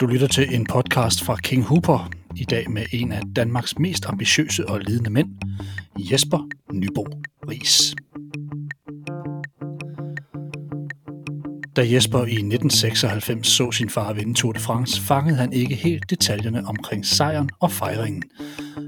Du 0.00 0.06
lytter 0.06 0.26
til 0.26 0.54
en 0.54 0.66
podcast 0.66 1.24
fra 1.24 1.36
King 1.36 1.64
Hooper, 1.64 2.10
i 2.34 2.44
dag 2.44 2.70
med 2.70 2.82
en 2.92 3.12
af 3.12 3.22
Danmarks 3.36 3.78
mest 3.78 4.06
ambitiøse 4.06 4.68
og 4.68 4.80
ledende 4.80 5.10
mænd, 5.10 5.28
Jesper 5.98 6.48
Nybo 6.72 7.06
Ries. 7.48 7.94
Da 11.76 11.92
Jesper 11.92 12.18
i 12.18 12.22
1996 12.22 13.48
så 13.48 13.72
sin 13.72 13.90
far 13.90 14.12
vinde 14.12 14.34
Tour 14.34 14.52
de 14.52 14.60
France, 14.60 15.00
fangede 15.00 15.36
han 15.36 15.52
ikke 15.52 15.74
helt 15.74 16.10
detaljerne 16.10 16.64
omkring 16.66 17.06
sejren 17.06 17.50
og 17.60 17.72
fejringen. 17.72 18.22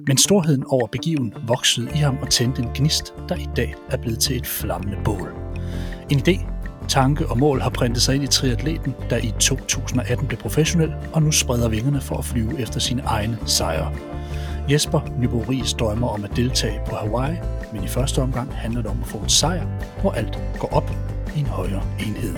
Men 0.06 0.18
storheden 0.18 0.64
over 0.68 0.86
begiven 0.86 1.34
voksede 1.46 1.90
i 1.94 1.98
ham 1.98 2.18
og 2.22 2.30
tændte 2.30 2.62
en 2.62 2.68
gnist, 2.74 3.14
der 3.28 3.36
i 3.36 3.46
dag 3.56 3.74
er 3.90 3.96
blevet 3.96 4.18
til 4.18 4.36
et 4.36 4.46
flammende 4.46 4.98
bål. 5.04 5.32
En 6.10 6.18
idé, 6.18 6.57
tanke 6.88 7.26
og 7.26 7.38
mål 7.38 7.60
har 7.60 7.70
printet 7.70 8.02
sig 8.02 8.14
ind 8.14 8.24
i 8.24 8.26
triatleten, 8.26 8.94
der 9.10 9.16
i 9.16 9.32
2018 9.40 10.26
blev 10.26 10.38
professionel 10.38 10.94
og 11.12 11.22
nu 11.22 11.32
spreder 11.32 11.68
vingerne 11.68 12.00
for 12.00 12.16
at 12.16 12.24
flyve 12.24 12.60
efter 12.60 12.80
sine 12.80 13.02
egne 13.02 13.38
sejre. 13.46 13.92
Jesper 14.70 15.00
Nyboris 15.18 15.72
drømmer 15.72 16.08
om 16.08 16.24
at 16.24 16.36
deltage 16.36 16.80
på 16.86 16.96
Hawaii, 16.96 17.36
men 17.72 17.84
i 17.84 17.88
første 17.88 18.22
omgang 18.22 18.54
handler 18.54 18.82
det 18.82 18.90
om 18.90 18.98
at 19.02 19.08
få 19.08 19.18
en 19.18 19.28
sejr, 19.28 19.66
hvor 20.00 20.12
alt 20.12 20.38
går 20.58 20.68
op 20.72 20.90
i 21.36 21.40
en 21.40 21.46
højere 21.46 21.82
enhed. 21.98 22.34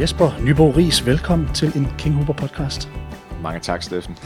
Jesper 0.00 0.30
Nybo 0.44 0.70
Ries, 0.70 1.06
velkommen 1.06 1.48
til 1.54 1.76
en 1.76 1.88
King 1.98 2.14
Hooper 2.14 2.32
podcast. 2.32 2.88
Mange 3.42 3.60
tak, 3.60 3.82
Steffen. 3.82 4.16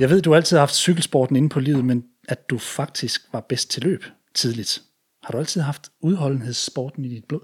Jeg 0.00 0.10
ved, 0.10 0.22
du 0.22 0.34
altid 0.34 0.56
har 0.56 0.62
haft 0.62 0.74
cykelsporten 0.74 1.36
inde 1.36 1.48
på 1.48 1.60
livet, 1.60 1.84
men 1.84 2.04
at 2.28 2.50
du 2.50 2.58
faktisk 2.58 3.20
var 3.32 3.40
bedst 3.40 3.70
til 3.70 3.82
løb 3.82 4.04
tidligt. 4.34 4.82
Har 5.22 5.32
du 5.32 5.38
altid 5.38 5.60
haft 5.60 5.90
udholdenhedssporten 6.00 7.04
i 7.04 7.08
dit 7.08 7.24
blod? 7.24 7.40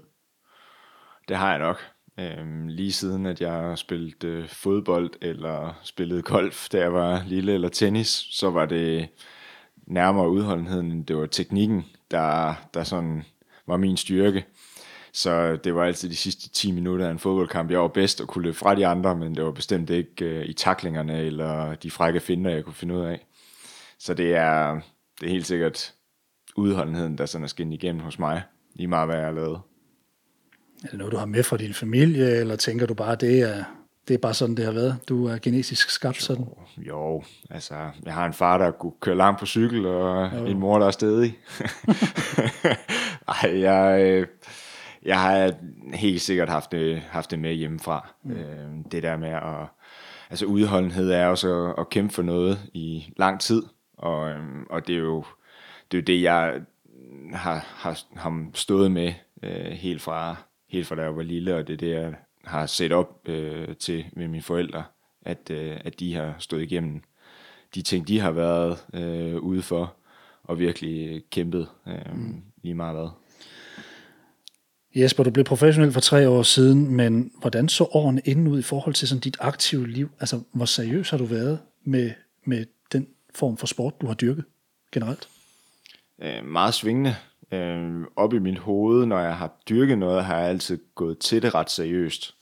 Det 1.27 1.37
har 1.37 1.49
jeg 1.49 1.59
nok. 1.59 1.77
Øhm, 2.19 2.67
lige 2.67 2.91
siden 2.91 3.25
at 3.25 3.41
jeg 3.41 3.77
spillede 3.77 4.27
øh, 4.27 4.49
fodbold 4.49 5.11
eller 5.21 5.79
spillede 5.83 6.21
golf, 6.21 6.69
da 6.69 6.79
jeg 6.79 6.93
var 6.93 7.23
lille, 7.27 7.53
eller 7.53 7.69
tennis, 7.69 8.07
så 8.31 8.49
var 8.49 8.65
det 8.65 9.09
nærmere 9.87 10.29
udholdenheden, 10.29 10.91
end 10.91 11.05
det 11.05 11.17
var 11.17 11.25
teknikken, 11.25 11.85
der, 12.11 12.53
der 12.73 12.83
sådan 12.83 13.23
var 13.67 13.77
min 13.77 13.97
styrke. 13.97 14.45
Så 15.15 15.55
det 15.55 15.75
var 15.75 15.83
altid 15.83 16.09
de 16.09 16.15
sidste 16.15 16.49
10 16.49 16.71
minutter 16.71 17.07
af 17.07 17.11
en 17.11 17.19
fodboldkamp, 17.19 17.71
jeg 17.71 17.79
var 17.79 17.87
bedst 17.87 18.21
og 18.21 18.27
kunne 18.27 18.43
løbe 18.43 18.57
fra 18.57 18.75
de 18.75 18.87
andre, 18.87 19.15
men 19.15 19.35
det 19.35 19.43
var 19.43 19.51
bestemt 19.51 19.89
ikke 19.89 20.25
øh, 20.25 20.45
i 20.45 20.53
taklingerne 20.53 21.21
eller 21.21 21.75
de 21.75 21.91
frække 21.91 22.19
finder, 22.19 22.51
jeg 22.51 22.63
kunne 22.63 22.73
finde 22.73 22.95
ud 22.95 23.05
af. 23.05 23.25
Så 23.99 24.13
det 24.13 24.35
er, 24.35 24.79
det 25.19 25.27
er 25.27 25.31
helt 25.31 25.47
sikkert 25.47 25.93
udholdenheden, 26.55 27.17
der 27.17 27.25
sådan 27.25 27.43
er 27.43 27.47
skinnet 27.47 27.73
igennem 27.73 28.01
hos 28.01 28.19
mig, 28.19 28.43
lige 28.73 28.87
meget 28.87 29.07
hvad 29.07 29.15
jeg 29.15 29.25
har 29.25 29.31
lavet. 29.31 29.59
Er 30.83 30.87
det 30.89 30.97
noget, 30.97 31.13
du 31.13 31.17
har 31.17 31.25
med 31.25 31.43
fra 31.43 31.57
din 31.57 31.73
familie, 31.73 32.35
eller 32.35 32.55
tænker 32.55 32.85
du 32.85 32.93
bare, 32.93 33.15
det 33.15 33.41
er, 33.41 33.63
det 34.07 34.13
er 34.13 34.17
bare 34.17 34.33
sådan, 34.33 34.55
det 34.55 34.65
har 34.65 34.71
været? 34.71 34.97
Du 35.09 35.27
er 35.27 35.37
genetisk 35.37 35.89
skabt 35.89 36.21
sådan? 36.21 36.45
Jo, 36.77 37.23
altså, 37.49 37.75
jeg 38.05 38.13
har 38.13 38.25
en 38.25 38.33
far, 38.33 38.57
der 38.57 38.71
kunne 38.71 38.93
køre 39.01 39.17
langt 39.17 39.39
på 39.39 39.45
cykel, 39.45 39.85
og 39.85 40.31
jo. 40.33 40.45
en 40.45 40.59
mor, 40.59 40.79
der 40.79 40.87
er 40.87 40.91
stedig. 40.91 41.37
Ej, 43.43 43.59
jeg, 43.59 44.01
øh, 44.01 44.27
jeg 45.05 45.21
har 45.21 45.53
helt 45.93 46.21
sikkert 46.21 46.49
haft 46.49 46.71
det, 46.71 46.99
haft 46.99 47.31
det 47.31 47.39
med 47.39 47.53
hjemmefra. 47.53 48.09
Mm. 48.23 48.31
Øh, 48.31 48.69
det 48.91 49.03
der 49.03 49.17
med 49.17 49.29
at... 49.29 49.67
Altså 50.29 50.45
udholdenhed 50.45 51.11
er 51.11 51.27
også 51.27 51.65
at, 51.65 51.75
at 51.77 51.89
kæmpe 51.89 52.13
for 52.13 52.21
noget 52.21 52.59
i 52.73 53.13
lang 53.17 53.39
tid, 53.39 53.63
og, 53.97 54.29
øhm, 54.29 54.65
og 54.69 54.87
det 54.87 54.95
er 54.95 54.99
jo 54.99 55.23
det, 55.91 55.97
er 55.97 56.01
jo 56.01 56.05
det 56.05 56.21
jeg 56.21 56.61
har, 57.33 57.65
har, 57.67 57.99
har 58.15 58.45
stået 58.53 58.91
med 58.91 59.13
øh, 59.43 59.71
helt, 59.71 60.01
fra, 60.01 60.35
helt 60.69 60.87
fra 60.87 60.95
da 60.95 61.01
jeg 61.01 61.15
var 61.15 61.23
lille, 61.23 61.55
og 61.55 61.67
det 61.67 61.73
er 61.73 61.77
det, 61.77 61.89
jeg 61.89 62.13
har 62.43 62.65
set 62.65 62.91
op 62.91 63.29
øh, 63.29 63.75
til 63.75 64.05
med 64.13 64.27
mine 64.27 64.43
forældre, 64.43 64.83
at, 65.21 65.49
øh, 65.51 65.77
at 65.85 65.99
de 65.99 66.13
har 66.13 66.35
stået 66.39 66.61
igennem 66.61 67.01
de 67.75 67.81
ting, 67.81 68.07
de 68.07 68.19
har 68.19 68.31
været 68.31 68.85
øh, 68.93 69.35
ude 69.35 69.61
for, 69.61 69.95
og 70.43 70.59
virkelig 70.59 71.23
kæmpet 71.31 71.67
øh, 71.87 72.15
mm. 72.15 72.43
lige 72.63 72.75
meget 72.75 72.95
hvad. 72.95 73.09
Jesper, 74.95 75.23
du 75.23 75.31
blev 75.31 75.45
professionel 75.45 75.91
for 75.91 75.99
tre 75.99 76.29
år 76.29 76.43
siden, 76.43 76.95
men 76.95 77.31
hvordan 77.39 77.69
så 77.69 77.83
årene 77.83 78.21
inden 78.25 78.47
ud 78.47 78.59
i 78.59 78.61
forhold 78.61 78.95
til 78.95 79.07
sådan 79.07 79.21
dit 79.21 79.37
aktive 79.39 79.87
liv? 79.87 80.09
Altså, 80.19 80.41
hvor 80.53 80.65
seriøs 80.65 81.09
har 81.09 81.17
du 81.17 81.25
været 81.25 81.59
med, 81.83 82.11
med 82.45 82.65
den 82.91 83.07
form 83.35 83.57
for 83.57 83.67
sport, 83.67 84.01
du 84.01 84.07
har 84.07 84.13
dyrket 84.13 84.43
generelt? 84.91 85.27
Øh, 86.21 86.45
meget 86.45 86.73
svingende. 86.73 87.15
Øh, 87.51 88.01
op 88.15 88.33
i 88.33 88.39
mit 88.39 88.59
hoved, 88.59 89.05
når 89.05 89.19
jeg 89.19 89.35
har 89.35 89.51
dyrket 89.69 89.97
noget, 89.97 90.25
har 90.25 90.39
jeg 90.39 90.49
altid 90.49 90.79
gået 90.95 91.19
til 91.19 91.41
det 91.41 91.55
ret 91.55 91.71
seriøst. 91.71 92.35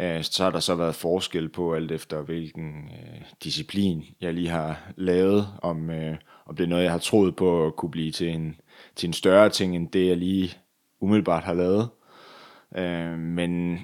Øh, 0.00 0.22
så 0.22 0.44
har 0.44 0.50
der 0.50 0.60
så 0.60 0.74
været 0.74 0.94
forskel 0.94 1.48
på 1.48 1.74
alt 1.74 1.92
efter 1.92 2.20
hvilken 2.22 2.72
øh, 2.84 3.20
disciplin 3.44 4.04
jeg 4.20 4.34
lige 4.34 4.48
har 4.48 4.92
lavet, 4.96 5.48
om, 5.62 5.90
øh, 5.90 6.16
om 6.46 6.56
det 6.56 6.64
er 6.64 6.68
noget, 6.68 6.82
jeg 6.84 6.92
har 6.92 6.98
troet 6.98 7.36
på 7.36 7.66
at 7.66 7.76
kunne 7.76 7.90
blive 7.90 8.12
til 8.12 8.28
en, 8.28 8.56
til 8.96 9.06
en 9.06 9.12
større 9.12 9.48
ting, 9.48 9.76
end 9.76 9.88
det 9.88 10.06
jeg 10.06 10.16
lige 10.16 10.56
umiddelbart 11.04 11.44
har 11.44 11.54
lavet. 11.54 11.88
Øh, 12.76 13.18
men, 13.18 13.78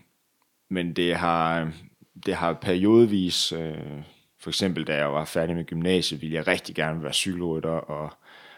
men 0.71 0.93
det 0.93 1.17
har, 1.17 1.73
det 2.27 2.35
har 2.35 2.53
periodevis, 2.53 3.53
øh, 3.53 4.03
for 4.41 4.51
eksempel 4.51 4.87
da 4.87 4.97
jeg 4.97 5.13
var 5.13 5.25
færdig 5.25 5.57
med 5.57 5.65
gymnasiet, 5.65 6.23
ville 6.23 6.37
jeg 6.37 6.47
rigtig 6.47 6.75
gerne 6.75 7.03
være 7.03 7.13
cykelrytter, 7.13 7.71
og, 7.71 8.11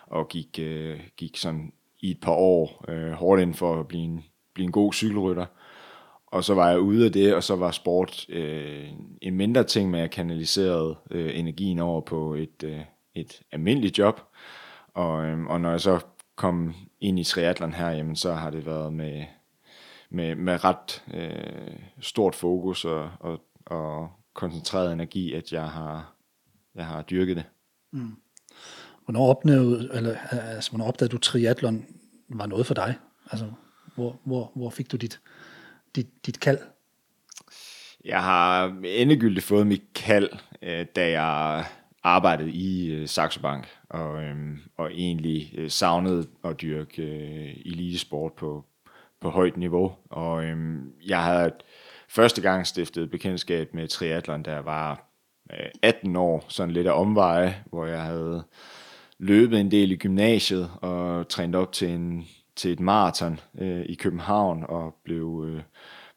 og 0.07 0.29
gik, 0.29 0.59
øh, 0.59 1.01
gik 1.17 1.37
sådan 1.37 1.73
i 2.01 2.11
et 2.11 2.21
par 2.21 2.33
år 2.33 2.85
øh, 2.89 3.13
hårdt 3.13 3.43
ind 3.43 3.55
for 3.55 3.81
at 3.81 3.89
blive 3.89 4.03
en, 4.03 4.25
blive 4.55 4.65
en 4.65 4.73
god 4.73 4.93
cykelrytter. 4.93 5.47
Og 6.27 6.45
så 6.45 6.55
var 6.55 6.69
jeg 6.69 6.81
ude 6.81 7.05
af 7.05 7.13
det, 7.13 7.35
og 7.35 7.43
så 7.43 7.57
var 7.57 7.71
sport 7.71 8.27
øh, 8.29 8.89
en 9.23 9.37
mindre 9.37 9.65
ting, 9.65 9.91
med 9.91 10.01
at 10.01 10.11
kanaliserede 10.11 10.97
øh, 11.11 11.39
energien 11.39 11.79
over 11.79 12.01
på 12.01 12.35
et, 12.35 12.65
øh, 12.65 12.81
et 13.15 13.43
almindeligt 13.53 13.99
job. 13.99 14.21
Og, 14.95 15.25
øh, 15.25 15.47
og 15.47 15.61
når 15.61 15.71
jeg 15.71 15.81
så 15.81 16.01
kom 16.37 16.75
ind 17.01 17.19
i 17.19 17.25
triathlon 17.25 17.73
her, 17.73 17.91
jamen 17.91 18.17
så 18.17 18.33
har 18.33 18.51
det 18.51 18.67
været 18.67 18.93
med, 18.93 19.25
med, 20.11 20.35
med 20.35 20.65
ret 20.65 21.05
øh, 21.15 21.77
stort 22.01 22.35
fokus 22.35 22.85
og, 22.85 23.11
og, 23.21 23.41
og 23.67 24.11
koncentreret 24.35 24.93
energi, 24.93 25.33
at 25.33 25.53
jeg 25.53 25.69
har, 25.69 26.15
jeg 26.75 26.87
har 26.87 27.03
dyrket 27.03 27.37
det. 27.37 27.45
Mm. 27.93 28.17
Hvornår 29.05 29.29
opnåede, 29.29 29.91
eller, 29.93 30.17
altså, 30.31 30.71
hvornår 30.71 30.87
opdagede 30.87 31.13
du, 31.13 31.19
triathlon 31.19 31.87
var 32.29 32.47
noget 32.47 32.67
for 32.67 32.75
dig? 32.75 32.95
Altså, 33.31 33.53
hvor, 33.95 34.21
hvor, 34.25 34.53
hvor 34.55 34.71
fik 34.71 34.93
du 34.93 34.97
dit, 34.97 35.21
dit, 35.97 36.27
dit 36.27 36.41
kald? 36.41 36.59
Jeg 38.05 38.23
har 38.23 38.77
endegyldigt 38.85 39.47
fået 39.47 39.67
mit 39.67 39.83
kald, 39.95 40.31
øh, 40.63 40.87
da 40.97 41.11
jeg 41.11 41.65
arbejdet 42.05 42.49
i 42.49 42.93
øh, 42.93 43.09
Saxo 43.09 43.41
Bank, 43.41 43.69
og, 43.91 44.23
øhm, 44.23 44.59
og 44.77 44.91
egentlig 44.93 45.55
øh, 45.59 45.71
savnede 45.71 46.27
at 46.45 46.61
dyrke 46.61 47.03
øh, 47.03 47.57
elitesport 47.67 48.33
på, 48.33 48.65
på 49.21 49.31
højt 49.31 49.57
niveau. 49.57 49.93
Og 50.11 50.45
øhm, 50.45 50.93
jeg 51.07 51.25
havde 51.25 51.53
første 52.09 52.41
gang 52.41 52.67
stiftet 52.67 53.11
bekendtskab 53.11 53.75
med 53.75 53.89
triathlon, 53.89 54.43
der 54.43 54.59
var 54.59 55.09
øh, 55.53 55.67
18 55.83 56.17
år, 56.17 56.45
sådan 56.49 56.75
lidt 56.75 56.87
af 56.87 57.01
omveje, 57.01 57.57
hvor 57.67 57.87
jeg 57.87 58.03
havde 58.03 58.45
løbet 59.19 59.61
en 59.61 59.71
del 59.71 59.93
i 59.93 59.97
gymnasiet 59.97 60.71
og 60.81 61.29
trænet 61.29 61.55
op 61.55 61.73
til, 61.73 61.89
en, 61.89 62.25
til 62.57 62.73
et 62.73 62.81
maraton 62.81 63.41
øh, 63.59 63.85
i 63.89 63.95
København 63.95 64.65
og 64.69 64.95
blev, 65.05 65.45
øh, 65.49 65.63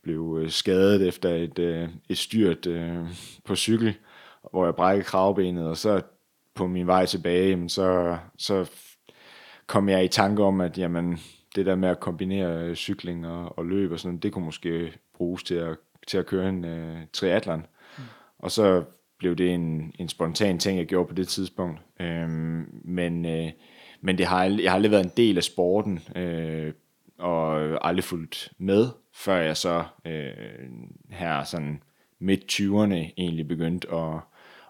blev 0.03 0.39
øh, 0.41 0.49
skadet 0.49 1.07
efter 1.07 1.29
et, 1.29 1.59
øh, 1.59 1.89
et 2.09 2.17
styrt 2.17 2.67
øh, 2.67 2.97
på 3.45 3.55
cykel 3.55 3.93
hvor 4.51 4.65
jeg 4.65 4.75
brækkede 4.75 5.05
kravbenet, 5.05 5.67
og 5.67 5.77
så 5.77 6.01
på 6.55 6.67
min 6.67 6.87
vej 6.87 7.05
tilbage, 7.05 7.49
jamen, 7.49 7.69
så, 7.69 8.17
så 8.37 8.71
kom 9.67 9.89
jeg 9.89 10.05
i 10.05 10.07
tanke 10.07 10.43
om, 10.43 10.61
at 10.61 10.77
jamen, 10.77 11.19
det 11.55 11.65
der 11.65 11.75
med 11.75 11.89
at 11.89 11.99
kombinere 11.99 12.75
cykling 12.75 13.27
og, 13.27 13.57
og 13.57 13.65
løb 13.65 13.91
og 13.91 13.99
sådan 13.99 14.17
det 14.17 14.31
kunne 14.31 14.45
måske 14.45 14.93
bruges 15.13 15.43
til 15.43 15.55
at, 15.55 15.77
til 16.07 16.17
at 16.17 16.25
køre 16.25 16.49
en 16.49 16.65
uh, 16.65 16.97
triathlon. 17.13 17.65
Mm. 17.97 18.03
Og 18.39 18.51
så 18.51 18.83
blev 19.17 19.35
det 19.35 19.53
en, 19.53 19.93
en 19.99 20.09
spontan 20.09 20.59
ting, 20.59 20.77
jeg 20.77 20.85
gjorde 20.85 21.07
på 21.07 21.15
det 21.15 21.27
tidspunkt. 21.27 21.79
Øhm, 21.99 22.81
men 22.83 23.25
øh, 23.25 23.51
men 24.05 24.17
det 24.17 24.25
har, 24.25 24.43
jeg 24.43 24.71
har 24.71 24.75
aldrig 24.75 24.91
været 24.91 25.03
en 25.05 25.11
del 25.17 25.37
af 25.37 25.43
sporten, 25.43 25.99
øh, 26.15 26.73
og 27.17 27.59
aldrig 27.87 28.03
fulgt 28.03 28.51
med, 28.57 28.87
før 29.13 29.35
jeg 29.35 29.57
så 29.57 29.83
øh, 30.05 30.33
her 31.09 31.43
sådan 31.43 31.83
midt 32.19 32.53
20'erne 32.53 33.13
egentlig 33.17 33.47
begyndte 33.47 33.87
at, 33.91 34.19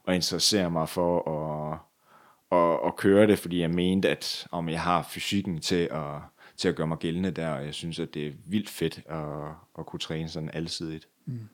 at 0.07 0.15
interessere 0.15 0.71
mig 0.71 0.89
for 0.89 1.29
at, 1.31 1.79
at, 2.57 2.87
at 2.87 2.95
køre 2.95 3.27
det, 3.27 3.39
fordi 3.39 3.61
jeg 3.61 3.69
mente, 3.71 4.09
at 4.09 4.47
om 4.51 4.69
jeg 4.69 4.81
har 4.81 5.07
fysikken 5.09 5.59
til 5.61 5.89
at, 5.91 6.19
til 6.57 6.67
at 6.67 6.75
gøre 6.75 6.87
mig 6.87 6.97
gældende 6.97 7.31
der, 7.31 7.49
og 7.49 7.65
jeg 7.65 7.73
synes, 7.73 7.99
at 7.99 8.13
det 8.13 8.27
er 8.27 8.31
vildt 8.45 8.69
fedt 8.69 9.01
at, 9.09 9.23
at 9.79 9.85
kunne 9.85 9.99
træne 9.99 10.29
sådan 10.29 10.49
alsidigt. 10.53 11.07
Mm. 11.25 11.49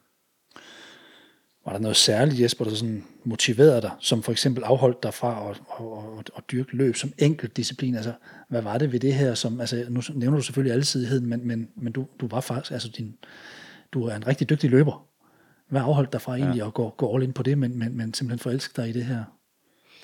var 1.66 1.72
der 1.72 1.80
noget 1.80 1.98
særligt, 1.98 2.42
Jesper, 2.42 2.66
der 2.66 2.76
sådan 2.76 3.06
motiverede 3.24 3.82
dig, 3.82 3.92
som 4.00 4.24
for 4.24 4.32
eksempel 4.32 4.64
afholdt 4.64 5.04
dig 5.04 5.14
fra 5.14 5.50
at, 5.50 5.62
at, 5.80 6.20
at, 6.20 6.32
at 6.38 6.44
dyrke 6.52 6.76
løb 6.76 6.96
som 6.96 7.14
enkelt 7.18 7.58
disciplin? 7.58 7.96
Altså, 7.96 8.14
hvad 8.50 8.62
var 8.62 8.78
det 8.78 8.92
ved 8.92 9.00
det 9.00 9.14
her, 9.14 9.34
som, 9.34 9.60
altså, 9.60 9.86
nu 9.90 10.02
nævner 10.14 10.38
du 10.38 10.44
selvfølgelig 10.44 10.76
alsidigheden, 10.76 11.26
men, 11.26 11.48
men, 11.48 11.70
men 11.76 11.94
du, 11.94 12.08
du 12.22 12.28
var 12.28 12.42
faktisk, 12.42 12.72
altså 12.72 12.90
din, 12.90 13.18
du 13.94 14.04
er 14.04 14.16
en 14.16 14.28
rigtig 14.28 14.50
dygtig 14.50 14.70
løber. 14.70 15.11
Hvad 15.72 15.82
afholdt 15.82 16.14
dig 16.14 16.22
fra 16.22 16.36
egentlig 16.36 16.60
ja. 16.60 16.68
at 16.68 16.74
gå, 16.74 16.90
gå 16.90 17.16
all 17.16 17.24
in 17.24 17.34
på 17.34 17.44
det, 17.44 17.58
men, 17.58 17.80
men, 17.80 17.98
men 17.98 18.14
simpelthen 18.14 18.40
forelske 18.40 18.82
dig 18.82 18.90
i 18.90 18.92
det 18.92 19.06
her, 19.06 19.24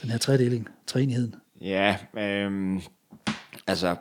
den 0.01 0.09
her 0.09 0.17
tredeling, 0.17 0.67
treenigheden? 0.87 1.35
Ja, 1.61 1.97
øhm, 2.17 2.81
altså, 3.67 3.95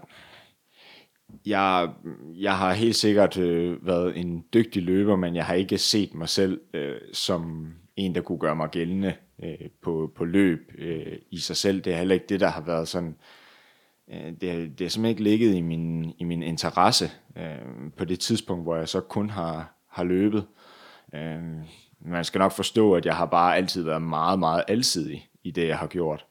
jeg, 1.46 1.88
jeg 2.34 2.58
har 2.58 2.72
helt 2.72 2.96
sikkert 2.96 3.38
øh, 3.38 3.86
været 3.86 4.16
en 4.16 4.44
dygtig 4.54 4.82
løber, 4.82 5.16
men 5.16 5.36
jeg 5.36 5.46
har 5.46 5.54
ikke 5.54 5.78
set 5.78 6.14
mig 6.14 6.28
selv 6.28 6.60
øh, 6.74 6.96
som 7.12 7.72
en, 7.96 8.14
der 8.14 8.20
kunne 8.20 8.38
gøre 8.38 8.56
mig 8.56 8.70
gældende 8.70 9.14
øh, 9.42 9.69
på, 9.82 10.12
på 10.16 10.24
løb 10.24 10.72
øh, 10.78 11.19
i 11.30 11.38
sig 11.38 11.56
selv. 11.56 11.80
Det 11.80 11.92
er 11.92 11.98
heller 11.98 12.14
ikke 12.14 12.26
det, 12.28 12.40
der 12.40 12.48
har 12.48 12.60
været 12.60 12.88
sådan... 12.88 13.16
Øh, 14.12 14.32
det, 14.40 14.40
det 14.40 14.84
er 14.84 14.88
simpelthen 14.88 15.04
ikke 15.04 15.22
ligget 15.22 15.54
i 15.54 15.60
min, 15.60 16.14
i 16.19 16.24
min 16.24 16.42
interesse 16.42 17.10
øh, 17.36 17.90
på 17.96 18.04
det 18.04 18.20
tidspunkt, 18.20 18.64
hvor 18.64 18.76
jeg 18.76 18.88
så 18.88 19.00
kun 19.00 19.30
har, 19.30 19.74
har 19.90 20.04
løbet. 20.04 20.44
Øh, 21.14 21.43
man 22.00 22.25
skal 22.25 22.38
nok 22.38 22.53
forstå, 22.53 22.94
at 22.94 23.06
jeg 23.06 23.17
har 23.17 23.26
bare 23.26 23.56
altid 23.56 23.82
været 23.82 24.03
meget, 24.03 24.38
meget 24.38 24.64
alsidig 24.69 25.29
i 25.44 25.50
det, 25.50 25.69
jeg 25.69 25.79
har 25.79 25.87
gjort. 25.87 26.26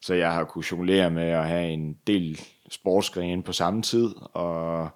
Så 0.00 0.14
jeg 0.14 0.32
har 0.32 0.44
kunnet 0.44 0.72
jonglere 0.72 1.10
med 1.10 1.22
at 1.22 1.48
have 1.48 1.70
en 1.70 1.96
del 2.06 2.40
sportsgrene 2.70 3.42
på 3.42 3.52
samme 3.52 3.82
tid, 3.82 4.14
og, 4.32 4.88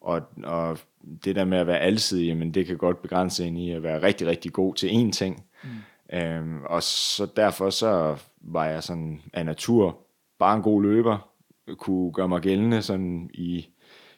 og, 0.00 0.22
og 0.44 0.78
det 1.24 1.36
der 1.36 1.44
med 1.44 1.58
at 1.58 1.66
være 1.66 1.78
alsidig, 1.78 2.26
jamen 2.26 2.54
det 2.54 2.66
kan 2.66 2.76
godt 2.76 3.02
begrænse 3.02 3.46
en 3.46 3.56
i 3.56 3.70
at 3.72 3.82
være 3.82 4.02
rigtig, 4.02 4.26
rigtig 4.26 4.52
god 4.52 4.74
til 4.74 4.88
én 4.88 5.12
ting. 5.12 5.44
Mm. 5.64 6.18
Øhm, 6.18 6.62
og 6.64 6.82
så 6.82 7.26
derfor 7.36 7.70
så 7.70 8.16
var 8.40 8.64
jeg 8.64 8.82
sådan 8.82 9.22
af 9.32 9.46
natur 9.46 9.98
bare 10.38 10.56
en 10.56 10.62
god 10.62 10.82
løber, 10.82 11.30
kunne 11.78 12.12
gøre 12.12 12.28
mig 12.28 12.40
gældende 12.40 12.82
sådan 12.82 13.30
i, 13.34 13.68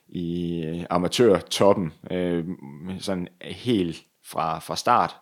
i 0.09 0.85
amatørtoppen, 0.91 1.93
øh, 2.11 2.45
sådan 2.99 3.29
helt 3.43 4.05
fra, 4.25 4.59
fra 4.59 4.77
start. 4.77 5.17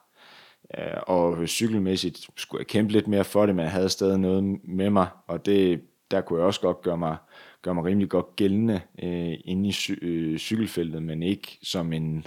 Øh, 0.78 1.00
og 1.06 1.48
cykelmæssigt 1.48 2.26
skulle 2.36 2.60
jeg 2.60 2.66
kæmpe 2.66 2.92
lidt 2.92 3.08
mere 3.08 3.24
for 3.24 3.46
det, 3.46 3.54
men 3.54 3.62
jeg 3.62 3.72
havde 3.72 3.88
stadig 3.88 4.18
noget 4.18 4.44
med 4.64 4.90
mig, 4.90 5.08
og 5.26 5.46
det, 5.46 5.80
der 6.10 6.20
kunne 6.20 6.38
jeg 6.38 6.46
også 6.46 6.60
godt 6.60 6.82
gøre 6.82 6.98
mig, 6.98 7.16
gøre 7.62 7.74
mig 7.74 7.84
rimelig 7.84 8.08
godt 8.08 8.36
gældende 8.36 8.80
øh, 9.02 9.34
inde 9.44 9.68
i 9.68 9.72
cy- 9.72 10.04
øh, 10.04 10.38
cykelfeltet, 10.38 11.02
men 11.02 11.22
ikke 11.22 11.58
som 11.62 11.92
en, 11.92 12.26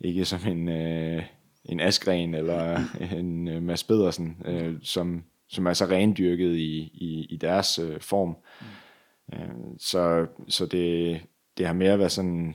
ikke 0.00 0.24
som 0.24 0.40
en, 0.46 0.68
øh, 0.68 1.22
en 1.64 1.80
Askren 1.80 2.34
eller 2.34 2.80
en 3.18 3.48
øh, 3.48 3.62
Mads 3.62 3.84
Pedersen, 3.84 4.42
øh, 4.44 4.74
som, 4.82 5.24
som 5.48 5.66
er 5.66 5.72
så 5.72 5.84
rendyrket 5.84 6.56
i, 6.56 6.78
i, 6.94 7.26
i 7.30 7.36
deres 7.36 7.78
øh, 7.78 8.00
form. 8.00 8.36
Mm. 8.60 9.38
Øh, 9.38 9.78
så 9.78 10.26
så 10.48 10.66
det, 10.66 11.20
det 11.58 11.66
har 11.66 11.74
mere 11.74 11.98
været 11.98 12.12
sådan 12.12 12.54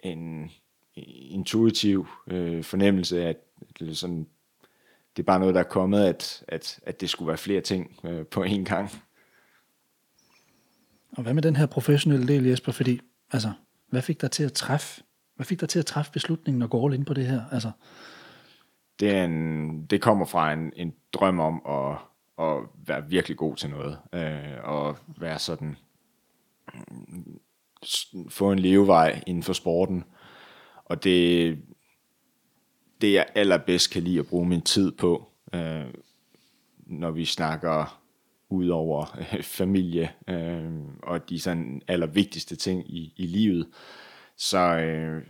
en 0.00 0.50
intuitiv 1.06 2.06
øh, 2.26 2.64
fornemmelse 2.64 3.22
af, 3.22 3.28
at 3.28 3.96
sådan, 3.96 4.26
det 5.16 5.22
er 5.22 5.26
bare 5.26 5.38
noget, 5.38 5.54
der 5.54 5.60
er 5.60 5.64
kommet, 5.64 6.04
at, 6.04 6.44
at, 6.48 6.80
at 6.82 7.00
det 7.00 7.10
skulle 7.10 7.28
være 7.28 7.38
flere 7.38 7.60
ting 7.60 8.00
øh, 8.04 8.26
på 8.26 8.44
én 8.44 8.64
gang. 8.64 8.90
Og 11.12 11.22
hvad 11.22 11.34
med 11.34 11.42
den 11.42 11.56
her 11.56 11.66
professionelle 11.66 12.28
del, 12.28 12.46
Jesper? 12.46 12.72
Fordi, 12.72 13.00
altså, 13.32 13.52
hvad 13.90 14.02
fik 14.02 14.20
dig 14.20 14.30
til 14.30 14.44
at 14.44 14.52
træffe, 14.52 15.02
hvad 15.36 15.46
fik 15.46 15.60
dig 15.60 15.68
til 15.68 15.78
at 15.78 15.86
træffe 15.86 16.12
beslutningen 16.12 16.62
og 16.62 16.70
gå 16.70 16.86
all 16.86 16.94
ind 16.94 17.06
på 17.06 17.14
det 17.14 17.26
her? 17.26 17.42
Altså? 17.52 17.70
Det, 19.00 19.10
er 19.10 19.24
en, 19.24 19.86
det 19.86 20.00
kommer 20.00 20.26
fra 20.26 20.52
en, 20.52 20.72
en 20.76 20.94
drøm 21.12 21.40
om 21.40 21.62
at, 21.68 21.96
at 22.46 22.62
være 22.86 23.08
virkelig 23.08 23.36
god 23.36 23.56
til 23.56 23.70
noget, 23.70 23.98
øh, 24.12 24.64
og 24.64 24.96
være 25.20 25.38
sådan, 25.38 25.76
få 28.28 28.52
en 28.52 28.58
levevej 28.58 29.22
inden 29.26 29.42
for 29.42 29.52
sporten, 29.52 30.04
og 30.88 31.04
det, 31.04 31.58
det 33.00 33.12
jeg 33.12 33.26
allerbedst 33.34 33.92
kan 33.92 34.02
lide 34.02 34.18
at 34.18 34.26
bruge 34.26 34.48
min 34.48 34.62
tid 34.62 34.92
på, 34.92 35.28
øh, 35.54 35.86
når 36.86 37.10
vi 37.10 37.24
snakker 37.24 38.02
ud 38.48 38.68
over 38.68 39.18
øh, 39.18 39.42
familie 39.42 40.12
øh, 40.28 40.72
og 41.02 41.28
de 41.28 41.40
sådan 41.40 41.82
allervigtigste 41.88 42.56
ting 42.56 42.90
i, 42.90 43.14
i 43.16 43.26
livet, 43.26 43.68
så, 44.36 44.58
øh, 44.58 45.22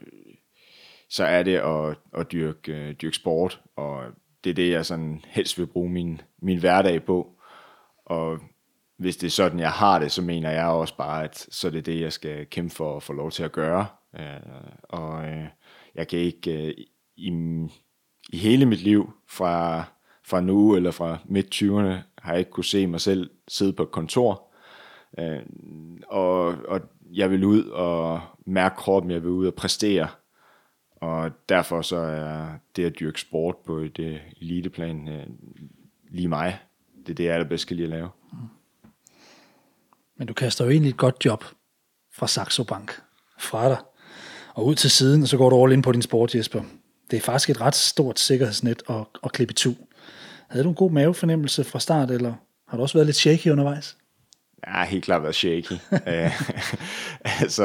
så 1.11 1.25
er 1.25 1.43
det 1.43 1.57
at, 1.57 1.97
at 2.21 2.33
dyrke, 2.33 2.73
øh, 2.73 2.95
dyrke 2.95 3.17
sport, 3.17 3.61
og 3.77 4.05
det 4.45 4.51
er 4.51 4.55
det, 4.55 4.71
jeg 4.71 4.87
sådan 4.87 5.21
helst 5.27 5.59
vil 5.59 5.67
bruge 5.67 5.91
min, 5.91 6.21
min 6.43 6.59
hverdag 6.59 7.05
på. 7.05 7.33
Og 8.07 8.39
hvis 8.97 9.17
det 9.17 9.27
er 9.27 9.31
sådan, 9.31 9.59
jeg 9.59 9.73
har 9.73 9.99
det, 9.99 10.13
så 10.13 10.23
mener 10.23 10.51
jeg 10.51 10.67
også 10.67 10.97
bare, 10.97 11.25
at 11.25 11.47
så 11.51 11.67
er 11.67 11.71
det 11.71 11.87
det, 11.87 12.01
jeg 12.01 12.13
skal 12.13 12.47
kæmpe 12.47 12.75
for 12.75 12.97
at 12.97 13.03
få 13.03 13.13
lov 13.13 13.31
til 13.31 13.43
at 13.43 13.53
gøre. 13.53 13.87
Øh, 14.17 14.41
og 14.83 15.25
øh, 15.25 15.47
jeg 15.95 16.09
kan 16.09 16.19
ikke 16.19 16.67
øh, 16.67 16.75
i, 17.17 17.33
i 18.33 18.37
hele 18.37 18.67
mit 18.67 18.81
liv 18.81 19.13
fra, 19.29 19.85
fra 20.25 20.41
nu 20.41 20.77
eller 20.77 20.91
fra 20.91 21.19
midt 21.25 21.55
20'erne 21.55 21.95
har 22.19 22.33
jeg 22.33 22.39
ikke 22.39 22.51
kunne 22.51 22.65
se 22.65 22.87
mig 22.87 23.01
selv 23.01 23.31
sidde 23.49 23.73
på 23.73 23.83
et 23.83 23.91
kontor. 23.91 24.49
Øh, 25.19 25.43
og, 26.09 26.47
og 26.47 26.81
jeg 27.13 27.31
vil 27.31 27.45
ud 27.45 27.65
og 27.65 28.21
mærke 28.47 28.77
kroppen, 28.77 29.11
jeg 29.11 29.23
vil 29.23 29.31
ud 29.31 29.47
og 29.47 29.55
præstere. 29.55 30.09
Og 30.97 31.31
derfor 31.49 31.83
så 31.83 31.97
er 31.97 32.49
det 32.77 32.85
at 32.85 33.01
dyrke 33.01 33.21
sport 33.21 33.57
på 33.67 33.77
et 33.77 34.21
eliteplan 34.41 35.09
øh, 35.09 35.27
lige 36.11 36.29
mig. 36.29 36.59
Det 37.07 37.11
er 37.11 37.15
det, 37.15 37.25
jeg 37.25 37.35
allerbedst 37.35 37.67
kan 37.67 37.77
lide 37.77 37.87
at 37.87 37.91
lave. 37.91 38.09
Mm. 38.33 38.39
Men 40.17 40.27
du 40.27 40.35
kaster 40.35 40.65
jo 40.65 40.71
egentlig 40.71 40.91
et 40.91 40.97
godt 40.97 41.25
job 41.25 41.45
fra 42.13 42.27
Saxo 42.27 42.65
Bank 42.65 43.03
fra 43.39 43.69
dig 43.69 43.79
og 44.59 44.67
ud 44.67 44.75
til 44.75 44.91
siden, 44.91 45.23
og 45.23 45.29
så 45.29 45.37
går 45.37 45.51
du 45.51 45.65
all 45.65 45.73
ind 45.73 45.83
på 45.83 45.93
din 45.93 46.03
sport, 46.03 46.35
Jesper. 46.35 46.63
Det 47.11 47.17
er 47.17 47.21
faktisk 47.21 47.51
et 47.51 47.61
ret 47.61 47.75
stort 47.75 48.19
sikkerhedsnet 48.19 48.83
at, 48.89 49.05
at 49.25 49.33
klippe 49.33 49.55
tu. 49.55 49.75
Havde 50.49 50.65
du 50.65 50.69
en 50.69 50.75
god 50.75 50.91
mavefornemmelse 50.91 51.65
fra 51.65 51.81
start, 51.81 52.11
eller 52.11 52.35
har 52.69 52.77
du 52.77 52.83
også 52.83 52.99
været 52.99 53.07
lidt 53.07 53.17
shaky 53.17 53.49
undervejs? 53.49 53.97
Ja, 54.67 54.85
helt 54.85 55.05
klart 55.05 55.23
været 55.23 55.35
shaky. 55.35 55.73
Øh, 56.07 56.41
altså, 57.43 57.65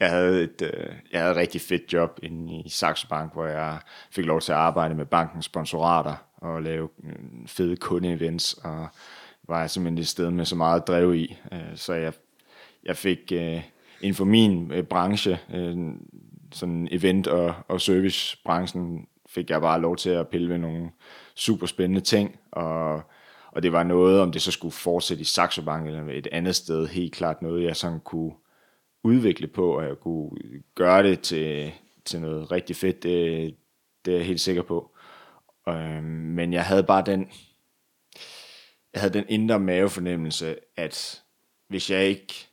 jeg 0.00 0.10
havde, 0.10 0.42
et, 0.42 0.62
øh, 0.62 0.92
jeg 1.12 1.20
havde 1.20 1.30
et 1.30 1.36
rigtig 1.36 1.60
fedt 1.60 1.92
job 1.92 2.18
inde 2.22 2.62
i 2.66 2.68
Saxo 2.68 3.06
Bank, 3.08 3.32
hvor 3.32 3.46
jeg 3.46 3.78
fik 4.10 4.24
lov 4.24 4.40
til 4.40 4.52
at 4.52 4.58
arbejde 4.58 4.94
med 4.94 5.06
bankens 5.06 5.44
sponsorater 5.44 6.14
og 6.36 6.62
lave 6.62 6.88
øh, 7.04 7.12
fede 7.46 7.76
kundeevents, 7.76 8.54
og 8.54 8.88
var 9.48 9.66
simpelthen 9.66 9.98
et 9.98 10.08
sted 10.08 10.30
med 10.30 10.44
så 10.44 10.56
meget 10.56 10.86
drev 10.86 11.14
i. 11.14 11.36
Så 11.74 11.94
jeg, 11.94 12.12
jeg 12.84 12.96
fik 12.96 13.32
inden 14.00 14.14
for 14.14 14.24
min 14.24 14.72
branche, 14.90 15.38
sådan 16.52 16.88
event- 16.90 17.26
og, 17.26 17.54
og 17.68 17.80
servicebranchen, 17.80 19.06
fik 19.28 19.50
jeg 19.50 19.60
bare 19.60 19.80
lov 19.80 19.96
til 19.96 20.10
at 20.10 20.28
pille 20.28 20.48
ved 20.48 20.58
nogle 20.58 20.90
super 21.34 21.66
spændende 21.66 22.00
ting, 22.00 22.38
og, 22.52 23.02
og 23.52 23.62
det 23.62 23.72
var 23.72 23.82
noget, 23.82 24.20
om 24.20 24.32
det 24.32 24.42
så 24.42 24.50
skulle 24.52 24.72
fortsætte 24.72 25.20
i 25.20 25.24
Saxo 25.24 25.62
Bank 25.62 25.86
eller 25.86 26.12
et 26.12 26.28
andet 26.32 26.56
sted, 26.56 26.86
helt 26.86 27.14
klart 27.14 27.42
noget, 27.42 27.64
jeg 27.64 27.76
sådan 27.76 28.00
kunne 28.00 28.32
udvikle 29.04 29.46
på, 29.46 29.76
og 29.76 29.84
jeg 29.84 29.96
kunne 30.00 30.30
gøre 30.74 31.02
det 31.02 31.20
til, 31.20 31.72
til 32.04 32.20
noget 32.20 32.52
rigtig 32.52 32.76
fedt, 32.76 33.02
det, 33.02 33.56
det 34.04 34.12
er 34.12 34.16
jeg 34.16 34.26
helt 34.26 34.40
sikker 34.40 34.62
på. 34.62 34.96
Øhm, 35.68 36.04
men 36.04 36.52
jeg 36.52 36.64
havde 36.64 36.82
bare 36.82 37.02
den, 37.06 37.30
jeg 38.92 39.00
havde 39.00 39.14
den 39.14 39.24
indre 39.28 39.60
mavefornemmelse, 39.60 40.56
at 40.76 41.22
hvis 41.68 41.90
jeg 41.90 42.04
ikke 42.04 42.48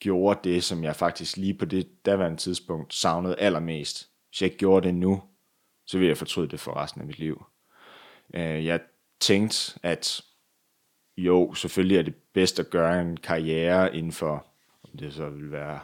gjorde 0.00 0.40
det, 0.44 0.64
som 0.64 0.84
jeg 0.84 0.96
faktisk 0.96 1.36
lige 1.36 1.54
på 1.54 1.64
det 1.64 2.06
daværende 2.06 2.36
tidspunkt 2.36 2.94
savnede 2.94 3.38
allermest, 3.38 4.10
hvis 4.28 4.40
jeg 4.40 4.46
ikke 4.46 4.58
gjorde 4.58 4.86
det 4.86 4.94
nu, 4.94 5.22
så 5.86 5.98
ville 5.98 6.08
jeg 6.08 6.18
fortryde 6.18 6.48
det 6.48 6.60
for 6.60 6.76
resten 6.76 7.00
af 7.00 7.06
mit 7.06 7.18
liv. 7.18 7.44
Øh, 8.34 8.64
jeg 8.64 8.80
tænkte, 9.20 9.78
at 9.82 10.22
jo, 11.16 11.54
selvfølgelig 11.54 11.98
er 11.98 12.02
det 12.02 12.14
bedst 12.14 12.60
at 12.60 12.70
gøre 12.70 13.00
en 13.00 13.16
karriere 13.16 13.96
inden 13.96 14.12
for, 14.12 14.46
om 14.84 14.98
det 14.98 15.14
så 15.14 15.28
vil 15.28 15.52
være 15.52 15.80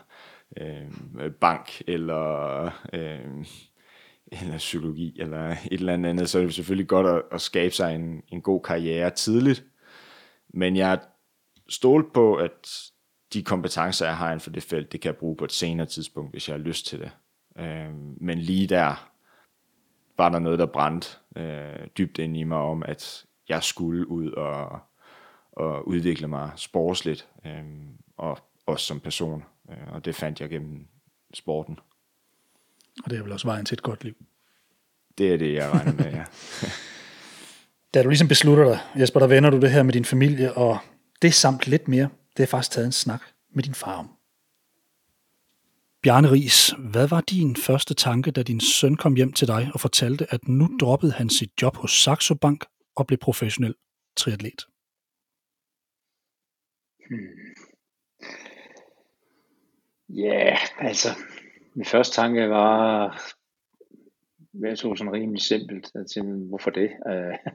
øh, 0.57 1.33
bank 1.41 1.83
eller, 1.87 2.65
øh, 2.93 3.47
eller 4.43 4.59
psykologi 4.59 5.21
eller 5.21 5.51
et 5.51 5.59
eller 5.73 5.93
andet 5.93 6.31
så 6.31 6.39
er 6.39 6.43
det 6.43 6.55
selvfølgelig 6.55 6.89
godt 6.89 7.07
at, 7.07 7.23
at 7.33 7.41
skabe 7.41 7.75
sig 7.75 7.95
en, 7.95 8.23
en 8.29 8.43
god 8.43 8.63
karriere 8.63 9.11
tidligt. 9.11 9.65
Men 10.49 10.77
jeg 10.77 11.01
stolte 11.69 12.11
på, 12.15 12.35
at 12.35 12.92
de 13.33 13.43
kompetencer, 13.43 14.07
jeg 14.07 14.17
har 14.17 14.27
inden 14.27 14.41
for 14.41 14.51
det 14.51 14.63
felt, 14.63 14.93
det 14.93 15.01
kan 15.01 15.09
jeg 15.09 15.17
bruge 15.17 15.37
på 15.37 15.45
et 15.45 15.53
senere 15.53 15.87
tidspunkt, 15.87 16.31
hvis 16.33 16.49
jeg 16.49 16.55
har 16.57 16.63
lyst 16.63 16.87
til 16.87 16.99
det. 16.99 17.11
Øh, 17.59 17.95
men 18.17 18.39
lige 18.39 18.67
der 18.67 19.13
var 20.17 20.29
der 20.29 20.39
noget, 20.39 20.59
der 20.59 20.67
brændte 20.67 21.09
øh, 21.37 21.87
dybt 21.99 22.19
ind 22.19 22.37
i 22.37 22.45
mig 22.45 22.59
om, 22.59 22.83
at 22.83 23.25
jeg 23.49 23.63
skulle 23.63 24.09
ud 24.09 24.31
og, 24.31 24.81
og 25.53 25.89
udvikle 25.89 26.29
mig 26.29 26.51
sportsligt, 26.57 27.29
øh, 27.47 27.65
og 28.17 28.39
også 28.67 28.87
som 28.87 29.01
person. 29.01 29.45
Øh, 29.71 29.93
og 29.93 30.05
det 30.05 30.15
fandt 30.15 30.41
jeg 30.41 30.49
gennem 30.49 30.87
sporten. 31.35 31.79
Og 33.05 33.11
det 33.11 33.19
er 33.19 33.23
vel 33.23 33.33
også 33.33 33.47
vejen 33.47 33.65
til 33.65 33.75
et 33.75 33.83
godt 33.83 34.05
liv. 34.05 34.15
Det 35.19 35.33
er 35.33 35.37
det, 35.37 35.55
jeg 35.55 35.71
regner 35.71 35.93
med, 35.93 36.13
ja. 36.13 36.25
da 37.95 38.03
du 38.03 38.09
ligesom 38.09 38.29
beslutter 38.29 38.65
dig, 38.65 38.79
Jesper, 38.97 39.21
der 39.21 39.27
vender 39.27 39.51
du 39.51 39.61
det 39.61 39.71
her 39.71 39.83
med 39.83 39.93
din 39.93 40.05
familie, 40.05 40.53
og 40.53 40.79
det 41.23 41.35
samt 41.35 41.67
lidt 41.67 41.89
mere, 41.89 42.09
det 42.37 42.43
er 42.43 42.47
faktisk 42.47 42.71
taget 42.71 42.87
en 42.87 42.93
snak 42.93 43.23
med 43.55 43.63
din 43.63 43.75
far 43.75 43.99
om. 43.99 44.11
Bjarne 46.03 46.31
Ries, 46.31 46.75
hvad 46.79 47.09
var 47.09 47.21
din 47.21 47.57
første 47.57 47.95
tanke, 47.95 48.31
da 48.31 48.43
din 48.43 48.61
søn 48.61 48.97
kom 48.97 49.15
hjem 49.15 49.33
til 49.33 49.49
dig 49.49 49.71
og 49.75 49.81
fortalte, 49.81 50.27
at 50.31 50.49
nu 50.49 50.69
droppede 50.81 51.13
han 51.13 51.31
sit 51.31 51.51
job 51.63 51.77
hos 51.77 52.03
Saxo 52.03 52.35
Bank 52.35 52.65
og 52.97 53.07
blev 53.07 53.19
professionel 53.19 53.75
triatlet? 54.17 54.67
Hmm. 57.09 57.43
Ja, 60.09 60.47
yeah, 60.47 60.59
altså, 60.79 61.09
min 61.75 61.85
første 61.85 62.15
tanke 62.15 62.49
var, 62.49 63.23
jeg 64.55 64.79
tror 64.79 64.95
sådan 64.95 65.13
rimelig 65.13 65.43
simpelt, 65.43 65.91
at 65.95 66.11
sige, 66.11 66.25
hvorfor 66.49 66.71
det? 66.71 66.91
Uh, 67.07 67.53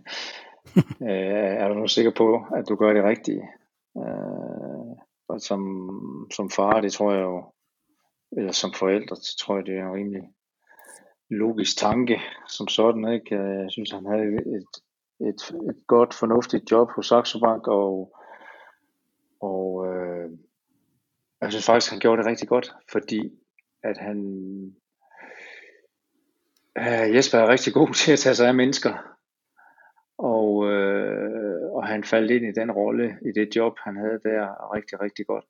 uh, 1.00 1.08
er 1.62 1.68
du 1.68 1.74
nu 1.74 1.88
sikker 1.88 2.12
på, 2.18 2.46
at 2.56 2.70
du 2.70 2.76
gør 2.76 2.94
det 2.94 3.04
rigtige? 3.04 3.44
Øh, 3.98 4.98
og 5.28 5.42
som, 5.42 5.62
som 6.32 6.50
far, 6.50 6.82
det 6.82 6.94
tror 6.94 7.12
jeg 7.12 7.22
jo, 7.22 7.54
eller 8.32 8.52
som 8.52 8.74
forældre, 8.74 9.16
så 9.16 9.38
tror 9.40 9.56
jeg, 9.56 9.66
det 9.66 9.78
er 9.78 9.86
en 9.86 9.94
rimelig 9.94 10.24
logisk 11.30 11.78
tanke 11.78 12.22
som 12.48 12.68
sådan. 12.68 13.14
Ikke? 13.14 13.36
Jeg 13.36 13.72
synes, 13.72 13.92
han 13.92 14.06
havde 14.06 14.24
et, 14.24 14.74
et, 15.28 15.42
et 15.70 15.88
godt, 15.88 16.14
fornuftigt 16.14 16.72
job 16.72 16.92
hos 16.92 17.08
Saxo 17.08 17.40
Bank, 17.40 17.68
og, 17.68 18.18
og 19.42 19.88
øh, 19.88 20.30
jeg 21.42 21.52
synes 21.52 21.66
faktisk, 21.66 21.92
han 21.92 22.00
gjorde 22.00 22.22
det 22.22 22.30
rigtig 22.30 22.48
godt, 22.48 22.74
fordi 22.92 23.32
at 23.84 23.98
han 23.98 24.18
øh, 26.78 27.16
Jesper 27.16 27.38
er 27.38 27.48
rigtig 27.48 27.74
god 27.74 27.94
til 28.04 28.12
at 28.12 28.20
tage 28.20 28.36
sig 28.36 28.48
af 28.48 28.56
mennesker, 28.56 28.94
og, 30.18 30.66
øh, 30.72 31.27
og 31.88 31.94
han 31.94 32.04
faldt 32.04 32.32
ind 32.32 32.46
i 32.46 32.60
den 32.60 32.72
rolle, 32.72 33.18
i 33.22 33.32
det 33.32 33.56
job, 33.56 33.74
han 33.80 33.96
havde 33.96 34.20
der, 34.24 34.74
rigtig, 34.76 35.02
rigtig 35.02 35.26
godt. 35.28 35.46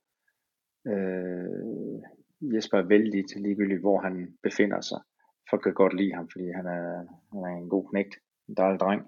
Øh, 0.87 2.55
Jesper 2.55 2.77
er 2.77 2.87
vældig 2.87 3.27
til 3.27 3.41
ligegyldigt, 3.41 3.79
hvor 3.79 4.01
han 4.01 4.37
befinder 4.43 4.81
sig. 4.81 5.01
Folk 5.49 5.63
kan 5.63 5.73
godt 5.73 5.93
lide 5.93 6.13
ham, 6.13 6.29
fordi 6.31 6.51
han 6.51 6.65
er, 6.65 7.05
han 7.33 7.43
er 7.43 7.57
en 7.57 7.69
god 7.69 7.89
knægt, 7.89 8.15
en 8.49 8.55
dejlig 8.57 8.79
dreng. 8.79 9.01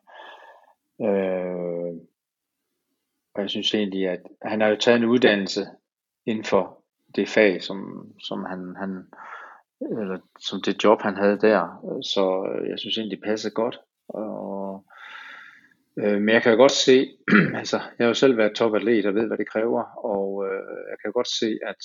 Øh, 1.01 1.93
og 3.33 3.41
jeg 3.41 3.49
synes 3.49 3.73
egentlig, 3.73 4.09
at 4.09 4.21
han 4.41 4.61
har 4.61 4.67
jo 4.67 4.75
taget 4.75 4.97
en 4.97 5.09
uddannelse 5.13 5.61
inden 6.25 6.43
for 6.43 6.83
det 7.15 7.29
fag, 7.29 7.61
som, 7.61 7.79
som 8.19 8.43
han, 8.45 8.75
han 8.75 8.91
eller 9.81 10.19
som 10.39 10.61
det 10.65 10.83
job, 10.83 11.01
han 11.01 11.15
havde 11.15 11.39
der. 11.39 11.61
Så 12.01 12.23
jeg 12.69 12.79
synes 12.79 12.97
egentlig, 12.97 13.17
det 13.17 13.25
passer 13.25 13.49
godt. 13.49 13.79
Og, 14.07 14.68
øh, 15.99 16.21
men 16.21 16.29
jeg 16.29 16.43
kan 16.43 16.51
jo 16.51 16.57
godt 16.57 16.71
se, 16.71 17.17
altså 17.61 17.77
jeg 17.77 18.05
har 18.05 18.07
jo 18.07 18.13
selv 18.13 18.37
været 18.37 18.55
topatlet 18.55 19.05
og 19.05 19.15
ved, 19.15 19.27
hvad 19.27 19.37
det 19.37 19.49
kræver, 19.49 19.83
og 20.15 20.45
øh, 20.45 20.77
jeg 20.89 20.97
kan 20.99 21.07
jo 21.09 21.13
godt 21.13 21.31
se, 21.39 21.59
at 21.71 21.81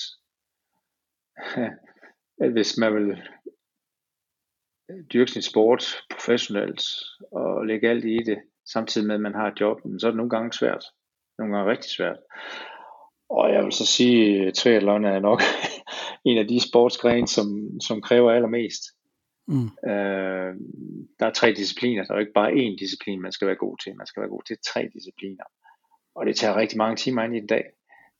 at 2.45 2.53
hvis 2.53 2.79
man 2.79 2.95
vil 2.95 3.23
dyrke 5.13 5.31
sin 5.31 5.43
sport 5.43 5.85
professionelt 6.11 6.83
og 7.33 7.67
lægge 7.67 7.91
alt 7.91 8.05
i 8.05 8.19
det, 8.27 8.39
samtidig 8.73 9.07
med 9.07 9.15
at 9.15 9.21
man 9.21 9.35
har 9.35 9.47
et 9.47 9.61
job, 9.61 9.81
så 9.99 10.07
er 10.07 10.11
det 10.11 10.17
nogle 10.17 10.31
gange 10.31 10.53
svært. 10.53 10.85
Nogle 11.39 11.57
gange 11.57 11.71
rigtig 11.71 11.91
svært. 11.91 12.17
Og 13.31 13.53
jeg 13.53 13.65
vil 13.65 13.73
så 13.73 13.87
sige, 13.87 14.47
at 14.47 14.55
triathlon 14.55 15.05
er 15.05 15.21
nok 15.21 15.41
en 16.29 16.39
af 16.39 16.49
de 16.49 16.69
sportsgrene, 16.69 17.29
som, 17.29 17.47
som 17.81 18.03
kræver 18.03 18.33
allermest. 18.33 18.83
Mm. 19.47 19.91
Øh, 19.91 20.55
der 21.19 21.27
er 21.27 21.33
tre 21.35 21.53
discipliner. 21.53 22.05
Der 22.05 22.13
er 22.13 22.17
jo 22.17 22.21
ikke 22.21 22.33
bare 22.33 22.53
én 22.53 22.77
disciplin, 22.79 23.21
man 23.21 23.33
skal 23.33 23.47
være 23.47 23.57
god 23.57 23.77
til. 23.79 23.97
Man 23.97 24.07
skal 24.07 24.21
være 24.21 24.31
god 24.31 24.43
til 24.47 24.57
tre 24.67 24.91
discipliner. 24.95 25.45
Og 26.15 26.27
det 26.27 26.37
tager 26.37 26.57
rigtig 26.57 26.79
mange 26.79 26.97
timer 26.97 27.23
ind 27.23 27.35
i 27.35 27.39
en 27.39 27.47
dag. 27.47 27.65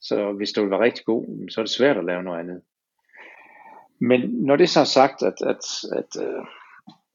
Så 0.01 0.31
hvis 0.31 0.51
du 0.51 0.61
vil 0.61 0.71
være 0.71 0.79
rigtig 0.83 1.05
god, 1.05 1.49
så 1.49 1.61
er 1.61 1.65
det 1.65 1.71
svært 1.71 1.97
at 1.97 2.05
lave 2.05 2.23
noget 2.23 2.39
andet. 2.39 2.61
Men 3.99 4.21
når 4.29 4.55
det 4.55 4.69
så 4.69 4.79
er 4.79 4.83
sagt, 4.99 5.23
at, 5.23 5.41
at, 5.41 5.63
at 5.99 6.11
øh, 6.25 6.45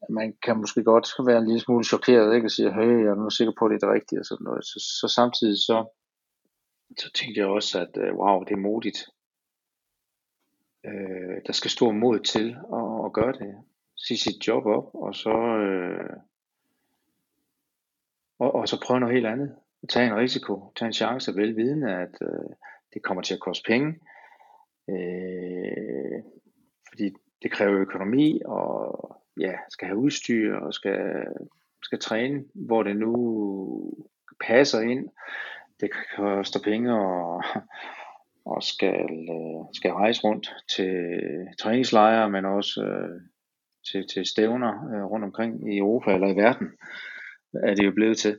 man 0.09 0.33
kan 0.43 0.57
måske 0.57 0.83
godt 0.83 1.27
være 1.27 1.37
en 1.37 1.47
lille 1.47 1.59
smule 1.59 1.83
chokeret, 1.83 2.35
ikke? 2.35 2.47
og 2.47 2.51
sige, 2.51 2.73
hey, 2.73 3.03
jeg 3.03 3.11
er 3.11 3.15
nu 3.15 3.29
sikker 3.29 3.53
på, 3.59 3.65
at 3.65 3.69
det 3.69 3.75
er 3.75 3.87
det 3.87 3.95
rigtige, 3.95 4.19
og 4.19 4.25
sådan 4.25 4.43
noget. 4.43 4.65
Så, 4.65 4.77
så 4.99 5.07
samtidig 5.15 5.57
så, 5.57 5.77
så 6.99 7.11
tænkte 7.13 7.39
jeg 7.39 7.47
også, 7.47 7.79
at 7.79 7.97
øh, 7.97 8.13
wow, 8.15 8.43
det 8.43 8.53
er 8.53 8.65
modigt. 8.67 8.99
Øh, 10.85 11.37
der 11.47 11.53
skal 11.53 11.71
stor 11.71 11.91
mod 11.91 12.19
til 12.19 12.47
at, 12.79 13.05
at 13.05 13.13
gøre 13.13 13.33
det. 13.33 13.63
Sige 14.07 14.17
sit 14.17 14.47
job 14.47 14.65
op, 14.65 14.89
og 14.93 15.15
så, 15.15 15.57
øh, 15.57 16.17
og, 18.39 18.55
og 18.55 18.67
så 18.67 18.81
prøve 18.85 18.99
noget 18.99 19.15
helt 19.15 19.27
andet. 19.27 19.55
Tage 19.89 20.07
en 20.07 20.15
risiko, 20.15 20.71
tage 20.75 20.87
en 20.87 20.93
chance, 20.93 21.35
velvidende, 21.35 21.95
at 21.95 22.15
øh, 22.21 22.49
det 22.93 23.03
kommer 23.03 23.23
til 23.23 23.33
at 23.33 23.39
koste 23.39 23.67
penge. 23.67 23.99
Øh, 24.89 26.23
fordi 26.89 27.13
det 27.41 27.51
kræver 27.51 27.79
økonomi, 27.79 28.41
og 28.45 29.21
ja, 29.39 29.53
skal 29.69 29.87
have 29.87 29.97
udstyr, 29.97 30.55
og 30.55 30.73
skal, 30.73 31.25
skal 31.83 31.99
træne, 31.99 32.43
hvor 32.53 32.83
det 32.83 32.95
nu 32.95 33.13
passer 34.39 34.79
ind. 34.79 35.09
Det 35.79 35.89
koster 36.15 36.59
penge, 36.63 36.93
og, 36.93 37.43
og 38.45 38.63
skal, 38.63 39.29
øh, 39.29 39.65
skal 39.73 39.91
rejse 39.91 40.23
rundt 40.23 40.55
til 40.69 41.11
træningslejre, 41.59 42.29
men 42.29 42.45
også 42.45 42.83
øh, 42.83 43.21
til, 43.83 44.07
til 44.07 44.25
stævner 44.25 44.73
øh, 44.93 45.05
rundt 45.05 45.25
omkring 45.25 45.73
i 45.73 45.77
Europa 45.77 46.13
eller 46.13 46.27
i 46.27 46.35
verden, 46.35 46.67
er 47.53 47.75
det 47.75 47.85
jo 47.85 47.91
blevet 47.91 48.17
til. 48.17 48.37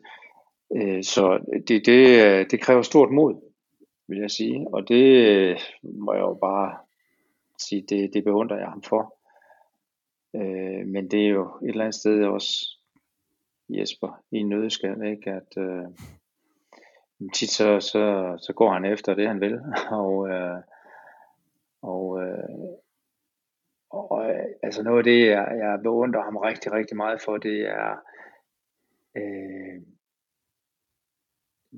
Øh, 0.76 1.02
så 1.02 1.38
det, 1.68 1.86
det, 1.86 2.24
øh, 2.24 2.46
det 2.50 2.60
kræver 2.60 2.82
stort 2.82 3.10
mod, 3.10 3.34
vil 4.08 4.18
jeg 4.18 4.30
sige, 4.30 4.66
og 4.72 4.88
det 4.88 5.04
øh, 5.28 5.58
må 5.82 6.12
jeg 6.12 6.20
jo 6.20 6.34
bare 6.34 6.76
sige, 7.58 7.82
det, 7.88 8.14
det 8.14 8.24
beundrer 8.24 8.58
jeg 8.58 8.68
ham 8.68 8.82
for. 8.82 9.16
Øh, 10.34 10.86
men 10.86 11.10
det 11.10 11.24
er 11.24 11.28
jo 11.28 11.44
et 11.62 11.68
eller 11.68 11.84
andet 11.84 11.94
sted 11.94 12.24
også 12.24 12.78
Jesper 13.68 14.22
i 14.30 14.36
en 14.36 14.48
nødskal, 14.48 15.02
ikke? 15.02 15.30
at 15.30 15.56
øh, 15.56 15.84
tit 17.34 17.50
så, 17.50 17.80
så, 17.80 18.34
så 18.38 18.52
går 18.52 18.72
han 18.72 18.84
efter 18.84 19.14
det, 19.14 19.28
han 19.28 19.40
vil, 19.40 19.60
og, 20.02 20.28
øh, 20.28 20.58
og, 21.82 22.22
øh, 22.22 22.48
og 23.92 24.30
øh, 24.30 24.46
altså 24.62 24.82
noget 24.82 24.98
af 24.98 25.04
det, 25.04 25.26
jeg, 25.26 25.46
jeg 25.58 25.80
beundrer 25.82 26.22
ham 26.22 26.36
rigtig, 26.36 26.72
rigtig 26.72 26.96
meget 26.96 27.20
for, 27.20 27.36
det 27.36 27.60
er 27.60 27.96
øh, 29.16 29.80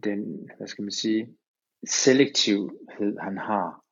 den, 0.05 0.51
hvad 0.57 0.67
skal 0.67 0.83
man 0.83 0.93
sige, 0.93 1.37
selektivhed, 1.87 3.19
han 3.19 3.39
har 3.39 3.85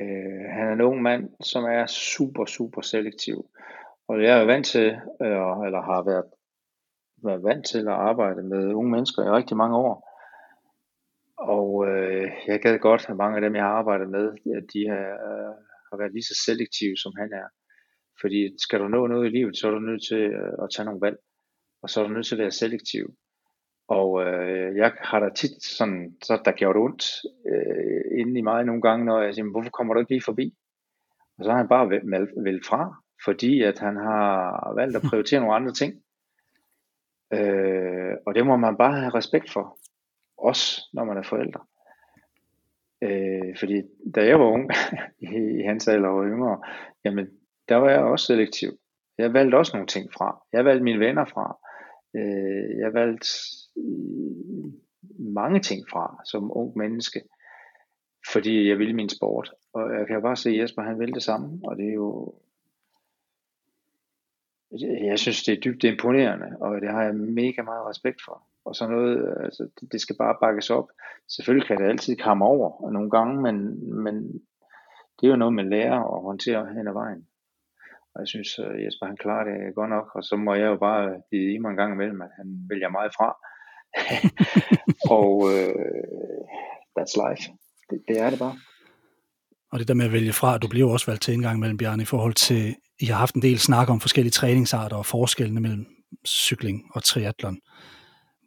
Øh, 0.00 0.44
han 0.50 0.68
er 0.68 0.72
en 0.72 0.80
ung 0.80 1.02
mand, 1.02 1.30
som 1.40 1.64
er 1.64 1.86
super, 1.86 2.44
super 2.44 2.80
selektiv. 2.80 3.46
Og 4.08 4.22
jeg 4.22 4.40
er 4.40 4.44
vant 4.44 4.66
til, 4.66 4.88
øh, 5.22 5.56
eller 5.66 5.82
har 5.82 6.02
været, 6.02 6.24
været 7.22 7.42
vant 7.42 7.66
til 7.66 7.78
at 7.78 8.00
arbejde 8.10 8.42
med 8.42 8.74
unge 8.74 8.90
mennesker 8.90 9.22
i 9.22 9.30
rigtig 9.30 9.56
mange 9.56 9.76
år. 9.76 9.94
Og 11.38 11.88
øh, 11.88 12.30
jeg 12.46 12.60
gad 12.60 12.78
godt, 12.78 13.08
at 13.08 13.16
mange 13.16 13.36
af 13.36 13.42
dem, 13.42 13.54
jeg 13.54 13.62
har 13.62 13.70
arbejdet 13.70 14.08
med, 14.10 14.26
at 14.56 14.64
de 14.72 14.88
har, 14.88 15.06
øh, 15.30 15.54
har 15.90 15.98
været 15.98 16.12
lige 16.12 16.30
så 16.30 16.36
selektive, 16.46 16.96
som 16.96 17.12
han 17.20 17.30
er. 17.42 17.48
Fordi 18.20 18.40
skal 18.64 18.80
du 18.80 18.88
nå 18.88 19.06
noget 19.06 19.26
i 19.26 19.34
livet, 19.36 19.56
så 19.56 19.66
er 19.66 19.70
du 19.74 19.78
nødt 19.78 20.04
til 20.10 20.22
øh, 20.40 20.54
at 20.62 20.68
tage 20.74 20.86
nogle 20.86 21.04
valg. 21.06 21.18
Og 21.82 21.90
så 21.90 22.00
er 22.00 22.04
du 22.04 22.12
nødt 22.14 22.26
til 22.26 22.34
at 22.34 22.42
være 22.44 22.58
selektiv. 22.62 23.04
Og 23.88 24.08
øh, 24.26 24.76
jeg 24.76 24.92
har 25.00 25.20
da 25.20 25.28
tit 25.34 25.62
sådan, 25.62 26.16
så 26.22 26.42
der 26.44 26.52
gjort 26.52 26.76
ondt 26.76 27.04
øh, 27.52 28.20
inde 28.20 28.38
i 28.38 28.42
mig 28.42 28.64
nogle 28.64 28.82
gange, 28.82 29.04
når 29.06 29.22
jeg 29.22 29.34
siger, 29.34 29.50
hvorfor 29.50 29.70
kommer 29.70 29.94
du 29.94 30.00
ikke 30.00 30.12
lige 30.12 30.28
forbi? 30.30 30.46
Og 31.38 31.44
så 31.44 31.50
har 31.50 31.58
han 31.58 31.68
bare 31.68 31.90
vel 32.48 32.60
fra, 32.64 32.82
fordi 33.24 33.62
at 33.62 33.78
han 33.78 33.96
har 33.96 34.74
valgt 34.74 34.96
at 34.96 35.02
prioritere 35.10 35.40
nogle 35.44 35.54
andre 35.54 35.72
ting. 35.72 35.92
Øh, 37.32 38.14
og 38.26 38.34
det 38.34 38.46
må 38.46 38.56
man 38.56 38.76
bare 38.76 39.00
have 39.00 39.14
respekt 39.14 39.50
for, 39.52 39.78
også 40.38 40.82
når 40.92 41.04
man 41.04 41.16
er 41.16 41.22
forældre. 41.22 41.60
Øh, 43.02 43.56
fordi 43.58 43.82
da 44.14 44.26
jeg 44.26 44.40
var 44.40 44.46
ung, 44.46 44.70
i, 45.32 45.60
i 45.60 45.62
hans 45.62 45.88
alder 45.88 46.08
og 46.08 46.24
yngre, 46.24 46.62
jamen 47.04 47.28
der 47.68 47.76
var 47.76 47.90
jeg 47.90 48.00
også 48.00 48.26
selektiv. 48.26 48.70
Jeg 49.18 49.32
valgte 49.32 49.56
også 49.56 49.72
nogle 49.74 49.86
ting 49.86 50.12
fra. 50.12 50.42
Jeg 50.52 50.64
valgte 50.64 50.84
mine 50.84 51.00
venner 51.00 51.24
fra. 51.24 51.58
Øh, 52.16 52.78
jeg 52.78 52.94
valgte 52.94 53.28
øh, 53.76 54.72
mange 55.18 55.60
ting 55.60 55.88
fra 55.90 56.20
som 56.24 56.56
ung 56.56 56.78
menneske, 56.78 57.20
fordi 58.32 58.68
jeg 58.68 58.78
ville 58.78 58.94
min 58.94 59.08
sport. 59.08 59.52
Og 59.72 59.94
jeg 59.98 60.06
kan 60.06 60.22
bare 60.22 60.36
se, 60.36 60.50
at 60.50 60.58
Jesper 60.58 60.82
han 60.82 60.98
vil 60.98 61.14
det 61.14 61.22
samme, 61.22 61.60
og 61.64 61.76
det 61.76 61.88
er 61.88 61.94
jo, 61.94 62.34
jeg 64.80 65.18
synes 65.18 65.44
det 65.44 65.56
er 65.56 65.60
dybt 65.60 65.84
imponerende, 65.84 66.56
og 66.60 66.80
det 66.80 66.90
har 66.90 67.02
jeg 67.02 67.14
mega 67.14 67.62
meget 67.62 67.86
respekt 67.86 68.20
for. 68.24 68.49
Og 68.64 68.74
så 68.74 68.86
noget, 68.86 69.34
altså, 69.44 69.68
det 69.92 70.00
skal 70.00 70.16
bare 70.16 70.36
bakkes 70.40 70.70
op. 70.70 70.88
Selvfølgelig 71.28 71.66
kan 71.68 71.78
det 71.78 71.84
altid 71.84 72.16
komme 72.16 72.44
over 72.44 72.90
nogle 72.90 73.10
gange, 73.10 73.42
men, 73.42 73.56
men 74.04 74.14
det 75.16 75.26
er 75.26 75.30
jo 75.30 75.36
noget, 75.36 75.54
man 75.54 75.70
lærer 75.70 75.98
at 76.14 76.22
håndtere 76.22 76.74
hen 76.74 76.88
ad 76.88 76.92
vejen. 76.92 77.26
Og 78.14 78.20
jeg 78.22 78.28
synes, 78.28 78.58
uh, 78.58 78.84
Jesper 78.84 79.06
han 79.06 79.16
klarer 79.16 79.44
det 79.44 79.74
godt 79.74 79.90
nok, 79.90 80.06
og 80.14 80.22
så 80.24 80.36
må 80.36 80.54
jeg 80.54 80.66
jo 80.66 80.76
bare 80.76 81.22
give 81.30 81.54
i 81.54 81.58
mig 81.58 81.70
en 81.70 81.76
gang 81.76 81.92
imellem, 81.92 82.22
at 82.22 82.30
han 82.36 82.46
vælger 82.70 82.90
mig 82.96 83.06
fra. 83.18 83.28
og 85.18 85.34
uh, 85.36 86.42
that's 86.96 87.14
life. 87.24 87.44
Det, 87.90 87.98
det 88.08 88.20
er 88.20 88.30
det 88.30 88.38
bare. 88.38 88.56
Og 89.72 89.78
det 89.78 89.88
der 89.88 89.94
med 89.94 90.04
at 90.04 90.12
vælge 90.12 90.32
fra, 90.32 90.58
du 90.58 90.68
bliver 90.68 90.86
jo 90.86 90.92
også 90.92 91.06
valgt 91.06 91.22
til 91.22 91.34
en 91.34 91.42
gang 91.42 91.56
imellem, 91.56 91.78
Bjarne, 91.78 92.02
i 92.02 92.12
forhold 92.14 92.34
til, 92.34 92.76
I 93.00 93.06
har 93.06 93.16
haft 93.16 93.34
en 93.34 93.42
del 93.42 93.58
snak 93.58 93.90
om 93.90 94.00
forskellige 94.00 94.30
træningsarter 94.30 94.96
og 94.96 95.06
forskellene 95.06 95.60
mellem 95.60 95.86
cykling 96.26 96.90
og 96.94 97.04
triathlon. 97.04 97.60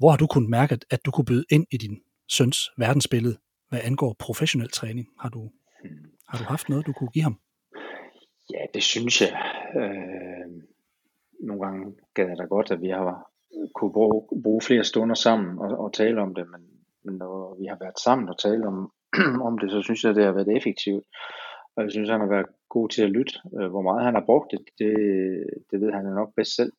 Hvor 0.03 0.09
har 0.09 0.17
du 0.17 0.27
kunnet 0.27 0.49
mærke, 0.49 0.79
at 0.91 1.05
du 1.05 1.11
kunne 1.11 1.25
byde 1.25 1.45
ind 1.51 1.65
i 1.71 1.77
din 1.77 1.95
søns 2.29 2.57
verdensbillede, 2.77 3.37
hvad 3.69 3.79
angår 3.83 4.15
professionel 4.19 4.69
træning? 4.69 5.07
Har 5.19 5.29
du, 5.29 5.51
har 6.29 6.37
du 6.37 6.43
haft 6.43 6.69
noget, 6.69 6.85
du 6.85 6.93
kunne 6.93 7.09
give 7.09 7.23
ham? 7.23 7.39
Ja, 8.53 8.63
det 8.73 8.83
synes 8.83 9.21
jeg. 9.21 9.33
Øh, 9.79 10.47
nogle 11.47 11.65
gange 11.65 11.95
gad 12.13 12.27
jeg 12.27 12.37
da 12.37 12.43
godt, 12.43 12.71
at 12.71 12.81
vi 12.81 12.89
har 12.89 13.31
kunne 13.75 13.93
bruge, 13.93 14.41
bruge 14.43 14.61
flere 14.61 14.83
stunder 14.83 15.15
sammen 15.15 15.59
og, 15.59 15.77
og 15.83 15.93
tale 15.93 16.21
om 16.21 16.35
det, 16.35 16.45
men, 16.51 16.61
men 17.05 17.15
når 17.15 17.57
vi 17.59 17.65
har 17.65 17.77
været 17.81 17.99
sammen 17.99 18.29
og 18.29 18.39
tale 18.39 18.67
om, 18.67 18.91
om 19.47 19.57
det, 19.59 19.71
så 19.71 19.81
synes 19.81 20.03
jeg, 20.03 20.15
det 20.15 20.25
har 20.25 20.31
været 20.31 20.57
effektivt. 20.57 21.05
Og 21.75 21.83
jeg 21.83 21.91
synes, 21.91 22.09
han 22.09 22.19
har 22.19 22.27
været 22.35 22.49
god 22.69 22.89
til 22.89 23.03
at 23.03 23.11
lytte. 23.17 23.33
Øh, 23.57 23.69
hvor 23.69 23.81
meget 23.81 24.05
han 24.05 24.15
har 24.15 24.25
brugt 24.25 24.51
det, 24.51 24.59
det, 24.79 24.93
det 25.71 25.81
ved 25.81 25.91
han 25.91 26.05
nok 26.05 26.31
bedst 26.35 26.55
selv. 26.55 26.73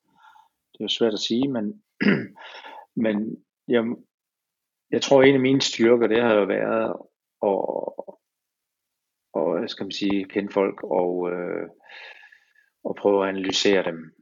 Det 0.72 0.80
er 0.80 0.84
jo 0.84 0.98
svært 0.98 1.12
at 1.12 1.26
sige, 1.28 1.48
men, 1.48 1.82
men 2.96 3.44
jeg, 3.68 3.84
jeg 4.90 5.02
tror, 5.02 5.22
en 5.22 5.34
af 5.34 5.40
mine 5.40 5.60
styrker, 5.60 6.06
det 6.06 6.22
har 6.22 6.34
jo 6.34 6.44
været 6.44 6.96
at, 7.42 7.58
og, 9.34 9.68
skal 9.68 9.84
man 9.84 9.92
sige, 9.92 10.24
kende 10.24 10.52
folk 10.52 10.82
og, 10.82 11.30
øh, 11.32 11.68
og 12.84 12.96
prøve 12.96 13.22
at 13.22 13.28
analysere 13.28 13.84
dem. 13.84 14.14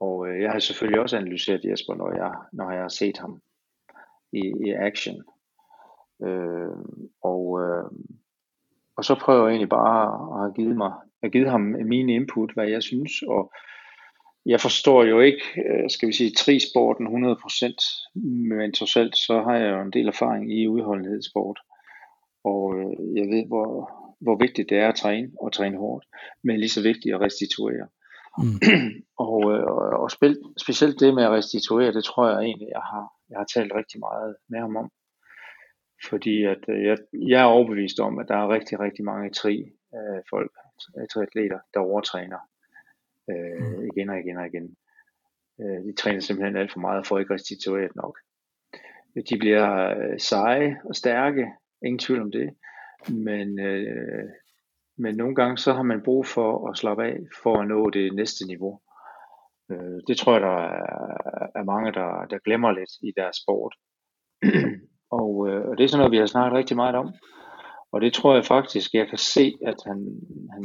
Og 0.00 0.28
øh, 0.28 0.42
jeg 0.42 0.52
har 0.52 0.58
selvfølgelig 0.58 1.00
også 1.00 1.16
analyseret 1.16 1.64
Jesper, 1.64 1.94
når 1.94 2.16
jeg, 2.16 2.32
når 2.52 2.70
jeg 2.70 2.80
har 2.80 2.88
set 2.88 3.18
ham 3.18 3.42
i, 4.32 4.52
i 4.66 4.70
action. 4.70 5.22
Øh, 6.22 6.76
og, 7.22 7.60
øh, 7.62 7.84
og 8.96 9.04
så 9.04 9.14
prøver 9.24 9.42
jeg 9.42 9.50
egentlig 9.50 9.68
bare 9.68 10.02
at 10.34 10.40
have 10.40 10.54
givet, 10.54 10.76
mig, 10.76 10.92
at 11.22 11.32
givet 11.32 11.50
ham 11.50 11.60
mine 11.60 12.14
input, 12.14 12.54
hvad 12.54 12.68
jeg 12.68 12.82
synes, 12.82 13.22
og 13.22 13.52
jeg 14.46 14.60
forstår 14.60 15.04
jo 15.04 15.20
ikke, 15.20 15.44
øh, 15.56 15.90
skal 15.90 16.08
vi 16.08 16.12
sige, 16.12 16.30
trisporten 16.30 17.06
100%, 17.06 18.18
men 18.48 18.72
trods 18.72 18.96
alt, 18.96 19.16
så 19.16 19.42
har 19.42 19.56
jeg 19.56 19.70
jo 19.70 19.80
en 19.82 19.92
del 19.92 20.08
erfaring 20.08 20.52
i 20.58 20.68
udholdenhedssport. 20.68 21.60
Og 22.44 22.78
øh, 22.78 23.16
jeg 23.16 23.26
ved, 23.34 23.46
hvor, 23.46 23.90
hvor 24.20 24.36
vigtigt 24.36 24.70
det 24.70 24.78
er 24.78 24.88
at 24.88 24.94
træne, 24.94 25.30
og 25.40 25.52
træne 25.52 25.78
hårdt, 25.78 26.04
men 26.44 26.60
lige 26.60 26.68
så 26.68 26.82
vigtigt 26.82 27.14
at 27.14 27.20
restituere. 27.20 27.86
Mm. 28.38 28.58
og 29.26 29.52
øh, 29.52 29.64
og 30.02 30.10
spil, 30.10 30.38
specielt 30.64 31.00
det 31.00 31.14
med 31.14 31.24
at 31.24 31.30
restituere, 31.30 31.92
det 31.92 32.04
tror 32.04 32.28
jeg 32.28 32.38
egentlig, 32.38 32.68
jeg 32.68 32.84
har, 32.92 33.04
jeg 33.30 33.38
har 33.38 33.48
talt 33.54 33.72
rigtig 33.74 34.00
meget 34.00 34.36
med 34.48 34.60
ham 34.60 34.76
om. 34.76 34.90
Fordi 36.10 36.44
at 36.44 36.62
jeg, 36.68 36.96
jeg 37.12 37.40
er 37.40 37.54
overbevist 37.54 38.00
om, 38.00 38.18
at 38.18 38.28
der 38.28 38.36
er 38.36 38.48
rigtig, 38.48 38.80
rigtig 38.80 39.04
mange 39.04 39.30
tri 39.30 39.54
øh, 39.94 40.20
folk, 40.30 40.52
triatleter, 41.12 41.58
der 41.74 41.80
overtræner 41.80 42.38
øh, 43.30 43.58
mm. 43.60 43.88
igen 43.92 44.10
og 44.10 44.18
igen 44.20 44.36
og 44.36 44.46
igen. 44.46 44.76
Øh, 45.60 45.84
de 45.86 45.94
træner 45.94 46.20
simpelthen 46.20 46.56
alt 46.56 46.72
for 46.72 46.80
meget 46.80 47.06
for 47.06 47.18
ikke 47.18 47.34
restitueret 47.34 47.96
nok. 47.96 48.18
De 49.30 49.38
bliver 49.38 49.98
øh, 49.98 50.20
seje 50.20 50.80
og 50.84 50.94
stærke, 50.94 51.46
ingen 51.84 51.98
tvivl 51.98 52.22
om 52.22 52.30
det. 52.30 52.54
Men, 53.08 53.58
øh, 53.60 54.24
men 54.98 55.16
nogle 55.16 55.34
gange 55.34 55.58
så 55.58 55.72
har 55.72 55.82
man 55.82 56.02
brug 56.04 56.26
for 56.26 56.68
at 56.68 56.76
slappe 56.76 57.04
af 57.04 57.16
for 57.42 57.60
at 57.60 57.68
nå 57.68 57.90
det 57.90 58.14
næste 58.14 58.46
niveau. 58.46 58.80
Øh, 59.70 60.00
det 60.08 60.16
tror 60.16 60.32
jeg, 60.32 60.42
der 60.42 60.58
er, 60.58 61.46
er 61.54 61.64
mange, 61.64 61.92
der, 61.92 62.26
der 62.30 62.38
glemmer 62.38 62.72
lidt 62.72 62.90
i 63.02 63.12
deres 63.16 63.36
sport. 63.36 63.74
og, 65.20 65.48
øh, 65.48 65.68
og 65.68 65.78
det 65.78 65.84
er 65.84 65.88
sådan 65.88 65.98
noget, 65.98 66.12
vi 66.12 66.18
har 66.18 66.26
snakket 66.26 66.58
rigtig 66.58 66.76
meget 66.76 66.94
om. 66.94 67.14
Og 67.92 68.00
det 68.00 68.12
tror 68.12 68.34
jeg 68.34 68.44
faktisk, 68.44 68.94
jeg 68.94 69.08
kan 69.08 69.18
se, 69.18 69.54
at 69.66 69.78
han, 69.86 69.98
han, 70.52 70.64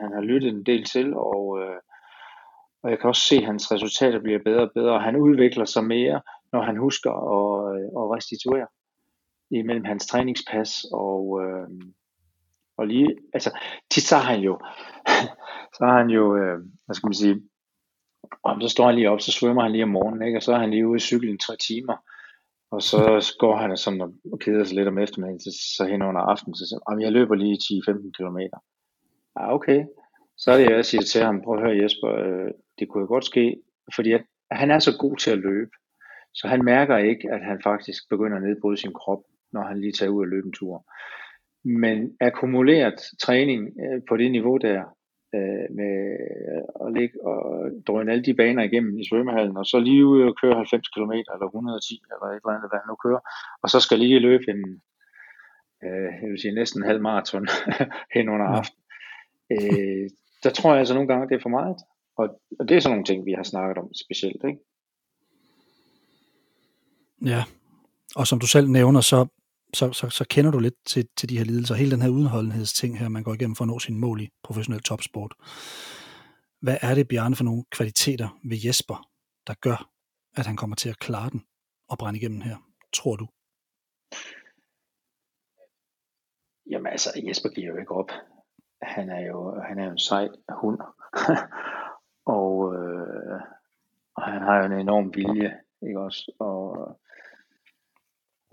han 0.00 0.12
har 0.12 0.20
lyttet 0.20 0.50
en 0.50 0.66
del 0.66 0.84
til, 0.84 1.14
og, 1.14 1.58
øh, 1.62 1.78
og 2.84 2.90
jeg 2.90 2.98
kan 2.98 3.08
også 3.08 3.26
se, 3.28 3.36
at 3.36 3.44
hans 3.44 3.72
resultater 3.72 4.20
bliver 4.20 4.38
bedre 4.44 4.62
og 4.62 4.70
bedre, 4.74 4.92
og 4.92 5.02
han 5.02 5.16
udvikler 5.16 5.64
sig 5.64 5.84
mere, 5.84 6.20
når 6.52 6.62
han 6.62 6.76
husker 6.76 7.10
at, 7.36 7.76
øh, 7.76 7.86
at 8.00 8.10
restituere 8.16 8.66
imellem 9.50 9.84
hans 9.84 10.06
træningspas 10.06 10.84
og, 10.92 11.42
øh, 11.42 11.68
og 12.78 12.86
lige, 12.86 13.16
altså 13.32 13.50
tit 13.90 14.02
så 14.02 14.16
har 14.16 14.32
han 14.32 14.40
jo, 14.40 14.58
så 15.76 15.80
har 15.84 15.98
han 15.98 16.10
jo, 16.10 16.36
øh, 16.36 16.58
hvad 16.84 16.94
skal 16.94 17.06
man 17.06 17.14
sige, 17.14 17.42
om 18.42 18.60
så 18.60 18.68
står 18.68 18.86
han 18.86 18.94
lige 18.94 19.10
op, 19.10 19.20
så 19.20 19.32
svømmer 19.32 19.62
han 19.62 19.72
lige 19.72 19.84
om 19.84 19.88
morgenen, 19.88 20.26
ikke? 20.26 20.38
og 20.38 20.42
så 20.42 20.52
er 20.52 20.58
han 20.58 20.70
lige 20.70 20.88
ude 20.88 20.96
i 20.96 21.08
cyklen 21.08 21.38
tre 21.38 21.56
timer, 21.56 21.96
og 22.70 22.82
så 22.82 23.34
går 23.38 23.56
han 23.56 23.76
sådan 23.76 24.00
og 24.32 24.38
keder 24.38 24.64
sig 24.64 24.76
lidt 24.76 24.88
om 24.88 24.98
eftermiddagen, 24.98 25.40
så, 25.40 25.50
så 25.76 25.84
hen 25.84 26.02
under 26.02 26.20
aftenen, 26.20 26.54
så 26.54 26.64
siger 26.66 27.00
jeg 27.00 27.12
løber 27.12 27.34
lige 27.34 27.56
10-15 27.56 28.10
km. 28.18 28.38
Ja, 29.38 29.54
okay. 29.54 29.84
Så 30.38 30.50
er 30.50 30.56
det, 30.58 30.70
jeg 30.70 30.84
siger 30.84 31.02
til 31.02 31.22
ham, 31.22 31.42
prøv 31.42 31.54
at 31.54 31.62
høre 31.64 31.82
Jesper, 31.82 32.08
øh, 32.08 32.50
det 32.78 32.88
kunne 32.88 33.00
jo 33.00 33.06
godt 33.08 33.24
ske, 33.24 33.56
fordi 33.94 34.12
at, 34.12 34.22
han 34.50 34.70
er 34.70 34.78
så 34.78 34.98
god 34.98 35.16
til 35.16 35.30
at 35.30 35.38
løbe, 35.38 35.70
så 36.34 36.48
han 36.48 36.64
mærker 36.64 36.96
ikke, 36.96 37.30
at 37.32 37.44
han 37.44 37.60
faktisk 37.62 38.08
begynder 38.10 38.36
at 38.36 38.42
nedbryde 38.42 38.76
sin 38.76 38.92
krop 38.92 39.20
når 39.54 39.62
han 39.70 39.80
lige 39.80 39.92
tager 39.92 40.14
ud 40.16 40.20
og 40.26 40.28
løbe 40.28 40.46
en 40.46 40.58
tur. 40.60 40.76
Men 41.64 42.16
akkumuleret 42.20 42.98
træning 43.24 43.60
øh, 43.82 44.00
på 44.08 44.16
det 44.16 44.30
niveau 44.30 44.56
der, 44.56 44.78
øh, 45.36 45.66
med 45.78 45.94
at 46.84 46.88
ligge 46.96 47.16
og 47.30 47.40
drøne 47.86 48.12
alle 48.12 48.24
de 48.24 48.34
baner 48.34 48.62
igennem 48.62 48.98
i 48.98 49.08
svømmehallen, 49.08 49.56
og 49.56 49.66
så 49.66 49.78
lige 49.78 50.06
ud 50.06 50.22
og 50.22 50.34
køre 50.42 50.54
90 50.54 50.88
km 50.94 51.12
eller 51.34 51.46
110 51.46 52.02
eller 52.12 52.26
et 52.26 52.40
eller 52.42 52.56
andet, 52.56 52.70
hvad 52.70 52.80
han 52.82 52.90
nu 52.90 52.96
kører, 53.04 53.22
og 53.62 53.68
så 53.70 53.78
skal 53.80 53.98
lige 53.98 54.26
løbe 54.28 54.44
en, 54.54 54.62
øh, 55.84 56.10
jeg 56.22 56.28
vil 56.30 56.40
sige 56.40 56.54
næsten 56.54 56.82
en 56.82 56.88
halv 56.90 57.02
maraton 57.02 57.46
hen 58.14 58.28
under 58.34 58.46
aften. 58.58 58.80
Øh, 59.54 60.04
der 60.44 60.50
tror 60.50 60.70
jeg 60.70 60.78
altså 60.78 60.94
nogle 60.94 61.08
gange, 61.08 61.28
det 61.28 61.34
er 61.34 61.46
for 61.46 61.56
meget. 61.58 61.78
Og, 62.16 62.40
og 62.58 62.68
det 62.68 62.76
er 62.76 62.80
sådan 62.80 62.92
nogle 62.92 63.04
ting, 63.04 63.26
vi 63.26 63.32
har 63.32 63.42
snakket 63.42 63.78
om 63.78 63.94
specielt, 63.94 64.44
ikke? 64.44 64.58
Ja, 67.24 67.44
og 68.16 68.26
som 68.26 68.40
du 68.40 68.46
selv 68.46 68.68
nævner, 68.70 69.00
så 69.00 69.26
så, 69.74 69.92
så, 69.92 70.10
så 70.10 70.24
kender 70.30 70.50
du 70.50 70.58
lidt 70.58 70.74
til, 70.86 71.08
til 71.16 71.28
de 71.28 71.38
her 71.38 71.44
lidelser. 71.44 71.74
Hele 71.74 71.90
den 71.90 72.02
her 72.02 72.08
udenholdenhedsting 72.08 72.98
her, 72.98 73.08
man 73.08 73.22
går 73.22 73.34
igennem 73.34 73.56
for 73.56 73.64
at 73.64 73.68
nå 73.68 73.78
sin 73.78 74.00
mål 74.00 74.20
i 74.20 74.28
professionel 74.42 74.82
topsport. 74.82 75.34
Hvad 76.60 76.78
er 76.82 76.94
det, 76.94 77.08
Bjarne, 77.08 77.36
for 77.36 77.44
nogle 77.44 77.64
kvaliteter 77.70 78.28
ved 78.44 78.58
Jesper, 78.66 79.08
der 79.46 79.54
gør, 79.60 79.90
at 80.36 80.46
han 80.46 80.56
kommer 80.56 80.76
til 80.76 80.88
at 80.88 80.98
klare 80.98 81.30
den 81.30 81.44
og 81.88 81.98
brænde 81.98 82.18
igennem 82.18 82.40
her, 82.40 82.56
tror 82.92 83.16
du? 83.16 83.26
Jamen 86.70 86.86
altså, 86.86 87.10
Jesper 87.28 87.48
giver 87.48 87.66
jo 87.66 87.76
ikke 87.76 87.94
op. 87.94 88.10
Han 88.82 89.10
er 89.10 89.20
jo, 89.26 89.60
han 89.68 89.78
er 89.78 89.84
jo 89.84 89.90
en 89.90 89.98
sej 89.98 90.28
hund. 90.62 90.78
og, 92.26 92.74
øh, 92.74 93.40
og 94.16 94.22
han 94.22 94.42
har 94.42 94.58
jo 94.58 94.64
en 94.64 94.80
enorm 94.80 95.14
vilje, 95.14 95.60
ikke 95.82 96.00
også? 96.00 96.32
Og 96.38 96.98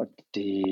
og 0.01 0.07
det, 0.34 0.63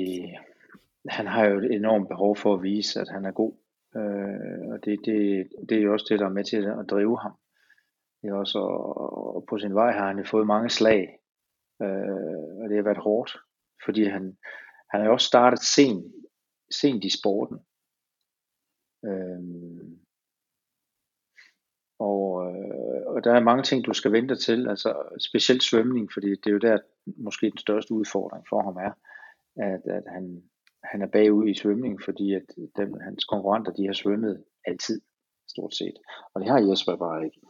han 1.08 1.26
har 1.26 1.44
jo 1.44 1.58
et 1.58 1.72
enormt 1.72 2.08
behov 2.08 2.36
for 2.36 2.54
at 2.54 2.62
vise, 2.62 3.00
at 3.00 3.08
han 3.08 3.24
er 3.24 3.30
god. 3.30 3.52
Øh, 3.96 4.72
og 4.72 4.84
det, 4.84 5.00
det, 5.04 5.48
det 5.68 5.78
er 5.78 5.82
jo 5.82 5.92
også 5.92 6.06
det, 6.08 6.18
der 6.20 6.26
er 6.26 6.38
med 6.38 6.44
til 6.44 6.64
at 6.64 6.90
drive 6.90 7.18
ham. 7.18 7.32
Det 8.22 8.30
er 8.30 8.34
også, 8.34 8.58
og 8.58 9.44
på 9.48 9.58
sin 9.58 9.74
vej 9.74 9.92
har 9.92 10.06
han 10.06 10.18
jo 10.18 10.24
fået 10.24 10.46
mange 10.46 10.70
slag, 10.70 11.18
øh, 11.82 12.60
og 12.60 12.68
det 12.68 12.76
har 12.76 12.82
været 12.82 12.98
hårdt, 12.98 13.36
fordi 13.84 14.04
han, 14.04 14.38
han 14.90 15.00
har 15.00 15.04
jo 15.06 15.12
også 15.12 15.26
startet 15.26 15.58
sent, 15.58 16.14
sent 16.70 17.04
i 17.04 17.18
sporten. 17.18 17.58
Øh, 19.04 19.40
og, 22.00 22.22
øh, 22.46 23.14
og 23.14 23.24
der 23.24 23.32
er 23.34 23.40
mange 23.40 23.62
ting, 23.62 23.86
du 23.86 23.92
skal 23.92 24.12
vente 24.12 24.36
til, 24.36 24.68
altså 24.68 24.94
specielt 25.28 25.62
svømning, 25.62 26.10
fordi 26.12 26.30
det 26.30 26.46
er 26.46 26.50
jo 26.50 26.58
der, 26.58 26.78
måske 27.16 27.50
den 27.50 27.58
største 27.58 27.94
udfordring 27.94 28.44
for 28.50 28.62
ham 28.62 28.76
er 28.76 28.92
at, 29.56 29.82
at 29.84 30.04
han, 30.14 30.42
han 30.84 31.02
er 31.02 31.06
bagud 31.06 31.48
i 31.48 31.54
svømning, 31.54 32.00
fordi 32.04 32.34
at 32.34 32.46
dem, 32.76 33.00
hans 33.00 33.24
konkurrenter, 33.24 33.72
de 33.72 33.86
har 33.86 33.92
svømmet 33.92 34.44
altid, 34.64 35.00
stort 35.48 35.74
set. 35.74 35.96
Og 36.34 36.40
det 36.40 36.48
har 36.50 36.58
Jesper 36.58 36.96
bare 36.96 37.24
ikke. 37.24 37.40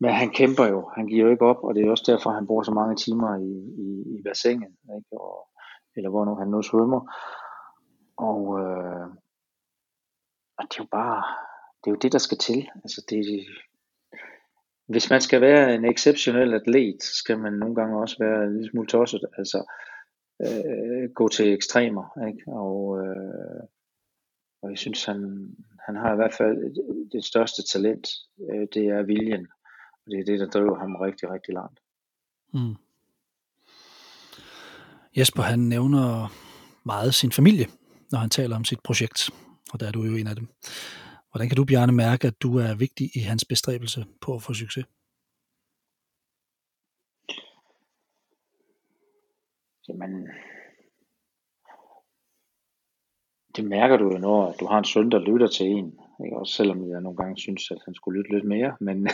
Men 0.00 0.10
han 0.10 0.30
kæmper 0.30 0.66
jo, 0.66 0.90
han 0.96 1.06
giver 1.06 1.24
jo 1.24 1.30
ikke 1.30 1.46
op, 1.46 1.64
og 1.64 1.74
det 1.74 1.84
er 1.84 1.90
også 1.90 2.12
derfor, 2.12 2.30
han 2.30 2.46
bruger 2.46 2.62
så 2.62 2.72
mange 2.72 2.96
timer 2.96 3.36
i, 3.36 3.52
i, 3.84 4.18
i 4.18 4.22
bassinet, 4.22 4.72
ikke? 4.96 5.20
Og, 5.20 5.48
eller 5.96 6.10
hvor 6.10 6.24
nu 6.24 6.34
han 6.34 6.48
nu 6.48 6.62
svømmer. 6.62 7.00
Og, 8.16 8.40
øh, 8.60 9.06
og 10.58 10.64
det 10.68 10.74
er 10.78 10.84
jo 10.84 10.88
bare, 10.90 11.22
det 11.80 11.86
er 11.86 11.94
jo 11.94 12.02
det, 12.02 12.12
der 12.12 12.18
skal 12.18 12.38
til. 12.38 12.68
Altså 12.84 13.06
det, 13.10 13.46
hvis 14.90 15.10
man 15.10 15.20
skal 15.20 15.40
være 15.40 15.74
en 15.74 15.84
exceptionel 15.84 16.54
atlet, 16.54 17.02
skal 17.02 17.38
man 17.38 17.52
nogle 17.52 17.74
gange 17.74 18.00
også 18.00 18.16
være 18.18 18.44
en 18.44 18.52
lille 18.52 18.70
smule 18.70 18.86
tosset. 18.86 19.20
Altså, 19.38 19.72
øh, 20.42 21.10
gå 21.14 21.28
til 21.28 21.52
ekstremer. 21.52 22.26
Ikke? 22.28 22.42
Og, 22.46 22.98
øh, 22.98 23.62
og 24.62 24.70
jeg 24.70 24.78
synes, 24.78 25.04
han, 25.04 25.48
han 25.86 25.96
har 25.96 26.12
i 26.12 26.16
hvert 26.16 26.34
fald 26.34 26.56
det 27.12 27.24
største 27.24 27.62
talent, 27.62 28.08
øh, 28.50 28.66
det 28.74 28.86
er 28.86 29.02
viljen. 29.02 29.46
Og 30.06 30.10
det 30.10 30.20
er 30.20 30.24
det, 30.24 30.40
der 30.40 30.46
driver 30.46 30.78
ham 30.78 30.96
rigtig, 30.96 31.30
rigtig 31.30 31.54
langt. 31.54 31.80
Mm. 32.54 32.74
Jesper, 35.16 35.42
han 35.42 35.58
nævner 35.58 36.32
meget 36.84 37.14
sin 37.14 37.32
familie, 37.32 37.66
når 38.12 38.18
han 38.18 38.30
taler 38.30 38.56
om 38.56 38.64
sit 38.64 38.80
projekt, 38.80 39.30
og 39.72 39.80
der 39.80 39.86
er 39.86 39.92
du 39.92 40.02
jo 40.02 40.16
en 40.16 40.26
af 40.26 40.36
dem. 40.36 40.48
Hvordan 41.30 41.48
kan 41.48 41.56
du, 41.56 41.64
Bjarne, 41.64 41.92
mærke, 41.92 42.26
at 42.26 42.42
du 42.42 42.58
er 42.58 42.74
vigtig 42.74 43.16
i 43.16 43.20
hans 43.20 43.44
bestræbelse 43.44 44.06
på 44.20 44.34
at 44.34 44.42
få 44.42 44.52
succes? 44.54 44.86
Jamen, 49.88 50.28
det 53.56 53.64
mærker 53.64 53.96
du 53.96 54.12
jo, 54.12 54.18
når 54.18 54.52
du 54.60 54.66
har 54.66 54.78
en 54.78 54.84
søn, 54.84 55.10
der 55.10 55.18
lytter 55.18 55.46
til 55.46 55.66
en. 55.66 55.98
Ikke? 56.24 56.36
Også 56.36 56.52
selvom 56.52 56.90
jeg 56.90 57.00
nogle 57.00 57.16
gange 57.16 57.36
synes, 57.38 57.70
at 57.70 57.78
han 57.84 57.94
skulle 57.94 58.18
lytte 58.18 58.34
lidt 58.34 58.44
mere. 58.44 58.76
Men, 58.80 58.96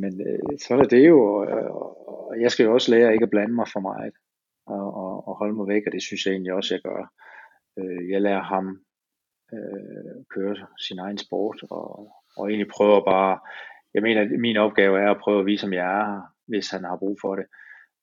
men, 0.00 0.12
men 0.16 0.58
så 0.58 0.74
er 0.74 0.82
det 0.82 1.08
jo. 1.08 1.34
Og, 1.34 1.48
og 2.08 2.40
jeg 2.40 2.50
skal 2.50 2.64
jo 2.64 2.74
også 2.74 2.90
lære 2.90 3.12
ikke 3.12 3.22
at 3.22 3.30
blande 3.30 3.54
mig 3.54 3.66
for 3.72 3.80
meget. 3.80 4.14
Og, 4.66 4.94
og, 4.94 5.28
og 5.28 5.36
holde 5.36 5.54
mig 5.54 5.68
væk, 5.68 5.82
og 5.86 5.92
det 5.92 6.02
synes 6.02 6.26
jeg 6.26 6.32
egentlig 6.32 6.52
også, 6.52 6.74
jeg 6.74 6.82
gør. 6.82 7.12
Øh, 7.78 8.10
jeg 8.10 8.22
lærer 8.22 8.42
ham 8.42 8.80
øh, 9.52 10.24
køre 10.34 10.56
sin 10.78 10.98
egen 10.98 11.18
sport, 11.18 11.62
og, 11.70 12.12
og 12.36 12.48
egentlig 12.48 12.68
prøver 12.76 13.04
bare, 13.04 13.38
jeg 13.94 14.02
mener, 14.02 14.20
at 14.20 14.40
min 14.40 14.56
opgave 14.56 15.00
er 15.00 15.10
at 15.10 15.20
prøve 15.20 15.40
at 15.40 15.46
vise, 15.46 15.66
om 15.66 15.72
jeg 15.72 16.00
er 16.00 16.22
hvis 16.48 16.70
han 16.70 16.84
har 16.84 16.96
brug 16.96 17.18
for 17.20 17.36
det, 17.36 17.46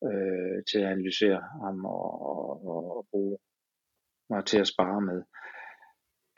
øh, 0.04 0.64
til 0.72 0.80
at 0.80 0.92
analysere 0.92 1.42
ham 1.62 1.86
og, 1.86 2.22
og, 2.68 2.98
og 2.98 3.08
bruge 3.12 3.38
mig 4.30 4.46
til 4.46 4.60
at 4.60 4.68
spare 4.68 5.02
med. 5.02 5.24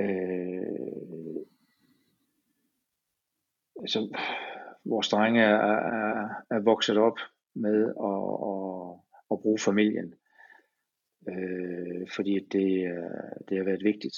Øh, 0.01 1.45
så 3.87 4.17
vores 4.85 5.09
drenge 5.09 5.41
er, 5.41 5.55
er, 5.55 6.29
er 6.51 6.59
vokset 6.59 6.97
op 6.97 7.19
med 7.55 7.79
at, 8.09 8.29
at, 8.51 8.99
at 9.31 9.41
bruge 9.41 9.59
familien, 9.59 10.13
øh, 11.29 12.07
fordi 12.15 12.39
det, 12.51 12.85
øh, 12.91 13.31
det 13.49 13.57
har 13.57 13.63
været 13.63 13.83
vigtigt 13.83 14.15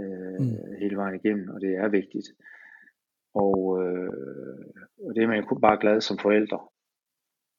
øh, 0.00 0.40
mm. 0.40 0.76
hele 0.80 0.96
vejen 0.96 1.14
igennem, 1.14 1.48
og 1.48 1.60
det 1.60 1.72
er 1.76 1.88
vigtigt. 1.88 2.28
Og, 3.34 3.82
øh, 3.82 4.10
og 5.06 5.14
det 5.14 5.22
er 5.22 5.26
man 5.26 5.44
jo 5.44 5.58
bare 5.58 5.80
glad 5.80 6.00
som 6.00 6.18
forældre, 6.18 6.60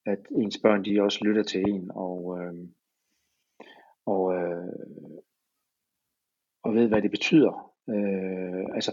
at 0.05 0.19
ens 0.31 0.57
børn 0.63 0.85
de 0.85 1.01
også 1.01 1.19
lytter 1.25 1.43
til 1.43 1.61
en, 1.69 1.91
og, 1.95 2.39
øh, 2.39 2.53
og, 4.05 4.23
øh, 4.35 4.73
og 6.63 6.73
ved, 6.75 6.87
hvad 6.87 7.01
det 7.01 7.11
betyder. 7.11 7.73
Øh, 7.89 8.65
altså, 8.77 8.91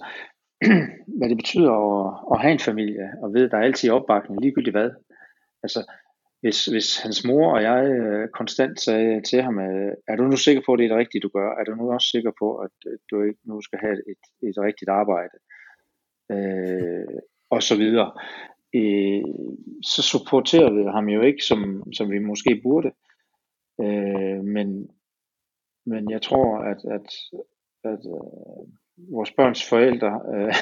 hvad 1.19 1.29
det 1.29 1.37
betyder 1.37 1.73
at, 1.73 2.25
at 2.33 2.41
have 2.41 2.53
en 2.53 2.67
familie, 2.71 3.13
og 3.23 3.35
ved, 3.35 3.45
at 3.45 3.51
der 3.51 3.59
er 3.59 3.63
altid 3.63 3.91
opbakning, 3.91 4.41
ligegyldigt 4.41 4.77
hvad. 4.77 4.91
Altså, 5.63 5.81
hvis, 6.45 6.67
hvis 6.67 6.99
hans 6.99 7.27
mor 7.27 7.47
og 7.55 7.63
jeg 7.63 7.85
øh, 7.85 8.29
konstant 8.29 8.81
sagde 8.81 9.23
til 9.23 9.43
ham, 9.43 9.59
øh, 9.59 9.93
er 10.09 10.17
du 10.17 10.25
nu 10.25 10.37
sikker 10.37 10.63
på, 10.67 10.73
at 10.73 10.79
det 10.79 10.85
er 10.85 10.89
det 10.89 10.99
rigtige, 10.99 11.21
du 11.21 11.29
gør? 11.29 11.51
Er 11.51 11.65
du 11.65 11.75
nu 11.75 11.93
også 11.93 12.09
sikker 12.09 12.33
på, 12.39 12.57
at 12.57 12.77
øh, 12.87 12.99
du 13.11 13.23
ikke 13.23 13.41
nu 13.45 13.61
skal 13.61 13.79
have 13.79 13.97
et, 14.13 14.49
et 14.49 14.59
rigtigt 14.59 14.89
arbejde? 14.89 15.37
Øh, 16.33 17.21
og 17.51 17.63
så 17.63 17.77
videre. 17.77 18.11
Øh, 18.75 19.23
så 19.83 20.03
supporterer 20.03 20.73
vi 20.73 20.83
ham 20.97 21.09
jo 21.09 21.21
ikke, 21.23 21.43
som, 21.45 21.93
som 21.93 22.11
vi 22.11 22.19
måske 22.19 22.61
burde. 22.63 22.91
Øh, 23.81 24.41
men, 24.57 24.89
men 25.87 26.11
jeg 26.11 26.23
tror, 26.23 26.59
at, 26.59 26.81
at, 26.97 27.09
at 27.85 28.03
øh, 28.17 28.65
vores 29.15 29.33
børns 29.33 29.69
forældre 29.69 30.13
øh, 30.35 30.55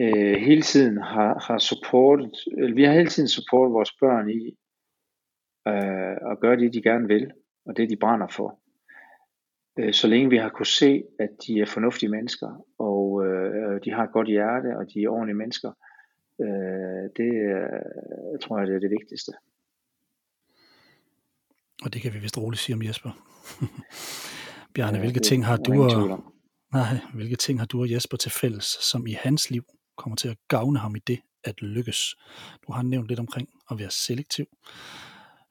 øh, 0.00 0.36
hele 0.40 0.62
tiden 0.62 0.96
har, 0.96 1.44
har 1.46 1.58
supportet, 1.58 2.36
eller 2.58 2.74
vi 2.74 2.84
har 2.84 2.92
hele 2.92 3.08
tiden 3.08 3.28
supportet 3.28 3.72
vores 3.72 3.92
børn 4.00 4.30
i 4.30 4.56
øh, 5.68 6.32
at 6.32 6.40
gøre 6.40 6.56
det, 6.56 6.74
de 6.74 6.82
gerne 6.82 7.08
vil, 7.08 7.30
og 7.66 7.76
det, 7.76 7.90
de 7.90 7.96
brænder 7.96 8.26
for. 8.26 8.60
Øh, 9.78 9.94
så 9.94 10.06
længe 10.08 10.30
vi 10.30 10.36
har 10.36 10.48
kunne 10.48 10.66
se, 10.66 11.02
at 11.18 11.30
de 11.46 11.60
er 11.60 11.66
fornuftige 11.66 12.10
mennesker, 12.10 12.64
og 12.78 13.26
øh, 13.26 13.80
de 13.84 13.90
har 13.90 14.04
et 14.04 14.12
godt 14.12 14.28
hjerte, 14.28 14.76
og 14.78 14.84
de 14.94 15.02
er 15.02 15.08
ordentlige 15.08 15.36
mennesker, 15.36 15.72
øh, 16.40 17.04
det 17.16 17.32
øh, 17.50 18.38
tror 18.42 18.58
jeg, 18.58 18.66
det 18.66 18.74
er 18.76 18.80
det 18.80 18.90
vigtigste. 18.90 19.32
Og 21.84 21.94
det 21.94 22.02
kan 22.02 22.14
vi 22.14 22.18
vist 22.18 22.38
roligt 22.38 22.62
sige 22.62 22.74
om 22.74 22.82
Jesper. 22.82 23.10
Bjarne, 24.74 24.96
ja, 24.96 25.02
hvilke 25.02 25.20
ting 25.20 25.46
har 25.46 25.56
du 25.56 25.82
og, 25.82 26.24
nej, 26.72 26.96
hvilke 27.14 27.36
ting 27.36 27.58
har 27.58 27.66
du 27.66 27.80
og 27.80 27.90
Jesper 27.90 28.16
til 28.16 28.30
fælles, 28.30 28.64
som 28.64 29.06
i 29.06 29.12
hans 29.12 29.50
liv 29.50 29.64
kommer 30.00 30.16
til 30.16 30.28
at 30.28 30.38
gavne 30.48 30.78
ham 30.78 30.96
i 30.96 30.98
det 30.98 31.20
at 31.44 31.62
lykkes. 31.62 32.16
Du 32.66 32.72
har 32.72 32.82
nævnt 32.82 33.08
lidt 33.08 33.20
omkring 33.20 33.48
at 33.70 33.78
være 33.78 33.90
selektiv. 33.90 34.46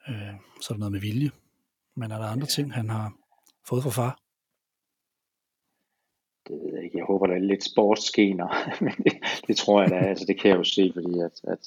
Øh, 0.09 0.35
så 0.62 0.67
er 0.69 0.73
der 0.75 0.79
noget 0.79 0.91
med 0.91 0.99
vilje. 0.99 1.31
Men 1.95 2.12
er 2.12 2.17
der 2.17 2.25
andre 2.25 2.49
ja. 2.49 2.55
ting, 2.55 2.73
han 2.73 2.89
har 2.89 3.13
fået 3.69 3.83
fra 3.83 3.89
far? 3.89 4.19
Det 6.47 6.55
ved 6.62 6.73
jeg 6.75 6.83
ikke. 6.83 6.97
Jeg 6.97 7.05
håber, 7.05 7.27
der 7.27 7.35
er 7.35 7.49
lidt 7.51 7.63
sportsgener. 7.63 8.49
Men 8.85 8.93
det, 9.05 9.13
det 9.47 9.57
tror 9.57 9.81
jeg, 9.81 9.89
der 9.89 9.97
er. 9.97 10.09
Altså, 10.09 10.25
det 10.27 10.39
kan 10.39 10.49
jeg 10.49 10.57
jo 10.57 10.63
se, 10.63 10.91
fordi 10.95 11.19
at, 11.19 11.35
at 11.53 11.63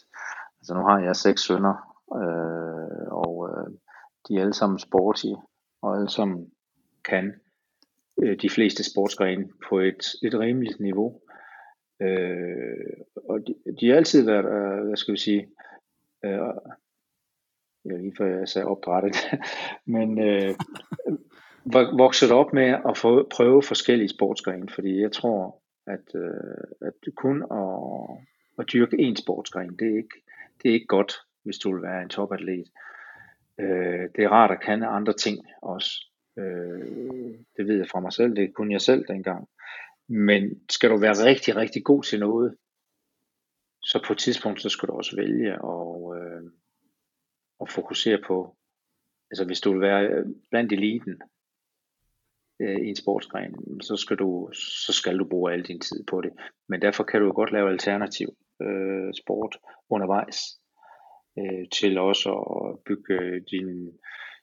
altså, 0.59 0.75
nu 0.75 0.81
har 0.81 0.99
jeg 0.99 1.17
seks 1.17 1.41
sønner, 1.47 1.77
øh, 2.21 3.07
og 3.25 3.35
øh, 3.51 3.71
de 4.29 4.37
er 4.37 4.41
alle 4.41 4.55
sammen 4.55 4.79
sportige, 4.79 5.37
og 5.83 5.97
alle 5.97 6.11
sammen 6.11 6.51
kan 7.05 7.33
øh, 8.23 8.37
de 8.43 8.51
fleste 8.51 8.83
sportsgrene 8.91 9.49
på 9.69 9.79
et, 9.79 10.03
et 10.23 10.35
rimeligt 10.35 10.81
niveau. 10.81 11.21
Øh, 12.03 12.97
og 13.29 13.47
de, 13.47 13.55
de 13.81 13.89
har 13.89 13.97
altid 13.97 14.25
været, 14.25 14.45
øh, 14.45 14.87
hvad 14.87 14.97
skal 14.97 15.13
vi 15.13 15.19
sige, 15.19 15.49
øh, 16.25 16.55
jeg 17.85 17.99
lige 17.99 18.17
før 18.19 18.39
jeg 18.39 18.49
sagde 18.49 18.67
opdrettet, 18.67 19.17
men 19.97 20.19
øh, 20.19 20.55
vokset 21.99 22.33
op 22.33 22.53
med 22.53 22.77
at 22.89 22.97
få, 22.97 23.29
prøve 23.31 23.63
forskellige 23.63 24.09
sportsgrene, 24.09 24.69
fordi 24.69 25.01
jeg 25.01 25.13
tror, 25.13 25.63
at, 25.87 26.15
øh, 26.15 26.89
at 26.89 27.15
kun 27.17 27.43
at, 27.43 27.79
at 28.59 28.73
dyrke 28.73 28.97
én 28.97 29.15
sportsgren, 29.23 29.77
det 29.77 29.93
er, 29.93 29.97
ikke, 29.97 30.23
det 30.63 30.69
er 30.69 30.73
ikke 30.73 30.87
godt, 30.87 31.13
hvis 31.43 31.59
du 31.59 31.73
vil 31.73 31.83
være 31.83 32.03
en 32.03 32.09
topatlet. 32.09 32.69
Øh, 33.61 34.09
det 34.17 34.25
er 34.25 34.29
rart 34.29 34.51
at 34.51 34.61
kende 34.61 34.87
andre 34.87 35.13
ting 35.13 35.39
også. 35.63 35.91
Øh, 36.39 37.35
det 37.57 37.67
ved 37.67 37.77
jeg 37.77 37.89
fra 37.89 38.01
mig 38.01 38.13
selv, 38.13 38.37
det 38.37 38.55
kunne 38.55 38.73
jeg 38.73 38.81
selv 38.81 39.05
dengang. 39.09 39.49
Men 40.09 40.61
skal 40.71 40.91
du 40.91 40.97
være 40.97 41.25
rigtig, 41.25 41.57
rigtig 41.57 41.85
god 41.85 42.03
til 42.03 42.21
noget, 42.21 42.57
så 43.83 44.05
på 44.07 44.13
et 44.13 44.19
tidspunkt, 44.19 44.63
så 44.63 44.69
skal 44.69 44.89
du 44.89 44.93
også 44.93 45.17
vælge 45.17 45.63
og, 45.63 46.17
øh, 46.17 46.43
og 47.59 47.69
fokusere 47.69 48.19
på, 48.27 48.57
altså 49.31 49.45
hvis 49.47 49.61
du 49.61 49.73
vil 49.73 49.81
være 49.81 50.03
øh, 50.07 50.27
blandt 50.51 50.73
eliten 50.73 51.23
øh, 52.61 52.81
i 52.81 52.89
en 52.89 52.97
sportsgren, 52.97 53.81
så 53.83 53.97
skal, 53.97 54.17
du, 54.17 54.51
så 54.87 54.93
skal 54.93 55.19
du 55.19 55.29
bruge 55.29 55.53
al 55.53 55.63
din 55.63 55.81
tid 55.81 56.05
på 56.11 56.21
det. 56.21 56.33
Men 56.69 56.83
derfor 56.83 57.05
kan 57.05 57.21
du 57.21 57.33
godt 57.33 57.53
lave 57.53 57.71
alternativ 57.71 58.29
øh, 58.63 59.13
sport 59.23 59.57
undervejs, 59.91 60.39
øh, 61.39 61.69
til 61.73 61.99
også 61.99 62.31
at 62.31 62.79
bygge 62.87 63.41
din, 63.41 63.99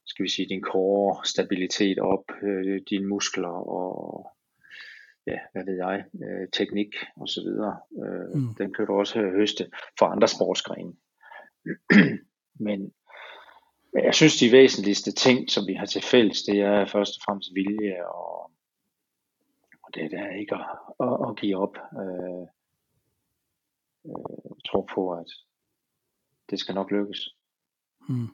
skal 0.05 0.23
vi 0.23 0.29
sige, 0.29 0.49
din 0.49 0.63
core 0.63 1.25
stabilitet 1.25 1.99
op, 1.99 2.25
øh, 2.43 2.81
dine 2.89 3.07
muskler 3.07 3.55
og 3.77 4.31
ja, 5.31 5.39
hvad 5.51 5.63
ved 5.65 5.77
jeg, 5.85 6.03
øh, 6.23 6.47
teknik 6.53 6.91
og 7.21 7.27
så 7.27 7.41
videre. 7.41 7.75
Øh, 8.03 8.41
mm. 8.41 8.55
Den 8.59 8.73
kan 8.73 8.85
du 8.85 8.93
også 8.93 9.19
høste 9.21 9.63
for 9.99 10.05
andre 10.05 10.27
sportsgrene. 10.27 10.93
men, 12.65 12.79
men 13.93 14.01
jeg 14.03 14.15
synes, 14.15 14.39
de 14.39 14.51
væsentligste 14.51 15.11
ting, 15.11 15.49
som 15.49 15.67
vi 15.67 15.73
har 15.73 15.85
til 15.85 16.01
fælles, 16.01 16.43
det 16.43 16.57
er 16.61 16.85
først 16.85 17.13
og 17.17 17.21
fremmest 17.25 17.49
vilje, 17.55 18.07
og, 18.07 18.51
og 19.83 19.89
det 19.93 20.13
er 20.13 20.31
ikke 20.41 20.55
at, 20.55 20.65
at, 21.05 21.15
at 21.27 21.35
give 21.39 21.57
op. 21.57 21.75
Øh, 22.01 22.45
øh, 24.05 24.51
tro 24.67 24.81
på, 24.95 25.11
at 25.11 25.29
det 26.49 26.59
skal 26.59 26.75
nok 26.75 26.91
lykkes. 26.91 27.29
Mm. 28.09 28.27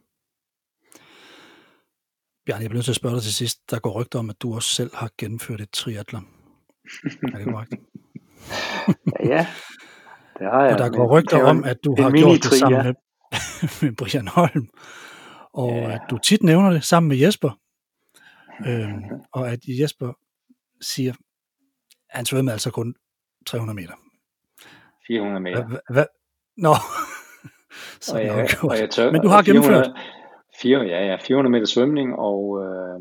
Bjørn, 2.46 2.62
jeg 2.62 2.70
bliver 2.70 2.78
nødt 2.78 2.86
til 2.86 2.92
at 2.92 2.96
spørge 2.96 3.16
dig 3.16 3.24
til 3.24 3.34
sidst. 3.34 3.72
Der 3.72 3.80
går 3.80 4.02
rygter 4.02 4.20
om, 4.20 4.30
at 4.30 4.42
du 4.42 4.56
også 4.56 4.70
selv 4.70 4.96
har 4.96 5.12
gennemført 5.18 5.62
et 5.62 5.70
triathlon. 5.70 6.35
Er 7.34 7.38
det 7.38 7.46
korrekt? 7.46 7.74
ja, 9.34 9.46
det 10.40 10.48
har 10.52 10.64
jeg. 10.64 10.74
Og 10.74 10.80
der 10.80 10.90
går 10.90 11.18
rygter 11.18 11.44
om, 11.44 11.64
at 11.64 11.78
du 11.84 11.96
har 12.00 12.12
gjort 12.12 12.44
det 12.44 12.54
sammen 12.60 12.86
med, 12.86 12.94
med 13.82 13.96
Brian 13.96 14.28
Holm, 14.28 14.70
og 15.54 15.76
ja. 15.76 15.92
at 15.92 16.02
du 16.10 16.18
tit 16.18 16.44
nævner 16.44 16.70
det 16.70 16.84
sammen 16.84 17.08
med 17.08 17.18
Jesper, 17.18 17.60
øhm, 18.68 19.04
og 19.34 19.52
at 19.52 19.60
Jesper 19.68 20.14
siger, 20.82 21.14
at 22.10 22.18
han 22.18 22.26
svømmer 22.26 22.52
altså 22.52 22.72
kun 22.72 22.96
300 23.46 23.76
meter. 23.76 23.94
400 25.08 25.40
meter. 25.40 25.68
Hva, 25.68 25.80
hva? 25.90 26.06
Nå, 26.58 26.74
så 28.02 28.16
og 28.16 28.26
jeg, 28.26 28.48
og 28.64 28.78
jeg 28.80 28.90
tør, 28.90 29.12
Men 29.12 29.22
du 29.22 29.28
har 29.28 29.44
400, 29.44 29.46
gennemført. 29.46 29.98
400, 30.62 30.92
ja, 30.92 31.06
ja, 31.06 31.18
400 31.28 31.52
meter 31.52 31.66
svømning 31.66 32.16
og, 32.16 32.64
øh, 32.64 33.00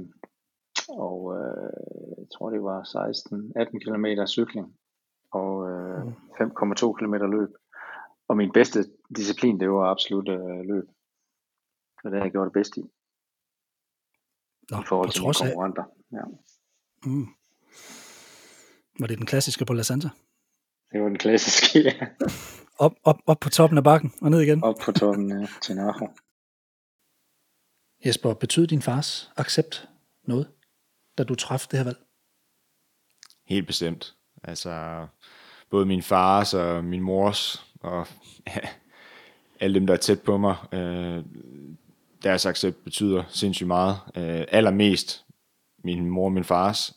og 0.89 1.37
øh, 1.37 2.27
tror 2.33 2.51
det 2.51 2.63
var 2.63 2.81
16-18 2.83 3.79
km 3.79 4.27
cykling 4.27 4.77
og 5.31 5.71
øh, 5.71 6.03
5,2 6.41 6.93
km 6.93 7.15
løb. 7.15 7.51
Og 8.29 8.37
min 8.37 8.53
bedste 8.53 8.85
disciplin, 9.17 9.61
det 9.61 9.71
var 9.71 9.91
absolut 9.91 10.29
øh, 10.29 10.61
løb. 10.61 10.85
Det 12.05 12.13
har 12.13 12.23
jeg 12.23 12.31
gjort 12.31 12.45
det 12.45 12.53
bedst 12.53 12.77
i. 12.77 12.81
Nå, 14.71 14.81
I 14.81 14.85
forhold 14.89 15.11
til 15.11 15.23
af, 15.23 15.35
konkurrenter. 15.35 15.85
Ja. 16.13 16.25
mm. 17.05 17.27
Var 19.01 19.07
det 19.07 19.19
den 19.19 19.27
klassiske 19.27 19.65
på 19.65 19.73
La 19.73 19.83
Santa? 19.83 20.09
Det 20.93 21.01
var 21.01 21.09
den 21.09 21.19
klassiske, 21.19 21.79
ja. 21.83 22.07
Op, 22.79 22.93
op, 23.05 23.17
op 23.27 23.41
på 23.41 23.51
toppen 23.51 23.79
af 23.79 23.85
bakken 23.85 24.13
og 24.23 24.31
ned 24.31 24.41
igen. 24.41 24.65
Op 24.65 24.75
på 24.85 24.93
toppen 24.93 25.41
ja, 25.41 25.47
til 25.63 25.77
Naho. 25.77 26.09
Jesper, 28.07 28.35
betød 28.35 28.67
din 28.67 28.83
fars 28.83 29.33
accept 29.37 29.89
noget, 30.23 30.54
da 31.19 31.25
du 31.25 31.35
træffede 31.35 31.71
det 31.71 31.79
her 31.79 31.85
valg? 31.85 31.99
Helt 33.47 33.67
bestemt. 33.67 34.15
Altså, 34.43 35.07
både 35.71 35.87
min 35.87 36.03
fars 36.03 36.55
og 36.55 36.85
min 36.85 37.01
mors, 37.01 37.67
og 37.81 38.07
ja, 38.47 38.61
alle 39.61 39.75
dem, 39.75 39.87
der 39.87 39.95
er 39.95 39.99
tæt 39.99 40.23
på 40.23 40.37
mig, 40.37 40.57
øh, 40.73 41.25
deres 42.23 42.47
accept 42.47 42.85
betyder 42.85 43.25
sindssygt 43.29 43.67
meget. 43.67 43.97
Øh, 44.17 44.45
allermest 44.49 45.25
min 45.85 46.11
mor 46.11 46.25
og 46.25 46.33
min 46.33 46.45
fars. 46.45 46.97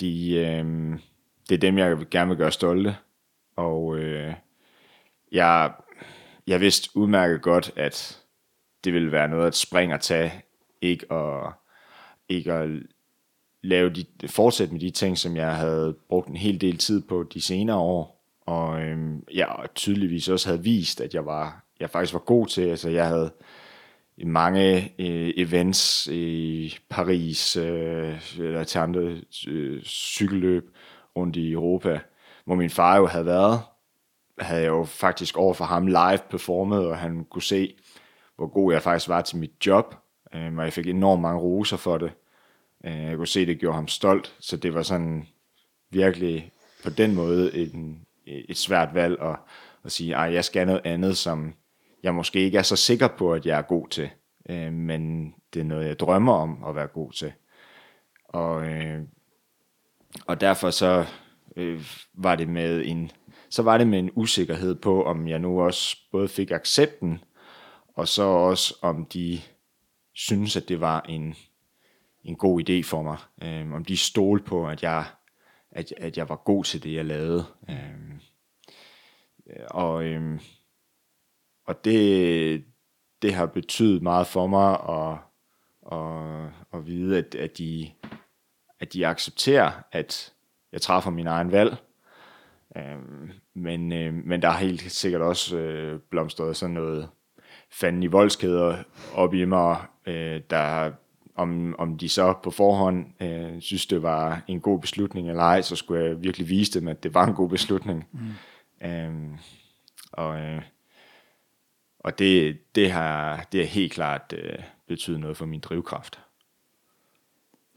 De, 0.00 0.34
øh, 0.34 0.98
det 1.48 1.54
er 1.54 1.58
dem, 1.58 1.78
jeg 1.78 1.96
gerne 2.10 2.28
vil 2.28 2.38
gøre 2.38 2.52
stolte. 2.52 2.96
Og 3.56 3.98
øh, 3.98 4.34
jeg, 5.32 5.72
jeg 6.46 6.60
vidste 6.60 6.96
udmærket 6.96 7.42
godt, 7.42 7.72
at 7.76 8.22
det 8.84 8.92
ville 8.92 9.12
være 9.12 9.28
noget 9.28 9.46
at 9.46 9.54
springe 9.54 9.94
og 9.94 10.00
tage, 10.00 10.32
ikke 10.80 11.12
at, 11.12 11.52
ikke 12.28 12.52
at 12.52 12.70
lave 13.64 13.90
de, 13.90 14.04
fortsætte 14.28 14.72
med 14.72 14.80
de 14.80 14.90
ting, 14.90 15.18
som 15.18 15.36
jeg 15.36 15.56
havde 15.56 15.96
brugt 16.08 16.28
en 16.28 16.36
hel 16.36 16.60
del 16.60 16.78
tid 16.78 17.02
på 17.02 17.24
de 17.34 17.40
senere 17.40 17.76
år, 17.76 18.24
og 18.46 18.80
øhm, 18.82 19.24
jeg 19.34 19.48
tydeligvis 19.74 20.28
også 20.28 20.48
havde 20.48 20.62
vist, 20.62 21.00
at 21.00 21.14
jeg 21.14 21.26
var, 21.26 21.64
jeg 21.80 21.90
faktisk 21.90 22.12
var 22.12 22.20
god 22.20 22.46
til, 22.46 22.62
altså 22.62 22.88
jeg 22.88 23.08
havde 23.08 23.32
mange 24.26 24.92
øh, 24.98 25.32
events 25.36 26.06
i 26.06 26.76
Paris, 26.90 27.56
øh, 27.56 28.38
eller 28.38 28.64
til 28.64 28.78
andre 28.78 29.16
øh, 29.48 29.82
cykelløb 29.82 30.76
rundt 31.16 31.36
i 31.36 31.52
Europa, 31.52 32.00
hvor 32.44 32.54
min 32.54 32.70
far 32.70 32.96
jo 32.96 33.06
havde 33.06 33.26
været, 33.26 33.60
havde 34.38 34.62
jeg 34.62 34.68
jo 34.68 34.84
faktisk 34.84 35.36
over 35.36 35.54
for 35.54 35.64
ham 35.64 35.86
live 35.86 36.20
performet, 36.30 36.86
og 36.86 36.98
han 36.98 37.24
kunne 37.24 37.42
se, 37.42 37.74
hvor 38.36 38.46
god 38.46 38.72
jeg 38.72 38.82
faktisk 38.82 39.08
var 39.08 39.20
til 39.20 39.38
mit 39.38 39.66
job, 39.66 39.94
øh, 40.34 40.56
og 40.56 40.64
jeg 40.64 40.72
fik 40.72 40.86
enormt 40.86 41.22
mange 41.22 41.40
roser 41.40 41.76
for 41.76 41.98
det. 41.98 42.12
Øh, 42.84 43.02
jeg 43.02 43.16
kunne 43.16 43.26
se, 43.26 43.46
det 43.46 43.58
gjorde 43.58 43.74
ham 43.74 43.88
stolt, 43.88 44.36
så 44.40 44.56
det 44.56 44.74
var 44.74 44.82
sådan 44.82 45.26
virkelig 45.90 46.52
på 46.84 46.90
den 46.90 47.14
måde 47.14 47.56
en, 47.56 48.06
et 48.26 48.56
svært 48.56 48.94
valg 48.94 49.20
at, 49.22 49.36
at 49.84 49.92
sige, 49.92 50.16
at 50.16 50.34
jeg 50.34 50.44
skal 50.44 50.66
noget 50.66 50.82
andet, 50.84 51.16
som 51.16 51.54
jeg 52.02 52.14
måske 52.14 52.40
ikke 52.40 52.58
er 52.58 52.62
så 52.62 52.76
sikker 52.76 53.08
på, 53.08 53.32
at 53.32 53.46
jeg 53.46 53.58
er 53.58 53.62
god 53.62 53.88
til, 53.88 54.10
øh, 54.50 54.72
men 54.72 55.34
det 55.54 55.60
er 55.60 55.64
noget, 55.64 55.86
jeg 55.86 55.98
drømmer 55.98 56.32
om 56.32 56.64
at 56.68 56.74
være 56.74 56.86
god 56.86 57.12
til. 57.12 57.32
Og, 58.28 58.66
øh, 58.66 59.00
og 60.26 60.40
derfor 60.40 60.70
så 60.70 61.06
øh, 61.56 61.84
var 62.14 62.36
det 62.36 62.48
med 62.48 62.82
en 62.86 63.10
så 63.54 63.62
var 63.62 63.78
det 63.78 63.86
med 63.86 63.98
en 63.98 64.10
usikkerhed 64.14 64.74
på, 64.74 65.04
om 65.04 65.28
jeg 65.28 65.38
nu 65.38 65.62
også 65.62 65.96
både 66.12 66.28
fik 66.28 66.50
accepten, 66.50 67.24
og 67.96 68.08
så 68.08 68.22
også 68.22 68.74
om 68.82 69.06
de 69.06 69.40
synes, 70.14 70.56
at 70.56 70.68
det 70.68 70.80
var 70.80 71.00
en, 71.08 71.34
en 72.24 72.36
god 72.36 72.68
idé 72.68 72.82
for 72.82 73.02
mig. 73.02 73.18
Øhm, 73.42 73.72
om 73.72 73.84
de 73.84 73.96
stolte 73.96 74.44
på, 74.44 74.68
at 74.68 74.82
jeg, 74.82 75.04
at, 75.70 75.94
at 75.96 76.16
jeg 76.16 76.28
var 76.28 76.36
god 76.36 76.64
til 76.64 76.82
det, 76.82 76.94
jeg 76.94 77.04
lavede. 77.04 77.44
Øhm, 77.70 78.20
øh, 79.46 79.66
og 79.70 80.04
øhm, 80.04 80.40
og 81.66 81.84
det, 81.84 82.64
det 83.22 83.34
har 83.34 83.46
betydet 83.46 84.02
meget 84.02 84.26
for 84.26 84.46
mig 84.46 84.72
at, 84.88 85.18
at, 85.92 86.50
at 86.72 86.86
vide, 86.86 87.18
at, 87.18 87.34
at, 87.34 87.58
de, 87.58 87.90
at 88.80 88.92
de 88.92 89.06
accepterer, 89.06 89.72
at 89.92 90.32
jeg 90.72 90.80
træffer 90.80 91.10
min 91.10 91.26
egen 91.26 91.52
valg. 91.52 91.76
Øhm, 92.76 93.30
men, 93.54 93.92
øh, 93.92 94.14
men 94.14 94.42
der 94.42 94.50
har 94.50 94.58
helt 94.58 94.92
sikkert 94.92 95.22
også 95.22 95.56
øh, 95.56 96.00
blomstret 96.10 96.56
sådan 96.56 96.74
noget 96.74 97.08
fanden 97.70 98.02
i 98.02 98.06
voldskæder 98.06 98.82
op 99.14 99.34
i 99.34 99.44
mig, 99.44 99.86
øh, 100.06 100.40
der 100.50 100.92
om, 101.34 101.74
om 101.78 101.98
de 101.98 102.08
så 102.08 102.34
på 102.42 102.50
forhånd 102.50 103.22
øh, 103.22 103.60
synes, 103.60 103.86
det 103.86 104.02
var 104.02 104.42
en 104.48 104.60
god 104.60 104.80
beslutning 104.80 105.28
eller 105.28 105.42
ej, 105.42 105.62
så 105.62 105.76
skulle 105.76 106.04
jeg 106.04 106.22
virkelig 106.22 106.48
vise 106.48 106.80
dem, 106.80 106.88
at 106.88 107.02
det 107.02 107.14
var 107.14 107.26
en 107.26 107.34
god 107.34 107.48
beslutning. 107.48 108.08
Mm. 108.12 108.88
Øhm, 108.88 109.36
og 110.12 110.40
øh, 110.40 110.62
og 112.04 112.18
det, 112.18 112.56
det, 112.74 112.92
har, 112.92 113.46
det 113.52 113.60
har 113.60 113.68
helt 113.68 113.92
klart 113.92 114.34
øh, 114.36 114.58
betydet 114.88 115.20
noget 115.20 115.36
for 115.36 115.46
min 115.46 115.60
drivkraft. 115.60 116.20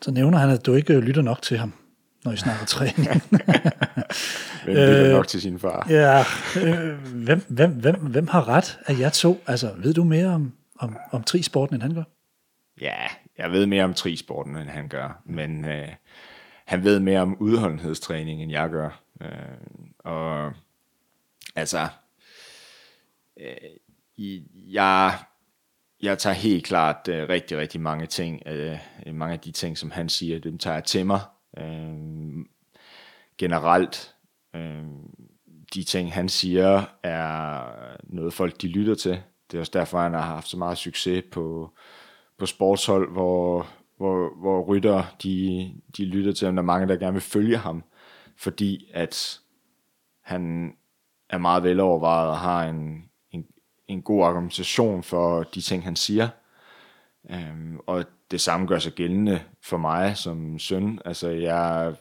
Så 0.02 0.12
nævner 0.12 0.38
han, 0.38 0.50
at 0.50 0.66
du 0.66 0.74
ikke 0.74 1.00
lytter 1.00 1.22
nok 1.22 1.42
til 1.42 1.58
ham, 1.58 1.74
når 2.26 2.32
I 2.32 2.38
snakker 2.38 2.66
træning. 2.66 3.08
Hvem 4.66 4.76
lytter 4.76 5.12
nok 5.12 5.28
til 5.28 5.42
sin 5.42 5.60
far? 5.60 5.88
ja, 5.90 6.24
øh, 6.64 7.00
hvem, 7.16 7.42
hvem, 7.48 7.72
hvem, 7.72 7.96
hvem 7.96 8.28
har 8.28 8.48
ret 8.48 8.80
af 8.86 9.00
jer 9.00 9.10
to? 9.10 9.44
Altså, 9.48 9.74
ved 9.78 9.94
du 9.94 10.04
mere 10.04 10.28
om, 10.28 10.54
om, 10.80 10.98
om 11.12 11.24
trisporten, 11.24 11.76
end 11.76 11.82
han 11.82 11.94
gør? 11.94 12.04
Ja, 12.82 13.08
jeg 13.38 13.52
ved 13.52 13.66
mere 13.66 13.84
om 13.84 13.94
trisporten, 13.94 14.56
end 14.56 14.70
han 14.70 14.88
gør, 14.88 15.22
men 15.26 15.66
øh, 15.66 15.90
han 16.66 16.84
ved 16.84 17.00
mere 17.00 17.20
om 17.20 17.38
udholdenhedstræning, 17.40 18.44
end 18.44 18.52
jeg 18.52 18.70
gør. 18.70 19.02
Øh, 19.22 19.58
og 20.00 20.54
altså, 21.56 21.88
øh, 23.40 23.72
jeg, 24.54 25.14
jeg 26.02 26.18
tager 26.18 26.34
helt 26.34 26.66
klart 26.66 27.08
øh, 27.08 27.30
rigtig, 27.30 27.58
rigtig 27.58 27.82
mange 27.82 28.06
ting, 28.06 28.42
øh, 28.46 28.78
mange 29.14 29.34
af 29.34 29.40
de 29.40 29.52
ting, 29.52 29.78
som 29.78 29.92
han 29.92 30.10
siger, 30.10 30.40
dem 30.40 30.58
tager 30.58 30.74
jeg 30.74 30.84
til 30.84 31.06
mig. 31.06 31.20
Øh, 31.58 32.46
generelt, 33.38 34.16
øh, 34.56 34.84
de 35.74 35.84
ting, 35.84 36.14
han 36.14 36.30
siger, 36.30 36.86
er 37.04 37.64
noget, 38.04 38.34
folk 38.34 38.62
de 38.62 38.68
lytter 38.68 38.96
til. 38.96 39.22
Det 39.52 39.58
er 39.58 39.60
også 39.60 39.72
derfor, 39.74 40.00
han 40.00 40.14
har 40.14 40.22
haft 40.22 40.48
så 40.48 40.58
meget 40.58 40.78
succes 40.78 41.24
på, 41.32 41.74
på 42.38 42.46
sportshold, 42.46 43.12
hvor, 43.12 43.68
hvor, 43.98 44.40
hvor 44.40 44.62
rytter 44.62 45.04
de, 45.24 45.72
de 45.98 46.06
lytter 46.06 46.34
til 46.34 46.46
ham. 46.46 46.56
Der 46.56 46.62
er 46.64 46.66
mange, 46.66 46.88
der 46.88 46.96
gerne 46.96 47.14
vil 47.14 47.22
følge 47.22 47.58
ham, 47.58 47.84
fordi 48.38 48.90
at 48.94 49.40
han 50.22 50.74
er 51.30 51.38
meget 51.38 51.64
velovervejet 51.64 52.30
og 52.30 52.38
har 52.38 52.66
en, 52.66 53.10
en, 53.32 53.46
en 53.88 54.02
god 54.02 54.26
argumentation 54.26 55.04
for 55.04 55.44
de 55.44 55.62
ting, 55.62 55.84
han 55.84 55.96
siger. 55.96 56.30
Øhm, 57.32 57.80
og 57.88 58.06
det 58.32 58.42
samme 58.42 58.68
gør 58.68 58.80
sig 58.80 58.94
gældende 58.94 59.42
for 59.62 59.78
mig 59.78 60.18
som 60.18 60.60
søn. 60.60 61.00
Altså, 61.06 61.30
jeg, 61.30 61.96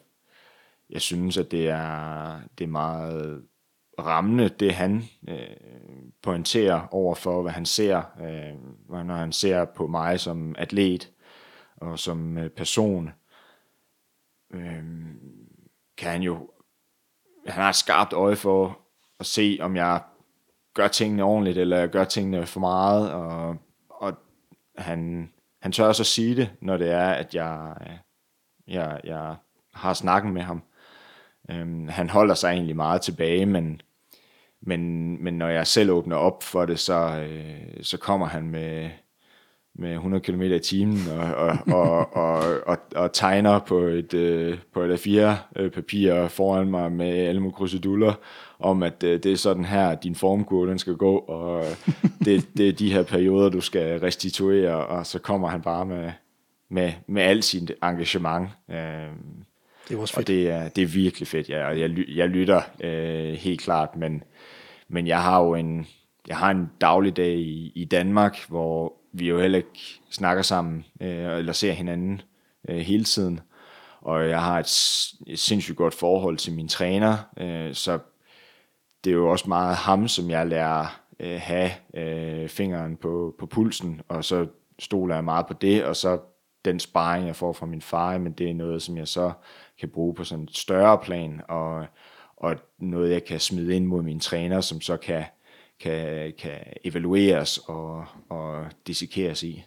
jeg 0.90 1.00
synes, 1.00 1.36
at 1.36 1.50
det 1.50 1.68
er, 1.68 2.40
det 2.58 2.64
er 2.64 2.68
meget 2.68 3.42
rammende, 3.98 4.48
det 4.48 4.74
han 4.74 5.04
øh, 5.28 5.38
pointerer 6.26 6.86
over 6.90 7.14
for, 7.14 7.42
hvad 7.42 7.52
han 7.52 7.66
ser, 7.66 8.02
øh, 8.20 9.04
når 9.06 9.14
han 9.14 9.32
ser 9.32 9.64
på 9.64 9.86
mig 9.86 10.20
som 10.20 10.54
atlet 10.58 11.12
og 11.76 11.98
som 11.98 12.38
øh, 12.38 12.50
person, 12.50 13.10
øh, 14.54 14.84
kan 15.98 16.10
han 16.10 16.22
jo, 16.22 16.50
han 17.46 17.62
har 17.62 17.68
et 17.68 17.76
skarpt 17.76 18.12
øje 18.12 18.36
for 18.36 18.78
at 19.20 19.26
se, 19.26 19.58
om 19.60 19.76
jeg 19.76 20.02
gør 20.74 20.88
tingene 20.88 21.22
ordentligt, 21.22 21.58
eller 21.58 21.78
jeg 21.78 21.88
gør 21.88 22.04
tingene 22.04 22.46
for 22.46 22.60
meget, 22.60 23.12
og, 23.12 23.56
og 23.90 24.14
han, 24.78 25.30
han 25.62 25.72
tør 25.72 25.86
også 25.86 26.02
at 26.02 26.06
sige 26.06 26.36
det, 26.36 26.50
når 26.60 26.76
det 26.76 26.90
er, 26.90 27.08
at 27.08 27.34
jeg, 27.34 27.76
øh, 27.80 27.96
jeg, 28.74 29.00
jeg 29.04 29.36
har 29.74 29.94
snakken 29.94 30.32
med 30.32 30.42
ham. 30.42 30.62
Øhm, 31.50 31.88
han 31.88 32.10
holder 32.10 32.34
sig 32.34 32.52
egentlig 32.52 32.76
meget 32.76 33.00
tilbage, 33.00 33.46
men, 33.46 33.80
men, 34.62 35.16
men 35.24 35.34
når 35.34 35.48
jeg 35.48 35.66
selv 35.66 35.90
åbner 35.90 36.16
op 36.16 36.42
for 36.42 36.66
det, 36.66 36.78
så, 36.78 37.26
øh, 37.28 37.82
så 37.82 37.98
kommer 37.98 38.26
han 38.26 38.50
med, 38.50 38.90
med 39.74 39.92
100 39.92 40.22
km 40.24 40.42
i 40.42 40.58
timen 40.58 40.98
og, 41.18 41.34
og, 41.34 41.58
og, 41.80 42.16
og, 42.16 42.60
og, 42.66 42.78
og 42.96 43.12
tegner 43.12 43.58
på 43.58 43.78
et, 43.78 44.14
øh, 44.14 44.58
på 44.74 44.82
et 44.82 44.94
A4-papir 45.06 46.28
foran 46.28 46.70
mig 46.70 46.92
med 46.92 47.08
alle 47.08 47.40
mulige 47.40 47.56
kruseduller 47.56 48.12
om, 48.58 48.82
at 48.82 49.02
øh, 49.02 49.22
det 49.22 49.32
er 49.32 49.36
sådan 49.36 49.64
her, 49.64 49.94
din 49.94 50.14
formkurve 50.14 50.70
den 50.70 50.78
skal 50.78 50.94
gå, 50.96 51.16
og 51.16 51.64
det, 52.24 52.48
det 52.56 52.68
er 52.68 52.72
de 52.72 52.92
her 52.92 53.02
perioder, 53.02 53.48
du 53.48 53.60
skal 53.60 54.00
restituere, 54.00 54.86
og 54.86 55.06
så 55.06 55.18
kommer 55.18 55.48
han 55.48 55.62
bare 55.62 55.86
med, 55.86 56.12
med, 56.68 56.92
med 57.06 57.22
al 57.22 57.42
sit 57.42 57.72
engagement. 57.82 58.48
Øh, 58.70 58.76
Det 59.88 59.94
er 59.94 59.98
også 60.00 60.14
og 60.16 60.20
fedt. 60.20 60.28
det 60.28 60.50
er, 60.50 60.68
det 60.68 60.82
er 60.82 60.86
virkelig 60.86 61.28
fedt, 61.28 61.48
ja, 61.48 61.66
og 61.68 61.80
jeg, 61.80 61.90
jeg 62.14 62.28
lytter 62.28 62.60
øh, 62.80 63.32
helt 63.34 63.60
klart, 63.60 63.96
men, 63.96 64.22
men 64.88 65.06
jeg 65.06 65.22
har 65.22 65.42
jo 65.42 65.54
en, 65.54 65.86
jeg 66.28 66.36
har 66.36 66.50
en 66.50 66.70
dagligdag 66.80 67.34
i, 67.34 67.72
i 67.74 67.84
Danmark, 67.84 68.48
hvor 68.48 68.92
vi 69.12 69.28
jo 69.28 69.40
heller 69.40 69.58
ikke 69.58 70.00
snakker 70.10 70.42
sammen, 70.42 70.84
øh, 71.00 71.38
eller 71.38 71.52
ser 71.52 71.72
hinanden 71.72 72.20
øh, 72.68 72.78
hele 72.78 73.04
tiden, 73.04 73.40
og 74.00 74.28
jeg 74.28 74.42
har 74.42 74.58
et, 74.58 74.66
et 75.26 75.38
sindssygt 75.38 75.76
godt 75.76 75.94
forhold 75.94 76.36
til 76.36 76.52
min 76.52 76.68
træner, 76.68 77.16
øh, 77.36 77.74
så 77.74 77.98
det 79.04 79.10
er 79.10 79.14
jo 79.14 79.30
også 79.30 79.48
meget 79.48 79.76
ham, 79.76 80.08
som 80.08 80.30
jeg 80.30 80.46
lærer 80.46 81.00
øh, 81.20 81.40
have 81.40 81.70
øh, 81.94 82.48
fingeren 82.48 82.96
på, 82.96 83.34
på 83.38 83.46
pulsen, 83.46 84.00
og 84.08 84.24
så 84.24 84.46
stoler 84.78 85.14
jeg 85.14 85.24
meget 85.24 85.46
på 85.46 85.52
det, 85.52 85.84
og 85.84 85.96
så 85.96 86.18
den 86.64 86.80
sparring, 86.80 87.26
jeg 87.26 87.36
får 87.36 87.52
fra 87.52 87.66
min 87.66 87.82
far, 87.82 88.18
men 88.18 88.32
det 88.32 88.50
er 88.50 88.54
noget, 88.54 88.82
som 88.82 88.96
jeg 88.96 89.08
så 89.08 89.32
kan 89.80 89.88
bruge 89.88 90.14
på 90.14 90.24
sådan 90.24 90.44
et 90.44 90.56
større 90.56 90.98
plan, 90.98 91.40
og, 91.48 91.86
og 92.36 92.56
noget, 92.78 93.12
jeg 93.12 93.24
kan 93.24 93.40
smide 93.40 93.76
ind 93.76 93.86
mod 93.86 94.02
min 94.02 94.20
træner, 94.20 94.60
som 94.60 94.80
så 94.80 94.96
kan, 94.96 95.24
kan, 95.80 96.32
kan 96.38 96.58
evalueres 96.84 97.58
og, 97.58 98.04
og 98.28 98.64
dissekeres 98.86 99.42
i. 99.42 99.64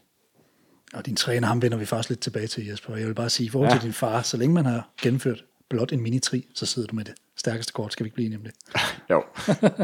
Og 0.94 1.06
din 1.06 1.16
træner, 1.16 1.48
ham 1.48 1.62
vender 1.62 1.78
vi 1.78 1.86
faktisk 1.86 2.10
lidt 2.10 2.20
tilbage 2.20 2.48
til, 2.48 2.68
Jesper. 2.68 2.96
Jeg 2.96 3.08
vil 3.08 3.14
bare 3.14 3.30
sige, 3.30 3.48
i 3.48 3.50
forhold 3.50 3.70
til 3.70 3.78
ja. 3.78 3.84
din 3.84 3.94
far, 3.94 4.22
så 4.22 4.38
længe 4.38 4.54
man 4.54 4.66
har 4.66 4.90
gennemført 5.02 5.44
blot 5.70 5.92
en 5.92 6.02
mini-tri, 6.02 6.46
så 6.56 6.66
sidder 6.66 6.88
du 6.88 6.96
med 6.96 7.06
det 7.06 7.14
stærkeste 7.36 7.74
kort. 7.74 7.92
Skal 7.94 8.04
vi 8.04 8.08
ikke 8.08 8.16
blive 8.16 8.30
det? 8.30 8.52
Jo. 9.10 9.24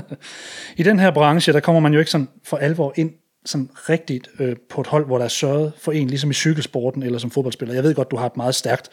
I 0.77 0.83
den 0.83 0.99
her 0.99 1.11
branche, 1.11 1.53
der 1.53 1.59
kommer 1.59 1.79
man 1.79 1.93
jo 1.93 1.99
ikke 1.99 2.11
sådan 2.11 2.29
for 2.43 2.57
alvor 2.57 2.93
ind 2.95 3.13
sådan 3.45 3.69
rigtigt 3.75 4.29
øh, 4.39 4.55
på 4.69 4.81
et 4.81 4.87
hold, 4.87 5.05
hvor 5.05 5.17
der 5.17 5.25
er 5.25 5.29
sørget 5.29 5.73
for 5.77 5.91
en, 5.91 6.07
ligesom 6.07 6.29
i 6.29 6.33
cykelsporten 6.33 7.03
eller 7.03 7.19
som 7.19 7.31
fodboldspiller. 7.31 7.75
Jeg 7.75 7.83
ved 7.83 7.95
godt, 7.95 8.11
du 8.11 8.15
har 8.15 8.25
et 8.25 8.37
meget 8.37 8.55
stærkt 8.55 8.89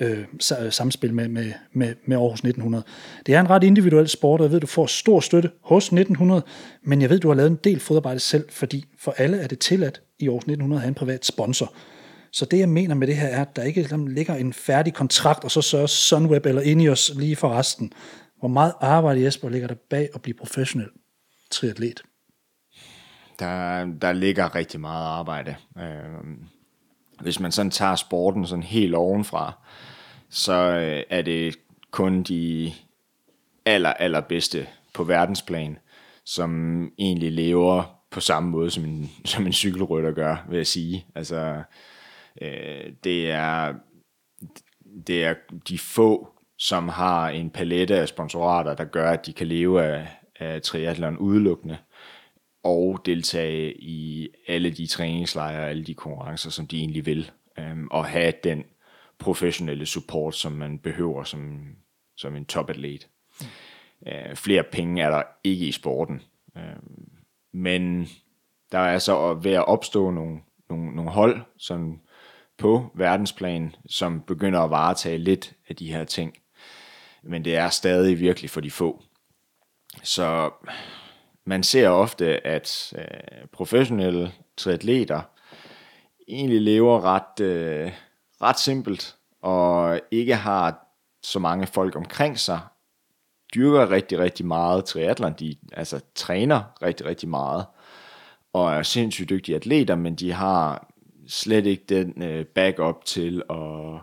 øh, 0.00 0.24
samspil 0.70 1.14
med, 1.14 1.28
med, 1.28 1.52
med, 1.72 1.94
med 2.06 2.16
Aarhus 2.16 2.38
1900. 2.38 2.84
Det 3.26 3.34
er 3.34 3.40
en 3.40 3.50
ret 3.50 3.64
individuel 3.64 4.08
sport, 4.08 4.40
og 4.40 4.44
jeg 4.44 4.52
ved, 4.52 4.60
du 4.60 4.66
får 4.66 4.86
stor 4.86 5.20
støtte 5.20 5.50
hos 5.60 5.84
1900, 5.84 6.42
men 6.82 7.02
jeg 7.02 7.10
ved, 7.10 7.18
du 7.18 7.28
har 7.28 7.34
lavet 7.34 7.50
en 7.50 7.58
del 7.64 7.80
fodarbejde 7.80 8.20
selv, 8.20 8.44
fordi 8.50 8.84
for 8.98 9.14
alle 9.18 9.36
er 9.36 9.46
det 9.46 9.58
tilladt 9.58 10.02
i 10.18 10.26
Aarhus 10.28 10.42
1900 10.42 10.78
at 10.78 10.82
have 10.82 10.88
en 10.88 10.94
privat 10.94 11.24
sponsor. 11.24 11.74
Så 12.32 12.44
det, 12.44 12.58
jeg 12.58 12.68
mener 12.68 12.94
med 12.94 13.06
det 13.06 13.16
her, 13.16 13.28
er, 13.28 13.42
at 13.42 13.56
der 13.56 13.62
ikke 13.62 13.80
ligesom 13.80 14.06
ligger 14.06 14.34
en 14.34 14.52
færdig 14.52 14.94
kontrakt, 14.94 15.44
og 15.44 15.50
så 15.50 15.62
sørger 15.62 15.86
Sunweb 15.86 16.46
eller 16.46 16.62
Ineos 16.62 17.12
lige 17.16 17.36
for 17.36 17.48
resten. 17.48 17.92
Hvor 18.38 18.48
meget 18.48 18.72
arbejde, 18.80 19.22
Jesper, 19.22 19.48
ligger 19.48 19.68
der 19.68 19.74
bag 19.90 20.08
at 20.14 20.22
blive 20.22 20.34
professionel 20.34 20.88
triatlet? 21.50 22.02
Der, 23.38 23.84
der 23.84 24.12
ligger 24.12 24.54
rigtig 24.54 24.80
meget 24.80 25.06
arbejde. 25.06 25.56
Øh, 25.78 26.36
hvis 27.20 27.40
man 27.40 27.52
sådan 27.52 27.70
tager 27.70 27.96
sporten 27.96 28.46
sådan 28.46 28.62
helt 28.62 28.94
ovenfra, 28.94 29.52
så 30.28 30.52
øh, 30.52 31.02
er 31.10 31.22
det 31.22 31.56
kun 31.90 32.22
de 32.22 32.72
aller, 33.64 33.92
allerbedste 33.92 34.66
på 34.94 35.04
verdensplan, 35.04 35.78
som 36.24 36.82
egentlig 36.98 37.32
lever 37.32 38.00
på 38.10 38.20
samme 38.20 38.50
måde, 38.50 38.70
som 38.70 38.84
en, 38.84 39.10
som 39.24 39.46
en 39.46 39.52
cykelrytter 39.52 40.12
gør, 40.12 40.36
vil 40.48 40.56
jeg 40.56 40.66
sige. 40.66 41.06
Altså, 41.14 41.62
øh, 42.42 42.92
det 43.04 43.30
er 43.30 43.74
det 45.06 45.24
er 45.24 45.34
de 45.68 45.78
få, 45.78 46.28
som 46.58 46.88
har 46.88 47.28
en 47.28 47.50
palette 47.50 47.96
af 47.96 48.08
sponsorater, 48.08 48.74
der 48.74 48.84
gør, 48.84 49.10
at 49.10 49.26
de 49.26 49.32
kan 49.32 49.46
leve 49.46 49.84
af, 49.84 50.08
af 50.36 50.62
triathlon 50.62 51.18
udelukkende 51.18 51.78
og 52.66 53.02
deltage 53.06 53.74
i 53.82 54.28
alle 54.48 54.70
de 54.70 54.86
træningslejre 54.86 55.62
og 55.62 55.70
alle 55.70 55.84
de 55.84 55.94
konkurrencer, 55.94 56.50
som 56.50 56.66
de 56.66 56.78
egentlig 56.78 57.06
vil, 57.06 57.30
øhm, 57.58 57.88
og 57.90 58.04
have 58.04 58.32
den 58.44 58.64
professionelle 59.18 59.86
support, 59.86 60.34
som 60.34 60.52
man 60.52 60.78
behøver 60.78 61.24
som, 61.24 61.60
som 62.16 62.36
en 62.36 62.44
topatlet. 62.44 63.08
Mm. 63.40 63.46
Øh, 64.06 64.36
flere 64.36 64.62
penge 64.72 65.02
er 65.02 65.10
der 65.10 65.22
ikke 65.44 65.66
i 65.66 65.72
sporten, 65.72 66.22
øh, 66.56 66.62
men 67.52 68.08
der 68.72 68.78
er 68.78 68.98
så 68.98 69.34
ved 69.34 69.52
at 69.52 69.68
opstå 69.68 70.10
nogle, 70.10 70.40
nogle, 70.70 70.94
nogle 70.94 71.10
hold 71.10 71.40
som 71.58 72.00
på 72.58 72.90
verdensplan, 72.94 73.74
som 73.86 74.20
begynder 74.20 74.60
at 74.60 74.70
varetage 74.70 75.18
lidt 75.18 75.52
af 75.68 75.76
de 75.76 75.92
her 75.92 76.04
ting. 76.04 76.36
Men 77.22 77.44
det 77.44 77.56
er 77.56 77.68
stadig 77.68 78.20
virkelig 78.20 78.50
for 78.50 78.60
de 78.60 78.70
få. 78.70 79.02
Så 80.02 80.50
man 81.46 81.62
ser 81.62 81.88
ofte, 81.88 82.46
at 82.46 82.94
øh, 82.98 83.48
professionelle 83.52 84.32
triatleter 84.56 85.20
egentlig 86.28 86.60
lever 86.60 87.04
ret, 87.04 87.40
øh, 87.40 87.92
ret 88.42 88.58
simpelt, 88.58 89.16
og 89.42 90.00
ikke 90.10 90.34
har 90.34 90.86
så 91.22 91.38
mange 91.38 91.66
folk 91.66 91.96
omkring 91.96 92.38
sig, 92.38 92.60
dyrker 93.54 93.90
rigtig, 93.90 94.18
rigtig 94.18 94.46
meget 94.46 94.84
triathlon, 94.84 95.32
de 95.32 95.56
altså 95.72 96.00
træner 96.14 96.62
rigtig, 96.82 97.06
rigtig 97.06 97.28
meget, 97.28 97.66
og 98.52 98.72
er 98.74 98.82
sindssygt 98.82 99.30
dygtige 99.30 99.56
atleter, 99.56 99.94
men 99.94 100.14
de 100.14 100.32
har 100.32 100.88
slet 101.28 101.66
ikke 101.66 101.84
den 101.88 102.22
øh, 102.22 102.44
backup 102.44 103.04
til 103.04 103.42
at 103.50 104.00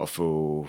at 0.00 0.08
få 0.08 0.66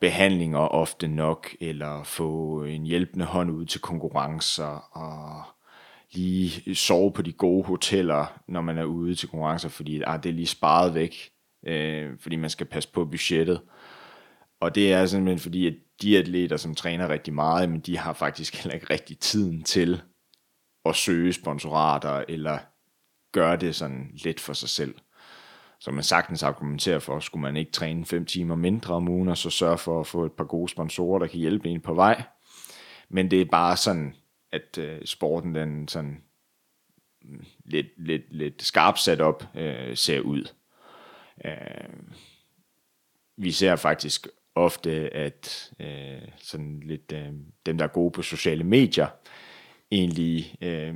behandlinger 0.00 0.58
ofte 0.58 1.08
nok, 1.08 1.54
eller 1.60 2.02
få 2.02 2.62
en 2.64 2.84
hjælpende 2.84 3.24
hånd 3.24 3.50
ud 3.50 3.66
til 3.66 3.80
konkurrencer, 3.80 4.96
og 4.96 5.42
lige 6.12 6.74
sove 6.74 7.12
på 7.12 7.22
de 7.22 7.32
gode 7.32 7.64
hoteller, 7.64 8.40
når 8.48 8.60
man 8.60 8.78
er 8.78 8.84
ude 8.84 9.14
til 9.14 9.28
konkurrencer, 9.28 9.68
fordi 9.68 10.02
ah, 10.06 10.22
det 10.22 10.28
er 10.28 10.34
lige 10.34 10.46
sparet 10.46 10.94
væk, 10.94 11.30
øh, 11.66 12.12
fordi 12.20 12.36
man 12.36 12.50
skal 12.50 12.66
passe 12.66 12.92
på 12.92 13.04
budgettet. 13.04 13.60
Og 14.60 14.74
det 14.74 14.92
er 14.92 15.06
simpelthen 15.06 15.38
fordi, 15.38 15.66
at 15.66 15.74
de 16.02 16.18
atleter, 16.18 16.56
som 16.56 16.74
træner 16.74 17.08
rigtig 17.08 17.34
meget, 17.34 17.68
men 17.68 17.80
de 17.80 17.98
har 17.98 18.12
faktisk 18.12 18.62
heller 18.62 18.74
ikke 18.74 18.92
rigtig 18.92 19.18
tiden 19.18 19.62
til 19.62 20.02
at 20.84 20.96
søge 20.96 21.32
sponsorater, 21.32 22.24
eller 22.28 22.58
gøre 23.32 23.56
det 23.56 23.74
sådan 23.74 24.10
lidt 24.14 24.40
for 24.40 24.52
sig 24.52 24.68
selv 24.68 24.94
som 25.80 25.94
man 25.94 26.04
sagtens 26.04 26.42
argumenterer 26.42 26.98
for, 26.98 27.20
skulle 27.20 27.42
man 27.42 27.56
ikke 27.56 27.72
træne 27.72 28.06
5 28.06 28.26
timer 28.26 28.54
mindre 28.56 28.94
om 28.94 29.08
ugen, 29.08 29.28
og 29.28 29.36
så 29.36 29.50
sørge 29.50 29.78
for 29.78 30.00
at 30.00 30.06
få 30.06 30.24
et 30.24 30.32
par 30.32 30.44
gode 30.44 30.68
sponsorer, 30.68 31.18
der 31.18 31.26
kan 31.26 31.40
hjælpe 31.40 31.68
en 31.68 31.80
på 31.80 31.94
vej. 31.94 32.22
Men 33.08 33.30
det 33.30 33.40
er 33.40 33.44
bare 33.44 33.76
sådan, 33.76 34.14
at 34.52 34.78
øh, 34.78 35.04
sporten 35.04 35.54
den 35.54 35.88
sådan 35.88 36.22
mm, 37.22 37.44
lidt, 37.64 37.86
lidt, 37.96 38.22
lidt 38.30 38.62
skarpt 38.62 38.98
sat 38.98 39.20
op 39.20 39.44
øh, 39.54 39.96
ser 39.96 40.20
ud. 40.20 40.48
Øh, 41.44 41.94
vi 43.36 43.52
ser 43.52 43.76
faktisk 43.76 44.28
ofte, 44.54 45.14
at 45.14 45.72
øh, 45.80 46.28
sådan 46.38 46.80
lidt 46.80 47.12
øh, 47.12 47.32
dem, 47.66 47.78
der 47.78 47.84
er 47.84 47.88
gode 47.88 48.10
på 48.10 48.22
sociale 48.22 48.64
medier, 48.64 49.06
egentlig 49.90 50.56
øh, 50.60 50.94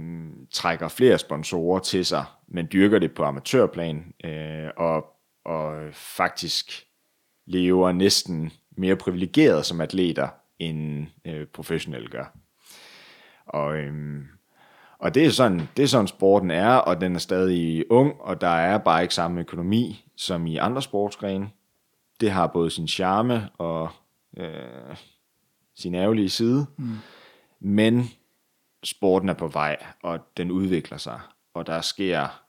trækker 0.50 0.88
flere 0.88 1.18
sponsorer 1.18 1.80
til 1.80 2.06
sig, 2.06 2.24
men 2.48 2.68
dyrker 2.72 2.98
det 2.98 3.14
på 3.14 3.24
amatørplan, 3.24 4.14
øh, 4.24 4.68
og, 4.76 5.06
og 5.44 5.88
faktisk 5.92 6.84
lever 7.46 7.92
næsten 7.92 8.52
mere 8.76 8.96
privilegeret 8.96 9.66
som 9.66 9.80
atleter, 9.80 10.28
end 10.58 11.06
øh, 11.24 11.46
professionelle 11.46 12.08
gør. 12.08 12.38
Og, 13.46 13.76
øh, 13.76 14.22
og 14.98 15.14
det 15.14 15.26
er, 15.26 15.30
sådan, 15.30 15.68
det 15.76 15.82
er 15.82 15.86
sådan 15.86 16.06
sporten 16.06 16.50
er, 16.50 16.74
og 16.74 17.00
den 17.00 17.14
er 17.14 17.18
stadig 17.18 17.90
ung, 17.90 18.20
og 18.20 18.40
der 18.40 18.48
er 18.48 18.78
bare 18.78 19.02
ikke 19.02 19.14
samme 19.14 19.40
økonomi 19.40 20.04
som 20.16 20.46
i 20.46 20.56
andre 20.56 20.82
sportsgrene. 20.82 21.50
Det 22.20 22.30
har 22.30 22.46
både 22.46 22.70
sin 22.70 22.88
charme 22.88 23.48
og 23.58 23.88
øh, 24.36 24.96
sin 25.76 25.94
ærgerlige 25.94 26.28
side. 26.30 26.66
Mm. 26.76 26.96
Men 27.60 28.10
sporten 28.84 29.28
er 29.28 29.34
på 29.34 29.46
vej, 29.46 29.76
og 30.02 30.18
den 30.36 30.50
udvikler 30.50 30.98
sig, 30.98 31.20
og 31.54 31.66
der 31.66 31.80
sker, 31.80 32.42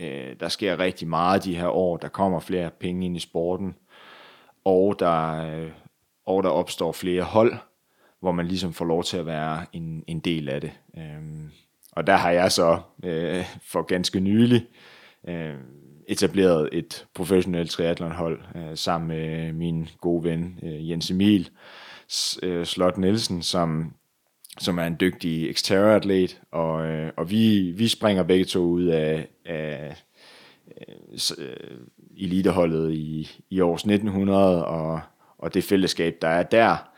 øh, 0.00 0.36
der 0.40 0.48
sker 0.48 0.78
rigtig 0.78 1.08
meget 1.08 1.44
de 1.44 1.56
her 1.56 1.68
år, 1.68 1.96
der 1.96 2.08
kommer 2.08 2.40
flere 2.40 2.70
penge 2.70 3.06
ind 3.06 3.16
i 3.16 3.20
sporten, 3.20 3.76
og 4.64 4.96
der, 4.98 5.44
øh, 5.46 5.70
og 6.26 6.42
der 6.42 6.48
opstår 6.48 6.92
flere 6.92 7.22
hold, 7.22 7.56
hvor 8.20 8.32
man 8.32 8.46
ligesom 8.46 8.72
får 8.72 8.84
lov 8.84 9.04
til 9.04 9.16
at 9.16 9.26
være 9.26 9.66
en, 9.72 10.04
en 10.06 10.20
del 10.20 10.48
af 10.48 10.60
det. 10.60 10.72
Øh, 10.98 11.50
og 11.92 12.06
der 12.06 12.16
har 12.16 12.30
jeg 12.30 12.52
så 12.52 12.80
øh, 13.04 13.44
for 13.62 13.82
ganske 13.82 14.20
nylig 14.20 14.66
øh, 15.28 15.54
etableret 16.08 16.68
et 16.72 17.06
professionelt 17.14 17.70
triathlonhold 17.70 18.40
øh, 18.56 18.76
sammen 18.76 19.08
med 19.08 19.52
min 19.52 19.88
gode 20.00 20.24
ven 20.24 20.58
øh, 20.62 20.90
Jens 20.90 21.10
Emil 21.10 21.50
øh, 22.42 22.66
Slot 22.66 22.98
Nielsen, 22.98 23.42
som 23.42 23.92
som 24.58 24.78
er 24.78 24.84
en 24.84 24.96
dygtig 25.00 25.50
exterior 25.50 25.90
atlet, 25.90 26.40
og, 26.50 26.86
øh, 26.86 27.12
og 27.16 27.30
vi, 27.30 27.72
vi 27.76 27.88
springer 27.88 28.22
begge 28.22 28.44
to 28.44 28.60
ud 28.60 28.84
af, 28.84 29.28
af 29.44 30.02
øh, 31.38 31.78
eliteholdet 32.16 32.92
i, 32.92 33.30
i 33.50 33.60
års 33.60 33.80
1900, 33.80 34.66
og, 34.66 35.00
og 35.38 35.54
det 35.54 35.64
fællesskab, 35.64 36.18
der 36.22 36.28
er 36.28 36.42
der, 36.42 36.90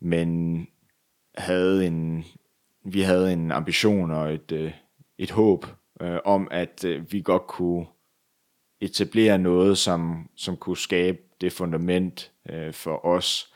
men 0.00 0.60
havde 1.38 1.86
en, 1.86 2.24
vi 2.84 3.00
havde 3.00 3.32
en 3.32 3.52
ambition 3.52 4.10
og 4.10 4.34
et, 4.34 4.52
øh, 4.52 4.72
et 5.18 5.30
håb 5.30 5.66
øh, 6.00 6.18
om, 6.24 6.48
at 6.50 6.84
øh, 6.84 7.12
vi 7.12 7.20
godt 7.20 7.46
kunne 7.46 7.86
etablere 8.80 9.38
noget, 9.38 9.78
som, 9.78 10.28
som 10.36 10.56
kunne 10.56 10.76
skabe 10.76 11.18
det 11.40 11.52
fundament 11.52 12.32
øh, 12.50 12.72
for 12.72 13.06
os, 13.06 13.54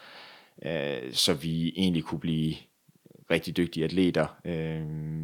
øh, 0.67 1.13
så 1.13 1.35
vi 1.35 1.73
egentlig 1.77 2.05
kunne 2.05 2.21
blive 2.21 2.55
rigtig 3.31 3.57
dygtige 3.57 3.85
atleter, 3.85 4.27
øh, 4.45 4.83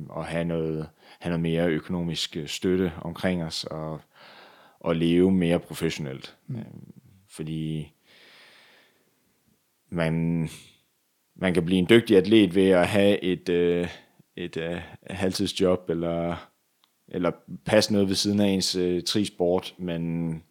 og 0.09 0.27
have 0.27 0.45
noget, 0.45 0.89
have 1.19 1.31
noget 1.31 1.41
mere 1.41 1.69
økonomisk 1.69 2.37
øh, 2.37 2.49
støtte 2.49 2.93
omkring 3.01 3.45
os, 3.45 3.65
og, 3.65 4.01
og 4.81 4.97
leve 4.97 5.33
mere 5.33 5.59
professionelt. 5.59 6.37
Mm. 6.47 6.57
Øh, 6.57 6.65
fordi 7.31 7.93
man, 9.89 10.49
man 11.37 11.55
kan 11.55 11.65
blive 11.65 11.79
en 11.79 11.87
dygtig 11.91 12.17
atlet 12.17 12.55
ved 12.55 12.69
at 12.69 12.89
have 12.89 13.21
et, 13.21 13.49
øh, 13.49 13.89
et 14.37 14.57
øh, 14.57 14.81
halvtidsjob, 15.11 15.91
eller, 15.91 16.49
eller 17.09 17.31
passe 17.65 17.93
noget 17.93 18.09
ved 18.09 18.15
siden 18.15 18.41
af 18.41 18.47
ens 18.47 18.77
øh, 18.77 19.03
trisport, 19.03 19.75
men 19.79 20.43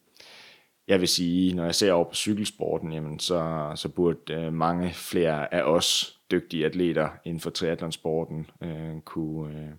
jeg 0.87 0.99
vil 0.99 1.07
sige, 1.07 1.55
når 1.55 1.65
jeg 1.65 1.75
ser 1.75 1.93
over 1.93 2.05
på 2.05 2.15
cykelsporten, 2.15 2.93
jamen, 2.93 3.19
så, 3.19 3.71
så 3.75 3.89
burde 3.89 4.33
øh, 4.33 4.53
mange 4.53 4.89
flere 4.93 5.53
af 5.53 5.61
os 5.61 6.12
dygtige 6.31 6.65
atleter 6.65 7.09
inden 7.25 7.39
for 7.39 7.49
triathlonsporten 7.49 8.45
øh, 8.61 9.01
kunne, 9.05 9.57
øh, 9.57 9.69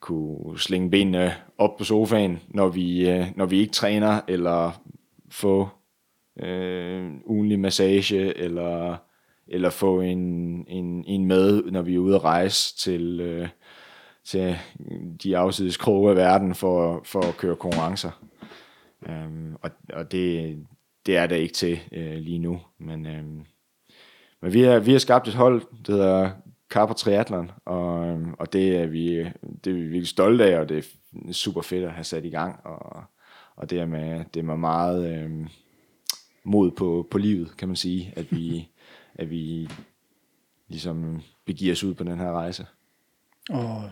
kunne 0.00 0.58
slinge 0.58 0.90
benene 0.90 1.34
op 1.58 1.76
på 1.76 1.84
sofaen, 1.84 2.38
når 2.48 2.68
vi, 2.68 3.10
øh, 3.10 3.26
når 3.36 3.46
vi 3.46 3.58
ikke 3.58 3.72
træner, 3.72 4.20
eller 4.28 4.82
få 5.30 5.68
øh, 6.40 7.10
ugenlig 7.24 7.60
massage, 7.60 8.36
eller, 8.38 8.96
eller 9.48 9.70
få 9.70 10.00
en, 10.00 10.18
en, 10.68 11.04
en 11.04 11.24
med, 11.24 11.62
når 11.62 11.82
vi 11.82 11.94
er 11.94 11.98
ude 11.98 12.14
at 12.14 12.24
rejse 12.24 12.76
til, 12.76 13.20
øh, 13.20 13.48
til 14.24 14.56
de 15.22 15.36
afsides 15.36 15.76
kroge 15.76 16.10
af 16.10 16.16
verden 16.16 16.54
for, 16.54 17.00
for 17.04 17.20
at 17.20 17.36
køre 17.36 17.56
konkurrencer. 17.56 18.10
Um, 19.08 19.56
og 19.62 19.70
og 19.92 20.12
det, 20.12 20.58
det 21.06 21.16
er 21.16 21.26
der 21.26 21.36
ikke 21.36 21.54
til 21.54 21.80
øh, 21.92 22.14
lige 22.16 22.38
nu. 22.38 22.60
Men, 22.78 23.06
Øh, 23.06 23.24
men 24.40 24.52
vi, 24.52 24.60
har, 24.60 24.78
vi 24.78 24.92
har 24.92 24.98
skabt 24.98 25.28
et 25.28 25.34
hold, 25.34 25.62
der 25.86 25.92
hedder 25.92 26.30
Carper 26.70 26.94
Triathlon, 26.94 27.50
og, 27.64 28.12
um, 28.12 28.34
og 28.38 28.52
det, 28.52 28.76
er 28.76 28.86
vi, 28.86 29.16
det 29.64 29.70
er 29.70 29.74
vi 29.74 29.82
virkelig 29.82 30.08
stolte 30.08 30.44
af, 30.44 30.60
og 30.60 30.68
det 30.68 30.78
er 31.28 31.32
super 31.32 31.62
fedt 31.62 31.84
at 31.84 31.92
have 31.92 32.04
sat 32.04 32.24
i 32.24 32.30
gang. 32.30 32.66
Og, 32.66 33.04
og 33.56 33.70
det 33.70 33.80
er 33.80 33.86
med, 33.86 34.24
det 34.34 34.40
er 34.40 34.44
med 34.44 34.56
meget 34.56 35.24
um, 35.24 35.48
mod 36.44 36.70
på, 36.70 37.08
på 37.10 37.18
livet, 37.18 37.56
kan 37.56 37.68
man 37.68 37.76
sige, 37.76 38.12
at 38.16 38.32
vi, 38.32 38.68
at 39.20 39.30
vi 39.30 39.68
ligesom 40.68 41.20
begiver 41.44 41.72
os 41.72 41.84
ud 41.84 41.94
på 41.94 42.04
den 42.04 42.18
her 42.18 42.32
rejse. 42.32 42.66
Og 43.50 43.90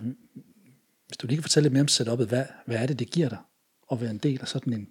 hvis 1.07 1.17
du 1.17 1.27
lige 1.27 1.37
kan 1.37 1.43
fortælle 1.43 1.65
lidt 1.65 1.73
mere 1.73 1.81
om 1.83 1.89
setupet, 1.89 2.29
hvad, 2.29 2.45
hvad 2.67 2.77
er 2.77 2.87
det, 2.87 2.99
det 2.99 3.11
giver 3.11 3.29
dig 3.29 3.39
at 3.93 4.01
være 4.01 4.11
en 4.11 4.19
del 4.19 4.41
af 4.41 4.49
sådan 4.49 4.73
en, 4.73 4.89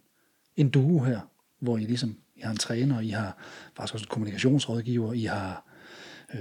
en 0.56 0.70
duo 0.70 1.00
her, 1.00 1.20
hvor 1.60 1.78
I 1.78 1.82
ligesom 1.82 2.18
I 2.36 2.42
har 2.42 2.52
en 2.52 2.58
træner, 2.58 3.00
I 3.00 3.10
har 3.10 3.38
faktisk 3.78 3.94
også 3.94 4.04
en 4.04 4.10
kommunikationsrådgiver, 4.10 5.14
I 5.14 5.24
har, 5.24 5.66
øh, 6.34 6.40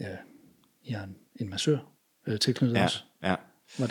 ja, 0.00 0.16
I 0.84 0.92
har 0.92 1.04
en, 1.04 1.16
en 1.40 1.50
massør 1.50 1.78
øh, 2.26 2.38
tilknyttet 2.38 2.76
Ja, 2.76 2.84
også. 2.84 3.02
ja. 3.22 3.34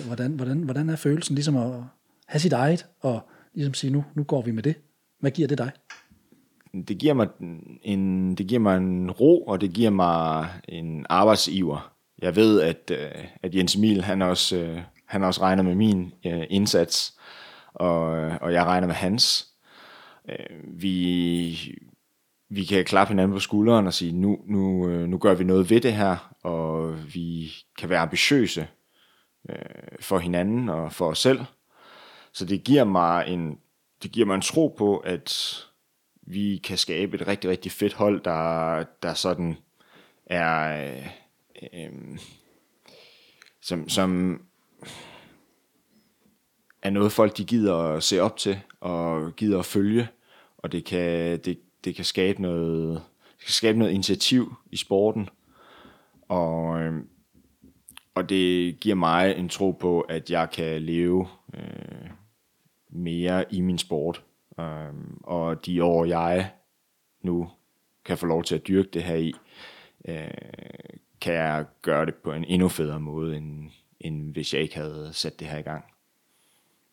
Hvordan, 0.08 0.32
hvordan, 0.34 0.60
hvordan 0.64 0.90
er 0.90 0.96
følelsen 0.96 1.36
ligesom 1.36 1.56
at 1.58 1.84
have 2.28 2.40
sit 2.40 2.54
eget, 2.54 2.86
og 3.00 3.30
ligesom 3.54 3.74
sige, 3.74 3.92
nu, 3.92 4.06
nu 4.14 4.24
går 4.24 4.42
vi 4.42 4.52
med 4.52 4.64
det? 4.64 4.76
Hvad 5.20 5.32
giver 5.32 5.48
det 5.48 5.58
dig? 5.58 5.72
det 6.88 6.98
giver 6.98 7.14
mig 7.14 7.28
en, 7.82 8.36
det 8.36 8.48
giver 8.48 8.60
mig 8.60 8.78
en 8.78 9.12
ro, 9.12 9.44
og 9.44 9.62
det 9.62 9.74
giver 9.74 9.90
mig 9.90 10.48
en 10.68 11.06
arbejdsiver. 11.10 11.94
Jeg 12.22 12.36
ved, 12.36 12.62
at, 12.62 12.92
øh, 12.92 13.26
at 13.44 13.56
Jens 13.56 13.76
Emil, 13.76 14.04
han 14.04 14.22
også, 14.22 14.56
øh, 14.58 14.82
han 15.06 15.24
også 15.24 15.42
regner 15.42 15.64
med 15.64 15.76
min 15.76 16.14
øh, 16.26 16.44
indsats, 16.50 17.18
og, 17.74 18.02
og 18.42 18.54
jeg 18.54 18.66
regner 18.66 18.88
med 18.88 18.96
hans. 18.96 19.49
Øh, 20.30 20.82
Vi, 20.82 21.76
vi 22.50 22.64
kan 22.66 22.86
klappe 22.86 23.12
hinanden 23.12 23.36
på 23.36 23.40
skulderen 23.40 23.88
og 23.88 23.94
sige, 23.94 24.12
nu, 24.12 24.40
nu, 24.46 24.90
øh, 24.90 25.08
nu 25.08 25.18
gør 25.18 25.34
vi 25.34 25.44
noget 25.44 25.70
ved 25.70 25.82
det 25.82 25.94
her, 25.94 26.36
og 26.44 26.98
vi 27.14 27.52
kan 27.78 27.90
være 27.90 28.00
ambitiøse 28.00 28.68
øh, 29.50 29.56
for 30.00 30.20
hinanden 30.20 30.70
og 30.70 30.94
for 30.94 31.10
os 31.10 31.20
selv. 31.20 31.40
Så 32.34 32.46
det 32.46 32.64
giver 32.64 32.84
mig 32.84 33.28
en, 33.28 33.60
det 34.04 34.12
giver 34.12 34.26
mig 34.26 34.36
en 34.36 34.42
tro 34.42 34.76
på, 34.78 34.98
at 34.98 35.58
vi 36.22 36.62
kan 36.64 36.78
skabe 36.78 37.16
et 37.16 37.28
rigtig, 37.28 37.50
rigtig 37.50 37.72
fedt 37.72 37.94
hold, 37.94 38.22
der, 38.24 38.84
der 39.04 39.14
sådan 39.14 39.58
er, 40.26 40.86
øh, 40.88 41.08
øh, 41.74 42.20
som, 43.62 43.90
som 43.90 44.42
er 46.82 46.90
noget 46.90 47.12
folk 47.12 47.38
de 47.38 47.46
gider 47.46 47.76
at 47.76 48.04
se 48.04 48.20
op 48.20 48.38
til 48.38 48.60
og 48.80 49.36
gider 49.36 49.60
at 49.60 49.66
følge, 49.66 50.08
og 50.58 50.72
det 50.72 50.86
kan, 50.86 51.40
det, 51.40 51.60
det 51.84 51.96
kan 51.96 52.06
skabe 52.06 52.42
noget, 52.42 53.02
det 53.38 53.46
kan 53.46 53.54
skabe 53.54 53.80
noget 53.80 53.92
initiativ 53.92 54.54
i 54.72 54.78
sporten, 54.78 55.30
og, 56.28 56.80
øhm, 56.80 57.08
og 58.16 58.30
det 58.30 58.80
giver 58.80 58.96
mig 58.96 59.36
en 59.38 59.50
tro 59.50 59.72
på, 59.72 60.02
at 60.02 60.32
jeg 60.32 60.50
kan 60.50 60.82
leve 60.82 61.28
øh, 61.54 62.10
mere 62.90 63.54
i 63.54 63.62
min 63.62 63.78
sport, 63.78 64.24
øh, 64.60 64.94
og 65.24 65.66
de 65.66 65.84
år 65.84 66.06
jeg 66.06 66.52
nu 67.22 67.50
kan 68.06 68.18
få 68.18 68.26
lov 68.26 68.44
til 68.44 68.56
at 68.56 68.68
dyrke 68.68 68.90
det 68.94 69.04
her 69.04 69.16
i, 69.16 69.34
øh, 70.06 70.28
kan 71.22 71.34
jeg 71.34 71.66
gøre 71.82 72.06
det 72.06 72.16
på 72.16 72.34
en 72.34 72.44
endnu 72.44 72.68
federe 72.68 73.00
måde, 73.00 73.38
end, 73.38 73.70
end 74.00 74.34
hvis 74.34 74.54
jeg 74.54 74.62
ikke 74.62 74.76
havde 74.76 75.10
sat 75.14 75.40
det 75.40 75.48
her 75.48 75.58
i 75.58 75.62
gang. 75.62 75.86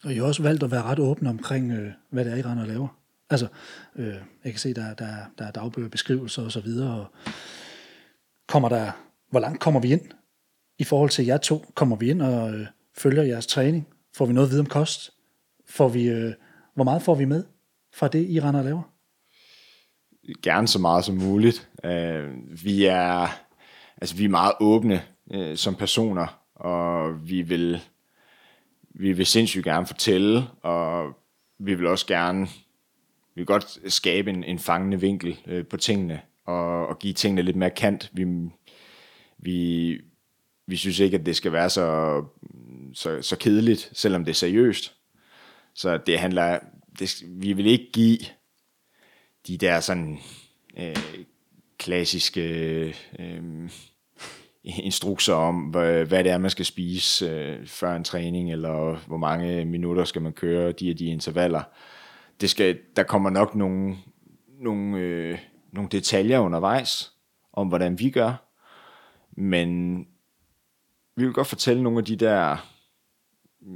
Og 0.06 0.12
I 0.12 0.16
har 0.16 0.24
også 0.24 0.42
valgt 0.42 0.62
at 0.62 0.70
være 0.70 0.82
ret 0.82 0.98
åbne 0.98 1.28
omkring, 1.28 1.72
øh, 1.72 1.92
hvad 2.10 2.24
det 2.24 2.32
er, 2.32 2.36
I 2.36 2.42
render 2.42 2.62
og 2.62 2.68
laver. 2.68 2.88
Altså, 3.30 3.46
øh, 3.96 4.14
jeg 4.44 4.52
kan 4.52 4.58
se, 4.58 4.74
der, 4.74 4.94
der, 4.94 5.06
der 5.38 5.44
er 5.44 5.50
dagbøger, 5.50 5.88
beskrivelser 5.88 6.42
og 6.42 6.52
så 6.52 6.60
videre. 6.60 7.00
Og 7.00 7.06
kommer 8.48 8.68
der, 8.68 8.92
hvor 9.30 9.40
langt 9.40 9.60
kommer 9.60 9.80
vi 9.80 9.92
ind 9.92 10.00
i 10.78 10.84
forhold 10.84 11.10
til 11.10 11.26
jer 11.26 11.36
to? 11.36 11.64
Kommer 11.74 11.96
vi 11.96 12.10
ind 12.10 12.22
og 12.22 12.54
øh, 12.54 12.66
følger 12.98 13.22
jeres 13.22 13.46
træning? 13.46 13.88
Får 14.16 14.26
vi 14.26 14.32
noget 14.32 14.46
at 14.46 14.50
vide 14.50 14.60
om 14.60 14.66
kost? 14.66 15.10
Får 15.68 15.88
vi, 15.88 16.08
øh, 16.08 16.32
hvor 16.74 16.84
meget 16.84 17.02
får 17.02 17.14
vi 17.14 17.24
med 17.24 17.44
fra 17.94 18.08
det, 18.08 18.28
I 18.28 18.40
render 18.40 18.60
og 18.60 18.64
laver? 18.64 18.82
Gerne 20.42 20.68
så 20.68 20.78
meget 20.78 21.04
som 21.04 21.14
muligt. 21.14 21.68
Øh, 21.84 22.24
vi 22.64 22.84
er 22.84 23.28
altså 23.96 24.16
vi 24.16 24.24
er 24.24 24.28
meget 24.28 24.52
åbne 24.60 25.02
øh, 25.30 25.56
som 25.56 25.74
personer, 25.74 26.40
og 26.54 27.28
vi 27.28 27.42
vil 27.42 27.80
vi 28.98 29.12
vil 29.12 29.26
sindssygt 29.26 29.64
gerne 29.64 29.86
fortælle, 29.86 30.46
og 30.62 31.16
vi 31.58 31.74
vil 31.74 31.86
også 31.86 32.06
gerne 32.06 32.48
vi 33.34 33.40
vil 33.40 33.46
godt 33.46 33.92
skabe 33.92 34.30
en, 34.30 34.44
en 34.44 34.58
fangende 34.58 35.00
vinkel 35.00 35.38
øh, 35.46 35.66
på 35.66 35.76
tingene, 35.76 36.20
og, 36.44 36.86
og 36.86 36.98
give 36.98 37.12
tingene 37.12 37.42
lidt 37.42 37.56
mere 37.56 37.70
kant. 37.70 38.10
Vi, 38.12 38.24
vi, 39.38 40.00
vi 40.66 40.76
synes 40.76 40.98
ikke, 40.98 41.16
at 41.16 41.26
det 41.26 41.36
skal 41.36 41.52
være 41.52 41.70
så, 41.70 42.22
så, 42.94 43.22
så 43.22 43.36
kedeligt, 43.36 43.90
selvom 43.92 44.24
det 44.24 44.30
er 44.30 44.34
seriøst. 44.34 44.94
Så 45.74 45.98
det 46.06 46.18
handler, 46.18 46.58
det, 46.98 47.22
vi 47.26 47.52
vil 47.52 47.66
ikke 47.66 47.92
give 47.92 48.18
de 49.46 49.58
der 49.58 49.80
sådan 49.80 50.18
øh, 50.78 50.96
klassiske 51.78 52.94
øh, 53.18 53.70
instrukser 54.66 55.34
om, 55.34 55.62
hvad, 55.62 56.06
det 56.06 56.30
er, 56.30 56.38
man 56.38 56.50
skal 56.50 56.64
spise 56.64 57.26
øh, 57.26 57.66
før 57.66 57.96
en 57.96 58.04
træning, 58.04 58.52
eller 58.52 58.96
hvor 59.06 59.16
mange 59.16 59.64
minutter 59.64 60.04
skal 60.04 60.22
man 60.22 60.32
køre 60.32 60.72
de 60.72 60.90
og 60.90 60.98
de 60.98 61.06
intervaller. 61.06 61.62
Det 62.40 62.50
skal, 62.50 62.78
der 62.96 63.02
kommer 63.02 63.30
nok 63.30 63.54
nogle, 63.54 63.96
nogle, 64.60 64.98
øh, 64.98 65.38
nogle 65.72 65.90
detaljer 65.90 66.38
undervejs 66.38 67.12
om, 67.52 67.68
hvordan 67.68 67.98
vi 67.98 68.10
gør, 68.10 68.46
men 69.36 69.98
vi 71.16 71.24
vil 71.24 71.32
godt 71.32 71.46
fortælle 71.46 71.82
nogle 71.82 71.98
af 71.98 72.04
de 72.04 72.16
der 72.16 72.68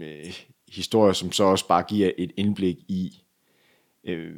øh, 0.03 0.35
historier, 0.73 1.13
som 1.13 1.33
så 1.33 1.45
også 1.45 1.69
bare 1.69 1.83
giver 1.83 2.11
et 2.19 2.33
indblik 2.37 2.77
i, 2.89 3.23
øh, 4.05 4.37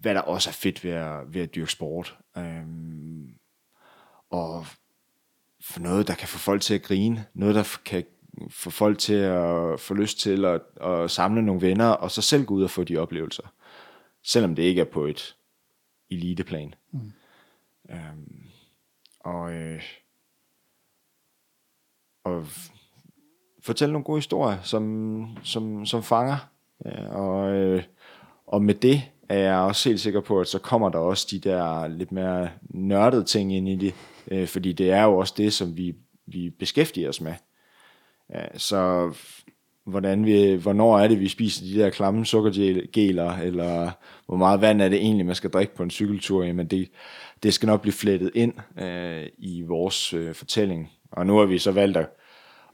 hvad 0.00 0.14
der 0.14 0.20
også 0.20 0.50
er 0.50 0.52
fedt 0.52 0.84
ved 0.84 0.90
at, 0.90 1.34
ved 1.34 1.42
at 1.42 1.54
dyrke 1.54 1.72
sport. 1.72 2.18
Øh, 2.36 2.64
og 4.30 4.66
for 5.64 5.80
noget, 5.80 6.08
der 6.08 6.14
kan 6.14 6.28
få 6.28 6.38
folk 6.38 6.62
til 6.62 6.74
at 6.74 6.82
grine, 6.82 7.24
noget, 7.34 7.54
der 7.54 7.78
kan 7.84 8.04
få 8.50 8.70
folk 8.70 8.98
til 8.98 9.14
at 9.14 9.80
få 9.80 9.94
lyst 9.94 10.20
til 10.20 10.44
at, 10.44 10.60
at 10.80 11.10
samle 11.10 11.42
nogle 11.42 11.62
venner, 11.62 11.88
og 11.88 12.10
så 12.10 12.22
selv 12.22 12.44
gå 12.44 12.54
ud 12.54 12.62
og 12.62 12.70
få 12.70 12.84
de 12.84 12.96
oplevelser. 12.96 13.42
Selvom 14.22 14.54
det 14.54 14.62
ikke 14.62 14.80
er 14.80 14.84
på 14.92 15.04
et 15.04 15.36
eliteplan. 16.10 16.74
Mm. 16.92 17.12
Øhm, 17.90 18.44
og, 19.20 19.52
øh, 19.52 19.82
og 22.24 22.46
fortælle 23.62 23.92
nogle 23.92 24.04
gode 24.04 24.18
historier, 24.18 24.62
som, 24.62 25.36
som, 25.42 25.86
som 25.86 26.02
fanger. 26.02 26.36
Ja, 26.84 27.08
og, 27.08 27.52
øh, 27.52 27.82
og 28.46 28.62
med 28.62 28.74
det 28.74 29.02
er 29.28 29.38
jeg 29.38 29.56
også 29.58 29.88
helt 29.88 30.00
sikker 30.00 30.20
på, 30.20 30.40
at 30.40 30.48
så 30.48 30.58
kommer 30.58 30.88
der 30.88 30.98
også 30.98 31.28
de 31.30 31.38
der 31.38 31.88
lidt 31.88 32.12
mere 32.12 32.50
nørdede 32.62 33.24
ting 33.24 33.56
ind 33.56 33.68
i 33.68 33.76
det, 33.76 33.94
øh, 34.30 34.46
fordi 34.46 34.72
det 34.72 34.90
er 34.90 35.02
jo 35.02 35.18
også 35.18 35.34
det, 35.36 35.52
som 35.52 35.76
vi, 35.76 35.94
vi 36.26 36.50
beskæftiger 36.50 37.08
os 37.08 37.20
med. 37.20 37.34
Ja, 38.34 38.58
så 38.58 39.12
hvordan 39.84 40.26
vi, 40.26 40.54
hvornår 40.54 40.98
er 40.98 41.08
det, 41.08 41.20
vi 41.20 41.28
spiser 41.28 41.64
de 41.64 41.80
der 41.80 41.90
klamme 41.90 42.26
sukkergeler, 42.26 43.32
eller 43.32 43.90
hvor 44.26 44.36
meget 44.36 44.60
vand 44.60 44.82
er 44.82 44.88
det 44.88 44.98
egentlig, 44.98 45.26
man 45.26 45.34
skal 45.34 45.50
drikke 45.50 45.74
på 45.74 45.82
en 45.82 45.90
cykeltur, 45.90 46.44
jamen 46.44 46.66
det, 46.66 46.90
det 47.42 47.54
skal 47.54 47.66
nok 47.66 47.82
blive 47.82 47.92
flettet 47.92 48.30
ind 48.34 48.54
øh, 48.78 49.26
i 49.38 49.62
vores 49.62 50.14
øh, 50.14 50.34
fortælling. 50.34 50.90
Og 51.10 51.26
nu 51.26 51.36
har 51.36 51.46
vi 51.46 51.58
så 51.58 51.72
valgt 51.72 51.96
at, 51.96 52.08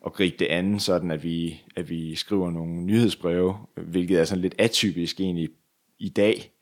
at 0.06 0.12
gribe 0.12 0.36
det 0.38 0.46
andet, 0.46 0.82
sådan 0.82 1.10
at 1.10 1.22
vi, 1.22 1.62
at 1.76 1.90
vi 1.90 2.14
skriver 2.14 2.50
nogle 2.50 2.82
nyhedsbreve, 2.82 3.54
hvilket 3.76 4.20
er 4.20 4.24
sådan 4.24 4.42
lidt 4.42 4.54
atypisk 4.58 5.20
egentlig 5.20 5.48
i 5.98 6.08
dag, 6.08 6.52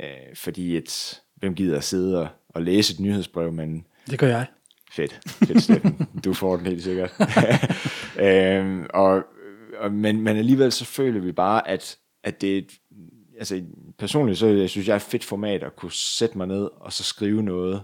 øh, 0.00 0.34
fordi 0.34 0.76
et, 0.76 1.20
hvem 1.36 1.54
gider 1.54 1.76
at 1.76 1.84
sidde 1.84 2.20
og, 2.20 2.28
og 2.48 2.62
læse 2.62 2.94
et 2.94 3.00
nyhedsbrev, 3.00 3.52
men 3.52 3.86
det 4.10 4.18
gør 4.18 4.28
jeg. 4.28 4.46
Fedt, 4.92 5.20
fedt 5.26 5.62
Steffen. 5.62 6.08
Du 6.24 6.34
får 6.34 6.56
den 6.56 6.66
helt 6.66 6.82
sikkert. 6.82 7.12
øhm, 8.26 8.86
og, 8.90 9.22
og, 9.78 9.92
men, 9.92 10.20
men 10.20 10.36
alligevel 10.36 10.72
så 10.72 10.84
føler 10.84 11.20
vi 11.20 11.32
bare, 11.32 11.68
at, 11.68 11.98
at 12.24 12.40
det 12.40 12.54
er 12.54 12.58
et, 12.58 12.72
altså 13.38 13.62
personligt 13.98 14.38
så 14.38 14.46
jeg 14.46 14.70
synes 14.70 14.88
jeg 14.88 14.92
er 14.92 14.96
et 14.96 15.02
fedt 15.02 15.24
format 15.24 15.62
at 15.62 15.76
kunne 15.76 15.92
sætte 15.92 16.38
mig 16.38 16.46
ned 16.46 16.68
og 16.76 16.92
så 16.92 17.04
skrive 17.04 17.42
noget 17.42 17.82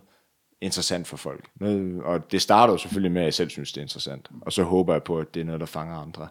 interessant 0.60 1.06
for 1.06 1.16
folk. 1.16 1.48
Noget, 1.54 2.02
og 2.02 2.32
det 2.32 2.42
starter 2.42 2.72
jo 2.72 2.78
selvfølgelig 2.78 3.12
med, 3.12 3.20
at 3.20 3.24
jeg 3.24 3.34
selv 3.34 3.50
synes, 3.50 3.72
det 3.72 3.80
er 3.80 3.84
interessant. 3.84 4.30
Og 4.42 4.52
så 4.52 4.62
håber 4.62 4.92
jeg 4.92 5.02
på, 5.02 5.18
at 5.18 5.34
det 5.34 5.40
er 5.40 5.44
noget, 5.44 5.60
der 5.60 5.66
fanger 5.66 5.96
andre. 5.96 6.28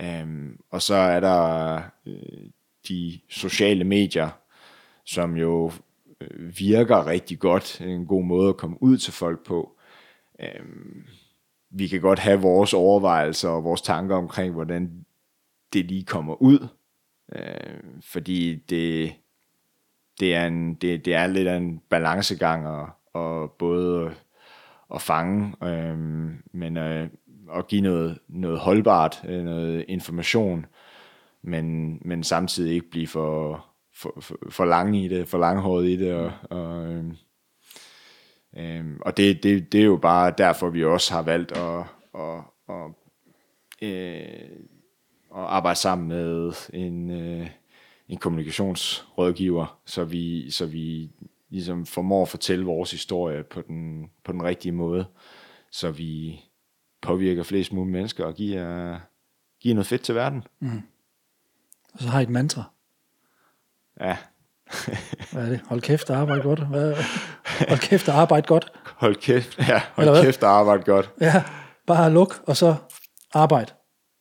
Øhm, 0.00 0.58
og 0.70 0.82
så 0.82 0.94
er 0.94 1.20
der 1.20 1.80
øh, 2.06 2.48
de 2.88 3.20
sociale 3.28 3.84
medier, 3.84 4.30
som 5.04 5.36
jo 5.36 5.72
øh, 6.20 6.58
virker 6.58 7.06
rigtig 7.06 7.38
godt. 7.38 7.80
En 7.80 8.06
god 8.06 8.24
måde 8.24 8.48
at 8.48 8.56
komme 8.56 8.82
ud 8.82 8.96
til 8.96 9.12
folk 9.12 9.46
på. 9.46 9.78
Øh, 10.40 10.64
vi 11.70 11.86
kan 11.86 12.00
godt 12.00 12.18
have 12.18 12.40
vores 12.40 12.74
overvejelser 12.74 13.48
og 13.48 13.64
vores 13.64 13.82
tanker 13.82 14.16
omkring, 14.16 14.54
hvordan 14.54 15.04
det 15.72 15.84
lige 15.84 16.04
kommer 16.04 16.42
ud. 16.42 16.68
Øh, 17.32 18.00
fordi 18.02 18.54
det, 18.54 19.12
det, 20.20 20.34
er 20.34 20.46
en, 20.46 20.74
det, 20.74 21.04
det 21.04 21.14
er 21.14 21.26
lidt 21.26 21.48
af 21.48 21.56
en 21.56 21.80
balancegang 21.88 22.66
og, 22.66 22.88
og 23.12 23.50
både 23.50 24.14
at 24.94 25.02
fange, 25.02 25.54
øh, 25.62 25.98
men 26.52 26.76
øh, 26.76 27.08
at 27.54 27.66
give 27.68 27.80
noget, 27.80 28.18
noget 28.28 28.58
holdbart, 28.58 29.22
øh, 29.28 29.44
noget 29.44 29.84
information, 29.88 30.66
men, 31.42 31.98
men 32.04 32.24
samtidig 32.24 32.74
ikke 32.74 32.90
blive 32.90 33.06
for, 33.06 33.66
for, 33.94 34.20
for, 34.20 34.38
for 34.50 34.64
lang 34.64 34.96
i 34.96 35.08
det, 35.08 35.28
for 35.28 35.38
langhåret 35.38 35.88
i 35.88 35.96
det, 35.96 36.14
og, 36.14 36.32
og, 36.50 36.86
øh, 36.86 37.04
øh, 38.56 38.84
og 39.00 39.16
det, 39.16 39.42
det, 39.42 39.72
det 39.72 39.80
er 39.80 39.84
jo 39.84 39.96
bare 39.96 40.34
derfor, 40.38 40.70
vi 40.70 40.84
også 40.84 41.14
har 41.14 41.22
valgt 41.22 41.52
at, 41.52 41.84
at, 42.14 42.40
at, 42.68 42.90
øh, 43.82 44.48
at 45.34 45.40
arbejde 45.40 45.78
sammen 45.78 46.08
med 46.08 46.52
en, 46.72 47.10
øh, 47.10 47.50
en 48.08 48.18
kommunikationsrådgiver, 48.18 49.80
så 49.84 50.04
vi, 50.04 50.50
så 50.50 50.66
vi 50.66 51.10
ligesom 51.50 51.86
formår 51.86 52.22
at 52.22 52.28
fortælle 52.28 52.64
vores 52.64 52.90
historie 52.90 53.42
på 53.42 53.60
den, 53.60 54.10
på 54.24 54.32
den 54.32 54.42
rigtige 54.42 54.72
måde, 54.72 55.06
så 55.70 55.90
vi 55.90 56.40
påvirker 57.02 57.42
flest 57.42 57.72
mulige 57.72 57.92
mennesker 57.92 58.24
og 58.24 58.34
giver, 58.34 58.98
giver 59.60 59.74
noget 59.74 59.86
fedt 59.86 60.02
til 60.02 60.14
verden. 60.14 60.44
Og 61.92 62.00
så 62.00 62.08
har 62.08 62.20
I 62.20 62.22
et 62.22 62.28
mantra. 62.28 62.73
Ja, 64.00 64.16
Hvad 65.32 65.42
er 65.44 65.48
det? 65.48 65.60
Hold 65.66 65.80
kæft 65.80 66.10
og 66.10 66.16
arbejde 66.16 66.42
godt. 66.42 66.66
Hvad? 66.68 66.94
Hold 67.68 67.78
kæft 67.80 68.08
og 68.08 68.14
arbejde 68.14 68.46
godt. 68.46 68.72
hold 68.84 69.16
kæft, 69.16 69.58
ja, 69.58 69.64
Eller 69.64 69.80
hold 69.94 70.08
hvad? 70.10 70.22
kæft 70.24 70.42
og 70.42 70.50
arbejde 70.50 70.82
godt. 70.82 71.10
Ja, 71.20 71.42
bare 71.86 72.12
luk, 72.12 72.42
og 72.46 72.56
så 72.56 72.74
arbejde. 73.34 73.72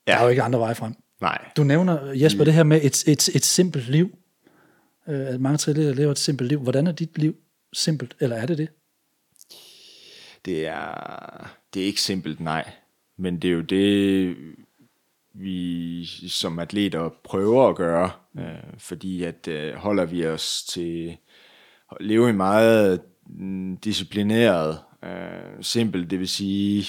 Ja. 0.07 0.11
Der 0.11 0.17
er 0.17 0.23
jo 0.23 0.29
ikke 0.29 0.43
andre 0.43 0.59
veje 0.59 0.75
frem. 0.75 0.93
Nej, 1.21 1.37
Du 1.57 1.63
nævner, 1.63 2.11
Jesper, 2.13 2.43
det 2.43 2.53
her 2.53 2.63
med 2.63 2.79
et, 2.83 3.03
et, 3.07 3.29
et 3.35 3.45
simpelt 3.45 3.87
liv. 3.89 4.09
Øh, 5.09 5.27
at 5.27 5.41
mange 5.41 5.57
triatleter 5.57 5.93
lever 5.93 6.11
et 6.11 6.19
simpelt 6.19 6.47
liv. 6.49 6.59
Hvordan 6.59 6.87
er 6.87 6.91
dit 6.91 7.17
liv 7.17 7.35
simpelt, 7.73 8.15
eller 8.19 8.35
er 8.35 8.45
det 8.45 8.57
det? 8.57 8.69
det 10.45 10.67
er, 10.67 11.49
det 11.73 11.81
er 11.81 11.85
ikke 11.85 12.01
simpelt, 12.01 12.39
nej. 12.39 12.71
Men 13.17 13.39
det 13.41 13.47
er 13.47 13.53
jo 13.53 13.61
det, 13.61 14.35
vi 15.33 16.05
som 16.29 16.59
atleter 16.59 17.09
prøver 17.23 17.69
at 17.69 17.75
gøre, 17.75 18.11
øh, 18.39 18.77
fordi 18.77 19.23
at 19.23 19.47
øh, 19.47 19.73
holder 19.73 20.05
vi 20.05 20.25
os 20.25 20.63
til 20.63 21.17
at 21.91 21.97
leve 21.99 22.29
i 22.29 22.33
meget 22.33 23.01
mm, 23.25 23.77
disciplineret, 23.77 24.79
øh, 25.03 25.63
simpelt, 25.63 26.11
det 26.11 26.19
vil 26.19 26.29
sige 26.29 26.85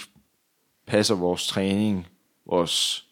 passer 0.86 1.14
vores 1.14 1.46
træning, 1.48 2.06
vores 2.46 3.06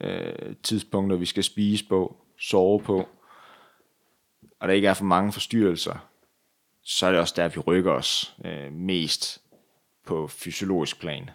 øh, 0.00 0.56
tidspunkter, 0.62 1.16
vi 1.16 1.26
skal 1.26 1.44
spise 1.44 1.88
på, 1.88 2.16
sove 2.38 2.80
på, 2.80 3.08
og 4.60 4.68
der 4.68 4.74
ikke 4.74 4.88
er 4.88 4.94
for 4.94 5.04
mange 5.04 5.32
forstyrrelser, 5.32 6.08
så 6.82 7.06
er 7.06 7.10
det 7.10 7.20
også 7.20 7.34
der, 7.36 7.48
vi 7.48 7.58
rykker 7.58 7.92
os 7.92 8.36
øh, 8.44 8.72
mest 8.72 9.42
på 10.06 10.26
fysiologisk 10.26 11.00
plan. 11.00 11.30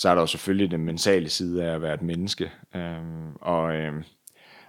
Så 0.00 0.08
er 0.08 0.14
der 0.14 0.22
jo 0.22 0.26
selvfølgelig 0.26 0.70
den 0.70 0.84
mentale 0.84 1.28
side 1.28 1.64
af 1.64 1.74
at 1.74 1.82
være 1.82 1.94
et 1.94 2.02
menneske, 2.02 2.50
øhm, 2.74 3.34
og, 3.40 3.76
øhm, 3.76 4.02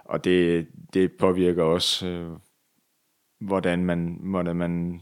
og 0.04 0.24
det, 0.24 0.66
det 0.94 1.12
påvirker 1.12 1.62
også, 1.62 2.06
øh, 2.06 2.30
hvordan, 3.40 3.84
man, 3.84 4.18
hvordan 4.20 4.56
man 4.56 5.00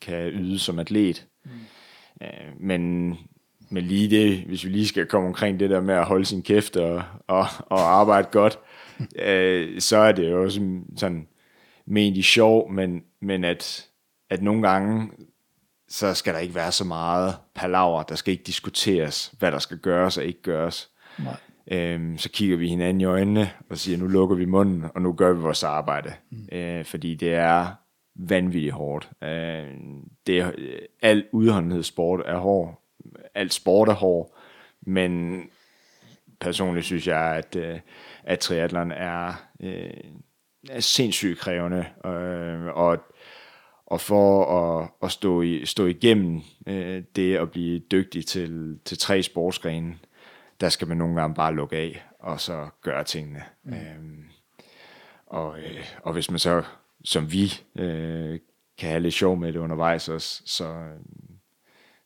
kan 0.00 0.28
yde 0.28 0.58
som 0.58 0.78
atlet. 0.78 1.26
Mm. 1.44 1.50
Øh, 2.22 2.60
men, 2.60 3.08
men 3.68 3.84
lige 3.84 4.10
det, 4.10 4.38
hvis 4.38 4.64
vi 4.64 4.70
lige 4.70 4.88
skal 4.88 5.06
komme 5.06 5.28
omkring 5.28 5.60
det 5.60 5.70
der 5.70 5.80
med 5.80 5.94
at 5.94 6.06
holde 6.06 6.24
sin 6.24 6.42
kæft 6.42 6.76
og, 6.76 7.02
og, 7.26 7.44
og 7.66 7.80
arbejde 7.80 8.28
godt, 8.32 8.58
øh, 9.26 9.80
så 9.80 9.96
er 9.96 10.12
det 10.12 10.30
jo 10.30 10.42
også 10.42 10.80
sådan 10.96 11.28
ment 11.86 12.16
i 12.16 12.22
sjov, 12.22 12.72
men, 12.72 13.02
men 13.20 13.44
at, 13.44 13.88
at 14.30 14.42
nogle 14.42 14.68
gange, 14.68 15.10
så 15.90 16.14
skal 16.14 16.34
der 16.34 16.40
ikke 16.40 16.54
være 16.54 16.72
så 16.72 16.84
meget 16.84 17.34
palaver, 17.54 18.02
der 18.02 18.14
skal 18.14 18.32
ikke 18.32 18.44
diskuteres, 18.44 19.34
hvad 19.38 19.52
der 19.52 19.58
skal 19.58 19.78
gøres 19.78 20.18
og 20.18 20.24
ikke 20.24 20.42
gøres. 20.42 20.90
Nej. 21.18 21.36
Øhm, 21.70 22.18
så 22.18 22.30
kigger 22.30 22.56
vi 22.56 22.68
hinanden 22.68 23.00
i 23.00 23.04
øjnene 23.04 23.50
og 23.70 23.78
siger, 23.78 23.98
nu 23.98 24.06
lukker 24.06 24.36
vi 24.36 24.44
munden, 24.44 24.84
og 24.94 25.02
nu 25.02 25.12
gør 25.12 25.32
vi 25.32 25.40
vores 25.40 25.62
arbejde. 25.62 26.12
Mm. 26.30 26.48
Øh, 26.52 26.84
fordi 26.84 27.14
det 27.14 27.34
er 27.34 27.66
vanvittigt 28.14 28.74
hårdt. 28.74 29.10
Øh, 29.22 29.66
det 30.26 30.38
er, 30.38 30.52
al 31.02 31.24
udholdenhedssport 31.32 32.22
er 32.26 32.36
hård. 32.36 32.82
Alt 33.34 33.54
sport 33.54 33.88
er 33.88 33.92
hård. 33.92 34.36
Men 34.86 35.42
personligt 36.40 36.86
synes 36.86 37.06
jeg, 37.06 37.36
at, 37.36 37.56
øh, 37.56 37.80
at 38.24 38.38
triathlon 38.38 38.92
er, 38.92 39.32
øh, 39.60 39.90
er 40.70 40.80
sindssygt 40.80 41.38
krævende. 41.38 41.86
Øh, 42.06 42.66
og 42.66 42.98
og 43.90 44.00
for 44.00 44.44
at, 44.44 44.88
at 45.02 45.12
stå, 45.12 45.42
i, 45.42 45.66
stå 45.66 45.86
igennem 45.86 46.40
øh, 46.66 47.02
det 47.16 47.36
at 47.36 47.50
blive 47.50 47.78
dygtig 47.78 48.26
til, 48.26 48.78
til 48.84 48.98
tre 48.98 49.22
sportsgrene, 49.22 49.94
der 50.60 50.68
skal 50.68 50.88
man 50.88 50.96
nogle 50.96 51.20
gange 51.20 51.34
bare 51.34 51.54
lukke 51.54 51.76
af, 51.76 52.02
og 52.18 52.40
så 52.40 52.68
gøre 52.82 53.04
tingene. 53.04 53.42
Mm. 53.64 53.72
Øhm, 53.72 54.24
og, 55.26 55.58
øh, 55.58 55.84
og 56.02 56.12
hvis 56.12 56.30
man 56.30 56.38
så, 56.38 56.62
som 57.04 57.32
vi, 57.32 57.52
øh, 57.76 58.38
kan 58.78 58.88
have 58.88 59.00
lidt 59.00 59.14
sjov 59.14 59.36
med 59.36 59.52
det 59.52 59.58
undervejs 59.58 60.08
også, 60.08 60.42
så, 60.46 60.86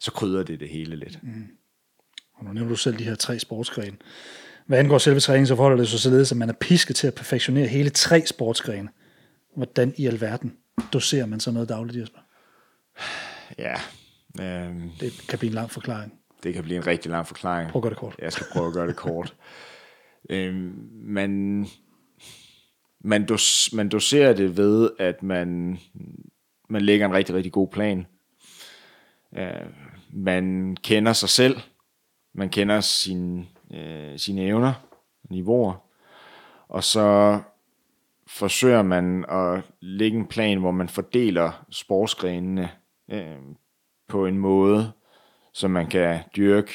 så 0.00 0.10
krydder 0.10 0.42
det 0.42 0.60
det 0.60 0.68
hele 0.68 0.96
lidt. 0.96 1.18
Mm. 1.22 1.46
Og 2.34 2.44
nu 2.44 2.52
nævner 2.52 2.68
du 2.68 2.76
selv 2.76 2.98
de 2.98 3.04
her 3.04 3.14
tre 3.14 3.38
sportsgrene. 3.38 3.96
Hvad 4.66 4.78
angår 4.78 4.98
selve 4.98 5.20
træningen, 5.20 5.46
så 5.46 5.56
forholder 5.56 5.76
det 5.76 5.88
sig 5.88 6.00
således, 6.00 6.32
at 6.32 6.38
man 6.38 6.48
er 6.48 6.52
pisket 6.52 6.96
til 6.96 7.06
at 7.06 7.14
perfektionere 7.14 7.66
hele 7.66 7.90
tre 7.90 8.26
sportsgrene. 8.26 8.88
Hvordan 9.56 9.94
i 9.96 10.06
alverden 10.06 10.56
doserer 10.92 11.26
man 11.26 11.40
så 11.40 11.50
noget 11.50 11.68
dagligt, 11.68 11.98
Jesper? 12.00 12.20
Ja, 13.58 13.74
øhm, 14.40 14.90
Det 15.00 15.24
kan 15.28 15.38
blive 15.38 15.48
en 15.48 15.54
lang 15.54 15.70
forklaring. 15.70 16.12
det 16.42 16.54
kan 16.54 16.62
blive 16.64 16.76
en 16.76 16.86
rigtig 16.86 17.10
lang 17.10 17.26
forklaring. 17.26 17.70
Prøv 17.70 17.78
at 17.80 17.82
gøre 17.82 17.90
det 17.90 17.98
kort. 17.98 18.14
Jeg 18.18 18.32
skal 18.32 18.46
prøve 18.52 18.66
at 18.66 18.72
gøre 18.74 18.86
det 18.86 18.96
kort. 18.96 19.34
øhm, 20.30 20.88
man, 20.92 21.66
man, 23.00 23.26
dos, 23.26 23.72
man 23.72 23.88
doserer 23.88 24.32
det 24.32 24.56
ved, 24.56 24.90
at 24.98 25.22
man, 25.22 25.78
man 26.68 26.82
lægger 26.82 27.06
en 27.06 27.12
rigtig, 27.14 27.34
rigtig 27.34 27.52
god 27.52 27.68
plan. 27.68 28.06
Øh, 29.36 29.66
man 30.12 30.76
kender 30.82 31.12
sig 31.12 31.28
selv. 31.28 31.60
Man 32.34 32.48
kender 32.50 32.80
sin, 32.80 33.46
øh, 33.74 34.18
sine 34.18 34.42
evner, 34.42 34.72
niveauer. 35.30 35.74
Og 36.68 36.84
så 36.84 37.40
forsøger 38.26 38.82
man 38.82 39.24
at 39.28 39.62
lægge 39.80 40.18
en 40.18 40.26
plan, 40.26 40.58
hvor 40.58 40.70
man 40.70 40.88
fordeler 40.88 41.66
sportsgrenene 41.70 42.70
øh, 43.10 43.38
på 44.08 44.26
en 44.26 44.38
måde, 44.38 44.92
så 45.52 45.68
man 45.68 45.86
kan 45.86 46.20
dyrke 46.36 46.72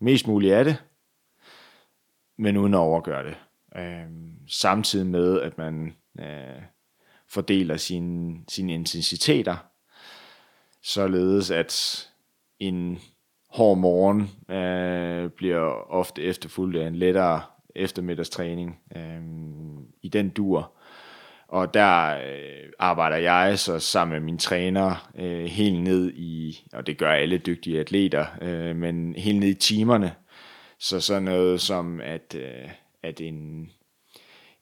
mest 0.00 0.26
muligt 0.26 0.54
af 0.54 0.64
det, 0.64 0.84
men 2.36 2.56
uden 2.56 2.74
at 2.74 2.78
overgøre 2.78 3.24
det. 3.24 3.36
Øh, 3.76 4.06
samtidig 4.48 5.06
med, 5.06 5.40
at 5.40 5.58
man 5.58 5.94
øh, 6.20 6.62
fordeler 7.28 7.76
sine, 7.76 8.40
sine 8.48 8.74
intensiteter, 8.74 9.56
således 10.82 11.50
at 11.50 12.04
en 12.58 12.98
hård 13.48 13.78
morgen 13.78 14.20
øh, 14.56 15.30
bliver 15.30 15.90
ofte 15.90 16.22
efterfulgt 16.22 16.76
af 16.76 16.86
en 16.86 16.96
lettere 16.96 17.42
eftermiddagstræning 17.78 18.80
øh, 18.96 19.22
i 20.02 20.08
den 20.08 20.28
dur. 20.28 20.72
Og 21.48 21.74
der 21.74 22.18
øh, 22.18 22.72
arbejder 22.78 23.16
jeg 23.16 23.58
så 23.58 23.78
sammen 23.78 24.12
med 24.12 24.20
min 24.20 24.38
træner 24.38 25.10
øh, 25.14 25.44
helt 25.44 25.80
ned 25.80 26.12
i, 26.14 26.66
og 26.72 26.86
det 26.86 26.98
gør 26.98 27.10
alle 27.10 27.38
dygtige 27.38 27.80
atleter, 27.80 28.26
øh, 28.42 28.76
men 28.76 29.14
helt 29.14 29.38
ned 29.38 29.48
i 29.48 29.54
timerne. 29.54 30.14
Så 30.78 31.00
sådan 31.00 31.22
noget 31.22 31.60
som, 31.60 32.00
at, 32.00 32.34
øh, 32.34 32.70
at 33.02 33.20
en, 33.20 33.70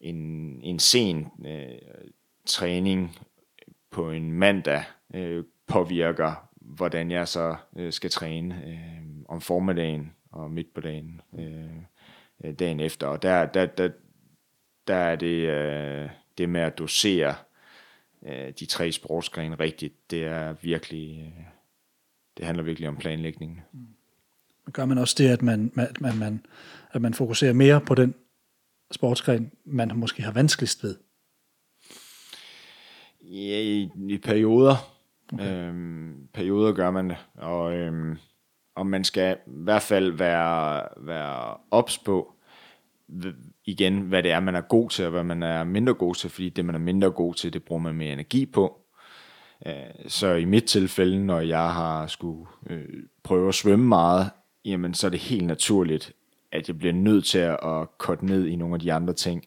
en, 0.00 0.16
en 0.62 0.78
sen 0.78 1.26
øh, 1.46 1.78
træning 2.46 3.18
på 3.90 4.10
en 4.10 4.32
mandag 4.32 4.82
øh, 5.14 5.44
påvirker, 5.66 6.48
hvordan 6.60 7.10
jeg 7.10 7.28
så 7.28 7.56
øh, 7.76 7.92
skal 7.92 8.10
træne 8.10 8.62
øh, 8.66 9.24
om 9.28 9.40
formiddagen 9.40 10.12
og 10.32 10.50
midt 10.50 10.74
på 10.74 10.80
dagen 10.80 11.20
øh, 11.38 11.82
dagen 12.58 12.80
efter. 12.80 13.06
Og 13.06 13.22
der, 13.22 13.46
der, 13.46 13.66
der, 13.66 13.88
der 14.86 14.94
er 14.94 15.16
det, 15.16 15.48
øh, 15.48 16.10
det 16.38 16.48
med 16.48 16.60
at 16.60 16.78
dosere 16.78 17.34
øh, 18.26 18.52
de 18.60 18.66
tre 18.66 18.92
sportsgrene 18.92 19.56
rigtigt, 19.56 20.10
det 20.10 20.24
er 20.24 20.52
virkelig, 20.62 21.20
øh, 21.20 21.44
det 22.36 22.46
handler 22.46 22.64
virkelig 22.64 22.88
om 22.88 22.96
planlægningen. 22.96 23.60
Mm. 23.72 23.86
Gør 24.72 24.84
man 24.84 24.98
også 24.98 25.14
det, 25.18 25.28
at 25.28 25.42
man, 25.42 25.72
at 25.76 26.00
man, 26.00 26.18
man, 26.18 26.46
at 26.92 27.02
man 27.02 27.14
fokuserer 27.14 27.52
mere 27.52 27.80
på 27.80 27.94
den 27.94 28.14
sportsgren, 28.90 29.52
man 29.64 29.92
måske 29.94 30.22
har 30.22 30.32
vanskeligst 30.32 30.82
ved? 30.82 30.96
Ja, 33.22 33.60
i, 33.60 33.90
i 34.08 34.18
perioder. 34.18 34.76
Okay. 35.32 35.68
Øhm, 35.68 36.28
perioder 36.34 36.72
gør 36.72 36.90
man 36.90 37.10
det, 37.10 37.16
og, 37.34 37.74
øhm, 37.74 38.16
og 38.76 38.86
man 38.86 39.04
skal 39.04 39.36
i 39.46 39.50
hvert 39.50 39.82
fald 39.82 40.12
være, 40.12 40.82
være 40.96 41.56
ops 41.70 41.98
på, 41.98 42.32
igen, 43.64 44.00
hvad 44.00 44.22
det 44.22 44.32
er, 44.32 44.40
man 44.40 44.54
er 44.54 44.60
god 44.60 44.90
til, 44.90 45.04
og 45.04 45.10
hvad 45.10 45.24
man 45.24 45.42
er 45.42 45.64
mindre 45.64 45.94
god 45.94 46.14
til, 46.14 46.30
fordi 46.30 46.48
det, 46.48 46.64
man 46.64 46.74
er 46.74 46.78
mindre 46.78 47.10
god 47.10 47.34
til, 47.34 47.52
det 47.52 47.64
bruger 47.64 47.82
man 47.82 47.94
mere 47.94 48.12
energi 48.12 48.46
på. 48.46 48.80
Øh, 49.66 49.72
så 50.06 50.34
i 50.34 50.44
mit 50.44 50.64
tilfælde, 50.64 51.26
når 51.26 51.40
jeg 51.40 51.72
har 51.72 52.06
skulle 52.06 52.46
øh, 52.70 52.88
prøve 53.22 53.48
at 53.48 53.54
svømme 53.54 53.86
meget, 53.86 54.30
jamen 54.64 54.94
så 54.94 55.06
er 55.06 55.10
det 55.10 55.20
helt 55.20 55.46
naturligt, 55.46 56.12
at 56.52 56.68
jeg 56.68 56.78
bliver 56.78 56.94
nødt 56.94 57.24
til 57.24 57.38
at 57.38 57.98
korte 57.98 58.26
ned 58.26 58.46
i 58.46 58.56
nogle 58.56 58.74
af 58.74 58.80
de 58.80 58.92
andre 58.92 59.14
ting, 59.14 59.44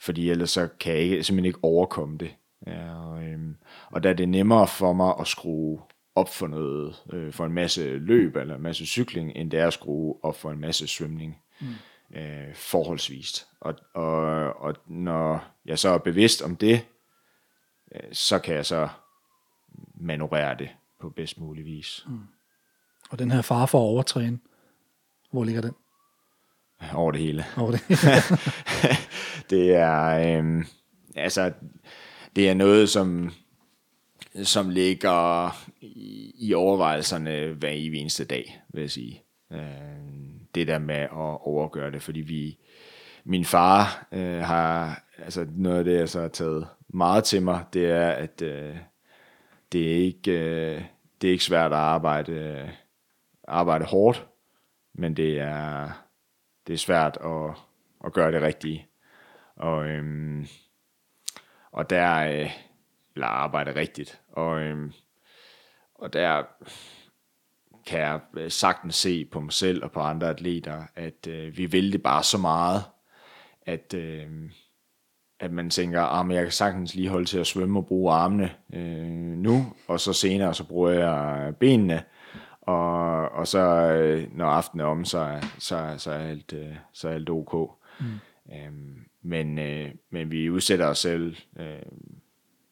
fordi 0.00 0.30
ellers 0.30 0.50
så 0.50 0.68
kan 0.80 0.92
jeg 0.92 1.02
ikke, 1.02 1.22
simpelthen 1.22 1.44
ikke 1.44 1.58
overkomme 1.62 2.18
det. 2.18 2.30
Ja, 2.66 2.94
og, 2.94 3.22
øhm, 3.22 3.56
og 3.90 4.02
da 4.02 4.12
det 4.12 4.24
er 4.24 4.28
nemmere 4.28 4.66
for 4.66 4.92
mig 4.92 5.14
at 5.20 5.26
skrue 5.26 5.80
op 6.18 6.28
for 6.28 6.46
noget, 6.46 6.96
øh, 7.12 7.32
for 7.32 7.46
en 7.46 7.52
masse 7.52 7.98
løb 7.98 8.36
eller 8.36 8.54
en 8.54 8.62
masse 8.62 8.86
cykling, 8.86 9.32
end 9.36 9.50
det 9.50 9.60
er 9.60 9.66
at 9.66 9.72
skrue 9.72 10.16
op 10.22 10.36
for 10.36 10.50
en 10.50 10.60
masse 10.60 10.86
svømning. 10.86 11.38
Mm. 11.60 11.66
Øh, 12.14 12.54
forholdsvist. 12.54 13.46
Og, 13.60 13.74
og, 13.94 14.16
og 14.60 14.74
når 14.86 15.44
jeg 15.66 15.78
så 15.78 15.88
er 15.88 15.98
bevidst 15.98 16.42
om 16.42 16.56
det, 16.56 16.86
øh, 17.94 18.00
så 18.12 18.38
kan 18.38 18.54
jeg 18.54 18.66
så 18.66 18.88
manøvrere 19.94 20.54
det 20.58 20.68
på 21.00 21.10
bedst 21.10 21.38
mulig 21.38 21.64
vis. 21.64 22.04
Mm. 22.08 22.20
Og 23.10 23.18
den 23.18 23.30
her 23.30 23.42
far 23.42 23.66
for 23.66 23.78
at 23.78 23.82
overtræne, 23.82 24.38
hvor 25.30 25.44
ligger 25.44 25.60
den? 25.60 25.72
Over 26.94 27.12
det 27.12 27.20
hele. 27.20 27.44
Over 27.56 27.70
det 27.70 27.80
det 29.50 29.74
er, 29.74 30.04
øh, 30.38 30.64
altså, 31.16 31.52
det 32.36 32.48
er 32.48 32.54
noget, 32.54 32.88
som, 32.88 33.32
som 34.44 34.70
ligger 34.70 35.50
i, 35.80 36.34
i 36.38 36.54
overvejelserne 36.54 37.52
hver 37.52 37.68
eneste 37.68 38.24
dag, 38.24 38.62
vil 38.68 38.80
jeg 38.80 38.90
sige. 38.90 39.22
Øh, 39.52 39.60
det 40.54 40.66
der 40.66 40.78
med 40.78 40.96
at 40.96 41.40
overgøre 41.40 41.90
det, 41.90 42.02
fordi 42.02 42.20
vi, 42.20 42.58
min 43.24 43.44
far 43.44 44.06
øh, 44.12 44.38
har, 44.38 45.04
altså 45.18 45.46
noget 45.50 45.78
af 45.78 45.84
det, 45.84 45.98
jeg 45.98 46.08
så 46.08 46.20
har 46.20 46.28
taget 46.28 46.68
meget 46.88 47.24
til 47.24 47.42
mig, 47.42 47.64
det 47.72 47.90
er, 47.90 48.10
at 48.10 48.42
øh, 48.42 48.76
det 49.72 49.92
er 49.92 49.96
ikke, 49.96 50.32
øh, 50.32 50.82
det 51.20 51.28
er 51.28 51.32
ikke 51.32 51.44
svært 51.44 51.72
at 51.72 51.78
arbejde, 51.78 52.70
arbejde 53.48 53.84
hårdt, 53.84 54.26
men 54.94 55.16
det 55.16 55.38
er, 55.40 55.90
det 56.66 56.72
er 56.72 56.78
svært 56.78 57.18
at, 57.24 57.50
at 58.04 58.12
gøre 58.12 58.32
det 58.32 58.42
rigtige. 58.42 58.86
Og, 59.56 59.88
øhm, 59.88 60.46
og 61.72 61.90
der, 61.90 62.14
øh, 62.14 62.50
eller 63.14 63.26
arbejde 63.26 63.74
rigtigt. 63.74 64.20
Og, 64.38 64.60
øhm, 64.60 64.92
og 65.94 66.12
der 66.12 66.42
kan 67.86 68.00
jeg 68.00 68.20
øh, 68.36 68.50
sagtens 68.50 68.94
se 68.94 69.24
på 69.24 69.40
mig 69.40 69.52
selv 69.52 69.84
og 69.84 69.92
på 69.92 70.00
andre 70.00 70.28
atleter, 70.28 70.82
at 70.94 71.26
øh, 71.28 71.56
vi 71.56 71.66
vil 71.66 71.92
det 71.92 72.02
bare 72.02 72.22
så 72.22 72.38
meget, 72.38 72.82
at, 73.62 73.94
øh, 73.94 74.26
at 75.40 75.52
man 75.52 75.70
tænker, 75.70 76.02
at 76.02 76.26
ah, 76.26 76.34
jeg 76.34 76.42
kan 76.42 76.52
sagtens 76.52 76.94
lige 76.94 77.08
holde 77.08 77.24
til 77.24 77.38
at 77.38 77.46
svømme 77.46 77.78
og 77.78 77.86
bruge 77.86 78.12
armene 78.12 78.50
øh, 78.74 79.08
nu, 79.38 79.72
og 79.88 80.00
så 80.00 80.12
senere 80.12 80.54
så 80.54 80.64
bruger 80.64 80.90
jeg 80.90 81.56
benene, 81.56 82.04
og, 82.60 83.28
og 83.28 83.46
så 83.46 83.60
øh, 83.92 84.36
når 84.36 84.46
aftenen 84.46 84.86
er 84.86 84.90
om, 84.90 85.04
så, 85.04 85.40
så, 85.58 85.94
så, 85.96 86.10
er 86.10 86.18
alt, 86.18 86.52
øh, 86.52 86.76
så 86.92 87.08
er 87.08 87.12
alt 87.12 87.30
ok. 87.30 87.70
Mm. 88.00 88.06
Øhm, 88.54 89.04
men, 89.22 89.58
øh, 89.58 89.90
men 90.10 90.30
vi 90.30 90.50
udsætter 90.50 90.86
os 90.86 90.98
selv 90.98 91.36
øh, 91.58 91.82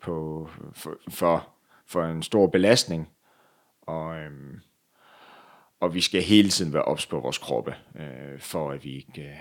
på, 0.02 0.48
for, 0.72 0.96
for, 1.10 1.55
for 1.88 2.04
en 2.04 2.22
stor 2.22 2.46
belastning, 2.46 3.08
og, 3.82 4.16
øh, 4.16 4.30
og 5.80 5.94
vi 5.94 6.00
skal 6.00 6.22
hele 6.22 6.48
tiden 6.48 6.72
være 6.72 6.82
ops 6.82 7.06
på 7.06 7.20
vores 7.20 7.38
kroppe, 7.38 7.74
øh, 7.94 8.40
for, 8.40 8.70
at 8.70 8.84
vi 8.84 8.90
ikke, 8.96 9.22
øh, 9.22 9.36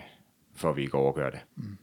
for 0.55 0.69
at 0.69 0.75
vi 0.75 0.81
ikke 0.81 0.97
overgør 0.97 1.29
det. 1.29 1.39
Mm. 1.55 1.77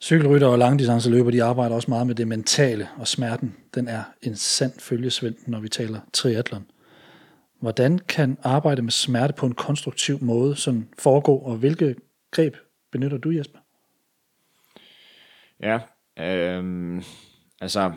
Cykelrytter 0.00 0.46
og 0.46 0.58
langdistanceløber, 0.58 1.30
de 1.30 1.44
arbejder 1.44 1.74
også 1.74 1.90
meget 1.90 2.06
med 2.06 2.14
det 2.14 2.28
mentale, 2.28 2.88
og 2.96 3.08
smerten, 3.08 3.56
den 3.74 3.88
er 3.88 4.02
en 4.22 4.36
sand 4.36 4.72
følgesvend, 4.80 5.36
når 5.46 5.60
vi 5.60 5.68
taler 5.68 6.00
triathlon. 6.12 6.66
Hvordan 7.60 7.98
kan 7.98 8.38
arbejde 8.42 8.82
med 8.82 8.90
smerte 8.90 9.34
på 9.34 9.46
en 9.46 9.54
konstruktiv 9.54 10.18
måde 10.20 10.56
sådan 10.56 10.88
foregå, 10.98 11.36
og 11.36 11.56
hvilke 11.56 11.94
greb 12.30 12.56
benytter 12.92 13.18
du, 13.18 13.30
Jesper? 13.30 13.58
Ja, 15.60 15.80
øh, 16.18 17.02
altså 17.60 17.92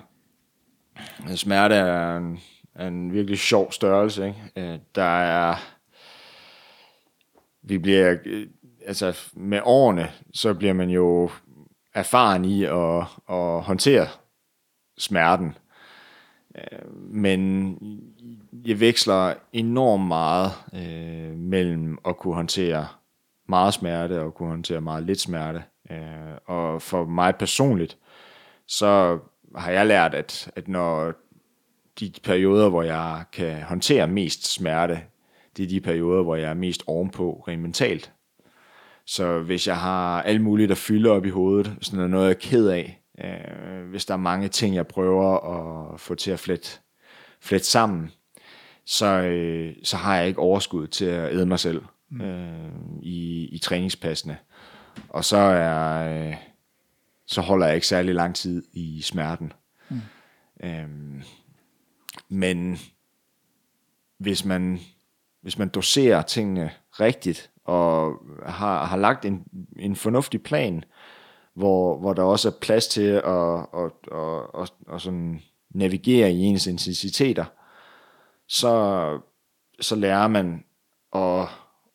smerte 1.36 1.76
er 1.76 2.18
en, 2.18 2.40
er 2.76 2.88
en 2.88 3.14
virkelig 3.14 3.40
sjov 3.40 3.72
størrelse. 3.72 4.28
Ikke? 4.28 4.72
Øh, 4.74 4.80
der 4.96 5.20
er, 5.20 5.56
vi 7.62 7.78
bliver, 7.78 8.16
øh, 8.26 8.48
altså 8.86 9.32
med 9.34 9.60
årene, 9.64 10.12
så 10.34 10.54
bliver 10.54 10.74
man 10.74 10.90
jo 10.90 11.30
erfaren 11.94 12.46
i 12.46 12.64
at, 12.64 13.00
at 13.30 13.62
håndtere 13.62 14.08
smerten. 14.98 15.58
Øh, 16.58 16.96
men 16.96 17.78
jeg 18.66 18.80
veksler 18.80 19.34
enormt 19.54 20.08
meget 20.08 20.52
øh, 20.74 21.38
mellem 21.38 21.98
at 22.06 22.18
kunne 22.18 22.36
håndtere 22.36 22.88
meget 23.50 23.74
smerte 23.74 24.22
og 24.22 24.34
kunne 24.34 24.50
håndtere 24.50 24.82
meget 24.82 25.04
lidt 25.04 25.20
smerte. 25.20 25.64
Øh, 25.92 26.38
og 26.46 26.82
for 26.82 27.06
mig 27.06 27.36
personligt, 27.36 27.98
så 28.68 29.20
har 29.56 29.72
jeg 29.72 29.88
lært, 29.88 30.14
at, 30.14 30.52
at 30.56 30.68
når 30.68 31.14
de 32.00 32.12
perioder, 32.24 32.70
hvor 32.70 32.84
jeg 32.84 33.24
kan 33.34 33.62
håndtere 33.64 34.08
mest 34.08 34.54
smerte, 34.54 35.02
det 35.58 35.64
er 35.64 35.68
de 35.68 35.82
perioder, 35.82 36.24
hvor 36.24 36.36
jeg 36.36 36.50
er 36.50 36.54
mest 36.54 36.84
ovenpå 36.88 37.44
rent 37.48 37.62
mentalt. 37.62 38.12
Så 39.06 39.40
hvis 39.40 39.68
jeg 39.68 39.78
har 39.78 40.22
alt 40.22 40.42
muligt, 40.42 40.70
der 40.70 40.76
fylder 40.76 41.12
op 41.12 41.26
i 41.26 41.30
hovedet, 41.30 41.76
sådan 41.82 41.98
noget, 41.98 42.12
noget 42.12 42.26
jeg 42.26 42.32
er 42.32 42.40
ked 42.40 42.68
af, 42.68 43.02
øh, 43.24 43.90
hvis 43.90 44.06
der 44.06 44.14
er 44.14 44.18
mange 44.18 44.48
ting, 44.48 44.76
jeg 44.76 44.88
prøver 44.88 45.36
at 45.94 46.00
få 46.00 46.16
til 46.16 46.32
at 46.32 46.40
flette, 46.40 46.70
flette 47.42 47.68
sammen, 47.68 48.12
så, 48.86 49.06
øh, 49.06 49.76
så 49.84 49.98
har 49.98 50.18
jeg 50.18 50.28
ikke 50.28 50.40
overskud 50.40 50.88
til 50.88 51.06
at 51.06 51.34
æde 51.34 51.46
mig 51.46 51.60
selv 51.60 51.82
mm. 52.10 52.22
øh, 52.22 52.72
i, 53.02 53.50
i 53.52 53.58
træningspassene. 53.58 54.38
Og 55.10 55.26
så 55.26 55.38
er 55.38 56.28
øh, 56.28 56.36
så 57.28 57.42
holder 57.42 57.66
jeg 57.66 57.76
ikke 57.76 57.88
særlig 57.88 58.16
lang 58.16 58.36
tid 58.36 58.64
i 58.74 59.02
smerten. 59.02 59.54
Mm. 59.90 60.02
Øhm, 60.64 61.22
men 62.30 62.78
hvis 64.18 64.46
man 64.46 64.80
hvis 65.42 65.58
man 65.58 65.70
doserer 65.70 66.22
tingene 66.22 66.72
rigtigt 66.92 67.52
og 67.66 68.14
har, 68.46 68.86
har 68.86 68.98
lagt 68.98 69.26
en, 69.26 69.44
en 69.80 69.96
fornuftig 69.96 70.44
plan, 70.44 70.84
hvor, 71.54 72.00
hvor 72.00 72.14
der 72.14 72.24
også 72.24 72.50
er 72.50 72.54
plads 72.62 72.88
til 72.88 73.02
at, 73.02 73.60
at, 73.74 73.92
at, 74.12 74.62
at, 74.62 74.74
at 74.94 75.02
sådan 75.02 75.42
navigere 75.70 76.32
i 76.32 76.40
ens 76.40 76.68
intensiteter, 76.68 77.46
så, 78.48 79.20
så 79.80 79.96
lærer 79.96 80.28
man 80.28 80.64
at 81.16 81.48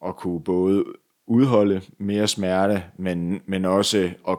at 0.06 0.16
kunne 0.16 0.44
både 0.44 0.84
udholde 1.26 1.82
mere 1.98 2.28
smerte, 2.28 2.84
men, 2.96 3.42
men 3.46 3.64
også 3.64 4.10
at 4.28 4.38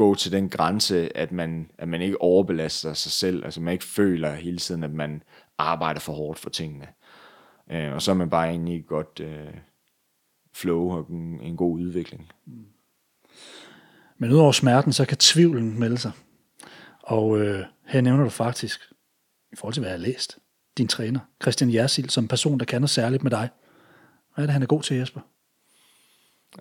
gå 0.00 0.14
til 0.14 0.32
den 0.32 0.48
grænse, 0.48 1.16
at 1.16 1.32
man, 1.32 1.70
at 1.78 1.88
man 1.88 2.02
ikke 2.02 2.20
overbelaster 2.22 2.92
sig 2.92 3.12
selv, 3.12 3.44
altså 3.44 3.60
man 3.60 3.72
ikke 3.72 3.84
føler 3.84 4.34
hele 4.34 4.58
tiden, 4.58 4.84
at 4.84 4.92
man 4.92 5.22
arbejder 5.58 6.00
for 6.00 6.12
hårdt 6.12 6.38
for 6.38 6.50
tingene. 6.50 6.86
Øh, 7.70 7.92
og 7.92 8.02
så 8.02 8.10
er 8.10 8.14
man 8.14 8.30
bare 8.30 8.48
egentlig 8.48 8.78
et 8.78 8.86
godt 8.86 9.20
øh, 9.20 9.54
flow 10.54 10.90
og 10.90 11.06
en, 11.10 11.40
en 11.40 11.56
god 11.56 11.80
udvikling. 11.80 12.32
Men 14.18 14.32
udover 14.32 14.52
smerten, 14.52 14.92
så 14.92 15.04
kan 15.04 15.16
tvivlen 15.16 15.80
melde 15.80 15.98
sig. 15.98 16.12
Og 17.02 17.40
øh, 17.40 17.64
her 17.86 18.00
nævner 18.00 18.24
du 18.24 18.30
faktisk, 18.30 18.80
i 19.52 19.56
forhold 19.56 19.74
til 19.74 19.80
hvad 19.80 19.90
jeg 19.90 19.98
har 19.98 20.06
læst, 20.06 20.38
din 20.78 20.88
træner, 20.88 21.20
Christian 21.42 21.74
Jersil, 21.74 22.10
som 22.10 22.28
person, 22.28 22.58
der 22.58 22.64
kan 22.64 22.80
noget 22.80 22.90
særligt 22.90 23.22
med 23.22 23.30
dig. 23.30 23.48
Hvad 24.34 24.44
er 24.44 24.46
det, 24.46 24.52
han 24.52 24.62
er 24.62 24.66
god 24.66 24.82
til, 24.82 24.96
Jesper? 24.96 25.20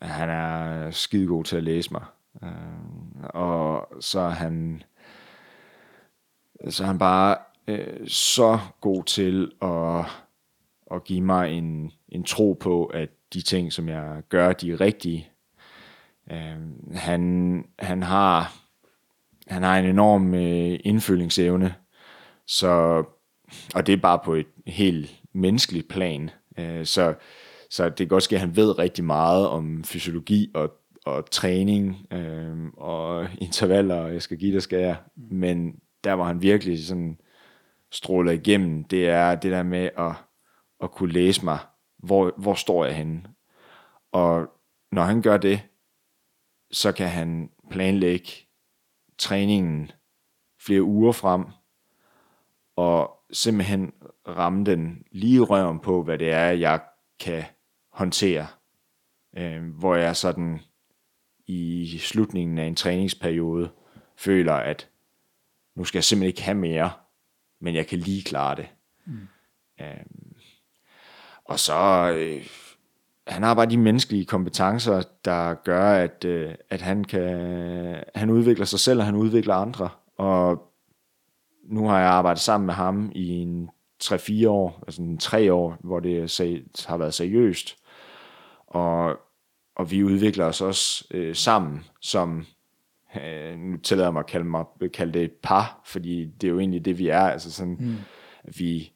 Han 0.02 0.30
er 0.30 0.92
skide 0.92 1.28
god 1.28 1.44
til 1.44 1.58
at 1.58 1.64
læse 1.64 1.92
mig. 1.92 2.04
Øh, 2.43 3.23
og 3.23 3.88
så 3.99 4.19
er 4.19 4.30
han 4.30 4.84
så 6.69 6.84
er 6.84 6.88
han 6.88 6.99
bare 6.99 7.38
øh, 7.67 8.07
så 8.07 8.59
god 8.82 9.03
til 9.03 9.51
at, 9.61 10.05
at 10.95 11.03
give 11.03 11.21
mig 11.21 11.51
en, 11.51 11.91
en 12.09 12.23
tro 12.23 12.57
på, 12.59 12.86
at 12.86 13.09
de 13.34 13.41
ting, 13.41 13.73
som 13.73 13.89
jeg 13.89 14.21
gør, 14.30 14.53
de 14.53 14.71
er 14.71 14.82
rigtige. 14.82 15.30
Øh, 16.32 16.57
han, 16.93 17.65
han 17.80 18.03
har 18.03 18.53
han 19.47 19.63
har 19.63 19.77
en 19.77 19.86
enorm 19.86 20.34
øh, 20.34 20.80
indfølingsevne, 20.84 21.75
så, 22.47 23.03
og 23.75 23.88
det 23.88 23.93
er 23.93 23.97
bare 23.97 24.19
på 24.25 24.34
et 24.34 24.47
helt 24.67 25.21
menneskeligt 25.34 25.88
plan. 25.88 26.30
Øh, 26.57 26.86
så, 26.86 27.15
så 27.69 27.89
det 27.89 27.97
kan 27.97 28.07
godt 28.07 28.23
ske, 28.23 28.36
at 28.36 28.41
han 28.41 28.55
ved 28.55 28.80
rigtig 28.80 29.03
meget 29.03 29.47
om 29.47 29.84
fysiologi 29.84 30.51
og, 30.55 30.71
og 31.16 31.32
træning 31.32 32.14
øh, 32.14 32.68
og 32.78 33.28
intervaller, 33.38 33.95
og 33.95 34.14
jeg 34.14 34.22
skal 34.22 34.38
give 34.38 34.55
det, 34.55 34.64
skal 34.64 34.80
jeg. 34.80 34.97
Men 35.16 35.80
der, 36.03 36.16
hvor 36.16 36.26
han 36.26 36.41
virkelig 36.41 36.88
sådan 36.88 37.20
stråler 37.91 38.32
igennem, 38.32 38.84
det 38.84 39.10
er 39.10 39.36
det 39.36 39.51
der 39.51 39.64
med 39.64 39.89
at, 39.97 40.12
at 40.84 40.91
kunne 40.91 41.12
læse 41.12 41.45
mig, 41.45 41.60
hvor, 41.97 42.34
hvor 42.38 42.53
står 42.53 42.86
jeg 42.86 42.95
henne. 42.95 43.24
Og 44.12 44.47
når 44.91 45.03
han 45.03 45.22
gør 45.22 45.38
det, 45.38 45.62
så 46.72 46.91
kan 46.91 47.07
han 47.07 47.49
planlægge 47.72 48.32
træningen 49.18 49.91
flere 50.62 50.84
uger 50.84 51.12
frem, 51.12 51.45
og 52.76 53.20
simpelthen 53.32 53.93
ramme 54.28 54.66
den 54.66 55.03
lige 55.12 55.39
røven 55.39 55.80
på, 55.80 56.03
hvad 56.03 56.18
det 56.18 56.32
er, 56.32 56.49
jeg 56.49 56.82
kan 57.20 57.43
håndtere. 57.91 58.47
Øh, 59.38 59.64
hvor 59.64 59.95
jeg 59.95 60.16
sådan 60.16 60.60
i 61.50 61.97
slutningen 61.97 62.58
af 62.58 62.66
en 62.66 62.76
træningsperiode 62.76 63.70
føler, 64.16 64.54
at 64.54 64.89
nu 65.76 65.84
skal 65.84 65.97
jeg 65.97 66.04
simpelthen 66.04 66.28
ikke 66.28 66.41
have 66.41 66.58
mere, 66.58 66.91
men 67.62 67.76
jeg 67.76 67.88
kan 67.88 68.00
lige 68.00 68.24
klare 68.24 68.56
det. 68.56 68.68
Mm. 69.06 69.28
Øh, 69.82 70.06
og 71.45 71.60
så, 71.60 72.12
øh, 72.18 72.47
han 73.28 73.43
har 73.43 73.54
bare 73.54 73.66
de 73.66 73.78
menneskelige 73.78 74.26
kompetencer, 74.26 75.02
der 75.26 75.54
gør, 75.54 75.91
at, 75.91 76.26
øh, 76.26 76.56
at 76.70 76.82
han 76.82 77.04
kan, 77.04 78.04
han 78.16 78.30
udvikler 78.30 78.66
sig 78.66 78.80
selv, 78.80 79.00
og 79.00 79.06
han 79.06 79.16
udvikler 79.16 79.56
andre. 79.56 79.89
Og 80.18 80.72
nu 81.64 81.88
har 81.88 82.00
jeg 82.00 82.10
arbejdet 82.10 82.41
sammen 82.41 82.66
med 82.66 82.74
ham 82.74 83.12
i 83.16 83.30
en 83.30 83.70
3-4 84.04 84.50
år, 84.50 84.84
altså 84.88 85.02
en 85.02 85.18
3 85.18 85.54
år, 85.54 85.78
hvor 85.80 86.00
det 86.00 86.20
har 86.88 86.97
været 86.97 87.14
seriøst. 87.14 87.76
Og, 88.68 89.20
og 89.80 89.91
vi 89.91 90.03
udvikler 90.03 90.45
os 90.45 90.61
også 90.61 91.07
øh, 91.11 91.36
sammen 91.36 91.84
som, 92.01 92.45
øh, 93.21 93.59
nu 93.59 93.77
tillader 93.77 94.07
jeg 94.07 94.13
mig 94.13 94.19
at 94.19 94.25
kalde, 94.25 94.45
mig, 94.45 94.65
kalde 94.93 95.13
det 95.13 95.23
et 95.23 95.32
par, 95.32 95.82
fordi 95.86 96.25
det 96.25 96.47
er 96.47 96.51
jo 96.51 96.59
egentlig 96.59 96.86
det, 96.86 96.97
vi 96.97 97.07
er. 97.07 97.19
Altså 97.19 97.51
sådan, 97.51 97.77
mm. 97.80 97.95
at 98.43 98.59
vi, 98.59 98.91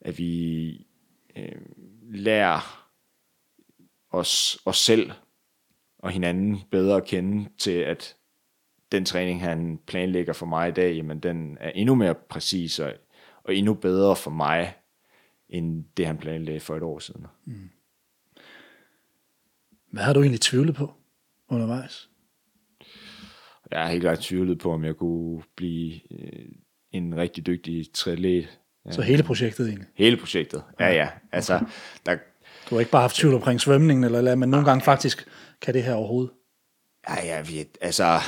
at 0.00 0.18
vi 0.18 0.70
øh, 1.36 1.60
lærer 2.10 2.86
os, 4.10 4.58
os 4.64 4.78
selv 4.78 5.12
og 5.98 6.10
hinanden 6.10 6.60
bedre 6.70 6.96
at 6.96 7.04
kende 7.04 7.48
til, 7.58 7.70
at 7.70 8.16
den 8.92 9.04
træning, 9.04 9.40
han 9.40 9.78
planlægger 9.86 10.32
for 10.32 10.46
mig 10.46 10.68
i 10.68 10.72
dag, 10.72 10.94
jamen 10.96 11.20
den 11.20 11.56
er 11.60 11.70
endnu 11.70 11.94
mere 11.94 12.14
præcis 12.14 12.78
og, 12.78 12.92
og 13.44 13.54
endnu 13.54 13.74
bedre 13.74 14.16
for 14.16 14.30
mig, 14.30 14.74
end 15.48 15.84
det 15.96 16.06
han 16.06 16.18
planlagde 16.18 16.60
for 16.60 16.76
et 16.76 16.82
år 16.82 16.98
siden. 16.98 17.26
Mm. 17.44 17.70
Hvad 19.96 20.04
har 20.04 20.12
du 20.12 20.20
egentlig 20.20 20.40
tvivlet 20.40 20.74
på 20.74 20.94
undervejs? 21.48 22.10
Jeg 23.70 23.82
har 23.82 23.90
helt 23.90 24.02
klart 24.02 24.18
tvivlet 24.18 24.58
på, 24.58 24.72
om 24.72 24.84
jeg 24.84 24.96
kunne 24.96 25.42
blive 25.56 26.12
øh, 26.12 26.48
en 26.92 27.16
rigtig 27.16 27.46
dygtig 27.46 27.92
triatlet. 27.94 28.58
Så 28.90 29.02
hele 29.02 29.22
projektet 29.22 29.68
egentlig? 29.68 29.88
Hele 29.94 30.16
projektet, 30.16 30.62
ja 30.80 30.88
ja. 30.92 31.08
Altså, 31.32 31.54
okay. 31.54 31.66
der, 32.06 32.16
du 32.70 32.74
har 32.74 32.80
ikke 32.80 32.90
bare 32.90 33.00
haft 33.00 33.16
tvivl 33.16 33.34
omkring 33.34 33.60
svømningen, 33.60 34.04
eller, 34.04 34.18
eller 34.18 34.34
men 34.34 34.48
nogle 34.48 34.66
gange 34.66 34.84
faktisk 34.84 35.28
kan 35.60 35.74
det 35.74 35.82
her 35.82 35.94
overhovedet? 35.94 36.32
Ja, 37.08 37.36
jeg 37.36 37.48
ved, 37.48 37.64
altså, 37.80 38.18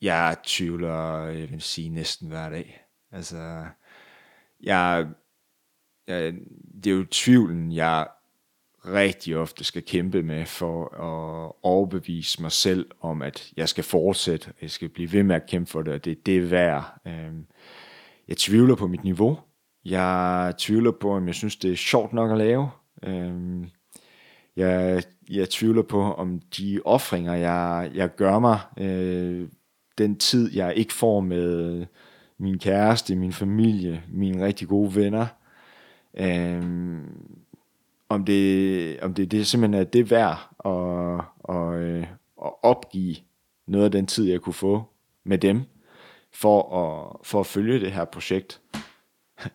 jeg 0.00 0.36
tvivler, 0.44 1.24
jeg 1.24 1.50
vil 1.50 1.62
sige, 1.62 1.88
næsten 1.88 2.28
hver 2.28 2.50
dag. 2.50 2.84
Altså, 3.12 3.64
jeg, 4.62 5.06
jeg, 6.06 6.34
det 6.84 6.86
er 6.86 6.96
jo 6.96 7.06
tvivlen, 7.10 7.72
jeg 7.72 8.06
rigtig 8.86 9.36
ofte 9.36 9.64
skal 9.64 9.82
kæmpe 9.82 10.22
med 10.22 10.46
for 10.46 10.84
at 10.94 11.52
overbevise 11.62 12.42
mig 12.42 12.52
selv 12.52 12.86
om, 13.00 13.22
at 13.22 13.52
jeg 13.56 13.68
skal 13.68 13.84
fortsætte, 13.84 14.52
jeg 14.62 14.70
skal 14.70 14.88
blive 14.88 15.12
ved 15.12 15.22
med 15.22 15.36
at 15.36 15.46
kæmpe 15.46 15.70
for 15.70 15.82
det, 15.82 15.94
og 15.94 16.04
det, 16.04 16.26
det 16.26 16.36
er 16.36 16.46
værd. 16.46 17.00
Øhm, 17.06 17.46
jeg 18.28 18.36
tvivler 18.36 18.74
på 18.74 18.86
mit 18.86 19.04
niveau. 19.04 19.38
Jeg 19.84 20.54
tvivler 20.58 20.90
på, 20.90 21.12
om 21.12 21.26
jeg 21.26 21.34
synes, 21.34 21.56
det 21.56 21.72
er 21.72 21.76
sjovt 21.76 22.12
nok 22.12 22.30
at 22.30 22.38
lave. 22.38 22.70
Øhm, 23.02 23.66
jeg, 24.56 25.02
jeg 25.30 25.50
tvivler 25.50 25.82
på, 25.82 26.02
om 26.02 26.40
de 26.58 26.80
offringer, 26.84 27.34
jeg, 27.34 27.90
jeg 27.94 28.14
gør 28.16 28.38
mig, 28.38 28.58
øh, 28.78 29.48
den 29.98 30.18
tid, 30.18 30.56
jeg 30.56 30.74
ikke 30.76 30.92
får 30.92 31.20
med 31.20 31.86
min 32.38 32.58
kæreste, 32.58 33.16
min 33.16 33.32
familie, 33.32 34.02
mine 34.08 34.44
rigtig 34.44 34.68
gode 34.68 34.94
venner, 34.94 35.26
øh, 36.18 36.62
om 38.08 38.24
det, 38.24 39.00
om 39.00 39.14
det, 39.14 39.30
det 39.30 39.46
simpelthen 39.46 39.80
er 39.80 39.84
det 39.84 40.10
værd 40.10 40.50
at, 40.64 41.24
at, 41.56 41.80
øh, 41.80 42.06
at 42.44 42.52
opgive 42.62 43.16
noget 43.66 43.84
af 43.84 43.90
den 43.90 44.06
tid, 44.06 44.24
jeg 44.24 44.40
kunne 44.40 44.52
få 44.52 44.84
med 45.24 45.38
dem, 45.38 45.62
for 46.32 46.78
at, 46.78 47.26
for 47.26 47.40
at 47.40 47.46
følge 47.46 47.80
det 47.80 47.92
her 47.92 48.04
projekt 48.04 48.60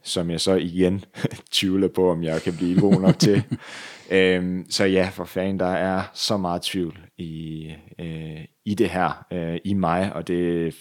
som 0.03 0.29
jeg 0.29 0.41
så 0.41 0.53
igen 0.53 1.05
tvivler 1.51 1.87
på, 1.87 2.11
om 2.11 2.23
jeg 2.23 2.41
kan 2.41 2.53
blive 2.57 2.79
god 2.79 3.01
nok 3.01 3.19
til. 3.19 3.43
øhm, 4.11 4.65
så 4.69 4.85
ja, 4.85 5.09
for 5.13 5.23
fanden, 5.23 5.59
der 5.59 5.65
er 5.65 6.03
så 6.13 6.37
meget 6.37 6.61
tvivl 6.61 6.99
i, 7.17 7.67
øh, 7.99 8.45
i 8.65 8.73
det 8.73 8.89
her, 8.89 9.25
øh, 9.31 9.59
i 9.63 9.73
mig, 9.73 10.13
og 10.13 10.27
det, 10.27 10.75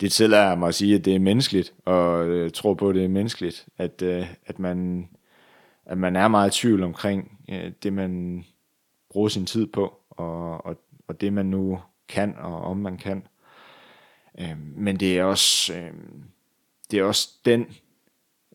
det 0.00 0.12
tillader 0.12 0.54
mig 0.54 0.68
at 0.68 0.74
sige, 0.74 0.94
at 0.94 1.04
det 1.04 1.14
er 1.14 1.18
menneskeligt, 1.18 1.74
og 1.84 2.28
øh, 2.28 2.50
tror 2.50 2.74
på, 2.74 2.88
at 2.88 2.94
det 2.94 3.04
er 3.04 3.08
menneskeligt, 3.08 3.66
at, 3.78 4.02
øh, 4.02 4.26
at, 4.46 4.58
man, 4.58 5.08
at 5.90 5.98
man 5.98 6.16
er 6.16 6.28
meget 6.28 6.56
i 6.56 6.60
tvivl 6.60 6.82
omkring 6.82 7.38
øh, 7.50 7.72
det, 7.82 7.92
man 7.92 8.44
bruger 9.10 9.28
sin 9.28 9.46
tid 9.46 9.66
på, 9.66 10.00
og, 10.10 10.66
og, 10.66 10.76
og 11.08 11.20
det, 11.20 11.32
man 11.32 11.46
nu 11.46 11.80
kan, 12.08 12.34
og 12.38 12.62
om 12.62 12.76
man 12.76 12.98
kan. 12.98 13.26
Øh, 14.40 14.58
men 14.58 15.00
det 15.00 15.18
er 15.18 15.24
også... 15.24 15.74
Øh, 15.74 15.92
det 16.90 16.98
er 16.98 17.04
også 17.04 17.28
den 17.44 17.66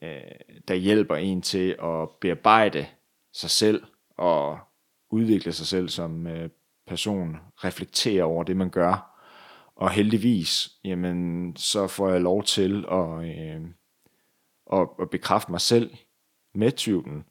øh, 0.02 0.22
der 0.68 0.74
hjælper 0.74 1.16
en 1.16 1.42
til 1.42 1.76
at 1.84 2.10
bearbejde 2.22 2.86
sig 3.34 3.50
selv 3.50 3.84
og 4.18 4.60
udvikle 5.10 5.52
sig 5.52 5.68
selv 5.68 5.90
som 5.90 6.28
øh, 6.28 6.50
person, 6.88 7.38
reflektere 7.56 8.24
over 8.24 8.44
det, 8.44 8.58
man 8.58 8.70
gør. 8.70 9.22
Og 9.76 9.92
heldigvis, 9.92 10.70
jamen, 10.84 11.56
så 11.56 11.88
får 11.88 12.10
jeg 12.10 12.22
lov 12.22 12.44
til 12.44 12.86
at, 12.92 13.26
øh, 13.26 13.62
at, 14.74 14.88
at 15.02 15.10
bekræfte 15.10 15.52
mig 15.52 15.62
selv 15.62 15.96
med 16.56 16.72
tvivlen 16.72 17.24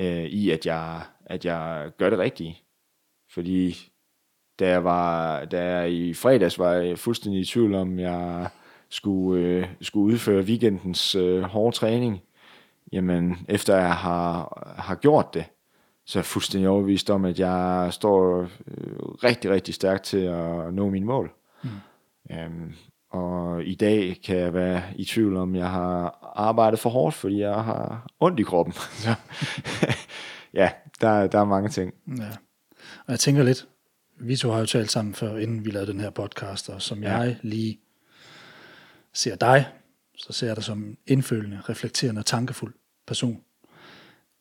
øh, 0.00 0.24
i, 0.24 0.50
at 0.50 0.66
jeg, 0.66 1.00
at 1.26 1.44
jeg 1.44 1.90
gør 1.98 2.10
det 2.10 2.18
rigtige. 2.18 2.58
Fordi 3.30 3.92
da 4.58 4.68
jeg, 4.68 4.84
var, 4.84 5.44
da 5.44 5.64
jeg 5.64 5.92
i 5.92 6.14
fredags 6.14 6.58
var 6.58 6.72
jeg 6.72 6.98
fuldstændig 6.98 7.40
i 7.40 7.44
tvivl 7.44 7.74
om, 7.74 7.98
jeg 7.98 8.48
skulle, 8.88 9.44
øh, 9.44 9.66
skulle 9.80 10.14
udføre 10.14 10.44
weekendens 10.44 11.14
øh, 11.14 11.42
hårde 11.42 11.76
træning, 11.76 12.22
jamen 12.92 13.36
efter 13.48 13.76
jeg 13.76 13.94
har, 13.94 14.74
har 14.78 14.94
gjort 14.94 15.34
det, 15.34 15.44
så 16.06 16.18
er 16.18 16.20
jeg 16.20 16.26
fuldstændig 16.26 16.68
overbevist 16.68 17.10
om, 17.10 17.24
at 17.24 17.38
jeg 17.38 17.88
står 17.92 18.40
øh, 18.40 18.98
rigtig, 19.24 19.50
rigtig 19.50 19.74
stærkt 19.74 20.04
til 20.04 20.18
at 20.18 20.74
nå 20.74 20.90
mine 20.90 21.06
mål. 21.06 21.32
Mm. 21.62 21.70
Um, 22.46 22.72
og 23.10 23.64
i 23.64 23.74
dag 23.74 24.16
kan 24.24 24.36
jeg 24.36 24.54
være 24.54 24.82
i 24.96 25.04
tvivl 25.04 25.36
om, 25.36 25.54
jeg 25.54 25.70
har 25.70 26.21
arbejdet 26.32 26.80
for 26.80 26.90
hårdt, 26.90 27.14
fordi 27.14 27.40
jeg 27.40 27.54
har 27.54 28.06
ondt 28.20 28.40
i 28.40 28.42
kroppen. 28.42 28.74
så, 29.04 29.14
ja, 30.54 30.70
der, 31.00 31.26
der 31.26 31.40
er 31.40 31.44
mange 31.44 31.68
ting. 31.68 31.94
Ja. 32.18 32.30
Og 33.06 33.08
jeg 33.08 33.20
tænker 33.20 33.42
lidt, 33.42 33.68
vi 34.20 34.36
to 34.36 34.50
har 34.50 34.58
jo 34.58 34.66
talt 34.66 34.90
sammen 34.90 35.14
før, 35.14 35.36
inden 35.36 35.64
vi 35.64 35.70
lavede 35.70 35.92
den 35.92 36.00
her 36.00 36.10
podcast, 36.10 36.68
og 36.68 36.82
som 36.82 37.02
ja. 37.02 37.16
jeg 37.16 37.38
lige 37.42 37.80
ser 39.12 39.36
dig, 39.36 39.68
så 40.16 40.32
ser 40.32 40.46
jeg 40.46 40.56
dig 40.56 40.64
som 40.64 40.96
indfølende, 41.06 41.60
reflekterende 41.68 42.18
og 42.18 42.26
tankefuld 42.26 42.74
person. 43.06 43.42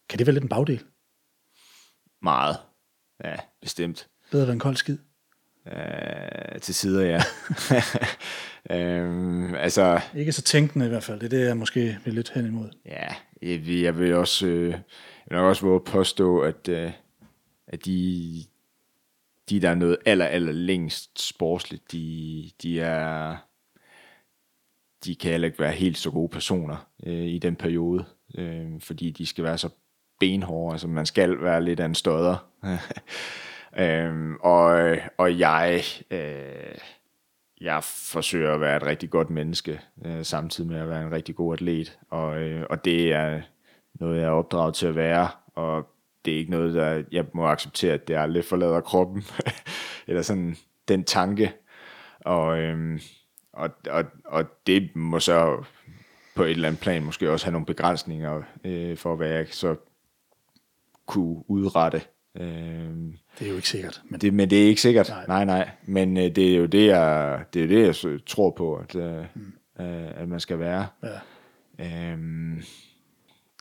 Kan 0.10 0.20
det 0.20 0.28
være 0.28 0.34
lidt 0.34 0.44
en 0.44 0.50
bagdel? 0.50 0.84
Meget. 2.22 2.58
Ja, 3.24 3.36
bestemt. 3.62 4.08
Bedre 4.32 4.46
ved 4.46 4.54
en 4.54 4.60
kold 4.60 4.76
skid? 4.76 4.98
Uh, 5.66 6.60
til 6.62 6.76
sider, 6.76 7.06
ja. 7.06 7.22
um, 9.06 9.56
altså, 9.66 10.02
ikke 10.16 10.32
så 10.32 10.42
tænkende 10.42 10.86
i 10.86 10.90
hvert 10.90 11.04
fald. 11.04 11.20
Det 11.20 11.34
er 11.34 11.38
det, 11.38 11.48
jeg 11.48 11.58
måske 11.58 11.98
vil 12.06 12.14
lidt 12.14 12.32
hen 12.34 12.46
imod. 12.46 12.70
Ja, 12.86 13.08
jeg, 13.42 13.68
jeg 13.68 14.00
vil 14.00 14.14
også, 14.14 14.48
øh, 14.48 14.70
jeg 14.70 14.82
vil 15.30 15.38
nok 15.38 15.46
også 15.46 15.66
våge 15.66 15.82
påstå, 15.82 16.40
at, 16.40 16.68
øh, 16.68 16.92
at 17.68 17.86
de, 17.86 18.44
de, 19.50 19.60
der 19.60 19.70
er 19.70 19.76
noget 19.76 19.98
aller, 20.06 20.26
aller 20.26 20.52
længst 20.52 21.28
sportsligt, 21.28 21.92
de, 21.92 22.52
de 22.62 22.80
er 22.80 23.38
de 25.06 25.16
kan 25.16 25.32
heller 25.32 25.46
ikke 25.48 25.60
være 25.60 25.72
helt 25.72 25.98
så 25.98 26.12
gode 26.12 26.30
personer 26.30 26.88
øh, 27.06 27.26
i 27.26 27.38
den 27.38 27.56
periode, 27.56 28.06
øh, 28.38 28.80
fordi 28.80 29.12
de 29.12 29.26
skal 29.26 29.44
være 29.44 29.58
så 29.58 29.70
benhårde, 30.20 30.74
altså 30.74 30.88
man 30.88 31.06
skal 31.06 31.42
være 31.42 31.64
lidt 31.64 31.80
af 31.80 31.86
en 31.86 31.96
støder. 31.96 32.48
øhm, 33.80 34.36
og, 34.36 34.98
og 35.18 35.40
jeg, 35.40 35.82
øh, 36.12 36.78
jeg 37.62 37.84
forsøger 37.84 38.54
at 38.54 38.62
være 38.62 38.78
et 38.78 38.86
rigtig 38.86 39.10
godt 39.10 39.30
menneske, 39.30 39.82
øh, 40.06 40.26
samtidig 40.26 40.70
med 40.70 40.80
at 40.80 40.90
være 40.90 41.04
en 41.04 41.12
rigtig 41.12 41.36
god 41.36 41.54
atlet, 41.54 42.00
og, 42.10 42.42
øh, 42.42 42.66
og 42.70 42.86
det 42.86 43.14
er 43.14 43.42
noget, 43.94 44.18
jeg 44.18 44.26
er 44.26 44.32
opdraget 44.32 44.76
til 44.76 44.88
at 44.88 44.96
være, 44.96 45.30
og 45.56 45.88
det 46.26 46.34
er 46.34 46.38
ikke 46.38 46.52
noget, 46.52 46.74
der 46.74 47.04
jeg 47.12 47.26
må 47.34 47.48
acceptere, 47.48 47.94
at 47.94 48.08
det 48.08 48.16
aldrig 48.16 48.46
forlader 48.46 48.82
kroppen, 48.82 49.24
eller 50.08 50.22
sådan 50.22 50.56
den 50.88 51.04
tanke, 51.04 51.54
og, 52.20 52.60
øhm, 52.60 53.00
og, 53.54 53.70
og, 53.90 54.06
og 54.26 54.46
det 54.68 54.96
må 54.96 55.20
så 55.20 55.64
på 56.36 56.44
et 56.44 56.52
eller 56.52 56.68
andet 56.68 56.82
plan 56.82 57.04
måske 57.04 57.32
også 57.32 57.46
have 57.46 57.52
nogle 57.52 57.66
begrænsninger 57.66 58.42
øh, 58.64 58.98
for, 58.98 59.16
hvad 59.16 59.30
jeg 59.30 59.48
så 59.52 59.76
kunne 61.06 61.50
udrette. 61.50 62.02
Øh, 62.40 62.90
det 63.40 63.46
er 63.46 63.50
jo 63.50 63.56
ikke 63.56 63.70
sikkert. 63.70 64.02
Men 64.06 64.22
det, 64.22 64.34
men 64.34 64.50
det 64.50 64.64
er 64.64 64.68
ikke 64.68 64.82
sikkert. 64.82 65.10
Nej, 65.10 65.26
nej. 65.28 65.46
nej. 65.46 65.70
Men 65.86 66.18
øh, 66.18 66.24
det 66.24 66.54
er 66.54 66.58
jo 66.58 66.66
det, 66.66 66.88
jeg, 66.88 67.40
det 67.54 67.64
er 67.64 67.68
det, 67.68 68.06
jeg 68.06 68.20
tror 68.26 68.50
på, 68.52 68.76
at, 68.76 68.96
øh, 68.96 69.26
mm. 69.36 69.54
øh, 69.86 70.22
at 70.22 70.30
man 70.30 70.40
skal 70.40 70.60
være. 70.60 70.88
Ja. 71.04 71.20
Øh, 71.80 72.18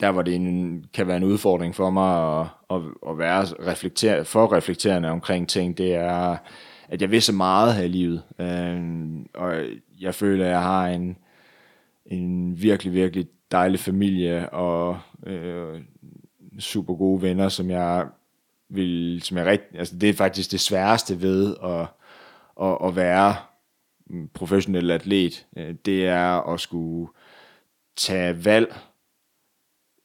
der 0.01 0.11
hvor 0.11 0.23
det 0.23 0.35
en, 0.35 0.85
kan 0.95 1.07
være 1.07 1.17
en 1.17 1.25
udfordring 1.25 1.75
for 1.75 1.91
mig 1.91 2.41
at, 2.41 2.47
at, 2.71 2.83
at 3.11 3.19
være 3.19 3.45
reflekter, 3.45 4.25
for 4.25 4.53
reflekterende 4.53 5.11
omkring 5.11 5.49
ting, 5.49 5.79
det 5.79 5.95
er, 5.95 6.37
at 6.89 7.03
jeg 7.03 7.11
vil 7.11 7.23
så 7.23 7.33
meget 7.33 7.75
her 7.75 7.83
i 7.83 7.89
livet. 7.89 8.23
Øh, 8.39 8.81
og 9.35 9.55
jeg 10.01 10.15
føler, 10.15 10.45
at 10.45 10.51
jeg 10.51 10.63
har 10.63 10.89
en, 10.89 11.17
en 12.07 12.63
virkelig, 12.63 12.93
virkelig 12.93 13.27
dejlig 13.53 13.81
familie 13.81 14.51
og 14.51 14.99
øh, 15.27 15.81
super 16.59 16.95
gode 16.95 17.23
venner, 17.23 17.49
som 17.49 17.71
jeg 17.71 18.07
vil, 18.71 19.23
som 19.23 19.37
jeg 19.37 19.47
rigt, 19.47 19.63
altså 19.75 19.97
det 19.97 20.09
er 20.09 20.15
faktisk 20.15 20.51
det 20.53 20.61
sværeste 20.61 21.23
ved 21.23 21.57
at, 21.63 21.87
at, 22.67 22.79
at 22.89 22.97
være 22.97 23.37
professionel 24.35 24.91
atlet. 24.91 25.47
Øh, 25.57 25.75
det 25.85 26.07
er 26.07 26.53
at 26.53 26.61
skulle 26.61 27.13
tage 27.97 28.45
valg 28.45 28.75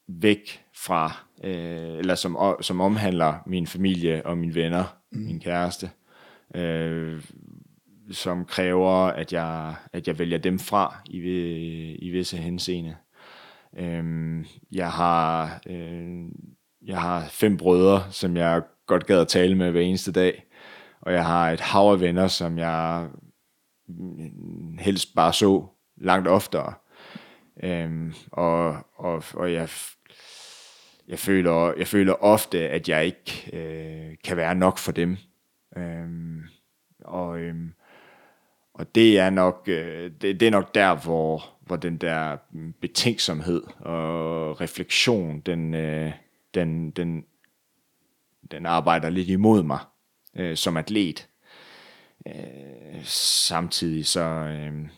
væk 0.07 0.61
fra, 0.75 1.25
øh, 1.43 1.97
eller 1.97 2.15
som, 2.15 2.37
som 2.61 2.81
omhandler 2.81 3.33
min 3.45 3.67
familie 3.67 4.25
og 4.25 4.37
mine 4.37 4.55
venner, 4.55 4.97
mm. 5.11 5.21
min 5.21 5.39
kæreste, 5.39 5.89
øh, 6.55 7.23
som 8.11 8.45
kræver, 8.45 8.91
at 8.91 9.33
jeg, 9.33 9.75
at 9.93 10.07
jeg 10.07 10.19
vælger 10.19 10.37
dem 10.37 10.59
fra 10.59 10.95
i, 11.05 11.19
i 12.01 12.09
visse 12.09 12.37
henseende. 12.37 12.95
Øh, 13.77 14.45
jeg 14.71 14.91
har 14.91 15.61
øh, 15.67 16.25
jeg 16.85 17.01
har 17.01 17.27
fem 17.29 17.57
brødre, 17.57 18.03
som 18.11 18.37
jeg 18.37 18.61
godt 18.85 19.05
gad 19.05 19.21
at 19.21 19.27
tale 19.27 19.55
med 19.55 19.71
hver 19.71 19.81
eneste 19.81 20.11
dag, 20.11 20.45
og 21.01 21.13
jeg 21.13 21.25
har 21.25 21.51
et 21.51 21.59
hav 21.59 21.91
af 21.91 21.99
venner, 21.99 22.27
som 22.27 22.57
jeg 22.57 23.07
mm, 23.87 24.77
helst 24.79 25.15
bare 25.15 25.33
så 25.33 25.65
langt 25.97 26.27
oftere. 26.27 26.73
Øhm, 27.63 28.13
og, 28.31 28.77
og, 28.95 29.23
og 29.33 29.53
jeg, 29.53 29.69
jeg, 31.07 31.19
føler, 31.19 31.73
jeg 31.77 31.87
føler 31.87 32.13
ofte, 32.13 32.69
at 32.69 32.89
jeg 32.89 33.05
ikke 33.05 33.49
øh, 33.53 34.17
kan 34.23 34.37
være 34.37 34.55
nok 34.55 34.77
for 34.77 34.91
dem. 34.91 35.17
Øhm, 35.77 36.41
og, 37.03 37.39
øhm, 37.39 37.73
og 38.73 38.95
det 38.95 39.19
er 39.19 39.29
nok 39.29 39.63
øh, 39.67 40.11
det, 40.21 40.39
det 40.39 40.47
er 40.47 40.51
nok 40.51 40.75
der, 40.75 40.95
hvor, 40.95 41.43
hvor 41.61 41.75
den 41.75 41.97
der 41.97 42.37
mm, 42.51 42.73
betænksomhed 42.81 43.63
og 43.79 44.61
refleksion, 44.61 45.39
den, 45.39 45.73
øh, 45.73 46.11
den, 46.55 46.91
den, 46.91 47.25
den 48.51 48.65
arbejder 48.65 49.09
lidt 49.09 49.29
imod 49.29 49.63
mig 49.63 49.79
øh, 50.35 50.57
som 50.57 50.77
atlet. 50.77 51.29
Øh, 52.27 53.03
samtidig 53.03 54.05
så, 54.05 54.23
øh, 54.23 54.89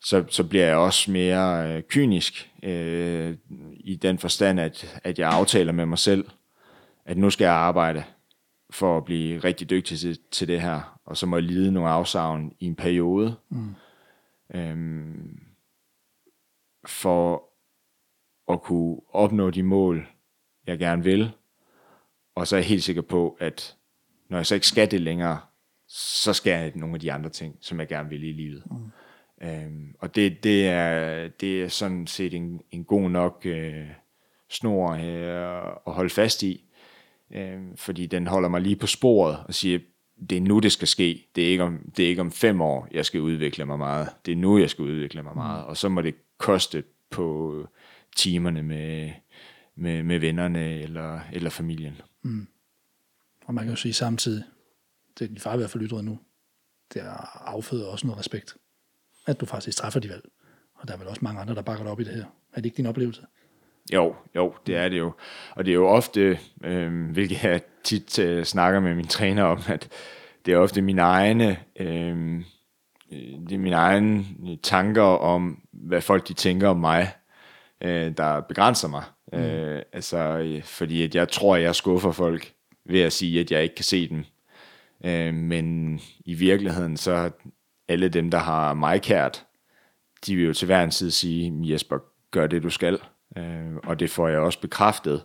så, 0.00 0.24
så 0.28 0.48
bliver 0.48 0.66
jeg 0.66 0.76
også 0.76 1.10
mere 1.10 1.72
øh, 1.72 1.82
kynisk 1.82 2.50
øh, 2.62 3.36
i 3.74 3.96
den 3.96 4.18
forstand, 4.18 4.60
at, 4.60 5.00
at 5.04 5.18
jeg 5.18 5.30
aftaler 5.30 5.72
med 5.72 5.86
mig 5.86 5.98
selv, 5.98 6.24
at 7.04 7.18
nu 7.18 7.30
skal 7.30 7.44
jeg 7.44 7.54
arbejde 7.54 8.04
for 8.70 8.96
at 8.96 9.04
blive 9.04 9.38
rigtig 9.38 9.70
dygtig 9.70 9.98
til, 9.98 10.18
til 10.30 10.48
det 10.48 10.60
her, 10.60 10.98
og 11.04 11.16
så 11.16 11.26
må 11.26 11.36
jeg 11.36 11.42
lide 11.42 11.72
nogle 11.72 11.88
afsavn 11.88 12.52
i 12.60 12.66
en 12.66 12.74
periode, 12.74 13.36
mm. 13.48 13.74
øhm, 14.54 15.40
for 16.86 17.42
at 18.52 18.62
kunne 18.62 19.00
opnå 19.12 19.50
de 19.50 19.62
mål, 19.62 20.08
jeg 20.66 20.78
gerne 20.78 21.04
vil, 21.04 21.30
og 22.34 22.46
så 22.46 22.56
er 22.56 22.60
jeg 22.60 22.66
helt 22.66 22.82
sikker 22.82 23.02
på, 23.02 23.36
at 23.40 23.76
når 24.28 24.38
jeg 24.38 24.46
så 24.46 24.54
ikke 24.54 24.66
skal 24.66 24.90
det 24.90 25.00
længere, 25.00 25.40
så 25.88 26.32
skal 26.32 26.50
jeg 26.50 26.72
nogle 26.74 26.94
af 26.94 27.00
de 27.00 27.12
andre 27.12 27.30
ting, 27.30 27.56
som 27.60 27.80
jeg 27.80 27.88
gerne 27.88 28.08
vil 28.08 28.24
i 28.24 28.32
livet. 28.32 28.62
Mm. 28.70 29.46
Øhm, 29.48 29.94
og 29.98 30.14
det, 30.14 30.44
det, 30.44 30.66
er, 30.68 31.28
det 31.28 31.62
er 31.62 31.68
sådan 31.68 32.06
set 32.06 32.34
en, 32.34 32.60
en 32.70 32.84
god 32.84 33.10
nok 33.10 33.42
øh, 33.44 33.86
snor 34.50 34.90
øh, 34.90 35.72
at 35.86 35.92
holde 35.92 36.10
fast 36.10 36.42
i, 36.42 36.64
øh, 37.30 37.60
fordi 37.76 38.06
den 38.06 38.26
holder 38.26 38.48
mig 38.48 38.60
lige 38.60 38.76
på 38.76 38.86
sporet 38.86 39.38
og 39.48 39.54
siger, 39.54 39.78
det 40.30 40.36
er 40.36 40.40
nu, 40.40 40.58
det 40.58 40.72
skal 40.72 40.88
ske. 40.88 41.26
Det 41.34 41.44
er, 41.44 41.48
ikke 41.48 41.62
om, 41.62 41.90
det 41.96 42.04
er 42.04 42.08
ikke 42.08 42.20
om 42.20 42.32
fem 42.32 42.60
år, 42.60 42.88
jeg 42.92 43.04
skal 43.04 43.20
udvikle 43.20 43.64
mig 43.64 43.78
meget. 43.78 44.08
Det 44.26 44.32
er 44.32 44.36
nu, 44.36 44.58
jeg 44.58 44.70
skal 44.70 44.82
udvikle 44.82 45.22
mig 45.22 45.34
meget. 45.34 45.64
Mm. 45.64 45.68
Og 45.68 45.76
så 45.76 45.88
må 45.88 46.02
det 46.02 46.14
koste 46.38 46.84
på 47.10 47.54
timerne 48.16 48.62
med, 48.62 49.10
med, 49.76 50.02
med 50.02 50.18
vennerne 50.18 50.80
eller, 50.80 51.20
eller 51.32 51.50
familien. 51.50 51.94
Mm. 52.22 52.46
Og 53.46 53.54
man 53.54 53.64
kan 53.64 53.72
jo 53.72 53.76
sige 53.76 53.92
samtidig, 53.92 54.44
det 55.18 55.24
er 55.24 55.28
din 55.28 55.38
far 55.38 55.54
i 55.54 55.56
hvert 55.56 55.70
fald 55.70 55.84
ytret 55.84 56.04
nu, 56.04 56.18
det 56.94 57.02
afføder 57.34 57.86
også 57.86 58.06
noget 58.06 58.18
respekt, 58.18 58.56
at 59.26 59.40
du 59.40 59.46
faktisk 59.46 59.76
træffer 59.76 60.00
de 60.00 60.08
valg. 60.08 60.24
Og 60.74 60.88
der 60.88 60.94
er 60.94 60.98
vel 60.98 61.08
også 61.08 61.20
mange 61.24 61.40
andre, 61.40 61.54
der 61.54 61.62
bakker 61.62 61.84
dig 61.84 61.92
op 61.92 62.00
i 62.00 62.04
det 62.04 62.14
her. 62.14 62.24
Er 62.52 62.56
det 62.56 62.64
ikke 62.64 62.76
din 62.76 62.86
oplevelse? 62.86 63.22
Jo, 63.92 64.14
jo, 64.34 64.54
det 64.66 64.76
er 64.76 64.88
det 64.88 64.98
jo. 64.98 65.12
Og 65.50 65.64
det 65.64 65.70
er 65.70 65.74
jo 65.74 65.88
ofte, 65.88 66.38
øh, 66.64 67.10
hvilket 67.10 67.44
jeg 67.44 67.62
tit 67.84 68.18
øh, 68.18 68.44
snakker 68.44 68.80
med 68.80 68.94
min 68.94 69.06
træner 69.06 69.42
om, 69.42 69.60
at 69.68 69.88
det 70.46 70.54
er 70.54 70.58
ofte 70.58 70.82
mine 70.82 71.02
egne, 71.02 71.58
øh, 71.80 72.42
det 73.48 73.52
er 73.52 73.58
mine 73.58 73.76
egne 73.76 74.24
tanker 74.62 75.02
om, 75.02 75.62
hvad 75.72 76.00
folk 76.00 76.28
de 76.28 76.34
tænker 76.34 76.68
om 76.68 76.76
mig, 76.76 77.12
øh, 77.80 78.16
der 78.16 78.40
begrænser 78.40 78.88
mig. 78.88 79.04
Mm. 79.32 79.38
Øh, 79.38 79.82
altså, 79.92 80.60
fordi 80.64 81.02
at 81.02 81.14
jeg 81.14 81.28
tror, 81.28 81.56
at 81.56 81.62
jeg 81.62 81.74
skuffer 81.74 82.12
folk 82.12 82.52
ved 82.84 83.00
at 83.00 83.12
sige, 83.12 83.40
at 83.40 83.50
jeg 83.50 83.62
ikke 83.62 83.74
kan 83.74 83.84
se 83.84 84.08
dem. 84.08 84.24
Øh, 85.04 85.34
men 85.34 86.00
i 86.24 86.34
virkeligheden, 86.34 86.96
så 86.96 87.30
alle 87.88 88.08
dem, 88.08 88.30
der 88.30 88.38
har 88.38 88.74
mig 88.74 89.02
kært, 89.02 89.44
de 90.26 90.36
vil 90.36 90.44
jo 90.44 90.52
til 90.52 90.66
hver 90.66 90.84
en 90.84 90.90
tid 90.90 91.10
sige, 91.10 91.72
Jesper, 91.72 91.98
gør 92.30 92.46
det, 92.46 92.62
du 92.62 92.70
skal. 92.70 92.98
Øh, 93.38 93.76
og 93.84 94.00
det 94.00 94.10
får 94.10 94.28
jeg 94.28 94.38
også 94.38 94.60
bekræftet 94.60 95.22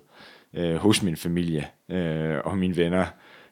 øh, 0.53 0.75
hos 0.75 1.03
min 1.03 1.17
familie 1.17 1.67
øh, 1.89 2.37
og 2.45 2.57
mine 2.57 2.77
venner, 2.77 3.05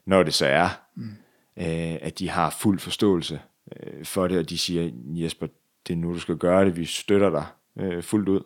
når 0.06 0.24
det 0.24 0.34
så 0.34 0.45
er, 0.45 0.70
mm. 0.95 1.10
øh, 1.58 1.97
at 2.02 2.20
de 2.20 2.30
har 2.30 2.50
fuld 2.50 2.80
forståelse 2.80 3.41
øh, 3.76 4.06
for 4.06 4.28
det, 4.28 4.38
og 4.38 4.50
de 4.50 4.58
siger, 4.58 4.91
Jesper, 5.06 5.47
det 5.88 5.93
er 5.93 5.97
nu, 5.97 6.14
du 6.14 6.20
skal 6.20 6.38
gøre 6.38 6.66
det, 6.66 6.78
vi 6.78 6.86
støtter 6.86 7.30
dig 7.30 7.45
øh, 7.80 8.04
fuldt 8.04 8.30
ud. 8.30 8.41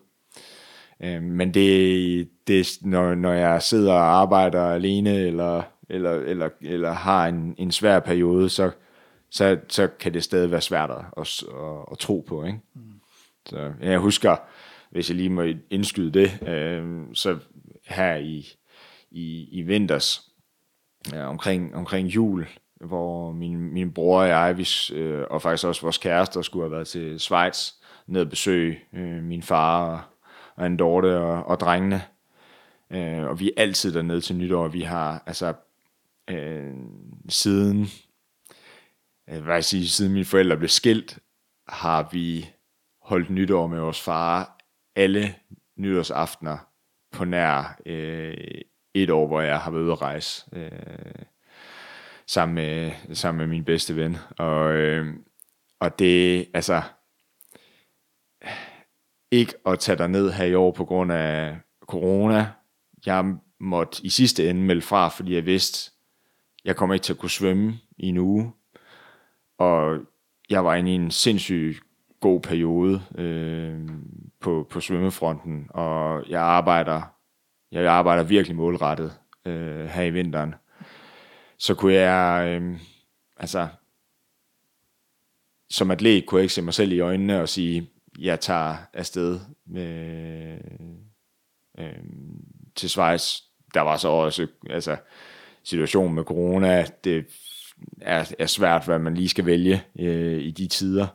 Øh, 1.04 1.22
men 1.22 1.54
det, 1.54 2.30
det 2.48 2.78
når, 2.82 3.16
når 3.16 3.34
jeg 3.34 3.62
sidder 3.62 3.94
og 3.94 4.22
arbejder 4.22 4.64
alene, 4.64 5.16
eller, 5.16 5.62
eller, 5.90 6.12
eller, 6.12 6.50
eller 6.62 6.92
har 6.92 7.28
en, 7.28 7.56
en 7.58 7.72
svær 7.72 8.00
periode, 8.00 8.50
så, 8.50 8.72
så, 9.30 9.60
så 9.70 9.88
kan 9.88 10.14
det 10.14 10.24
stadig 10.24 10.52
være 10.52 10.62
svært 10.62 10.90
at, 10.92 11.06
at, 11.18 11.44
at, 11.44 11.86
at 11.92 11.98
tro 11.98 12.26
på. 12.28 12.44
Ikke? 12.44 12.60
Mm. 12.76 12.82
Så 13.46 13.74
jeg 13.82 14.00
husker, 14.00 14.36
hvis 14.92 15.10
jeg 15.10 15.18
lige 15.18 15.30
må 15.30 15.44
indskyde 15.70 16.12
det, 16.20 16.48
øh, 16.48 17.02
så 17.14 17.38
her 17.88 18.16
i, 18.16 18.48
i, 19.12 19.48
i 19.52 19.62
vinters, 19.62 20.22
øh, 21.16 21.28
omkring, 21.28 21.76
omkring 21.76 22.08
jul, 22.08 22.48
hvor 22.82 23.32
min, 23.32 23.74
min 23.74 23.92
bror 23.92 24.22
og 24.22 24.28
jeg, 24.28 24.58
vi, 24.58 24.68
øh, 24.94 25.24
og 25.30 25.42
faktisk 25.42 25.68
også 25.68 25.82
vores 25.82 25.98
kærester, 25.98 26.42
skulle 26.42 26.64
have 26.64 26.72
været 26.72 26.88
til 26.88 27.20
Schweiz, 27.20 27.72
ned 28.08 28.22
og 28.22 28.30
besøge 28.30 28.80
øh, 28.94 29.24
min 29.24 29.44
far 29.44 29.92
og, 29.92 30.00
og 30.56 30.66
en 30.66 30.82
og, 30.82 31.44
og 31.44 31.60
drengene. 31.60 32.02
Øh, 32.90 33.24
og 33.24 33.40
vi 33.40 33.48
er 33.48 33.62
altid 33.62 33.94
dernede 33.94 34.22
til 34.22 34.36
nytår. 34.36 34.68
Vi 34.68 34.82
har 34.82 35.24
altså 35.26 35.54
øh, 36.30 36.74
siden, 37.30 37.88
øh, 39.30 39.44
hvad 39.44 39.54
jeg 39.54 39.64
sige, 39.64 39.90
siden 39.90 40.14
mine 40.14 40.26
forældre 40.26 40.58
blev 40.58 40.70
skilt, 40.70 41.20
har 41.68 42.10
vi 42.12 42.50
holdt 43.02 43.30
nytår 43.30 43.68
med 43.68 43.80
vores 43.80 44.02
far 44.02 44.58
alle 44.96 45.36
nytårsaftener 45.76 46.58
på 47.12 47.26
nær 47.26 47.80
øh, 47.86 48.62
et 48.94 49.10
år, 49.10 49.28
hvor 49.28 49.42
jeg 49.42 49.60
har 49.60 49.72
været 49.72 49.84
ude 49.84 49.92
at 49.92 50.02
rejse 50.02 50.46
øh, 50.54 51.26
sammen, 52.28 52.56
med, 52.56 52.92
sammen 53.14 53.40
med 53.40 53.48
min 53.48 53.66
bedste 53.66 53.96
ven. 53.96 54.18
Og, 54.38 54.74
øh, 54.74 55.16
og 55.80 56.00
det, 56.00 56.48
altså, 56.54 56.82
ikke 59.34 59.54
at 59.66 59.80
tage 59.80 59.98
dig 59.98 60.08
ned 60.08 60.32
her 60.32 60.46
i 60.46 60.56
år 60.56 60.72
på 60.72 60.86
grund 60.86 61.12
af 61.12 61.58
corona. 61.82 62.52
Jeg 63.06 63.36
måtte 63.60 64.06
i 64.06 64.10
sidste 64.10 64.50
ende 64.50 64.62
melde 64.62 64.82
fra, 64.82 65.08
fordi 65.08 65.36
jeg 65.36 65.46
vidste, 65.46 65.92
jeg 66.66 66.76
kommer 66.76 66.94
ikke 66.94 67.04
til 67.04 67.14
at 67.14 67.20
kunne 67.20 67.30
svømme 67.30 67.74
i 67.98 68.08
en 68.08 68.18
uge. 68.18 68.52
Og 69.58 69.98
jeg 70.50 70.66
var 70.66 70.76
inde 70.76 70.92
i 70.92 70.96
en 70.96 71.12
sindssyg 71.12 71.78
god 72.20 72.42
periode 72.42 73.02
øh, 73.18 73.90
på, 74.40 74.68
på 74.70 74.80
svømmefronten, 74.80 75.68
og 75.70 76.24
jeg 76.30 76.42
arbejder, 76.42 77.02
jeg 77.72 77.86
arbejder 77.88 78.24
virkelig 78.24 78.56
målrettet 78.56 79.20
øh, 79.46 79.86
her 79.86 80.04
i 80.04 80.10
vinteren. 80.10 80.56
Så 81.58 81.76
kunne 81.76 81.94
jeg, 81.94 82.48
øh, 82.48 82.80
altså, 83.38 83.68
som 85.70 85.92
atlet 85.92 86.26
kunne 86.26 86.40
jeg 86.40 86.44
ikke 86.44 86.54
se 86.54 86.62
mig 86.62 86.74
selv 86.74 86.92
i 86.92 87.00
øjnene 87.00 87.42
og 87.42 87.50
sige, 87.50 87.93
jeg 88.20 88.40
tager 88.40 88.76
afsted 88.94 89.40
med, 89.66 90.58
øh, 91.80 91.88
til 92.76 92.90
Schweiz. 92.90 93.42
Der 93.74 93.82
var 93.82 93.98
så 93.98 94.08
også, 94.08 94.48
altså, 94.70 94.98
situationen 95.64 96.16
med 96.16 96.24
corona, 96.24 96.86
det 97.04 97.26
er, 98.02 98.34
er 98.40 98.46
svært, 98.46 98.86
hvad 98.86 99.00
man 99.00 99.16
lige 99.16 99.30
skal 99.30 99.46
vælge 99.46 99.84
øh, 100.00 100.42
i 100.42 100.52
de 100.52 100.68
tider. 100.68 101.08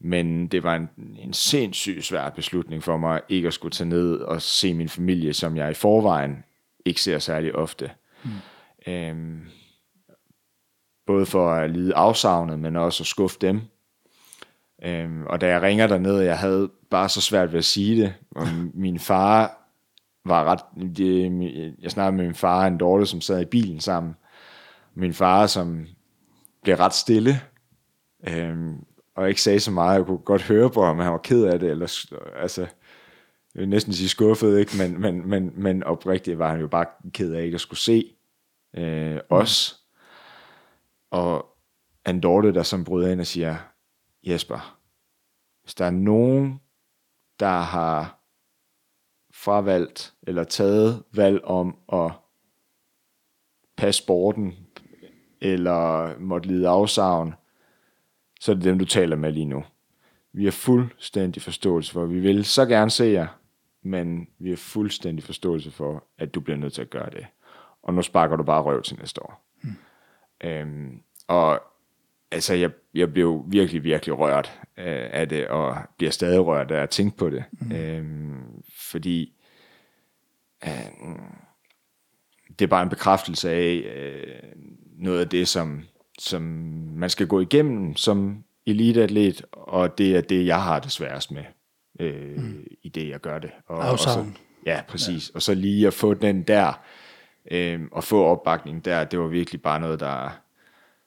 Men 0.00 0.46
det 0.46 0.62
var 0.62 0.76
en, 0.76 0.88
en 1.18 1.32
sindssygt 1.32 2.04
svær 2.04 2.30
beslutning 2.30 2.82
for 2.82 2.96
mig, 2.96 3.20
ikke 3.28 3.48
at 3.48 3.54
skulle 3.54 3.72
tage 3.72 3.88
ned 3.88 4.16
og 4.16 4.42
se 4.42 4.74
min 4.74 4.88
familie, 4.88 5.34
som 5.34 5.56
jeg 5.56 5.70
i 5.70 5.74
forvejen 5.74 6.44
ikke 6.84 7.02
ser 7.02 7.18
særlig 7.18 7.54
ofte. 7.54 7.90
Mm. 8.24 8.30
Øhm, 8.92 9.40
både 11.06 11.26
for 11.26 11.50
at 11.50 11.70
lide 11.70 11.94
afsavnet, 11.94 12.58
men 12.58 12.76
også 12.76 13.02
at 13.02 13.06
skuffe 13.06 13.38
dem. 13.40 13.60
Øhm, 14.84 15.26
og 15.26 15.40
da 15.40 15.48
jeg 15.48 15.62
ringer 15.62 15.86
derned, 15.86 16.20
jeg 16.20 16.38
havde 16.38 16.70
bare 16.90 17.08
så 17.08 17.20
svært 17.20 17.52
ved 17.52 17.58
at 17.58 17.64
sige 17.64 18.02
det. 18.02 18.14
Og 18.30 18.46
min 18.84 18.98
far 18.98 19.60
var 20.24 20.44
ret... 20.44 20.60
Det, 20.96 21.74
jeg 21.82 21.90
snakkede 21.90 22.16
med 22.16 22.24
min 22.24 22.34
far 22.34 22.60
og 22.60 22.66
en 22.66 22.78
dårlig, 22.78 23.08
som 23.08 23.20
sad 23.20 23.40
i 23.40 23.44
bilen 23.44 23.80
sammen. 23.80 24.14
Min 24.94 25.14
far, 25.14 25.46
som 25.46 25.86
blev 26.62 26.76
ret 26.76 26.94
stille, 26.94 27.40
øhm, 28.28 28.84
og 29.16 29.28
ikke 29.28 29.42
sagde 29.42 29.60
så 29.60 29.70
meget. 29.70 29.98
Jeg 29.98 30.06
kunne 30.06 30.18
godt 30.18 30.42
høre 30.42 30.70
på 30.70 30.84
ham, 30.84 30.98
at 30.98 31.04
han 31.04 31.12
var 31.12 31.18
ked 31.18 31.44
af 31.44 31.58
det, 31.58 31.70
eller 31.70 32.06
altså, 32.36 32.60
jeg 33.54 33.60
vil 33.60 33.68
næsten 33.68 33.92
sige 33.92 34.08
skuffet, 34.08 34.58
ikke? 34.58 34.72
Men, 34.78 35.00
men, 35.00 35.28
men, 35.28 35.52
men 35.56 35.84
oprigtigt 35.84 36.38
var 36.38 36.50
han 36.50 36.60
jo 36.60 36.68
bare 36.68 36.86
ked 37.12 37.32
af 37.32 37.44
ikke 37.44 37.54
at 37.54 37.60
skulle 37.60 37.80
se 37.80 38.14
øh, 38.76 39.20
os. 39.30 39.80
Og 41.10 41.46
en 42.08 42.20
Dorte, 42.20 42.54
der 42.54 42.62
som 42.62 42.84
bryder 42.84 43.12
ind 43.12 43.20
og 43.20 43.26
siger, 43.26 43.56
Jesper, 44.26 44.78
hvis 45.62 45.74
der 45.74 45.84
er 45.84 45.90
nogen, 45.90 46.60
der 47.40 47.58
har 47.60 48.20
fravalgt 49.34 50.14
eller 50.22 50.44
taget 50.44 51.02
valg 51.12 51.44
om 51.44 51.76
at 51.92 52.12
passe 53.76 54.02
sporten, 54.02 54.56
eller 55.40 56.18
måtte 56.18 56.48
lide 56.48 56.68
afsavn, 56.68 57.34
så 58.40 58.52
er 58.52 58.54
det 58.54 58.64
dem, 58.64 58.78
du 58.78 58.84
taler 58.84 59.16
med 59.16 59.32
lige 59.32 59.46
nu. 59.46 59.64
Vi 60.32 60.44
har 60.44 60.50
fuldstændig 60.50 61.42
forståelse 61.42 61.92
for, 61.92 62.06
vi 62.06 62.20
vil 62.20 62.44
så 62.44 62.66
gerne 62.66 62.90
se 62.90 63.04
jer, 63.04 63.26
men 63.82 64.28
vi 64.38 64.48
har 64.48 64.56
fuldstændig 64.56 65.24
forståelse 65.24 65.70
for, 65.70 66.04
at 66.18 66.34
du 66.34 66.40
bliver 66.40 66.56
nødt 66.56 66.72
til 66.72 66.82
at 66.82 66.90
gøre 66.90 67.10
det. 67.10 67.26
Og 67.82 67.94
nu 67.94 68.02
sparker 68.02 68.36
du 68.36 68.42
bare 68.42 68.62
røv 68.62 68.82
til 68.82 68.98
næste 68.98 69.22
år. 69.22 69.44
Mm. 69.62 69.76
Øhm, 70.44 71.02
og 71.28 71.62
altså, 72.30 72.54
jeg, 72.54 72.70
jeg 72.94 73.12
blev 73.12 73.44
virkelig, 73.46 73.84
virkelig 73.84 74.18
rørt 74.18 74.60
øh, 74.78 75.08
af 75.12 75.28
det, 75.28 75.48
og 75.48 75.76
bliver 75.96 76.10
stadig 76.10 76.40
rørt 76.46 76.70
af 76.70 76.82
at 76.82 76.90
tænke 76.90 77.16
på 77.16 77.30
det. 77.30 77.44
Mm. 77.52 77.72
Øhm, 77.72 78.62
fordi 78.90 79.32
øh, 80.64 80.70
det 82.58 82.64
er 82.64 82.68
bare 82.68 82.82
en 82.82 82.88
bekræftelse 82.88 83.50
af 83.50 83.74
øh, 83.96 84.36
noget 84.98 85.20
af 85.20 85.28
det, 85.28 85.48
som, 85.48 85.82
som 86.18 86.42
man 86.96 87.10
skal 87.10 87.26
gå 87.26 87.40
igennem 87.40 87.96
som 87.96 88.44
eliteatlet, 88.66 89.44
og 89.52 89.98
det 89.98 90.16
er 90.16 90.20
det, 90.20 90.46
jeg 90.46 90.62
har 90.62 90.80
det 90.80 90.92
sværest 90.92 91.30
med 91.30 91.44
øh, 92.00 92.36
mm. 92.36 92.66
i 92.82 92.88
det, 92.88 93.08
jeg 93.08 93.20
gør 93.20 93.38
det. 93.38 93.50
Og, 93.66 93.78
og 93.78 93.98
så, 93.98 94.26
ja, 94.66 94.80
præcis. 94.88 95.30
Ja. 95.30 95.34
Og 95.34 95.42
så 95.42 95.54
lige 95.54 95.86
at 95.86 95.94
få 95.94 96.14
den 96.14 96.42
der, 96.42 96.84
øh, 97.50 97.80
og 97.92 98.04
få 98.04 98.24
opbakning 98.24 98.84
der, 98.84 99.04
det 99.04 99.18
var 99.18 99.26
virkelig 99.26 99.62
bare 99.62 99.80
noget, 99.80 100.00
der 100.00 100.40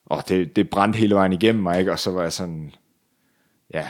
og 0.10 0.30
det, 0.30 0.56
det 0.56 0.70
brændte 0.70 0.98
hele 0.98 1.16
vejen 1.16 1.34
igennem 1.34 1.64
mig, 1.64 1.80
ikke? 1.80 1.92
og 1.92 2.00
så 2.00 2.12
var 2.12 2.22
jeg 2.22 2.34
sådan, 2.34 2.72
ja, 3.74 3.90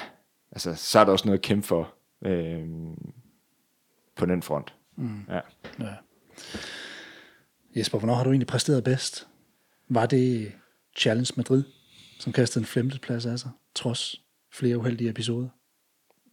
altså, 0.52 0.76
så 0.76 1.00
er 1.00 1.04
der 1.04 1.12
også 1.12 1.26
noget 1.26 1.38
at 1.38 1.44
kæmpe 1.44 1.68
for 1.68 1.94
øh, 2.26 2.68
på 4.16 4.26
den 4.26 4.42
front. 4.42 4.74
Mm. 4.96 5.26
Ja. 5.30 5.40
ja. 5.80 5.94
Jesper, 7.76 7.98
hvornår 7.98 8.14
har 8.14 8.24
du 8.24 8.30
egentlig 8.30 8.48
præsteret 8.48 8.84
bedst? 8.84 9.28
Var 9.90 10.06
det 10.06 10.52
Challenge 10.98 11.34
Madrid, 11.38 11.64
som 12.20 12.34
kastede 12.34 12.64
en 12.64 12.66
femteplads 12.66 13.26
af 13.26 13.40
sig, 13.40 13.52
trods 13.76 14.22
flere 14.54 14.78
uheldige 14.78 15.10
episoder? 15.10 15.50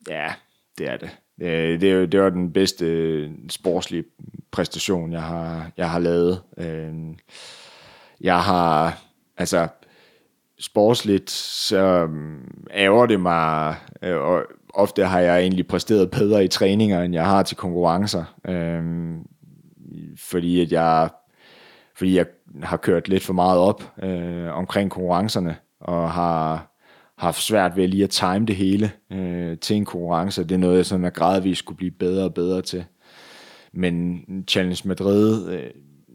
Ja, 0.09 0.35
det 0.79 0.89
er 0.89 0.97
det. 0.97 1.11
Det, 1.39 1.81
det, 1.81 2.13
det 2.13 2.21
var 2.21 2.31
den 2.31 2.53
bedste 2.53 3.31
sportslige 3.49 4.05
præstation, 4.51 5.13
jeg 5.13 5.23
har, 5.23 5.73
jeg 5.77 5.91
har 5.91 5.99
lavet. 5.99 6.43
Øh, 6.59 6.95
jeg 8.21 8.43
har 8.43 9.03
altså 9.37 9.69
sportsligt, 10.61 11.31
så 11.31 11.79
øhm, 11.79 12.67
ærger 12.75 13.07
det 13.07 13.21
mig, 13.21 13.77
øh, 14.03 14.17
og 14.17 14.43
ofte 14.75 15.05
har 15.05 15.21
jeg 15.21 15.41
egentlig 15.41 15.67
præsteret 15.67 16.11
bedre 16.11 16.45
i 16.45 16.49
træninger, 16.49 17.03
end 17.03 17.15
jeg 17.15 17.27
har 17.27 17.43
til 17.43 17.57
konkurrencer, 17.57 18.25
øh, 18.49 18.83
fordi 20.17 20.61
at 20.61 20.73
jeg 20.73 21.09
fordi 21.97 22.17
jeg 22.17 22.27
har 22.63 22.77
kørt 22.77 23.09
lidt 23.09 23.23
for 23.23 23.33
meget 23.33 23.59
op 23.59 23.93
øh, 24.03 24.53
omkring 24.53 24.91
konkurrencerne, 24.91 25.57
og 25.81 26.13
har 26.13 26.75
haft 27.19 27.43
svært 27.43 27.77
ved 27.77 27.89
lige 27.89 28.05
at 28.05 28.11
time 28.11 28.47
det 28.47 28.57
hele 28.57 28.93
øh, 29.13 29.59
til 29.59 29.77
en 29.77 29.85
konkurrence. 29.85 30.45
Det 30.45 30.53
er 30.53 30.59
noget, 30.59 30.77
jeg 30.77 30.87
sådan 30.87 31.05
er 31.05 31.11
gradvist 31.11 31.59
skulle 31.59 31.77
blive 31.77 31.91
bedre 31.91 32.25
og 32.25 32.35
bedre 32.35 32.63
til. 32.63 32.85
Men 33.73 34.25
Challenge 34.49 34.89
Madrid, 34.89 35.49
øh, 35.49 35.71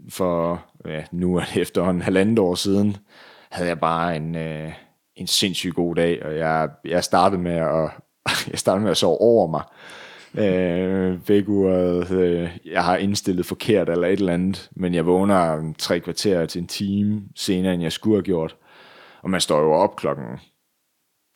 for 0.10 0.66
ja, 0.86 1.04
nu 1.12 1.36
er 1.36 1.44
det 1.54 1.62
efterhånden 1.62 2.02
halvandet 2.02 2.40
år 2.40 2.56
siden, 2.56 2.98
havde 3.50 3.70
jeg 3.70 3.80
bare 3.80 4.16
en, 4.16 4.36
øh, 4.36 4.74
en 5.16 5.28
sindssygt 5.28 5.76
god 5.76 5.96
dag, 5.96 6.26
og 6.26 6.38
jeg, 6.38 6.70
jeg 6.86 7.04
startede 7.04 7.42
med 7.42 7.56
at, 7.56 7.90
jeg 8.52 8.60
startede 8.60 8.84
med 8.84 8.92
at 8.92 8.98
sove 8.98 9.22
over 9.22 9.48
mig. 9.48 9.64
Øh, 10.38 11.30
vækkeuret, 11.30 12.12
øh, 12.12 12.58
jeg 12.66 12.84
har 12.84 12.98
indstillet 12.98 13.46
forkert 13.46 13.90
eller 13.90 14.08
et 14.08 14.20
eller 14.20 14.34
andet, 14.34 14.70
men 14.72 14.94
jeg 14.94 15.06
vågner 15.06 15.74
tre 15.78 16.00
kvarter 16.00 16.46
til 16.46 16.62
en 16.62 16.68
time 16.68 17.22
senere, 17.36 17.74
end 17.74 17.84
jeg 17.84 17.92
skulle 17.92 18.16
have 18.16 18.24
gjort. 18.24 18.56
Og 19.22 19.30
man 19.30 19.42
står 19.42 19.60
jo 19.60 19.72
op 19.72 19.96
klokken 19.96 20.40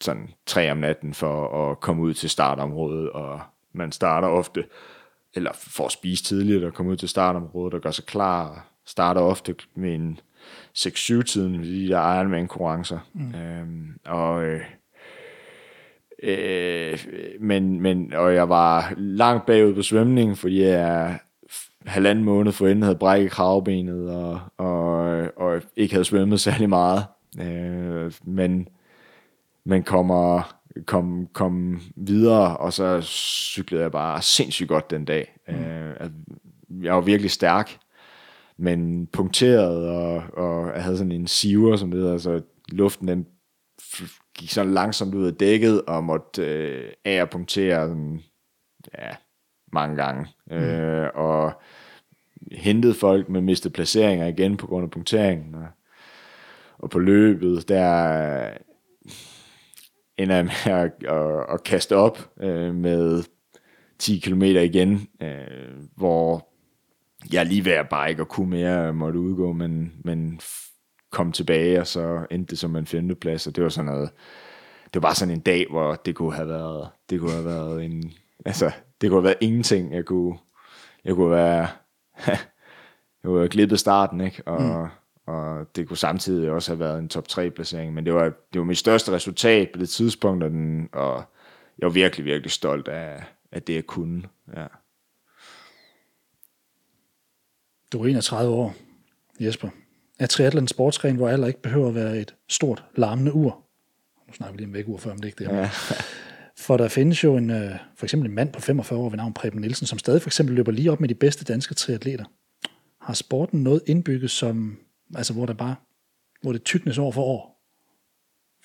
sådan 0.01 0.29
tre 0.45 0.71
om 0.71 0.77
natten 0.77 1.13
for 1.13 1.71
at 1.71 1.79
komme 1.79 2.01
ud 2.01 2.13
til 2.13 2.29
startområdet, 2.29 3.09
og 3.09 3.41
man 3.73 3.91
starter 3.91 4.27
ofte, 4.27 4.65
eller 5.33 5.51
får 5.53 5.85
at 5.85 5.91
spise 5.91 6.23
tidligt 6.23 6.63
og 6.63 6.73
komme 6.73 6.91
ud 6.91 6.97
til 6.97 7.09
startområdet 7.09 7.73
og 7.73 7.81
gør 7.81 7.91
sig 7.91 8.05
klar, 8.05 8.67
starter 8.85 9.21
ofte 9.21 9.55
med 9.75 9.95
en 9.95 10.19
6-7-tiden 10.77 11.61
ved 11.61 11.67
de 11.67 11.87
der 11.87 12.19
Ironman-konkurrencer. 12.19 12.99
Mm. 13.13 13.35
Øhm, 13.35 13.99
og, 14.05 14.43
øh, 14.43 14.61
øh, 16.23 16.99
men, 17.39 17.81
men, 17.81 18.13
og 18.13 18.35
jeg 18.35 18.49
var 18.49 18.93
langt 18.97 19.45
bagud 19.45 19.73
på 19.73 19.81
svømning, 19.81 20.37
fordi 20.37 20.61
jeg 20.61 21.19
halvanden 21.85 22.25
måned 22.25 22.51
forinden 22.51 22.83
havde 22.83 22.95
brækket 22.95 23.31
kravbenet 23.31 24.09
og, 24.09 24.39
og, 24.57 24.97
og 25.37 25.61
ikke 25.75 25.93
havde 25.93 26.05
svømmet 26.05 26.39
særlig 26.49 26.69
meget. 26.69 27.05
Øh, 27.39 28.11
men, 28.23 28.67
men 29.65 29.83
kommer, 29.83 30.55
kom, 30.85 31.27
kom 31.33 31.81
videre, 31.95 32.57
og 32.57 32.73
så 32.73 33.01
cyklede 33.01 33.83
jeg 33.83 33.91
bare 33.91 34.21
sindssygt 34.21 34.69
godt 34.69 34.91
den 34.91 35.05
dag. 35.05 35.35
Mm. 35.47 35.55
Øh, 35.55 36.09
jeg 36.83 36.95
var 36.95 37.01
virkelig 37.01 37.31
stærk, 37.31 37.77
men 38.57 39.07
punkteret, 39.07 39.89
og, 39.89 40.23
og 40.33 40.81
havde 40.81 40.97
sådan 40.97 41.11
en 41.11 41.27
siver, 41.27 41.75
som 41.75 41.91
det 41.91 41.99
hedder, 41.99 42.17
så 42.17 42.41
luften 42.69 43.07
den 43.07 43.27
gik 44.35 44.51
sådan 44.51 44.73
langsomt 44.73 45.15
ud 45.15 45.27
af 45.27 45.33
dækket, 45.33 45.81
og 45.81 46.03
måtte 46.03 46.45
øh, 46.45 46.91
af 47.05 47.29
punktere 47.29 47.87
sådan, 47.87 48.21
ja, 48.97 49.09
mange 49.73 49.95
gange. 49.95 50.27
Mm. 50.47 50.55
Øh, 50.55 51.09
og 51.15 51.61
hentede 52.51 52.93
folk, 52.93 53.29
med 53.29 53.41
mistet 53.41 53.73
placeringer 53.73 54.27
igen 54.27 54.57
på 54.57 54.67
grund 54.67 54.83
af 54.83 54.91
punkteringen. 54.91 55.55
Og, 55.55 55.67
og 56.77 56.89
på 56.89 56.99
løbet, 56.99 57.69
der 57.69 58.49
ender 60.17 60.35
jeg 60.35 60.45
med 60.45 60.73
at, 60.73 60.91
at, 61.07 61.45
at 61.53 61.63
kaste 61.63 61.95
op 61.95 62.29
øh, 62.39 62.75
med 62.75 63.23
10 63.99 64.19
km 64.19 64.41
igen, 64.41 65.07
øh, 65.21 65.87
hvor 65.95 66.52
jeg 67.31 67.39
er 67.39 67.43
lige 67.43 67.65
ved 67.65 67.71
at 67.71 67.89
bare 67.89 68.09
ikke 68.09 68.21
at 68.21 68.27
kunne 68.27 68.49
mere 68.49 68.93
måtte 68.93 69.19
udgå, 69.19 69.53
men, 69.53 69.93
men 70.03 70.39
kom 71.11 71.31
tilbage, 71.31 71.79
og 71.79 71.87
så 71.87 72.25
endte 72.31 72.51
det 72.51 72.59
som 72.59 72.75
en 72.75 72.85
femteplads, 72.85 73.47
og 73.47 73.55
det 73.55 73.63
var 73.63 73.69
sådan 73.69 73.91
noget, 73.91 74.09
det 74.83 74.93
var 74.93 75.01
bare 75.01 75.15
sådan 75.15 75.33
en 75.33 75.39
dag, 75.39 75.67
hvor 75.69 75.95
det 75.95 76.15
kunne 76.15 76.33
have 76.33 76.47
været, 76.47 76.89
det 77.09 77.19
kunne 77.19 77.31
have 77.31 77.45
været 77.45 77.85
en, 77.85 78.13
altså, 78.45 78.71
det 79.01 79.09
kunne 79.09 79.17
have 79.17 79.23
været 79.23 79.37
ingenting. 79.41 79.93
Jeg 79.93 80.05
kunne, 80.05 80.37
jeg 81.05 81.15
kunne 81.15 81.31
være, 81.31 81.67
jeg 82.27 83.23
kunne 83.23 83.39
have 83.39 83.49
glippet 83.49 83.79
starten, 83.79 84.21
ikke? 84.21 84.43
Og, 84.45 84.61
mm. 84.61 85.33
og 85.33 85.75
det 85.75 85.87
kunne 85.87 85.97
samtidig 85.97 86.51
også 86.51 86.71
have 86.71 86.79
været 86.79 86.99
en 86.99 87.09
top 87.09 87.27
3 87.27 87.49
placering, 87.49 87.93
men 87.93 88.05
det 88.05 88.13
var, 88.13 88.23
det 88.23 88.59
var 88.59 88.63
mit 88.65 88.77
største 88.77 89.11
resultat 89.11 89.69
på 89.73 89.79
det 89.79 89.89
tidspunkt, 89.89 90.43
og, 90.43 90.49
den, 90.49 90.89
og 90.93 91.23
jeg 91.79 91.85
var 91.85 91.93
virkelig, 91.93 92.25
virkelig 92.25 92.51
stolt 92.51 92.87
af, 92.87 93.23
af 93.51 93.61
det, 93.61 93.75
jeg 93.75 93.85
kunne. 93.85 94.23
Ja. 94.55 94.65
Du 97.93 98.01
er 98.01 98.07
31 98.07 98.53
år, 98.53 98.75
Jesper. 99.39 99.69
Er 100.19 100.25
triathlon 100.25 100.67
sportsgren, 100.67 101.15
hvor 101.15 101.29
alder 101.29 101.47
ikke 101.47 101.61
behøver 101.61 101.87
at 101.87 101.95
være 101.95 102.17
et 102.17 102.35
stort, 102.49 102.83
larmende 102.95 103.33
ur? 103.33 103.65
Nu 104.27 104.33
snakker 104.33 104.51
vi 104.51 104.57
lige 104.57 104.67
om 104.67 104.73
vækkeur 104.73 104.97
før, 104.97 105.11
om 105.11 105.17
det 105.17 105.25
ikke 105.25 105.43
det. 105.43 105.51
Ja. 105.51 105.69
For 106.57 106.77
der 106.77 106.87
findes 106.87 107.23
jo 107.23 107.37
en, 107.37 107.49
øh, 107.49 107.71
for 107.95 108.05
eksempel 108.05 108.29
en 108.29 108.35
mand 108.35 108.53
på 108.53 108.61
45 108.61 108.99
år 108.99 109.09
ved 109.09 109.17
navn 109.17 109.33
Preben 109.33 109.61
Nielsen, 109.61 109.87
som 109.87 109.99
stadig 109.99 110.21
for 110.21 110.29
eksempel 110.29 110.55
løber 110.55 110.71
lige 110.71 110.91
op 110.91 110.99
med 110.99 111.09
de 111.09 111.15
bedste 111.15 111.45
danske 111.45 111.73
triatleter. 111.73 112.25
Har 113.01 113.13
sporten 113.13 113.63
noget 113.63 113.81
indbygget, 113.85 114.31
som, 114.31 114.79
altså 115.15 115.33
hvor 115.33 115.45
der 115.45 115.53
bare, 115.53 115.75
hvor 116.41 116.51
det 116.51 116.63
tyknes 116.63 116.97
år 116.97 117.11
for 117.11 117.23
år? 117.23 117.63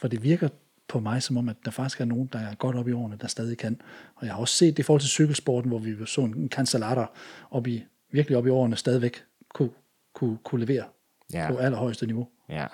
For 0.00 0.08
det 0.08 0.22
virker 0.22 0.48
på 0.88 1.00
mig 1.00 1.22
som 1.22 1.36
om, 1.36 1.48
at 1.48 1.56
der 1.64 1.70
faktisk 1.70 2.00
er 2.00 2.04
nogen, 2.04 2.28
der 2.32 2.38
er 2.38 2.54
godt 2.54 2.76
op 2.76 2.88
i 2.88 2.92
årene, 2.92 3.16
der 3.20 3.26
stadig 3.26 3.58
kan. 3.58 3.80
Og 4.14 4.26
jeg 4.26 4.34
har 4.34 4.40
også 4.40 4.54
set 4.54 4.76
det 4.76 4.82
i 4.82 4.86
forhold 4.86 5.00
til 5.00 5.10
cykelsporten, 5.10 5.68
hvor 5.68 5.78
vi 5.78 6.06
så 6.06 6.20
en 6.20 6.48
cancelata 6.48 7.06
op 7.50 7.66
i, 7.66 7.84
virkelig 8.10 8.38
op 8.38 8.46
i 8.46 8.50
årene 8.50 8.76
stadigvæk 8.76 9.24
kunne, 9.54 9.70
kunne, 10.14 10.38
kunne 10.44 10.64
levere 10.64 10.84
ja. 11.32 11.46
på 11.50 11.56
allerhøjeste 11.56 12.06
niveau. 12.06 12.28
Ja. 12.48 12.66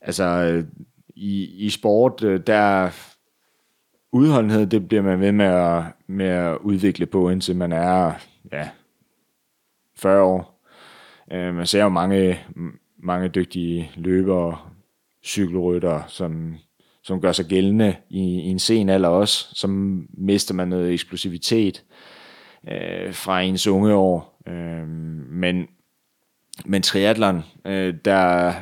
Altså, 0.00 0.64
i, 1.08 1.44
i 1.44 1.70
sport, 1.70 2.24
øh, 2.24 2.40
der 2.46 2.90
udholdenhed, 4.12 4.66
det 4.66 4.88
bliver 4.88 5.02
man 5.02 5.20
ved 5.20 5.32
med 5.32 5.46
at, 5.46 5.82
med 6.06 6.26
at 6.26 6.58
udvikle 6.58 7.06
på, 7.06 7.28
indtil 7.28 7.56
man 7.56 7.72
er 7.72 8.12
ja, 8.52 8.68
40 9.96 10.22
år. 10.22 10.64
Uh, 11.34 11.54
man 11.54 11.66
ser 11.66 11.82
jo 11.82 11.88
mange, 11.88 12.40
mange 13.02 13.28
dygtige 13.28 13.90
løbere, 13.96 14.58
cykelrytter, 15.24 16.02
som, 16.08 16.54
som 17.02 17.20
gør 17.20 17.32
sig 17.32 17.46
gældende 17.46 17.96
i, 18.10 18.20
i 18.20 18.48
en 18.48 18.58
sen 18.58 18.88
alder 18.88 19.08
også, 19.08 19.48
som 19.54 20.02
mister 20.14 20.54
man 20.54 20.68
noget 20.68 20.92
eksplosivitet 20.92 21.84
uh, 22.62 23.12
fra 23.12 23.40
ens 23.40 23.66
unge 23.66 23.94
år. 23.94 24.31
Øh, 24.46 24.88
men, 25.28 25.66
men 26.64 26.82
triathlon, 26.82 27.44
øh, 27.64 27.94
der 28.04 28.54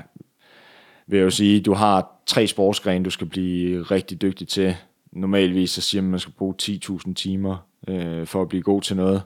vil 1.06 1.16
jeg 1.16 1.24
jo 1.24 1.30
sige, 1.30 1.60
du 1.60 1.74
har 1.74 2.22
tre 2.26 2.46
sportsgrene, 2.46 3.04
du 3.04 3.10
skal 3.10 3.26
blive 3.26 3.82
rigtig 3.82 4.22
dygtig 4.22 4.48
til. 4.48 4.76
Normalvis 5.12 5.70
så 5.70 5.80
siger 5.80 6.02
man, 6.02 6.08
at 6.08 6.10
man 6.10 6.20
skal 6.20 6.34
bruge 6.38 6.54
10.000 6.62 7.14
timer 7.14 7.56
øh, 7.88 8.26
for 8.26 8.42
at 8.42 8.48
blive 8.48 8.62
god 8.62 8.82
til 8.82 8.96
noget. 8.96 9.22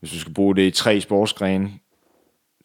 Hvis 0.00 0.12
du 0.12 0.18
skal 0.18 0.34
bruge 0.34 0.56
det 0.56 0.62
i 0.62 0.70
tre 0.70 1.00
sportsgrene, 1.00 1.70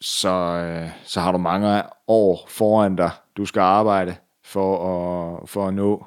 så, 0.00 0.28
øh, 0.28 0.90
så 1.04 1.20
har 1.20 1.32
du 1.32 1.38
mange 1.38 1.82
år 2.08 2.46
foran 2.48 2.96
dig, 2.96 3.10
du 3.36 3.46
skal 3.46 3.60
arbejde 3.60 4.16
for 4.44 4.76
at, 4.88 5.48
for 5.48 5.68
at 5.68 5.74
nå 5.74 6.06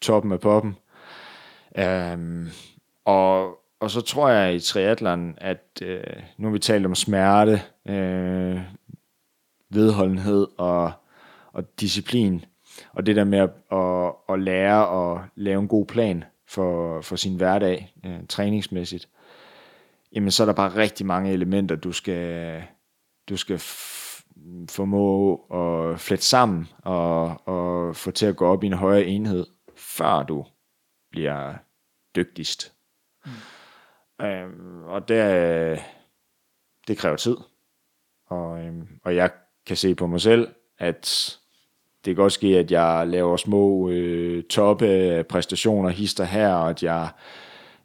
toppen 0.00 0.32
af 0.32 0.40
poppen. 0.40 0.76
Um, 2.14 2.48
og, 3.04 3.58
og 3.80 3.90
så 3.90 4.00
tror 4.00 4.28
jeg 4.28 4.54
i 4.54 4.60
triatlon, 4.60 5.34
at 5.36 5.82
øh, 5.82 6.02
nu 6.36 6.46
har 6.46 6.52
vi 6.52 6.58
talt 6.58 6.86
om 6.86 6.94
smerte, 6.94 7.62
øh, 7.88 8.60
vedholdenhed 9.70 10.46
og, 10.58 10.92
og 11.52 11.80
disciplin. 11.80 12.44
Og 12.92 13.06
det 13.06 13.16
der 13.16 13.24
med 13.24 13.38
at, 13.38 13.50
at, 13.72 14.12
at 14.28 14.40
lære 14.40 15.12
at 15.12 15.20
lave 15.36 15.60
en 15.60 15.68
god 15.68 15.86
plan 15.86 16.24
for, 16.48 17.00
for 17.00 17.16
sin 17.16 17.36
hverdag, 17.36 17.94
øh, 18.06 18.26
træningsmæssigt, 18.28 19.08
jamen 20.12 20.30
så 20.30 20.42
er 20.42 20.46
der 20.46 20.54
bare 20.54 20.76
rigtig 20.76 21.06
mange 21.06 21.32
elementer, 21.32 21.76
du 21.76 21.92
skal, 21.92 22.62
du 23.28 23.36
skal 23.36 23.58
formå 24.70 25.34
at 25.36 26.00
flette 26.00 26.24
sammen 26.24 26.68
og, 26.78 27.48
og 27.48 27.96
få 27.96 28.10
til 28.10 28.26
at 28.26 28.36
gå 28.36 28.46
op 28.46 28.64
i 28.64 28.66
en 28.66 28.72
højere 28.72 29.06
enhed, 29.06 29.46
før 29.76 30.22
du 30.22 30.46
bliver 31.10 31.54
dygtigst. 32.16 32.72
Mm. 33.24 33.30
Øhm, 34.20 34.82
og 34.84 35.08
det, 35.08 35.34
øh, 35.34 35.78
det 36.88 36.98
kræver 36.98 37.16
tid. 37.16 37.36
Og, 38.26 38.64
øhm, 38.64 38.88
og 39.04 39.16
jeg 39.16 39.30
kan 39.66 39.76
se 39.76 39.94
på 39.94 40.06
mig 40.06 40.20
selv, 40.20 40.48
at 40.78 41.38
det 42.04 42.14
kan 42.14 42.24
også 42.24 42.34
ske, 42.34 42.58
at 42.58 42.70
jeg 42.70 43.06
laver 43.06 43.36
små 43.36 43.90
øh, 43.90 44.44
toppe 44.44 45.24
præstationer 45.28 45.88
hister 45.88 46.24
her, 46.24 46.54
og 46.54 46.70
at 46.70 46.82
jeg, 46.82 47.08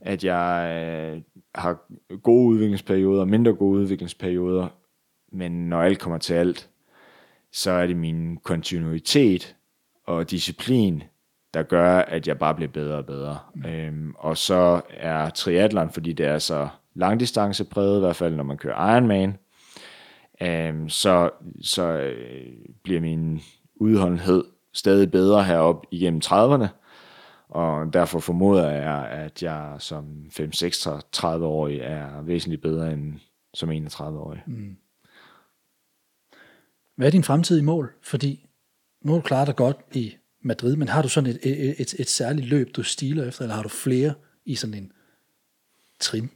at 0.02 0.24
jeg 0.24 0.72
øh, 1.16 1.22
har 1.56 1.78
gode 2.24 2.48
udviklingsperioder 2.48 3.26
mindre 3.26 3.54
gode 3.54 3.80
udviklingsperioder. 3.80 4.68
Men 5.32 5.70
når 5.70 5.82
alt 5.82 6.00
kommer 6.00 6.18
til 6.18 6.34
alt, 6.34 6.70
så 7.52 7.72
er 7.72 7.88
det 7.88 7.98
min 7.98 8.38
kontinuitet 8.38 9.56
og 10.06 10.32
disciplin, 10.32 11.04
der 11.54 11.64
gør, 11.64 11.98
at 12.00 12.28
jeg 12.28 12.40
bare 12.40 12.56
bliver 12.56 12.72
bedre 12.72 12.98
og 12.98 13.06
bedre. 13.06 13.40
Mm. 13.56 13.66
Øhm, 13.66 14.14
og 14.18 14.38
så 14.38 14.82
er 14.90 15.30
triathlon, 15.30 15.92
fordi 15.92 16.14
det 16.14 16.26
er 16.26 16.40
så 16.40 16.68
langdistancepræget, 16.94 17.98
i 17.98 18.00
hvert 18.00 18.16
fald 18.16 18.36
når 18.36 18.44
man 18.44 18.58
kører 18.58 18.96
Ironman, 18.96 19.38
øhm, 20.42 20.90
så, 20.90 21.30
så 21.62 21.84
øh, 21.84 22.48
bliver 22.84 23.02
min 23.02 23.42
udholdenhed 23.76 24.44
stadig 24.74 25.12
bedre 25.12 25.44
herop 25.44 25.86
igennem 25.92 26.22
30'erne, 26.26 26.68
og 27.50 27.94
derfor 27.94 28.20
formoder 28.20 28.70
jeg, 28.70 29.08
at 29.10 29.44
jeg 29.44 29.76
som 29.80 30.26
5-36-årig 30.34 31.80
er 31.80 32.22
væsentligt 32.22 32.62
bedre 32.62 32.94
end 32.94 33.14
som 33.54 33.70
31-årig. 33.70 34.44
Mm. 34.48 34.78
Hvad 36.96 37.08
er 37.08 37.12
din 37.12 37.24
fremtidige 37.24 37.66
mål? 37.66 37.94
Fordi 38.02 38.48
nu 39.02 39.22
klaret 39.22 39.48
dig 39.48 39.56
godt 39.56 39.78
i 39.94 40.16
Madrid, 40.42 40.76
men 40.76 40.88
har 40.88 41.02
du 41.02 41.10
sådan 41.10 41.30
et, 41.30 41.40
et, 41.44 41.82
et, 41.82 41.96
et 42.00 42.10
særligt 42.10 42.48
løb, 42.48 42.76
du 42.76 42.84
stiler 42.84 43.28
efter, 43.28 43.42
eller 43.42 43.56
har 43.56 43.64
du 43.64 43.70
flere 43.70 44.14
i 44.46 44.56
sådan 44.56 44.74
en 44.74 44.92
trin, 46.00 46.30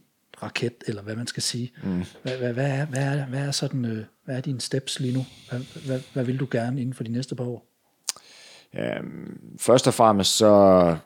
raket, 0.43 0.73
eller 0.87 1.01
hvad 1.01 1.15
man 1.15 1.27
skal 1.27 1.43
sige? 1.43 1.71
Mm. 1.83 2.03
Hvad, 2.21 2.37
hvad, 2.37 2.53
hvad, 2.53 2.71
er, 2.71 2.85
hvad, 2.85 3.03
er, 3.03 3.25
hvad 3.25 3.47
er 3.47 3.51
sådan... 3.51 3.85
Øh, 3.85 4.03
hvad 4.25 4.37
er 4.37 4.41
dine 4.41 4.61
steps 4.61 4.99
lige 4.99 5.13
nu? 5.13 5.25
Hvad, 5.49 5.59
hvad, 5.85 5.99
hvad 6.13 6.23
vil 6.23 6.39
du 6.39 6.47
gerne 6.51 6.81
inden 6.81 6.93
for 6.93 7.03
de 7.03 7.11
næste 7.11 7.35
par 7.35 7.43
år? 7.43 7.65
Ja, 8.73 8.97
først 9.59 9.87
og 9.87 9.93
fremmest 9.93 10.37
så, 10.37 10.97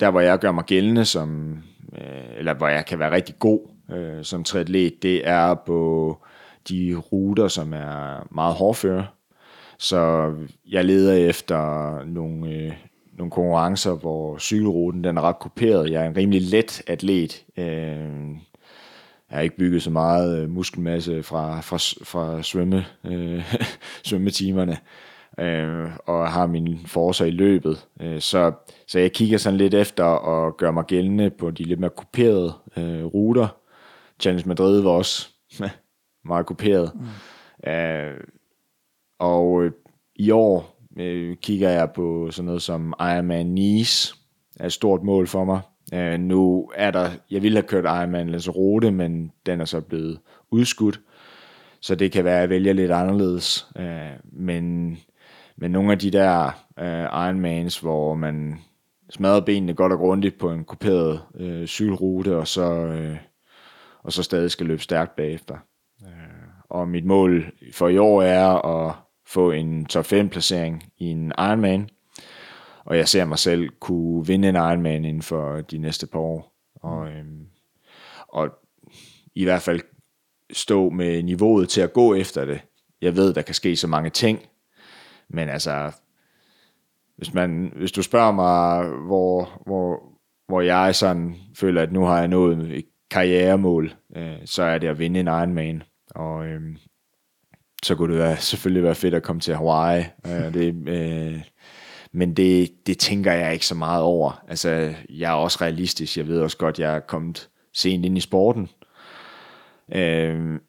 der 0.00 0.10
hvor 0.10 0.20
jeg 0.20 0.38
gør 0.38 0.52
mig 0.52 0.64
gældende 0.64 1.04
som, 1.04 1.58
øh, 1.92 2.38
eller 2.38 2.54
hvor 2.54 2.68
jeg 2.68 2.86
kan 2.86 2.98
være 2.98 3.12
rigtig 3.12 3.38
god 3.38 3.68
øh, 3.92 4.24
som 4.24 4.44
triatlet, 4.44 5.02
det 5.02 5.28
er 5.28 5.54
på 5.54 6.18
de 6.68 6.94
ruter, 6.94 7.48
som 7.48 7.72
er 7.72 8.28
meget 8.34 8.54
hårdføre. 8.54 9.06
Så 9.78 10.32
jeg 10.70 10.84
leder 10.84 11.28
efter 11.28 12.04
nogle, 12.04 12.50
øh, 12.50 12.72
nogle 13.18 13.30
konkurrencer, 13.30 13.94
hvor 13.94 14.38
cykelruten 14.38 15.04
den 15.04 15.16
er 15.16 15.22
ret 15.22 15.38
kuperet. 15.38 15.90
Jeg 15.90 16.04
er 16.04 16.08
en 16.08 16.16
rimelig 16.16 16.42
let 16.42 16.82
atlet. 16.86 17.44
Øh, 17.56 17.66
jeg 19.32 19.38
har 19.38 19.40
ikke 19.40 19.56
bygget 19.56 19.82
så 19.82 19.90
meget 19.90 20.38
øh, 20.38 20.50
muskelmasse 20.50 21.22
fra, 21.22 21.60
fra, 21.60 21.76
fra 22.04 22.42
svømme, 22.42 22.86
øh, 23.04 23.54
svømmetimerne, 24.04 24.78
øh, 25.38 25.90
og 26.06 26.32
har 26.32 26.46
min 26.46 26.78
forser 26.86 27.24
i 27.24 27.30
løbet. 27.30 27.86
Øh, 28.00 28.20
så, 28.20 28.52
så 28.86 28.98
jeg 28.98 29.12
kigger 29.12 29.38
sådan 29.38 29.56
lidt 29.56 29.74
efter 29.74 30.04
og 30.04 30.56
gør 30.56 30.70
mig 30.70 30.84
gældende 30.84 31.30
på 31.30 31.50
de 31.50 31.64
lidt 31.64 31.80
mere 31.80 31.90
kuperede 31.90 32.52
øh, 32.76 33.04
ruter. 33.04 33.48
Challenge 34.20 34.48
Madrid 34.48 34.80
var 34.80 34.90
også 34.90 35.28
meget 36.24 36.46
kuperet. 36.46 36.92
Mm. 36.94 37.70
Øh, 37.70 38.20
og 39.22 39.64
øh, 39.64 39.72
i 40.16 40.30
år 40.30 40.78
øh, 40.96 41.36
kigger 41.36 41.70
jeg 41.70 41.92
på 41.94 42.30
sådan 42.30 42.46
noget 42.46 42.62
som 42.62 42.94
Ironman 43.00 43.46
Nice, 43.46 44.14
er 44.60 44.66
et 44.66 44.72
stort 44.72 45.02
mål 45.02 45.26
for 45.26 45.44
mig. 45.44 45.60
Øh, 45.94 46.20
nu 46.20 46.70
er 46.74 46.90
der, 46.90 47.10
jeg 47.30 47.42
ville 47.42 47.56
have 47.58 47.68
kørt 47.68 47.84
Ironman 47.84 48.28
Lanzarote, 48.28 48.90
men 48.90 49.32
den 49.46 49.60
er 49.60 49.64
så 49.64 49.80
blevet 49.80 50.18
udskudt, 50.50 51.00
så 51.80 51.94
det 51.94 52.12
kan 52.12 52.24
være, 52.24 52.34
at 52.34 52.40
jeg 52.40 52.50
vælger 52.50 52.72
lidt 52.72 52.90
anderledes. 52.90 53.68
Øh, 53.78 54.10
men, 54.32 54.96
men 55.56 55.70
nogle 55.70 55.92
af 55.92 55.98
de 55.98 56.10
der 56.10 56.46
øh, 56.78 57.02
Ironmans, 57.02 57.78
hvor 57.78 58.14
man 58.14 58.58
smadrer 59.10 59.40
benene 59.40 59.74
godt 59.74 59.92
og 59.92 59.98
grundigt 59.98 60.38
på 60.38 60.50
en 60.50 60.64
kuperet 60.64 61.20
øh, 61.34 61.66
cykelrute, 61.66 62.36
og 62.36 62.48
så, 62.48 62.72
øh, 62.72 63.16
og 64.02 64.12
så 64.12 64.22
stadig 64.22 64.50
skal 64.50 64.66
løbe 64.66 64.82
stærkt 64.82 65.16
bagefter. 65.16 65.56
Uh, 66.02 66.08
og 66.68 66.88
mit 66.88 67.04
mål 67.04 67.52
for 67.72 67.88
i 67.88 67.98
år 67.98 68.22
er 68.22 68.66
at 68.66 68.94
få 69.32 69.50
en 69.50 69.84
top 69.84 70.04
5 70.04 70.28
placering 70.28 70.82
i 70.98 71.04
en 71.06 71.32
Ironman, 71.38 71.88
og 72.84 72.96
jeg 72.96 73.08
ser 73.08 73.24
mig 73.24 73.38
selv 73.38 73.68
kunne 73.80 74.26
vinde 74.26 74.48
en 74.48 74.56
Ironman 74.56 75.04
inden 75.04 75.22
for 75.22 75.60
de 75.60 75.78
næste 75.78 76.06
par 76.06 76.18
år. 76.18 76.52
Og, 76.74 77.08
øhm, 77.08 77.46
og 78.28 78.50
i 79.34 79.44
hvert 79.44 79.62
fald 79.62 79.80
stå 80.52 80.90
med 80.90 81.22
niveauet 81.22 81.68
til 81.68 81.80
at 81.80 81.92
gå 81.92 82.14
efter 82.14 82.44
det. 82.44 82.60
Jeg 83.00 83.16
ved, 83.16 83.34
der 83.34 83.42
kan 83.42 83.54
ske 83.54 83.76
så 83.76 83.86
mange 83.86 84.10
ting, 84.10 84.38
men 85.28 85.48
altså, 85.48 85.92
hvis, 87.16 87.34
man, 87.34 87.72
hvis 87.76 87.92
du 87.92 88.02
spørger 88.02 88.32
mig, 88.32 88.88
hvor, 89.06 89.62
hvor, 89.66 90.02
hvor 90.48 90.60
jeg 90.60 90.94
sådan 90.94 91.36
føler, 91.56 91.82
at 91.82 91.92
nu 91.92 92.04
har 92.04 92.18
jeg 92.18 92.28
nået 92.28 92.78
et 92.78 92.86
karrieremål, 93.10 93.94
øh, 94.16 94.36
så 94.44 94.62
er 94.62 94.78
det 94.78 94.88
at 94.88 94.98
vinde 94.98 95.20
en 95.20 95.26
Ironman. 95.26 95.82
Og 96.14 96.46
øh, 96.46 96.76
så 97.82 97.94
kunne 97.94 98.12
det 98.12 98.22
være, 98.22 98.36
selvfølgelig 98.36 98.82
være 98.82 98.94
fedt 98.94 99.14
at 99.14 99.22
komme 99.22 99.40
til 99.40 99.54
Hawaii. 99.54 100.04
Øh, 100.26 100.54
det, 100.54 100.88
øh, 100.88 101.42
men 102.12 102.34
det, 102.34 102.70
det 102.86 102.98
tænker 102.98 103.32
jeg 103.32 103.52
ikke 103.52 103.66
så 103.66 103.74
meget 103.74 104.02
over. 104.02 104.44
Altså, 104.48 104.94
jeg 105.08 105.30
er 105.30 105.36
også 105.36 105.58
realistisk. 105.60 106.16
Jeg 106.16 106.28
ved 106.28 106.40
også 106.40 106.56
godt, 106.56 106.78
jeg 106.78 106.94
er 106.94 107.00
kommet 107.00 107.48
sent 107.74 108.04
ind 108.04 108.18
i 108.18 108.20
sporten. 108.20 108.68
Øh, 109.94 110.60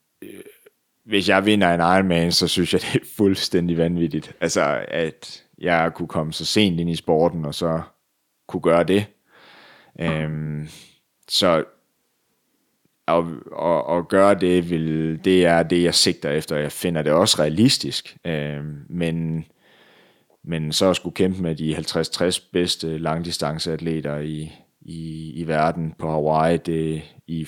hvis 1.05 1.29
jeg 1.29 1.45
vinder 1.45 1.73
en 1.73 1.79
Ironman, 1.79 2.31
så 2.31 2.47
synes 2.47 2.73
jeg, 2.73 2.81
det 2.93 2.95
er 2.95 3.05
fuldstændig 3.17 3.77
vanvittigt. 3.77 4.35
Altså, 4.41 4.85
at 4.87 5.43
jeg 5.57 5.91
kunne 5.95 6.07
komme 6.07 6.33
så 6.33 6.45
sent 6.45 6.79
ind 6.79 6.89
i 6.89 6.95
sporten, 6.95 7.45
og 7.45 7.55
så 7.55 7.81
kunne 8.47 8.61
gøre 8.61 8.83
det. 8.83 9.05
Øhm, 9.99 10.67
så 11.29 11.63
at, 13.07 13.23
at, 13.61 13.97
at 13.97 14.07
gøre 14.07 14.35
det, 14.35 14.69
vil, 14.69 15.19
det 15.25 15.45
er 15.45 15.63
det, 15.63 15.83
jeg 15.83 15.95
sigter 15.95 16.29
efter. 16.29 16.57
Jeg 16.57 16.71
finder 16.71 17.01
det 17.01 17.11
også 17.11 17.39
realistisk. 17.39 18.17
Øhm, 18.25 18.85
men, 18.89 19.45
men 20.43 20.71
så 20.71 20.89
at 20.89 20.95
skulle 20.95 21.15
kæmpe 21.15 21.41
med 21.41 21.55
de 21.55 21.77
50-60 21.77 22.49
bedste 22.53 22.97
langdistanceatleter 22.97 24.17
i, 24.17 24.51
i, 24.81 25.31
i 25.35 25.47
verden 25.47 25.93
på 25.99 26.09
Hawaii, 26.09 26.57
det 26.57 27.01
i, 27.27 27.47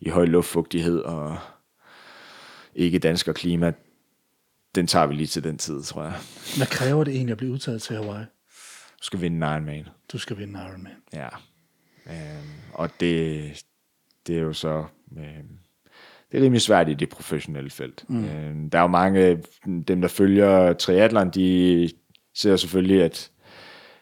i 0.00 0.08
høj 0.08 0.24
luftfugtighed 0.24 0.98
og 0.98 1.38
ikke 2.74 2.98
dansk 2.98 3.28
og 3.28 3.34
klima, 3.34 3.72
den 4.74 4.86
tager 4.86 5.06
vi 5.06 5.14
lige 5.14 5.26
til 5.26 5.44
den 5.44 5.58
tid, 5.58 5.82
tror 5.82 6.02
jeg. 6.02 6.14
Hvad 6.56 6.66
kræver 6.66 7.04
det 7.04 7.14
egentlig 7.14 7.32
at 7.32 7.38
blive 7.38 7.52
udtaget 7.52 7.82
til 7.82 7.96
Hawaii? 7.96 8.24
Du 9.00 9.06
skal 9.06 9.20
vinde 9.20 9.36
en 9.36 9.42
Ironman. 9.52 9.88
Du 10.12 10.18
skal 10.18 10.38
vinde 10.38 10.60
Ironman. 10.68 10.92
Ja. 11.12 11.28
Øhm, 12.06 12.50
og 12.72 12.90
det, 13.00 13.64
det 14.26 14.36
er 14.36 14.40
jo 14.40 14.52
så... 14.52 14.84
Øhm, 15.18 15.58
det 16.32 16.40
er 16.40 16.44
rimelig 16.44 16.62
svært 16.62 16.88
i 16.88 16.94
det 16.94 17.08
professionelle 17.08 17.70
felt. 17.70 18.04
Mm. 18.08 18.24
Øhm, 18.24 18.70
der 18.70 18.78
er 18.78 18.82
jo 18.82 18.88
mange, 18.88 19.42
dem 19.88 20.00
der 20.00 20.08
følger 20.08 20.72
triathlon, 20.72 21.30
de 21.30 21.90
ser 22.34 22.56
selvfølgelig, 22.56 23.02
at 23.02 23.30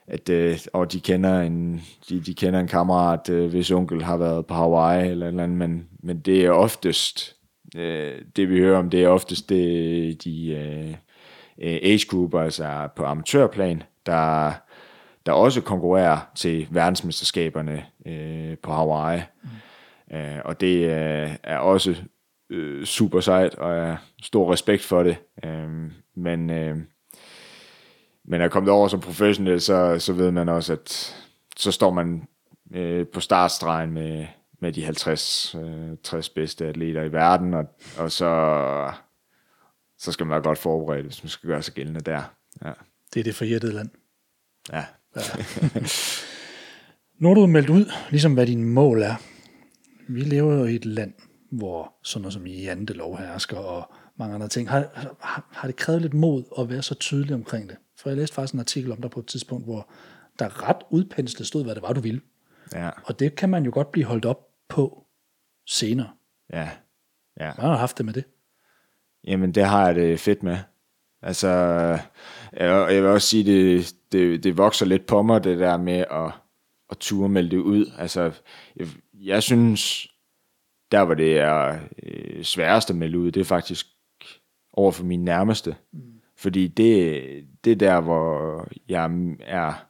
at 0.07 0.29
øh, 0.29 0.59
og 0.73 0.93
de 0.93 1.01
kender 1.01 1.41
en 1.41 1.83
de, 2.09 2.21
de 2.21 2.35
kender 2.35 2.61
en 2.61 2.69
kammerat, 2.69 3.29
øh, 3.29 3.51
hvis 3.51 3.71
onkel 3.71 4.03
har 4.03 4.17
været 4.17 4.47
på 4.47 4.55
Hawaii 4.55 5.11
eller 5.11 5.27
eller 5.27 5.43
andet, 5.43 5.59
men, 5.59 5.89
men 6.03 6.21
det 6.21 6.45
er 6.45 6.51
oftest 6.51 7.37
øh, 7.77 8.23
det 8.37 8.51
vi 8.51 8.59
hører 8.59 8.79
om, 8.79 8.91
det 8.91 9.03
er 9.03 9.09
oftest 9.09 9.49
det, 9.49 10.25
de 10.25 10.49
øh, 10.49 10.95
age 11.59 12.07
group, 12.09 12.35
altså 12.35 12.89
på 12.97 13.05
amatørplan, 13.05 13.83
der, 14.07 14.53
der 15.27 15.33
også 15.33 15.61
konkurrerer 15.61 16.31
til 16.35 16.67
verdensmesterskaberne 16.71 17.85
øh, 18.07 18.59
på 18.63 18.73
Hawaii. 18.73 19.23
Mm. 19.43 19.49
Øh, 20.15 20.39
og 20.45 20.61
det 20.61 20.77
øh, 20.77 21.37
er 21.43 21.59
også 21.59 21.97
øh, 22.51 22.85
super 22.85 23.21
sejt, 23.21 23.55
og 23.55 23.77
jeg 23.77 23.87
har 23.87 24.05
stor 24.23 24.53
respekt 24.53 24.83
for 24.83 25.03
det. 25.03 25.17
Øh, 25.45 25.91
men, 26.15 26.51
øh, 26.51 26.77
men 28.25 28.41
at 28.41 28.51
komme 28.51 28.71
over 28.71 28.89
som 28.89 29.01
professionel, 29.01 29.61
så, 29.61 29.99
så 29.99 30.13
ved 30.13 30.31
man 30.31 30.49
også, 30.49 30.73
at 30.73 31.17
så 31.57 31.73
står 31.73 31.91
man 31.91 32.29
øh, 32.75 33.07
på 33.07 33.21
startstregen 33.21 33.91
med, 33.91 34.27
med 34.61 34.73
de 34.73 34.85
50, 34.85 35.55
øh, 35.55 35.97
60 36.03 36.29
bedste 36.29 36.67
atleter 36.67 37.03
i 37.03 37.13
verden, 37.13 37.55
og, 37.55 37.65
og 37.99 38.13
så, 38.13 38.93
så 39.99 40.13
skal 40.13 40.27
man 40.27 40.31
være 40.31 40.43
godt 40.43 40.59
forberedt, 40.59 41.07
hvis 41.07 41.23
man 41.23 41.31
skal 41.31 41.49
gøre 41.49 41.63
sig 41.63 41.75
gældende 41.75 42.01
der. 42.01 42.23
Ja. 42.65 42.73
Det 43.15 43.21
er 43.21 43.25
det 43.25 43.35
forjættede 43.35 43.73
land. 43.73 43.89
Ja. 44.73 44.85
ja. 45.17 45.21
nu 47.21 47.31
er 47.31 47.35
du 47.35 47.47
meldt 47.47 47.71
ud, 47.71 47.93
ligesom 48.11 48.35
hvad 48.35 48.47
din 48.47 48.65
mål 48.65 49.03
er. 49.03 49.15
Vi 50.09 50.21
lever 50.21 50.55
jo 50.55 50.65
i 50.65 50.75
et 50.75 50.85
land, 50.85 51.13
hvor 51.51 51.95
sådan 52.03 52.23
noget 52.23 52.33
som 52.33 52.47
jantelov 52.47 53.19
hersker 53.19 53.57
og 53.57 53.93
mange 54.17 54.35
andre 54.35 54.49
ting. 54.49 54.71
Har, 54.71 54.91
har, 55.21 55.49
har 55.51 55.69
det 55.69 55.77
krævet 55.77 56.03
lidt 56.03 56.15
mod 56.15 56.45
at 56.59 56.69
være 56.69 56.83
så 56.83 56.95
tydelig 56.95 57.35
omkring 57.35 57.69
det? 57.69 57.77
For 57.99 58.11
jeg 58.11 58.17
læste 58.17 58.35
faktisk 58.35 58.55
en 58.55 58.61
artikel 58.61 58.93
om 58.93 59.01
dig 59.03 59.11
på 59.11 59.21
et 59.21 59.27
tidspunkt, 59.27 59.65
hvor 59.65 59.91
der 60.39 60.69
ret 60.69 60.77
udpenslet 60.91 61.47
stod, 61.47 61.65
hvad 61.65 61.75
det 61.75 61.83
var, 61.83 61.93
du 61.93 62.01
ville. 62.01 62.21
Ja. 62.73 62.91
Og 63.05 63.19
det 63.19 63.35
kan 63.35 63.49
man 63.49 63.65
jo 63.65 63.71
godt 63.75 63.93
blive 63.93 64.07
holdt 64.07 64.25
op 64.25 64.49
på 64.69 65.07
senere. 65.67 66.11
Ja. 66.53 66.71
ja. 67.41 67.53
Hvordan 67.53 67.65
har 67.65 67.71
du 67.71 67.79
haft 67.79 67.99
det 67.99 68.07
med 68.07 68.15
det? 68.15 68.25
Jamen, 69.25 69.53
det 69.53 69.65
har 69.65 69.87
jeg 69.87 69.95
det 69.95 70.21
fedt 70.21 70.43
med. 70.43 70.59
Altså, 71.23 71.49
jeg, 72.53 72.89
jeg 72.93 73.03
vil 73.03 73.11
også 73.11 73.29
sige, 73.29 73.45
det, 73.45 73.95
det, 74.13 74.45
det 74.45 74.57
vokser 74.57 74.87
lidt 74.87 75.07
på 75.07 75.23
mig, 75.23 75.45
det 75.45 75.59
der 75.59 75.77
med 75.77 76.05
at, 76.11 76.33
at 76.91 76.99
ture 76.99 77.29
melde 77.29 77.51
det 77.51 77.57
ud. 77.57 77.93
Altså, 77.99 78.33
jeg, 78.77 78.87
jeg 79.23 79.43
synes, 79.43 80.09
der 80.93 81.05
hvor 81.05 81.15
det 81.15 81.39
er 81.39 81.79
øh, 82.03 82.43
sværest 82.43 82.91
at 82.91 82.97
melde 82.97 83.19
ud, 83.19 83.31
det 83.31 83.41
er 83.41 83.45
faktisk 83.45 83.87
over 84.73 84.93
for 84.93 85.05
mine 85.05 85.25
nærmeste. 85.25 85.77
Mm. 85.93 86.01
Fordi 86.37 86.69
det, 86.69 87.23
det 87.65 87.73
er 87.73 87.77
der, 87.77 88.01
hvor 88.01 88.69
jeg 88.89 89.11
er, 89.41 89.87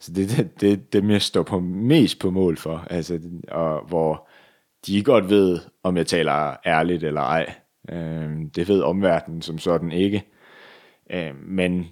så 0.00 0.12
det 0.12 0.32
er 0.32 0.36
det, 0.36 0.60
det, 0.60 0.92
dem, 0.92 1.10
jeg 1.10 1.22
står 1.22 1.42
på 1.42 1.60
mest 1.60 2.20
på 2.20 2.30
mål 2.30 2.56
for. 2.56 2.86
Altså, 2.90 3.20
og 3.48 3.84
hvor 3.86 4.28
de 4.86 5.04
godt 5.04 5.28
ved, 5.28 5.60
om 5.82 5.96
jeg 5.96 6.06
taler 6.06 6.56
ærligt 6.66 7.04
eller 7.04 7.20
ej. 7.20 7.54
Øh, 7.90 8.30
det 8.54 8.68
ved 8.68 8.82
omverdenen 8.82 9.42
som 9.42 9.58
sådan 9.58 9.92
ikke. 9.92 10.24
Øh, 11.10 11.34
men, 11.36 11.86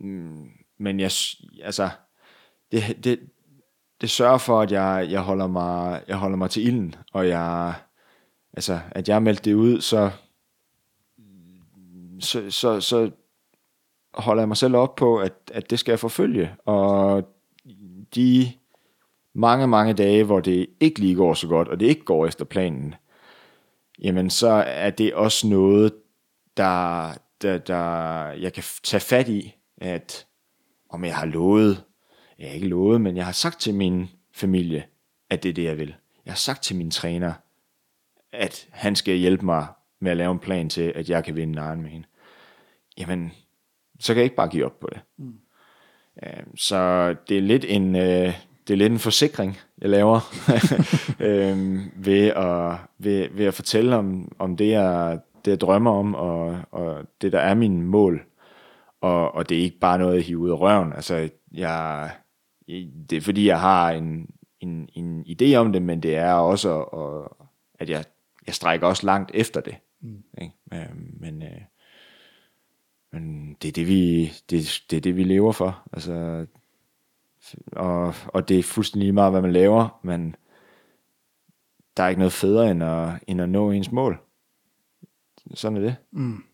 mm, 0.00 0.48
men 0.78 1.00
jeg, 1.00 1.10
altså, 1.62 1.88
det, 2.72 3.04
det, 3.04 3.20
det 4.02 4.10
sørger 4.10 4.38
for, 4.38 4.60
at 4.60 4.72
jeg, 4.72 5.06
jeg, 5.10 5.20
holder 5.20 5.46
mig, 5.46 6.02
jeg 6.08 6.16
holder 6.16 6.36
mig 6.36 6.50
til 6.50 6.66
ilden, 6.66 6.94
og 7.12 7.28
jeg, 7.28 7.74
altså, 8.52 8.80
at 8.90 9.08
jeg 9.08 9.14
har 9.14 9.20
meldt 9.20 9.44
det 9.44 9.54
ud, 9.54 9.80
så, 9.80 10.10
så, 12.20 12.50
så, 12.50 12.80
så 12.80 13.10
holder 14.14 14.42
jeg 14.42 14.48
mig 14.48 14.56
selv 14.56 14.76
op 14.76 14.94
på, 14.94 15.18
at, 15.18 15.32
at 15.52 15.70
det 15.70 15.78
skal 15.78 15.92
jeg 15.92 15.98
forfølge, 15.98 16.54
og 16.64 17.28
de 18.14 18.52
mange, 19.34 19.66
mange 19.66 19.94
dage, 19.94 20.24
hvor 20.24 20.40
det 20.40 20.66
ikke 20.80 21.00
lige 21.00 21.14
går 21.14 21.34
så 21.34 21.48
godt, 21.48 21.68
og 21.68 21.80
det 21.80 21.86
ikke 21.86 22.04
går 22.04 22.26
efter 22.26 22.44
planen, 22.44 22.94
jamen 23.98 24.30
så 24.30 24.48
er 24.66 24.90
det 24.90 25.14
også 25.14 25.46
noget, 25.46 25.94
der, 26.56 27.10
der, 27.42 27.58
der 27.58 28.26
jeg 28.30 28.52
kan 28.52 28.64
tage 28.82 29.00
fat 29.00 29.28
i, 29.28 29.54
at 29.76 30.26
om 30.90 31.04
jeg 31.04 31.16
har 31.16 31.26
lovet, 31.26 31.84
jeg 32.42 32.50
har 32.50 32.54
ikke 32.54 32.68
lovet, 32.68 33.00
men 33.00 33.16
jeg 33.16 33.24
har 33.24 33.32
sagt 33.32 33.60
til 33.60 33.74
min 33.74 34.08
familie, 34.32 34.84
at 35.30 35.42
det 35.42 35.48
er 35.48 35.52
det, 35.52 35.64
jeg 35.64 35.78
vil. 35.78 35.94
Jeg 36.24 36.32
har 36.32 36.36
sagt 36.36 36.62
til 36.62 36.76
min 36.76 36.90
træner, 36.90 37.32
at 38.32 38.68
han 38.70 38.96
skal 38.96 39.16
hjælpe 39.16 39.44
mig 39.44 39.66
med 40.00 40.10
at 40.10 40.16
lave 40.16 40.32
en 40.32 40.38
plan 40.38 40.68
til, 40.68 40.92
at 40.94 41.10
jeg 41.10 41.24
kan 41.24 41.36
vinde 41.36 41.52
en 41.52 41.66
Ironman. 41.66 42.04
Jamen, 42.98 43.32
så 44.00 44.14
kan 44.14 44.18
jeg 44.18 44.24
ikke 44.24 44.36
bare 44.36 44.48
give 44.48 44.64
op 44.64 44.80
på 44.80 44.88
det. 44.92 45.00
Mm. 45.18 45.34
Så 46.56 47.14
det 47.28 47.36
er 47.36 47.42
lidt 47.42 47.64
en, 47.68 47.96
øh, 47.96 48.34
det 48.68 48.74
er 48.74 48.76
lidt 48.76 48.92
en 48.92 48.98
forsikring, 48.98 49.58
jeg 49.80 49.90
laver, 49.90 50.20
øhm, 51.26 51.80
ved, 51.96 52.26
at, 52.26 52.76
ved, 52.98 53.28
ved 53.32 53.46
at 53.46 53.54
fortælle 53.54 53.96
om, 53.96 54.32
om 54.38 54.56
det, 54.56 54.70
jeg, 54.70 55.18
det, 55.44 55.50
jeg 55.50 55.60
drømmer 55.60 55.90
om, 55.90 56.14
og, 56.14 56.60
og 56.70 57.04
det, 57.20 57.32
der 57.32 57.40
er 57.40 57.54
mine 57.54 57.82
mål. 57.82 58.24
Og, 59.00 59.34
og 59.34 59.48
det 59.48 59.58
er 59.58 59.62
ikke 59.62 59.78
bare 59.78 59.98
noget, 59.98 60.16
jeg 60.16 60.24
hiver 60.24 60.40
ud 60.40 60.50
af 60.50 60.60
røven. 60.60 60.92
Altså, 60.92 61.28
jeg, 61.52 62.10
det 63.10 63.12
er 63.12 63.20
fordi, 63.20 63.46
jeg 63.46 63.60
har 63.60 63.90
en, 63.90 64.30
en, 64.60 64.88
en 64.94 65.26
idé 65.26 65.54
om 65.54 65.72
det, 65.72 65.82
men 65.82 66.02
det 66.02 66.16
er 66.16 66.32
også, 66.32 66.68
og, 66.68 67.36
at 67.74 67.90
jeg, 67.90 68.04
jeg 68.46 68.54
strækker 68.54 68.86
også 68.86 69.06
langt 69.06 69.30
efter 69.34 69.60
det. 69.60 69.76
Mm. 70.00 70.22
Ikke? 70.40 70.54
Øhm, 70.74 71.16
men, 71.20 71.42
øh, 71.42 71.60
men 73.12 73.54
det 73.62 73.68
er 73.68 73.72
det, 73.72 73.88
vi, 73.88 74.32
det, 74.50 74.82
det 74.90 74.96
er 74.96 75.00
det, 75.00 75.16
vi 75.16 75.24
lever 75.24 75.52
for. 75.52 75.82
Altså, 75.92 76.46
og, 77.72 78.14
og 78.26 78.48
det 78.48 78.58
er 78.58 78.62
fuldstændig 78.62 79.04
lige 79.04 79.12
meget, 79.12 79.32
hvad 79.32 79.42
man 79.42 79.52
laver, 79.52 80.00
men 80.02 80.36
der 81.96 82.02
er 82.02 82.08
ikke 82.08 82.18
noget 82.18 82.32
federe, 82.32 82.70
end 82.70 82.84
at, 82.84 83.08
end 83.26 83.40
at 83.40 83.48
nå 83.48 83.70
ens 83.70 83.92
mål. 83.92 84.18
Sådan 85.54 85.76
er 85.76 85.80
det. 85.80 85.96
Mm. 86.10 86.44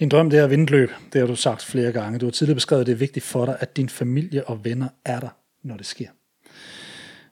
Din 0.00 0.08
drøm 0.08 0.30
det 0.30 0.38
er 0.38 0.44
at 0.44 0.50
vinde 0.50 0.70
løb. 0.70 0.90
Det 1.12 1.20
har 1.20 1.26
du 1.26 1.36
sagt 1.36 1.64
flere 1.64 1.92
gange. 1.92 2.18
Du 2.18 2.26
har 2.26 2.30
tidligere 2.30 2.54
beskrevet, 2.54 2.80
at 2.80 2.86
det 2.86 2.92
er 2.92 2.96
vigtigt 2.96 3.24
for 3.24 3.44
dig, 3.44 3.56
at 3.60 3.76
din 3.76 3.88
familie 3.88 4.48
og 4.48 4.64
venner 4.64 4.88
er 5.04 5.20
der, 5.20 5.28
når 5.62 5.76
det 5.76 5.86
sker. 5.86 6.08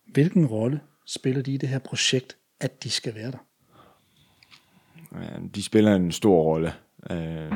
Hvilken 0.06 0.46
rolle 0.46 0.80
spiller 1.06 1.42
de 1.42 1.52
i 1.52 1.56
det 1.56 1.68
her 1.68 1.78
projekt, 1.78 2.36
at 2.60 2.84
de 2.84 2.90
skal 2.90 3.14
være 3.14 3.30
der? 3.30 3.38
De 5.54 5.62
spiller 5.62 5.94
en 5.94 6.12
stor 6.12 6.42
rolle. 6.42 6.72
Øh, 7.10 7.52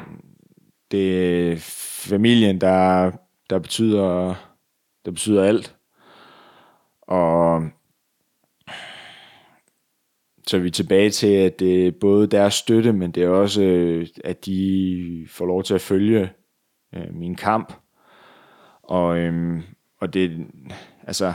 det 0.90 1.52
er 1.52 1.56
familien, 2.08 2.60
der, 2.60 3.10
der 3.50 3.58
betyder 3.58 4.34
der 5.04 5.10
betyder 5.10 5.44
alt. 5.44 5.76
Og 7.02 7.62
så 10.52 10.56
er 10.56 10.60
vi 10.60 10.70
tilbage 10.70 11.10
til, 11.10 11.26
at 11.26 11.58
det 11.60 11.86
er 11.86 11.92
både 12.00 12.26
deres 12.26 12.54
støtte, 12.54 12.92
men 12.92 13.10
det 13.10 13.22
er 13.22 13.28
også, 13.28 13.62
øh, 13.62 14.06
at 14.24 14.46
de 14.46 15.26
får 15.28 15.46
lov 15.46 15.62
til 15.62 15.74
at 15.74 15.80
følge 15.80 16.30
øh, 16.94 17.14
min 17.14 17.34
kamp. 17.34 17.72
Og, 18.82 19.18
øhm, 19.18 19.62
og 20.00 20.14
det, 20.14 20.46
altså, 21.06 21.32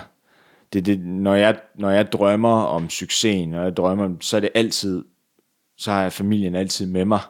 det, 0.73 0.85
det, 0.85 0.99
når, 0.99 1.35
jeg, 1.35 1.59
når 1.75 1.89
jeg 1.89 2.11
drømmer 2.11 2.61
om 2.61 2.89
succes, 2.89 3.47
når 3.47 3.63
jeg 3.63 3.77
drømmer, 3.77 4.15
så 4.19 4.37
er 4.37 4.41
det 4.41 4.49
altid, 4.55 5.05
så 5.77 5.91
har 5.91 6.01
jeg 6.01 6.13
familien 6.13 6.55
altid 6.55 6.85
med 6.85 7.05
mig. 7.05 7.21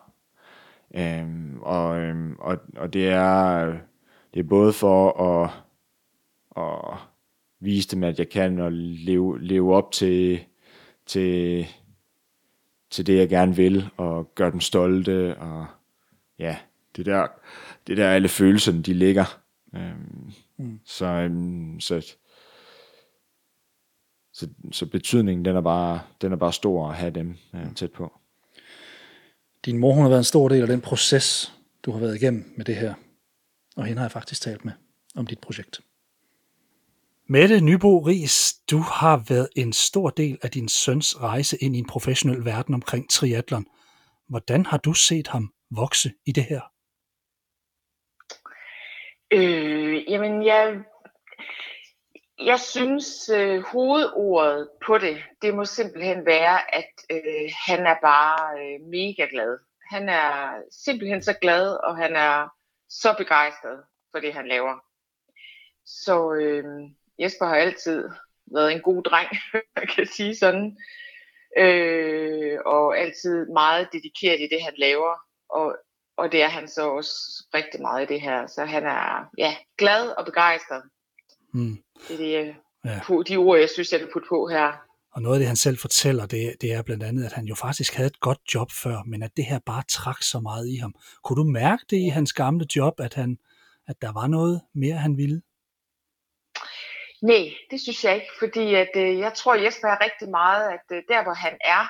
Øhm, 0.95 1.59
og, 1.61 1.99
øhm, 1.99 2.35
og, 2.39 2.57
og 2.77 2.93
det 2.93 3.09
er, 3.09 3.65
det 4.33 4.39
er 4.39 4.47
både 4.49 4.73
for 4.73 5.21
at, 5.21 5.49
at 6.57 6.97
vise 7.59 7.95
dem, 7.95 8.03
at 8.03 8.19
jeg 8.19 8.29
kan 8.29 8.59
og 8.59 8.71
leve, 8.71 9.41
leve 9.41 9.75
op 9.75 9.91
til, 9.91 10.39
til, 11.07 11.67
til 12.89 13.07
det, 13.07 13.17
jeg 13.17 13.29
gerne 13.29 13.55
vil, 13.55 13.89
og 13.97 14.31
gøre 14.35 14.51
dem 14.51 14.61
stolte, 14.61 15.37
og 15.37 15.65
ja, 16.39 16.57
det 16.95 17.05
der, 17.05 17.27
det 17.87 17.97
der 17.97 18.09
alle 18.09 18.29
følelserne, 18.29 18.81
de 18.81 18.93
ligger. 18.93 19.41
Øhm, 19.75 20.31
mm. 20.57 20.79
så, 20.85 21.05
øhm, 21.05 21.79
så, 21.79 22.15
så, 24.33 24.47
så 24.71 24.85
betydningen, 24.85 25.45
den 25.45 25.55
er 25.55 25.61
bare, 25.61 26.01
den 26.21 26.31
er 26.31 26.35
bare 26.35 26.53
stor 26.53 26.89
at 26.89 26.95
have 26.95 27.11
dem 27.11 27.37
øh, 27.53 27.73
tæt 27.75 27.91
på. 27.91 28.13
Din 29.65 29.77
mor, 29.77 29.93
hun 29.93 30.01
har 30.01 30.09
været 30.09 30.19
en 30.19 30.23
stor 30.23 30.49
del 30.49 30.61
af 30.61 30.67
den 30.67 30.81
proces, 30.81 31.53
du 31.83 31.91
har 31.91 31.99
været 31.99 32.15
igennem 32.15 32.53
med 32.57 32.65
det 32.65 32.75
her. 32.75 32.93
Og 33.75 33.85
hende 33.85 33.99
har 33.99 34.05
jeg 34.05 34.11
faktisk 34.11 34.41
talt 34.41 34.65
med 34.65 34.73
om 35.15 35.27
dit 35.27 35.39
projekt. 35.39 35.81
Mette 37.29 37.61
Nybo 37.61 37.99
Ries, 37.99 38.53
du 38.71 38.77
har 38.77 39.23
været 39.29 39.49
en 39.55 39.73
stor 39.73 40.09
del 40.09 40.39
af 40.43 40.51
din 40.51 40.69
søns 40.69 41.21
rejse 41.21 41.57
ind 41.61 41.75
i 41.75 41.79
en 41.79 41.87
professionel 41.87 42.45
verden 42.45 42.73
omkring 42.73 43.09
triatlon. 43.09 43.65
Hvordan 44.29 44.65
har 44.65 44.77
du 44.77 44.93
set 44.93 45.27
ham 45.27 45.53
vokse 45.71 46.09
i 46.25 46.31
det 46.31 46.43
her? 46.43 46.61
Øh, 49.31 50.11
jamen, 50.11 50.45
jeg, 50.45 50.83
jeg 52.39 52.59
synes, 52.59 53.29
øh, 53.29 53.63
hovedordet 53.63 54.69
på 54.85 54.97
det, 54.97 55.23
det 55.41 55.55
må 55.55 55.65
simpelthen 55.65 56.25
være, 56.25 56.75
at 56.75 56.93
øh, 57.11 57.49
han 57.67 57.79
er 57.79 57.95
bare 58.01 58.59
øh, 58.61 58.81
mega 58.81 59.27
glad. 59.31 59.59
Han 59.91 60.09
er 60.09 60.61
simpelthen 60.85 61.21
så 61.23 61.33
glad, 61.41 61.77
og 61.83 61.97
han 61.97 62.15
er 62.15 62.47
så 62.89 63.15
begejstret 63.17 63.83
for 64.11 64.19
det, 64.19 64.33
han 64.33 64.47
laver. 64.47 64.75
Så 65.85 66.33
øh, 66.33 66.65
Jesper 67.19 67.45
har 67.45 67.55
altid 67.55 68.09
været 68.53 68.71
en 68.71 68.81
god 68.81 69.03
dreng, 69.03 69.29
man 69.77 69.87
kan 69.95 70.07
sige 70.07 70.35
sådan. 70.35 70.77
Øh, 71.57 72.57
og 72.65 72.97
altid 72.97 73.45
meget 73.53 73.87
dedikeret 73.93 74.39
i 74.39 74.47
det, 74.51 74.63
han 74.63 74.73
laver. 74.77 75.13
Og, 75.49 75.75
og 76.17 76.31
det 76.31 76.41
er 76.41 76.47
han 76.47 76.67
så 76.67 76.89
også 76.89 77.13
rigtig 77.53 77.81
meget 77.81 78.03
i 78.03 78.13
det 78.13 78.21
her. 78.21 78.47
Så 78.47 78.65
han 78.65 78.83
er 78.83 79.29
ja, 79.37 79.55
glad 79.77 80.09
og 80.17 80.25
begejstret. 80.25 80.83
Mm. 81.53 81.77
Det 82.07 82.13
er 82.13 82.43
det, 82.43 82.55
ja. 82.85 83.23
de 83.27 83.37
ord, 83.37 83.59
jeg 83.59 83.69
synes, 83.69 83.91
jeg 83.91 83.99
vil 83.99 84.09
putte 84.13 84.27
på 84.29 84.47
her. 84.47 84.87
Og 85.11 85.21
noget 85.21 85.35
af 85.35 85.39
det, 85.39 85.47
han 85.47 85.55
selv 85.55 85.77
fortæller, 85.77 86.25
det, 86.25 86.55
det 86.61 86.73
er 86.73 86.81
blandt 86.81 87.03
andet, 87.03 87.25
at 87.25 87.33
han 87.33 87.45
jo 87.45 87.55
faktisk 87.55 87.93
havde 87.93 88.07
et 88.07 88.19
godt 88.19 88.39
job 88.53 88.71
før, 88.71 89.03
men 89.03 89.23
at 89.23 89.37
det 89.37 89.45
her 89.45 89.59
bare 89.65 89.83
trak 89.89 90.23
så 90.23 90.39
meget 90.39 90.67
i 90.67 90.75
ham. 90.75 90.95
Kunne 91.23 91.37
du 91.37 91.43
mærke 91.43 91.83
det 91.89 91.97
i 91.97 92.07
hans 92.07 92.33
gamle 92.33 92.65
job, 92.75 92.93
at, 92.99 93.13
han, 93.13 93.37
at 93.87 94.01
der 94.01 94.11
var 94.13 94.27
noget 94.27 94.61
mere, 94.75 94.95
han 94.95 95.17
ville? 95.17 95.41
Nej, 97.21 97.53
det 97.71 97.81
synes 97.81 98.03
jeg 98.03 98.15
ikke, 98.15 98.31
fordi 98.39 98.75
at, 98.75 98.89
øh, 98.95 99.19
jeg 99.19 99.33
tror, 99.33 99.55
Jesper 99.55 99.87
er 99.87 100.03
rigtig 100.03 100.29
meget, 100.29 100.63
at 100.69 100.97
øh, 100.97 101.03
der 101.09 101.23
hvor 101.23 101.33
han 101.33 101.57
er, 101.61 101.83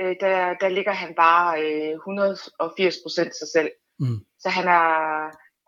øh, 0.00 0.16
der, 0.20 0.54
der 0.54 0.68
ligger 0.68 0.92
han 0.92 1.14
bare 1.14 1.62
øh, 1.62 1.94
180 1.94 2.94
procent 3.04 3.32
sig 3.38 3.48
selv. 3.52 3.70
Mm. 3.98 4.18
Så 4.38 4.48
han, 4.48 4.68
er, 4.68 4.90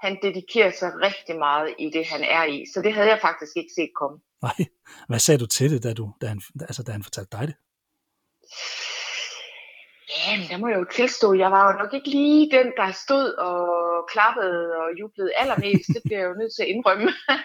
han 0.07 0.19
dedikerer 0.23 0.71
sig 0.71 0.91
rigtig 1.01 1.37
meget 1.39 1.75
i 1.79 1.91
det, 1.91 2.07
han 2.07 2.23
er 2.23 2.45
i. 2.45 2.65
Så 2.75 2.83
det 2.83 2.93
havde 2.95 3.09
jeg 3.09 3.19
faktisk 3.21 3.57
ikke 3.57 3.73
set 3.77 3.91
komme. 4.01 4.19
Nej, 4.43 4.59
hvad 5.09 5.19
sagde 5.19 5.39
du 5.39 5.47
til 5.47 5.71
det, 5.71 5.83
da, 5.83 5.93
du, 5.93 6.13
da, 6.21 6.27
han, 6.27 6.41
altså, 6.61 6.83
da 6.83 6.93
han 6.93 7.03
fortalte 7.03 7.37
dig 7.37 7.47
det? 7.49 7.57
Jamen, 10.27 10.47
der 10.51 10.59
må 10.59 10.69
jeg 10.69 10.79
jo 10.79 10.87
tilstå, 10.93 11.35
jeg 11.35 11.51
var 11.51 11.63
jo 11.67 11.79
nok 11.83 11.95
ikke 11.95 12.09
lige 12.09 12.51
den, 12.57 12.73
der 12.77 12.93
stod 13.05 13.27
og 13.49 13.59
klappede 14.13 14.77
og 14.83 14.89
jublede 15.01 15.37
allermest. 15.37 15.89
Det 15.95 16.03
bliver 16.05 16.21
jeg 16.21 16.29
jo 16.29 16.41
nødt 16.41 16.55
til 16.55 16.63
at 16.63 16.69
indrømme. 16.69 17.11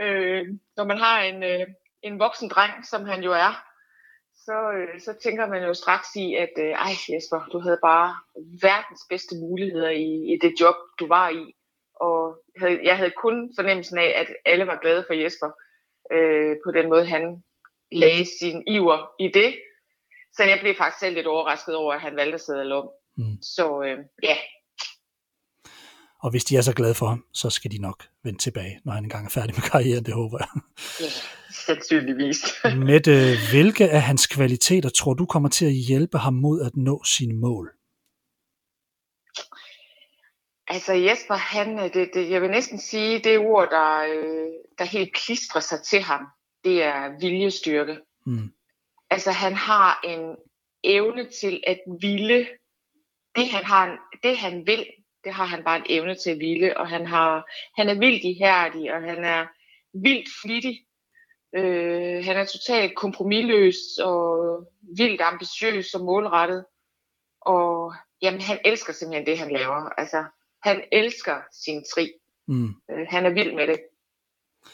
øh, 0.00 0.46
når 0.76 0.84
man 0.84 0.98
har 0.98 1.22
en, 1.22 1.42
øh, 1.42 1.66
en 2.02 2.18
voksen 2.18 2.48
dreng, 2.48 2.86
som 2.86 3.04
han 3.04 3.22
jo 3.22 3.32
er, 3.32 3.68
så, 4.48 4.72
øh, 4.72 5.00
så 5.00 5.12
tænker 5.22 5.46
man 5.46 5.62
jo 5.62 5.74
straks 5.74 6.08
i, 6.16 6.34
at 6.34 6.52
øh, 6.58 6.72
ej 6.86 6.92
Jesper, 7.08 7.48
du 7.52 7.58
havde 7.58 7.78
bare 7.82 8.16
verdens 8.62 9.00
bedste 9.10 9.34
muligheder 9.36 9.90
i, 9.90 10.32
i 10.32 10.38
det 10.42 10.52
job, 10.60 10.74
du 11.00 11.06
var 11.06 11.28
i. 11.28 11.54
Og 12.00 12.18
havde, 12.60 12.80
jeg 12.84 12.96
havde 12.96 13.10
kun 13.10 13.52
fornemmelsen 13.56 13.98
af, 13.98 14.12
at 14.16 14.28
alle 14.44 14.66
var 14.66 14.78
glade 14.82 15.04
for 15.06 15.14
Jesper 15.14 15.50
øh, 16.12 16.56
på 16.64 16.70
den 16.70 16.88
måde, 16.88 17.06
han 17.06 17.42
lagde 17.92 18.26
sin 18.40 18.62
iver 18.66 19.10
i 19.18 19.28
det. 19.28 19.50
Så 20.32 20.44
jeg 20.44 20.58
blev 20.60 20.74
faktisk 20.74 21.00
selv 21.00 21.14
lidt 21.14 21.26
overrasket 21.26 21.76
over, 21.76 21.94
at 21.94 22.00
han 22.00 22.16
valgte 22.16 22.34
at 22.34 22.40
sidde 22.40 22.60
alene. 22.60 22.88
Mm. 23.16 23.42
Så 23.42 23.82
øh, 23.82 23.98
ja, 24.22 24.36
og 26.22 26.30
hvis 26.30 26.44
de 26.44 26.56
er 26.56 26.60
så 26.60 26.72
glade 26.72 26.94
for 26.94 27.06
ham, 27.06 27.24
så 27.32 27.50
skal 27.50 27.70
de 27.70 27.78
nok 27.78 28.04
vende 28.24 28.38
tilbage, 28.38 28.80
når 28.84 28.92
han 28.92 29.04
engang 29.04 29.26
er 29.26 29.30
færdig 29.30 29.54
med 29.54 29.62
karrieren, 29.62 30.04
det 30.04 30.14
håber 30.14 30.38
jeg. 30.38 30.62
Ja, 31.00 31.06
sandsynligvis. 31.50 32.38
Mette, 32.88 33.36
hvilke 33.50 33.90
af 33.90 34.02
hans 34.02 34.26
kvaliteter 34.26 34.88
tror 34.88 35.14
du 35.14 35.26
kommer 35.26 35.48
til 35.48 35.66
at 35.66 35.72
hjælpe 35.72 36.18
ham 36.18 36.34
mod 36.34 36.62
at 36.62 36.76
nå 36.76 37.04
sine 37.04 37.34
mål? 37.34 37.72
Altså 40.66 40.92
Jesper, 40.92 41.34
han, 41.34 41.78
øh, 41.78 41.94
det, 41.94 42.10
det, 42.14 42.30
jeg 42.30 42.42
vil 42.42 42.50
næsten 42.50 42.80
sige, 42.80 43.18
det 43.18 43.38
ord, 43.38 43.68
der, 43.70 44.02
øh, 44.02 44.48
der 44.78 44.84
helt 44.84 45.14
klistrer 45.14 45.60
sig 45.60 45.82
til 45.82 46.02
ham, 46.02 46.26
det 46.64 46.82
er 46.82 47.20
viljestyrke. 47.20 47.98
Mm. 48.26 48.52
Altså 49.10 49.30
han 49.30 49.54
har 49.54 50.00
en 50.04 50.36
evne 50.84 51.30
til 51.40 51.62
at 51.66 51.78
ville 52.00 52.46
det 53.36 53.48
han, 53.48 53.64
har, 53.64 53.98
det 54.22 54.36
han 54.36 54.66
vil, 54.66 54.86
det 55.24 55.32
har 55.32 55.44
han 55.44 55.64
bare 55.64 55.76
en 55.76 55.86
evne 55.88 56.14
til 56.14 56.30
at 56.30 56.38
ville, 56.38 56.76
og 56.76 56.88
han, 56.88 57.06
har, 57.06 57.50
han 57.76 57.88
er 57.88 57.98
vildt 57.98 58.24
ihærdig, 58.24 58.92
og 58.94 59.02
han 59.02 59.24
er 59.24 59.46
vildt 59.92 60.28
flittig. 60.42 60.84
Øh, 61.54 62.24
han 62.24 62.36
er 62.36 62.44
totalt 62.44 62.96
kompromilløs 62.96 63.76
og 64.04 64.64
vildt 64.96 65.20
ambitiøs 65.20 65.94
og 65.94 66.04
målrettet. 66.04 66.64
Og 67.40 67.94
jamen, 68.22 68.40
han 68.40 68.58
elsker 68.64 68.92
simpelthen 68.92 69.26
det, 69.26 69.38
han 69.38 69.52
laver. 69.52 70.00
Altså, 70.00 70.24
han 70.62 70.82
elsker 70.92 71.40
sin 71.52 71.84
tri. 71.94 72.12
Mm. 72.46 72.68
Øh, 72.90 73.06
han 73.08 73.26
er 73.26 73.30
vild 73.30 73.54
med 73.54 73.66
det. 73.66 73.80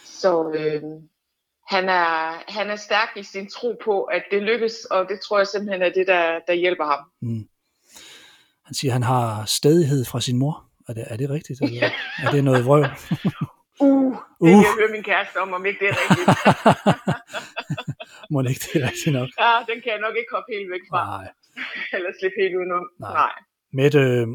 Så 0.05 0.53
øh, 0.53 0.83
han, 1.69 1.89
er, 1.89 2.43
han 2.53 2.71
er 2.71 2.77
stærk 2.77 3.17
i 3.17 3.23
sin 3.23 3.51
tro 3.51 3.77
på, 3.85 4.05
at 4.05 4.25
det 4.31 4.43
lykkes, 4.43 4.85
og 4.85 5.09
det 5.09 5.21
tror 5.21 5.39
jeg 5.39 5.47
simpelthen 5.47 5.83
er 5.83 5.93
det, 5.93 6.07
der, 6.07 6.41
der 6.47 6.53
hjælper 6.53 6.85
ham. 6.85 7.11
Mm. 7.21 7.49
Han 8.65 8.75
siger, 8.75 8.91
at 8.91 8.93
han 8.93 9.03
har 9.03 9.45
stedighed 9.45 10.05
fra 10.05 10.21
sin 10.21 10.39
mor. 10.39 10.65
Er 10.89 10.93
det, 10.93 11.05
er 11.07 11.17
det 11.17 11.31
rigtigt? 11.31 11.63
Eller 11.63 11.91
er 12.25 12.31
det 12.31 12.45
noget 12.45 12.65
vrøv? 12.65 12.81
uh, 12.81 14.13
det 14.13 14.21
uh. 14.41 14.47
vil 14.47 14.53
jeg 14.53 14.75
høre 14.81 14.93
min 14.93 15.03
kæreste 15.03 15.37
om, 15.37 15.53
om 15.53 15.67
ikke 15.67 15.79
det 15.81 15.89
er 15.89 15.97
rigtigt. 16.03 16.29
Må 18.33 18.43
det 18.43 18.51
ikke 18.51 18.65
det 18.73 18.83
er 18.83 18.87
rigtigt 18.87 19.13
nok? 19.13 19.29
Ja, 19.41 19.53
den 19.69 19.79
kan 19.83 19.93
jeg 19.93 20.01
nok 20.01 20.17
ikke 20.17 20.33
hoppe 20.35 20.53
helt 20.55 20.71
væk 20.71 20.81
fra. 20.91 21.01
Nej. 21.05 21.33
Eller 21.95 22.11
slippe 22.21 22.37
helt 22.43 22.55
udenom. 22.57 22.85
Nej. 23.01 23.13
Nej. 23.13 23.33
Mette, 23.73 23.99
øh, 23.99 24.27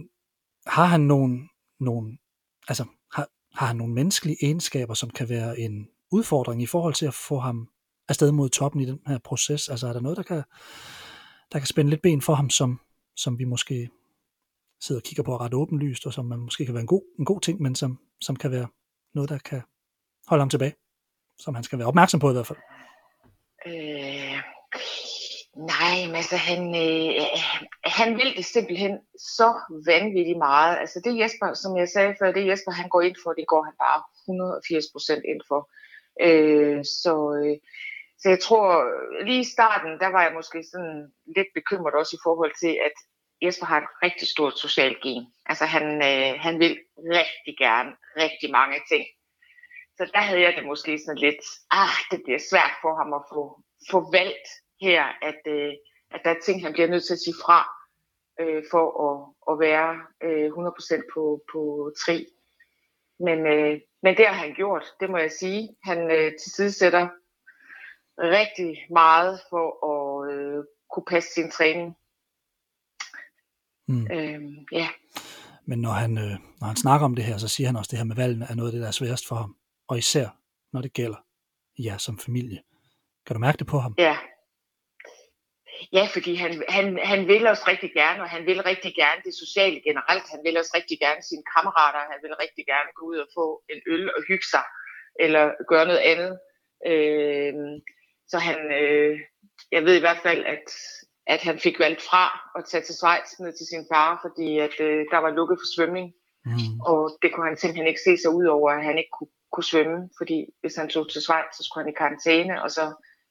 har 0.68 0.86
han 0.86 1.02
nogen, 1.02 1.50
nogen 1.80 2.20
altså, 2.68 2.86
har, 3.14 3.28
har 3.56 3.68
han 3.68 3.76
nogle 3.76 3.94
menneskelige 3.94 4.38
egenskaber, 4.42 4.94
som 4.94 5.10
kan 5.10 5.30
være 5.30 5.60
en 5.60 5.88
udfordring 6.12 6.62
i 6.62 6.66
forhold 6.66 6.94
til 6.94 7.06
at 7.06 7.14
få 7.14 7.40
ham 7.40 7.68
afsted 8.10 8.32
mod 8.32 8.50
toppen 8.50 8.82
i 8.82 8.86
den 8.86 9.00
her 9.08 9.18
proces? 9.18 9.70
Altså 9.70 9.88
er 9.88 9.94
der 9.94 10.02
noget, 10.02 10.18
der 10.18 10.24
kan, 10.24 10.44
der 11.52 11.60
kan 11.60 11.68
spænde 11.68 11.90
lidt 11.90 12.02
ben 12.02 12.22
for 12.22 12.34
ham, 12.34 12.50
som, 12.50 12.80
som 13.16 13.40
vi 13.40 13.44
måske 13.44 13.90
sidder 14.82 15.00
og 15.00 15.04
kigger 15.04 15.24
på 15.24 15.38
ret 15.38 15.54
åbenlyst, 15.54 16.06
og 16.06 16.14
som 16.14 16.26
man 16.26 16.40
måske 16.40 16.66
kan 16.66 16.74
være 16.74 16.82
en 16.82 16.88
god, 16.88 17.04
en 17.20 17.26
god 17.26 17.42
ting, 17.42 17.62
men 17.62 17.76
som, 17.76 18.00
som 18.22 18.36
kan 18.36 18.52
være 18.52 18.68
noget, 19.14 19.30
der 19.30 19.38
kan 19.38 19.62
holde 20.28 20.42
ham 20.42 20.50
tilbage, 20.50 20.76
som 21.40 21.56
han 21.56 21.64
skal 21.64 21.80
være 21.80 21.88
opmærksom 21.88 22.20
på 22.20 22.30
i 22.30 22.34
hvert 22.34 22.48
fald. 22.48 22.60
Øh, 23.68 24.38
nej, 25.74 25.96
men 26.08 26.16
altså 26.16 26.38
han, 26.50 26.62
øh, 26.86 27.22
han 27.84 28.10
vil 28.20 28.32
det 28.38 28.46
simpelthen 28.46 29.00
så 29.40 29.50
vanvittigt 29.86 30.38
meget. 30.38 30.78
Altså 30.78 31.02
det 31.06 31.20
Jesper, 31.20 31.54
som 31.54 31.78
jeg 31.78 31.88
sagde 31.90 32.16
før, 32.20 32.32
det 32.32 32.48
Jesper 32.48 32.72
han 32.72 32.90
går 32.90 33.02
ind 33.02 33.16
for, 33.24 33.32
det 33.34 33.48
går 33.48 33.64
han 33.64 33.76
bare 33.86 34.00
180% 35.22 35.32
ind 35.32 35.42
for. 35.50 35.62
Øh, 36.28 36.80
så, 37.04 37.16
øh, 37.40 37.58
så 38.22 38.30
jeg 38.30 38.40
tror, 38.40 38.68
lige 39.28 39.42
i 39.42 39.52
starten, 39.56 39.92
der 40.04 40.10
var 40.16 40.22
jeg 40.24 40.34
måske 40.40 40.60
sådan 40.72 40.98
lidt 41.38 41.52
bekymret 41.58 41.94
også 42.02 42.14
i 42.16 42.24
forhold 42.28 42.54
til, 42.64 42.74
at 42.88 42.96
Jesper 43.42 43.66
har 43.66 43.78
et 43.78 43.88
rigtig 44.04 44.28
stort 44.28 44.60
socialt 44.60 45.02
gen. 45.04 45.34
Altså 45.46 45.66
han, 45.66 45.86
øh, 46.10 46.40
han 46.40 46.60
vil 46.60 46.80
rigtig 46.98 47.58
gerne 47.58 47.92
rigtig 48.18 48.52
mange 48.52 48.82
ting. 48.92 49.06
Så 49.98 50.12
der 50.14 50.20
havde 50.20 50.42
jeg 50.42 50.54
det 50.58 50.66
måske 50.66 51.00
sådan 51.06 51.18
lidt, 51.18 51.42
ah, 51.72 51.96
det 52.12 52.22
bliver 52.24 52.40
svært 52.52 52.74
for 52.82 52.96
ham 52.96 53.14
at 53.14 53.22
få, 53.34 53.62
få 53.92 54.12
valgt 54.12 54.48
her, 54.82 55.04
at, 55.22 55.42
øh, 55.48 55.74
at 56.12 56.22
der 56.24 56.32
er 56.32 56.40
ting, 56.46 56.64
han 56.64 56.74
bliver 56.74 56.88
nødt 56.88 57.06
til 57.06 57.14
at 57.14 57.20
sige 57.20 57.36
fra, 57.44 57.60
øh, 58.42 58.64
for 58.72 58.86
at, 59.08 59.16
at 59.50 59.60
være 59.60 59.92
øh, 60.24 60.48
100% 60.52 61.14
på, 61.14 61.42
på 61.52 61.92
tri. 62.06 62.28
Men, 63.20 63.40
øh, 63.48 63.80
men 64.04 64.18
det 64.18 64.26
har 64.28 64.34
han 64.34 64.54
gjort, 64.54 64.86
det 65.00 65.10
må 65.10 65.18
jeg 65.18 65.32
sige. 65.32 65.76
Han 65.84 66.12
øh, 66.12 66.32
tilsidesætter 66.42 67.08
rigtig 68.20 68.86
meget 68.90 69.42
for 69.50 69.68
at 69.92 70.34
øh, 70.34 70.64
kunne 70.94 71.06
passe 71.10 71.30
sin 71.34 71.52
træning. 71.52 71.96
Mm. 73.90 74.08
Øhm, 74.12 74.58
ja. 74.72 74.90
Men 75.66 75.82
når 75.82 75.92
han, 75.92 76.18
øh, 76.18 76.36
når 76.60 76.68
han 76.68 76.76
snakker 76.76 77.06
om 77.06 77.16
det 77.16 77.26
her, 77.26 77.38
så 77.38 77.48
siger 77.48 77.68
han 77.68 77.76
også, 77.76 77.88
at 77.88 77.92
det 77.92 78.00
her 78.00 78.12
med 78.12 78.16
valgene 78.16 78.46
er 78.50 78.56
noget 78.56 78.70
af 78.70 78.74
det, 78.74 78.82
der 78.82 78.88
er 78.88 79.00
sværest 79.02 79.28
for 79.28 79.36
ham. 79.36 79.56
Og 79.88 79.98
især, 79.98 80.28
når 80.74 80.82
det 80.82 80.94
gælder 80.94 81.22
jer 81.80 81.98
som 81.98 82.20
familie. 82.20 82.60
Kan 83.26 83.34
du 83.34 83.40
mærke 83.40 83.58
det 83.58 83.68
på 83.68 83.80
ham? 83.80 83.96
Ja. 83.98 84.18
Ja, 85.94 86.06
fordi 86.14 86.36
han, 86.36 86.64
han, 86.70 87.00
han 87.04 87.28
vil 87.28 87.48
også 87.48 87.64
rigtig 87.68 87.92
gerne, 87.94 88.22
og 88.24 88.30
han 88.30 88.46
vil 88.46 88.64
rigtig 88.64 88.94
gerne 88.96 89.22
det 89.26 89.34
sociale 89.44 89.82
generelt. 89.88 90.26
Han 90.34 90.42
vil 90.46 90.58
også 90.58 90.72
rigtig 90.76 90.98
gerne 91.00 91.22
sine 91.30 91.44
kammerater. 91.54 92.12
Han 92.14 92.20
vil 92.24 92.36
rigtig 92.44 92.66
gerne 92.66 92.90
gå 92.98 93.06
ud 93.12 93.18
og 93.18 93.28
få 93.38 93.46
en 93.74 93.82
øl 93.94 94.06
og 94.16 94.22
hygge 94.28 94.48
sig, 94.54 94.66
eller 95.20 95.44
gøre 95.72 95.86
noget 95.86 96.04
andet. 96.12 96.34
Øh, 96.90 97.54
så 98.32 98.38
han, 98.48 98.58
øh, 98.82 99.20
jeg 99.72 99.82
ved 99.86 99.96
i 99.98 100.06
hvert 100.06 100.22
fald, 100.28 100.46
at, 100.46 100.68
at 101.34 101.42
han 101.42 101.60
fik 101.60 101.80
valgt 101.80 102.02
fra 102.10 102.24
at 102.58 102.66
tage 102.70 102.84
til 102.84 102.96
Schweiz 102.96 103.40
ned 103.40 103.54
til 103.58 103.68
sin 103.72 103.86
far, 103.92 104.20
fordi 104.24 104.60
at, 104.60 104.76
øh, 104.80 105.06
der 105.12 105.18
var 105.18 105.32
lukket 105.40 105.58
for 105.62 105.70
svømning. 105.76 106.08
Mm. 106.46 106.80
Og 106.92 107.00
det 107.22 107.30
kunne 107.34 107.48
han 107.50 107.58
simpelthen 107.58 107.88
ikke 107.88 108.06
se 108.08 108.18
sig 108.18 108.32
ud 108.40 108.46
over, 108.46 108.70
at 108.72 108.84
han 108.84 108.98
ikke 108.98 109.14
kunne, 109.18 109.34
kunne 109.54 109.70
svømme, 109.72 110.10
fordi 110.20 110.38
hvis 110.62 110.76
han 110.76 110.90
tog 110.90 111.12
til 111.12 111.22
Schweiz, 111.22 111.50
så 111.58 111.62
skulle 111.64 111.84
han 111.84 111.94
i 111.94 112.00
karantæne, 112.02 112.64
og 112.64 112.70
så 112.72 112.84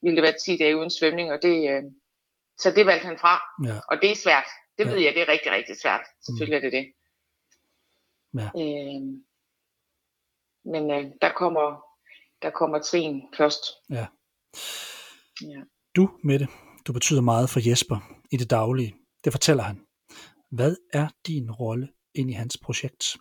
ville 0.03 0.17
det 0.17 0.23
være 0.23 0.39
10 0.45 0.57
dage 0.57 0.77
uden 0.77 0.91
svømning, 0.91 1.33
og 1.33 1.39
det, 1.43 1.57
øh, 1.73 1.83
så 2.59 2.71
det 2.77 2.87
valgte 2.87 3.07
han 3.07 3.19
fra. 3.19 3.35
Ja. 3.69 3.77
Og 3.91 3.97
det 4.03 4.11
er 4.11 4.23
svært. 4.25 4.49
Det 4.79 4.85
ja. 4.85 4.91
ved 4.91 4.99
jeg, 5.05 5.15
det 5.15 5.23
er 5.23 5.29
rigtig, 5.35 5.53
rigtig 5.53 5.77
svært. 5.83 6.05
Selvfølgelig 6.27 6.59
mm. 6.59 6.67
er 6.67 6.71
det 6.71 6.73
det. 6.79 6.87
Ja. 8.41 8.49
Øh, 8.63 9.03
men 10.73 10.83
øh, 10.97 11.05
der 11.23 11.33
kommer 11.33 11.67
der 12.43 12.51
kommer 12.51 12.79
trin 12.79 13.23
først. 13.37 13.63
Ja. 13.91 14.07
ja. 15.43 15.61
Du, 15.97 16.11
Mette, 16.25 16.49
du 16.89 16.93
betyder 16.93 17.21
meget 17.21 17.51
for 17.51 17.69
Jesper 17.69 17.99
i 18.31 18.37
det 18.37 18.51
daglige. 18.51 18.95
Det 19.25 19.33
fortæller 19.33 19.63
han. 19.63 19.81
Hvad 20.51 20.77
er 20.93 21.09
din 21.27 21.51
rolle 21.51 21.89
ind 22.15 22.31
i 22.31 22.33
hans 22.33 22.59
projekt, 22.65 23.17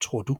tror 0.00 0.22
du? 0.22 0.36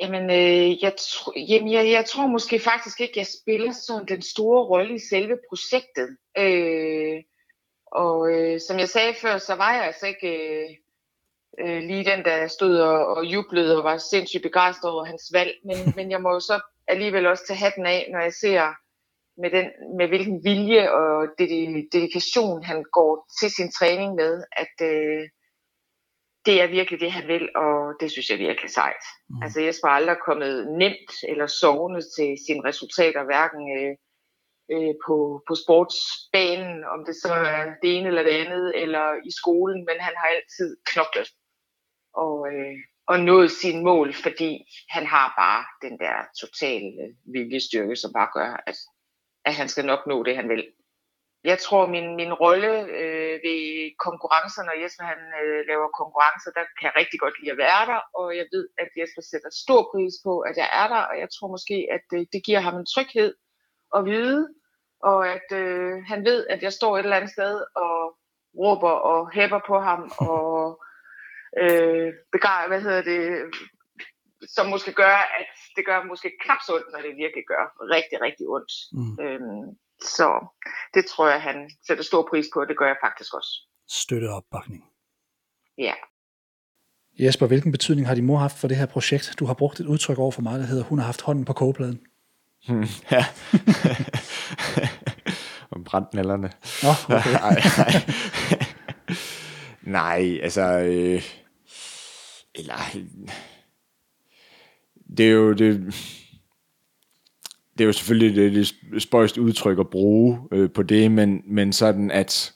Jamen, 0.00 0.30
øh, 0.30 0.82
jeg, 0.82 0.92
tr- 1.00 1.38
jamen 1.48 1.72
jeg, 1.72 1.90
jeg 1.90 2.04
tror 2.04 2.26
måske 2.26 2.58
faktisk 2.58 3.00
ikke, 3.00 3.18
jeg 3.18 3.26
spiller 3.26 3.72
sådan 3.72 4.08
den 4.08 4.22
store 4.22 4.64
rolle 4.64 4.94
i 4.94 4.98
selve 5.10 5.38
projektet. 5.48 6.16
Øh, 6.38 7.22
og 7.86 8.32
øh, 8.32 8.60
som 8.68 8.78
jeg 8.78 8.88
sagde 8.88 9.14
før, 9.14 9.38
så 9.38 9.54
var 9.54 9.74
jeg 9.74 9.84
altså 9.84 10.06
ikke 10.06 10.28
øh, 10.28 10.70
øh, 11.60 11.82
lige 11.82 12.04
den, 12.04 12.24
der 12.24 12.46
stod 12.46 12.78
og, 12.78 13.06
og 13.06 13.24
jublede 13.24 13.76
og 13.78 13.84
var 13.84 13.98
sindssygt 13.98 14.42
begejstret 14.42 14.92
over 14.92 15.04
hans 15.04 15.30
valg. 15.32 15.54
Men, 15.64 15.76
men 15.96 16.10
jeg 16.10 16.22
må 16.22 16.32
jo 16.32 16.40
så 16.40 16.60
alligevel 16.88 17.26
også 17.26 17.44
tage 17.46 17.58
hatten 17.58 17.86
af, 17.86 18.08
når 18.12 18.20
jeg 18.20 18.34
ser 18.34 18.74
med, 19.40 19.50
den, 19.50 19.66
med 19.98 20.08
hvilken 20.08 20.44
vilje 20.44 20.92
og 20.92 21.28
dedikation 21.92 22.62
han 22.62 22.84
går 22.92 23.26
til 23.40 23.50
sin 23.50 23.72
træning 23.72 24.14
med, 24.14 24.44
at 24.52 24.74
øh, 24.82 25.28
det 26.46 26.62
er 26.62 26.66
virkelig 26.66 27.00
det, 27.00 27.12
han 27.12 27.28
vil, 27.28 27.56
og 27.56 27.94
det 28.00 28.10
synes 28.10 28.30
jeg 28.30 28.38
virkelig 28.38 28.70
sejt. 28.70 29.04
Mm. 29.30 29.42
Altså 29.42 29.60
Jesper 29.60 29.88
er 29.88 29.92
aldrig 29.92 30.16
kommet 30.26 30.54
nemt 30.82 31.12
eller 31.28 31.46
sovende 31.46 32.02
til 32.16 32.30
sine 32.46 32.64
resultater, 32.68 33.24
hverken 33.24 33.62
øh, 33.78 33.94
øh, 34.72 34.94
på, 35.06 35.16
på 35.48 35.54
sportsbanen, 35.62 36.84
om 36.94 37.00
det 37.06 37.16
så 37.22 37.32
er 37.32 37.64
det 37.82 37.90
ene 37.96 38.08
eller 38.08 38.22
det 38.22 38.36
andet, 38.44 38.82
eller 38.82 39.06
i 39.30 39.32
skolen, 39.40 39.78
men 39.88 39.96
han 40.06 40.14
har 40.16 40.28
altid 40.36 40.76
knoklet 40.90 41.28
og, 42.14 42.34
øh, 42.52 42.76
og 43.06 43.20
nået 43.20 43.50
sine 43.50 43.82
mål, 43.82 44.14
fordi 44.14 44.50
han 44.88 45.06
har 45.06 45.34
bare 45.42 45.88
den 45.88 45.98
der 45.98 46.16
totale 46.40 46.92
viljestyrke, 47.34 47.96
som 47.96 48.12
bare 48.12 48.30
gør, 48.34 48.62
at, 48.66 48.78
at 49.44 49.54
han 49.54 49.68
skal 49.68 49.84
nok 49.84 50.06
nå 50.06 50.22
det, 50.22 50.36
han 50.36 50.48
vil. 50.48 50.64
Jeg 51.44 51.58
tror, 51.58 51.86
min, 51.86 52.16
min 52.16 52.32
rolle 52.32 52.72
øh, 52.98 53.34
ved 53.46 53.60
konkurrencer, 54.06 54.62
når 54.64 54.82
Jesper 54.82 55.04
han, 55.04 55.20
øh, 55.42 55.60
laver 55.70 55.88
konkurrencer, 56.00 56.50
der 56.56 56.64
kan 56.78 56.86
jeg 56.88 56.94
rigtig 57.00 57.20
godt 57.20 57.38
lide 57.40 57.52
at 57.52 57.62
være 57.66 57.86
der, 57.92 58.00
og 58.20 58.36
jeg 58.36 58.46
ved, 58.52 58.68
at 58.82 58.88
Jesper 58.98 59.22
sætter 59.22 59.50
stor 59.64 59.82
pris 59.92 60.14
på, 60.26 60.34
at 60.48 60.56
jeg 60.56 60.68
er 60.80 60.88
der, 60.94 61.02
og 61.10 61.16
jeg 61.22 61.28
tror 61.34 61.48
måske, 61.48 61.76
at 61.96 62.02
det, 62.10 62.28
det 62.32 62.40
giver 62.46 62.60
ham 62.60 62.76
en 62.78 62.90
tryghed 62.94 63.34
at 63.96 64.04
vide, 64.04 64.48
og 65.02 65.28
at 65.34 65.48
øh, 65.52 65.92
han 66.10 66.24
ved, 66.24 66.46
at 66.46 66.62
jeg 66.62 66.72
står 66.72 66.92
et 66.98 67.02
eller 67.02 67.16
andet 67.16 67.32
sted 67.36 67.54
og 67.84 67.96
råber 68.62 68.94
og 69.10 69.30
hæpper 69.32 69.60
på 69.66 69.76
ham, 69.80 70.00
og 70.34 70.82
øh, 71.62 72.12
begar, 72.32 72.68
hvad 72.68 72.80
hedder 72.80 73.02
det, 73.02 73.22
som 74.54 74.66
måske 74.66 74.92
gør, 74.92 75.16
at 75.40 75.54
det 75.76 75.84
gør 75.86 76.08
måske 76.12 76.28
knap 76.44 76.60
så 76.66 76.70
ondt, 76.76 76.88
når 76.92 77.00
det 77.06 77.12
virkelig 77.24 77.44
gør 77.52 77.64
rigtig, 77.96 78.16
rigtig 78.26 78.44
ondt. 78.56 78.72
Mm. 78.98 79.14
Øhm, 79.24 79.66
så 80.16 80.28
det 80.94 81.04
tror 81.06 81.28
jeg, 81.28 81.42
han 81.42 81.70
sætter 81.86 82.04
stor 82.04 82.22
pris 82.30 82.46
på, 82.52 82.60
og 82.60 82.68
det 82.68 82.78
gør 82.78 82.86
jeg 82.86 82.98
faktisk 83.06 83.34
også. 83.34 83.52
Støtte 83.88 84.28
opbakning. 84.38 84.82
Ja. 85.78 85.94
Jesper, 87.18 87.46
hvilken 87.46 87.72
betydning 87.72 88.06
har 88.06 88.14
din 88.14 88.26
mor 88.26 88.38
haft 88.38 88.58
for 88.58 88.68
det 88.68 88.76
her 88.76 88.86
projekt? 88.86 89.34
Du 89.38 89.44
har 89.44 89.54
brugt 89.54 89.80
et 89.80 89.86
udtryk 89.86 90.18
over 90.18 90.30
for 90.30 90.42
mig, 90.42 90.58
der 90.58 90.66
hedder, 90.66 90.84
hun 90.84 90.98
har 90.98 91.06
haft 91.06 91.22
hånden 91.22 91.44
på 91.44 91.52
kogepladen. 91.52 92.06
Hmm, 92.68 92.84
ja. 93.12 93.24
Om 95.74 95.84
brændnælderne. 95.84 96.52
Nå, 96.82 97.16
okay. 97.16 97.32
nej, 97.42 97.56
nej. 97.78 97.92
nej, 99.82 100.40
altså... 100.42 100.62
Øh, 100.62 101.22
eller... 102.54 102.74
Det 105.16 105.26
er 105.26 105.30
jo... 105.30 105.52
Det, 105.52 105.94
det 107.72 107.84
er 107.84 107.86
jo 107.86 107.92
selvfølgelig 107.92 108.36
det, 108.36 108.52
det 108.92 109.02
spøjst 109.02 109.38
udtryk 109.38 109.78
at 109.78 109.90
bruge 109.90 110.38
øh, 110.52 110.70
på 110.70 110.82
det, 110.82 111.10
men, 111.10 111.42
men 111.44 111.72
sådan 111.72 112.10
at, 112.10 112.54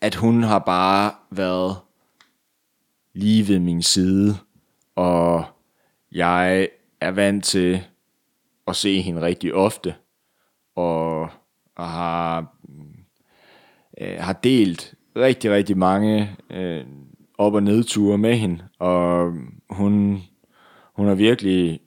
at 0.00 0.14
hun 0.14 0.42
har 0.42 0.58
bare 0.58 1.12
været 1.30 1.76
lige 3.14 3.48
ved 3.48 3.58
min 3.58 3.82
side, 3.82 4.36
og 4.94 5.44
jeg 6.12 6.68
er 7.00 7.10
vant 7.10 7.44
til 7.44 7.84
at 8.66 8.76
se 8.76 9.00
hende 9.00 9.22
rigtig 9.22 9.54
ofte, 9.54 9.94
og, 10.74 11.20
og 11.76 11.88
har, 11.88 12.56
øh, 14.00 14.16
har 14.18 14.32
delt 14.32 14.94
rigtig, 15.16 15.50
rigtig 15.50 15.78
mange 15.78 16.36
øh, 16.50 16.84
op- 17.38 17.54
og 17.54 17.62
nedture 17.62 18.18
med 18.18 18.36
hende, 18.36 18.64
og 18.78 19.32
hun, 19.70 20.22
hun 20.92 21.06
har 21.06 21.14
virkelig 21.14 21.80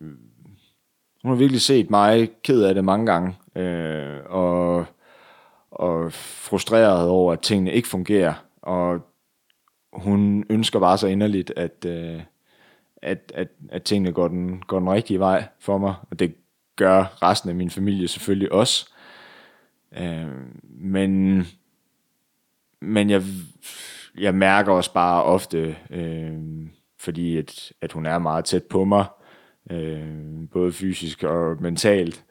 hun 1.24 1.32
har 1.32 1.36
virkelig 1.36 1.62
set 1.62 1.90
mig 1.90 2.30
ked 2.44 2.64
af 2.64 2.76
det 2.76 2.86
mange 2.86 3.06
gange, 3.06 3.36
øh, 3.56 4.20
og, 4.26 4.86
og 5.72 6.14
frustreret 6.14 7.08
over, 7.10 7.34
at 7.34 7.40
tingene 7.40 7.72
ikke 7.72 7.88
fungerer, 7.88 8.34
og 8.62 9.02
hun 9.94 10.46
ønsker 10.50 10.80
bare 10.80 10.98
så 10.98 11.08
inderligt, 11.08 11.54
at, 11.56 11.86
øh, 11.86 12.22
at, 13.02 13.32
at, 13.36 13.48
at 13.70 13.84
tingene 13.84 14.12
går 14.12 14.28
den, 14.28 14.62
går 14.68 14.80
den 14.80 14.90
rigtige 14.90 15.20
vej 15.20 15.48
for 15.60 15.78
mig, 15.78 15.96
og 16.12 16.20
det 16.20 16.36
gør 16.76 17.18
resten 17.22 17.50
af 17.50 17.56
min 17.56 17.70
familie 17.70 18.08
selvfølgelig 18.08 18.52
også. 18.52 18.90
Øh, 19.98 20.28
men 20.64 21.42
men 22.80 23.10
jeg, 23.10 23.24
jeg 24.18 24.36
mærker 24.36 24.72
også 24.72 24.94
bare 24.94 25.24
ofte, 25.24 25.76
øh, 25.90 26.34
fordi 27.06 27.38
at, 27.38 27.74
at 27.82 27.92
hun 27.92 28.06
er 28.06 28.18
meget 28.18 28.46
tæt 28.46 28.64
på 28.64 28.86
mig, 28.86 29.06
øh, 29.72 30.50
både 30.52 30.72
fysisk 30.72 31.24
og 31.24 31.62
mentalt, 31.62 32.26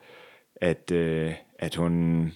at, 0.55 0.91
øh, 0.91 1.33
at 1.59 1.75
hun, 1.75 2.31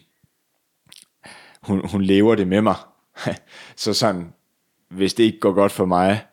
hun, 1.61 1.89
hun 1.89 2.01
lever 2.01 2.35
det 2.35 2.47
med 2.47 2.61
mig. 2.61 2.75
så 3.75 3.93
sådan, 3.93 4.33
hvis 4.87 5.13
det 5.13 5.23
ikke 5.23 5.39
går 5.39 5.53
godt 5.53 5.71
for 5.71 5.85
mig, 5.85 6.25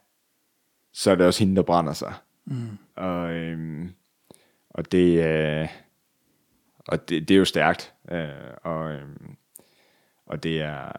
så 0.92 1.10
er 1.10 1.14
det 1.14 1.26
også 1.26 1.44
hende, 1.44 1.56
der 1.56 1.62
brænder 1.62 1.92
sig. 1.92 2.14
Mm. 2.44 2.78
Og, 2.96 3.30
øh, 3.30 3.88
og 4.70 4.92
det, 4.92 5.24
øh, 5.24 5.68
og 6.78 7.08
det, 7.08 7.28
det 7.28 7.34
er 7.34 7.38
jo 7.38 7.44
stærkt. 7.44 7.94
Øh, 8.10 8.28
og, 8.62 8.92
øh, 8.92 9.08
og 10.26 10.42
det 10.42 10.62
er 10.62 10.92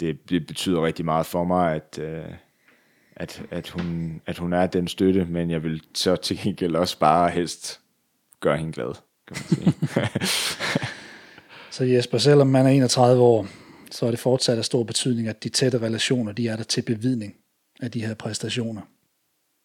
det, 0.00 0.30
det 0.30 0.46
betyder 0.46 0.86
rigtig 0.86 1.04
meget 1.04 1.26
for 1.26 1.44
mig, 1.44 1.74
at, 1.74 1.98
øh, 1.98 2.34
at, 3.18 3.42
at, 3.50 3.68
hun, 3.68 4.20
at 4.26 4.38
hun 4.38 4.52
er 4.52 4.66
den 4.66 4.88
støtte, 4.88 5.24
men 5.24 5.50
jeg 5.50 5.62
vil 5.62 5.82
så 5.94 6.16
til 6.16 6.38
gengæld 6.38 6.76
også 6.76 6.98
bare 6.98 7.30
helst 7.30 7.80
gøre 8.40 8.56
hende 8.56 8.72
glad, 8.72 8.94
kan 9.28 9.36
man 9.36 9.44
sige. 9.48 9.74
så 11.76 11.84
Jesper, 11.84 12.18
selvom 12.18 12.46
man 12.46 12.66
er 12.66 12.70
31 12.70 13.22
år, 13.22 13.46
så 13.90 14.06
er 14.06 14.10
det 14.10 14.20
fortsat 14.20 14.58
af 14.58 14.64
stor 14.64 14.82
betydning, 14.82 15.28
at 15.28 15.44
de 15.44 15.48
tætte 15.48 15.78
relationer, 15.78 16.32
de 16.32 16.48
er 16.48 16.56
der 16.56 16.64
til 16.64 16.82
bevidning 16.82 17.34
af 17.80 17.90
de 17.90 18.06
her 18.06 18.14
præstationer. 18.14 18.82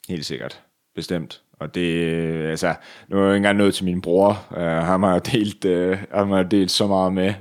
Helt 0.09 0.25
sikkert. 0.25 0.61
Bestemt. 0.95 1.41
Og 1.59 1.75
det, 1.75 2.11
altså, 2.45 2.75
nu 3.07 3.17
er 3.17 3.21
jeg 3.21 3.31
ikke 3.31 3.37
engang 3.37 3.57
nået 3.57 3.73
til 3.73 3.85
min 3.85 4.01
bror. 4.01 4.47
Uh, 4.51 4.57
ham 4.57 5.03
har 5.03 5.11
jeg 5.11 5.25
delt, 5.31 5.65
uh, 5.65 5.97
ham 6.11 6.29
har 6.29 6.43
delt 6.43 6.71
så 6.71 6.87
meget 6.87 7.13
med, 7.13 7.33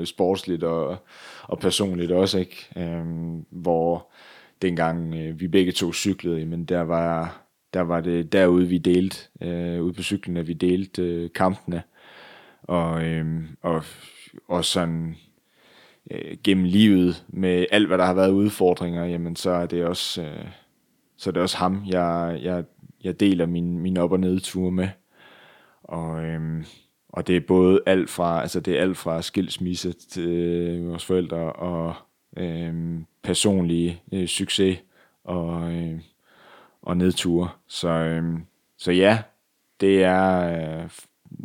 uh, 0.00 0.04
sportsligt 0.04 0.62
og, 0.62 0.96
og 1.42 1.58
personligt 1.58 2.12
også, 2.12 2.38
ikke? 2.38 2.68
Uh, 2.76 3.62
hvor 3.62 4.13
dengang 4.62 5.14
øh, 5.14 5.40
vi 5.40 5.48
begge 5.48 5.72
to 5.72 5.92
cyklede, 5.92 6.46
men 6.46 6.64
der 6.64 6.80
var, 6.80 7.42
der 7.74 7.80
var 7.80 8.00
det 8.00 8.32
derude, 8.32 8.68
vi 8.68 8.78
delte, 8.78 9.16
øh, 9.40 9.82
ude 9.82 9.92
på 9.92 10.02
cyklen, 10.02 10.36
at 10.36 10.48
vi 10.48 10.52
delte 10.52 11.02
øh, 11.02 11.30
kampene. 11.34 11.82
Og, 12.62 13.04
øh, 13.04 13.42
og 13.62 13.84
også 14.48 14.70
sådan 14.70 15.16
øh, 16.10 16.36
gennem 16.44 16.64
livet 16.64 17.24
med 17.28 17.66
alt, 17.70 17.86
hvad 17.86 17.98
der 17.98 18.04
har 18.04 18.14
været 18.14 18.30
udfordringer, 18.32 19.04
jamen 19.04 19.36
så 19.36 19.50
er 19.50 19.66
det 19.66 19.84
også, 19.84 20.22
øh, 20.22 20.46
så 21.16 21.30
er 21.30 21.32
det 21.32 21.42
også 21.42 21.56
ham, 21.56 21.82
jeg, 21.86 22.40
jeg, 22.42 22.64
jeg 23.04 23.20
deler 23.20 23.46
min, 23.46 23.78
min 23.78 23.96
op- 23.96 24.12
og 24.12 24.20
nedture 24.20 24.72
med. 24.72 24.88
Og, 25.82 26.24
øhm, 26.24 26.64
og 27.08 27.26
det 27.26 27.36
er 27.36 27.40
både 27.40 27.80
alt 27.86 28.10
fra, 28.10 28.40
altså 28.40 28.60
det 28.60 28.76
er 28.76 28.82
alt 28.82 28.96
fra 28.96 29.22
skilsmisse 29.22 29.92
til 29.92 30.28
øh, 30.28 30.88
vores 30.88 31.04
forældre 31.04 31.52
og 31.52 31.94
øhm, 32.36 33.06
personlige 33.22 34.02
øh, 34.12 34.28
succes 34.28 34.78
og, 35.24 35.72
øh, 35.72 36.00
og 36.82 36.96
nedture. 36.96 37.48
Så, 37.66 37.88
øh, 37.88 38.38
så 38.76 38.92
ja, 38.92 39.22
det 39.80 40.04
er 40.04 40.40
øh, 40.82 40.90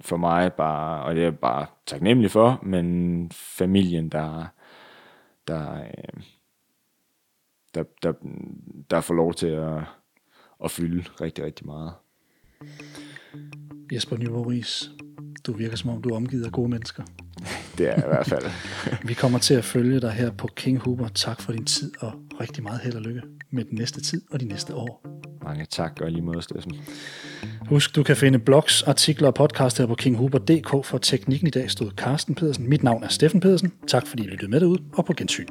for 0.02 0.18
mig 0.18 0.54
bare, 0.54 1.04
og 1.04 1.16
det 1.16 1.26
er 1.26 1.32
bare 1.32 1.66
taknemmelig 1.86 2.32
for, 2.32 2.60
men 2.64 3.32
familien, 3.32 4.10
der, 4.10 4.46
der, 5.48 5.82
øh, 5.82 6.24
der, 7.76 7.84
der, 8.04 8.14
der 8.90 9.02
får 9.02 9.14
lov 9.14 9.34
til 9.34 9.48
at, 9.48 9.84
at 10.64 10.72
fylde 10.72 11.04
rigtig, 11.22 11.44
rigtig 11.46 11.66
meget. 11.66 11.94
Jesper 13.94 14.18
Nyborg 14.18 14.54
du 15.46 15.54
virker 15.54 15.78
som 15.78 15.90
om, 15.90 16.02
du 16.02 16.10
er 16.10 16.16
omgivet 16.16 16.46
af 16.46 16.52
gode 16.52 16.70
mennesker. 16.70 17.04
Det 17.80 17.90
er 17.90 17.96
i 17.96 18.08
hvert 18.08 18.28
fald. 18.28 18.46
Vi 19.10 19.14
kommer 19.14 19.40
til 19.40 19.54
at 19.54 19.66
følge 19.66 20.00
dig 20.00 20.12
her 20.12 20.32
på 20.32 20.48
King 20.56 20.80
Huber. 20.80 21.08
Tak 21.08 21.42
for 21.42 21.52
din 21.52 21.66
tid, 21.66 21.92
og 22.00 22.14
rigtig 22.42 22.64
meget 22.64 22.80
held 22.80 22.96
og 22.96 23.02
lykke 23.02 23.22
med 23.52 23.66
den 23.66 23.78
næste 23.78 24.02
tid 24.02 24.22
og 24.32 24.40
de 24.40 24.46
næste 24.46 24.76
år. 24.76 25.06
Mange 25.44 25.66
tak, 25.66 26.02
og 26.02 26.12
lige 26.12 26.22
måde, 26.22 26.42
Steffen. 26.42 26.76
Husk, 27.70 27.96
du 27.96 28.04
kan 28.04 28.16
finde 28.16 28.40
blogs, 28.40 28.84
artikler 28.84 29.28
og 29.28 29.34
podcast 29.34 29.78
her 29.78 29.86
på 29.86 29.96
kinghuber.dk. 29.96 30.86
For 30.86 30.98
teknikken 30.98 31.48
i 31.48 31.52
dag 31.52 31.72
stod 31.72 31.92
Carsten 31.92 32.36
Pedersen. 32.36 32.70
Mit 32.70 32.84
navn 32.84 33.04
er 33.04 33.08
Steffen 33.08 33.40
Pedersen. 33.40 33.74
Tak 33.88 34.08
fordi 34.08 34.24
I 34.24 34.28
lyttede 34.28 34.52
med 34.52 34.60
derude, 34.60 34.82
og 34.94 35.06
på 35.06 35.14
gensyn. 35.18 35.48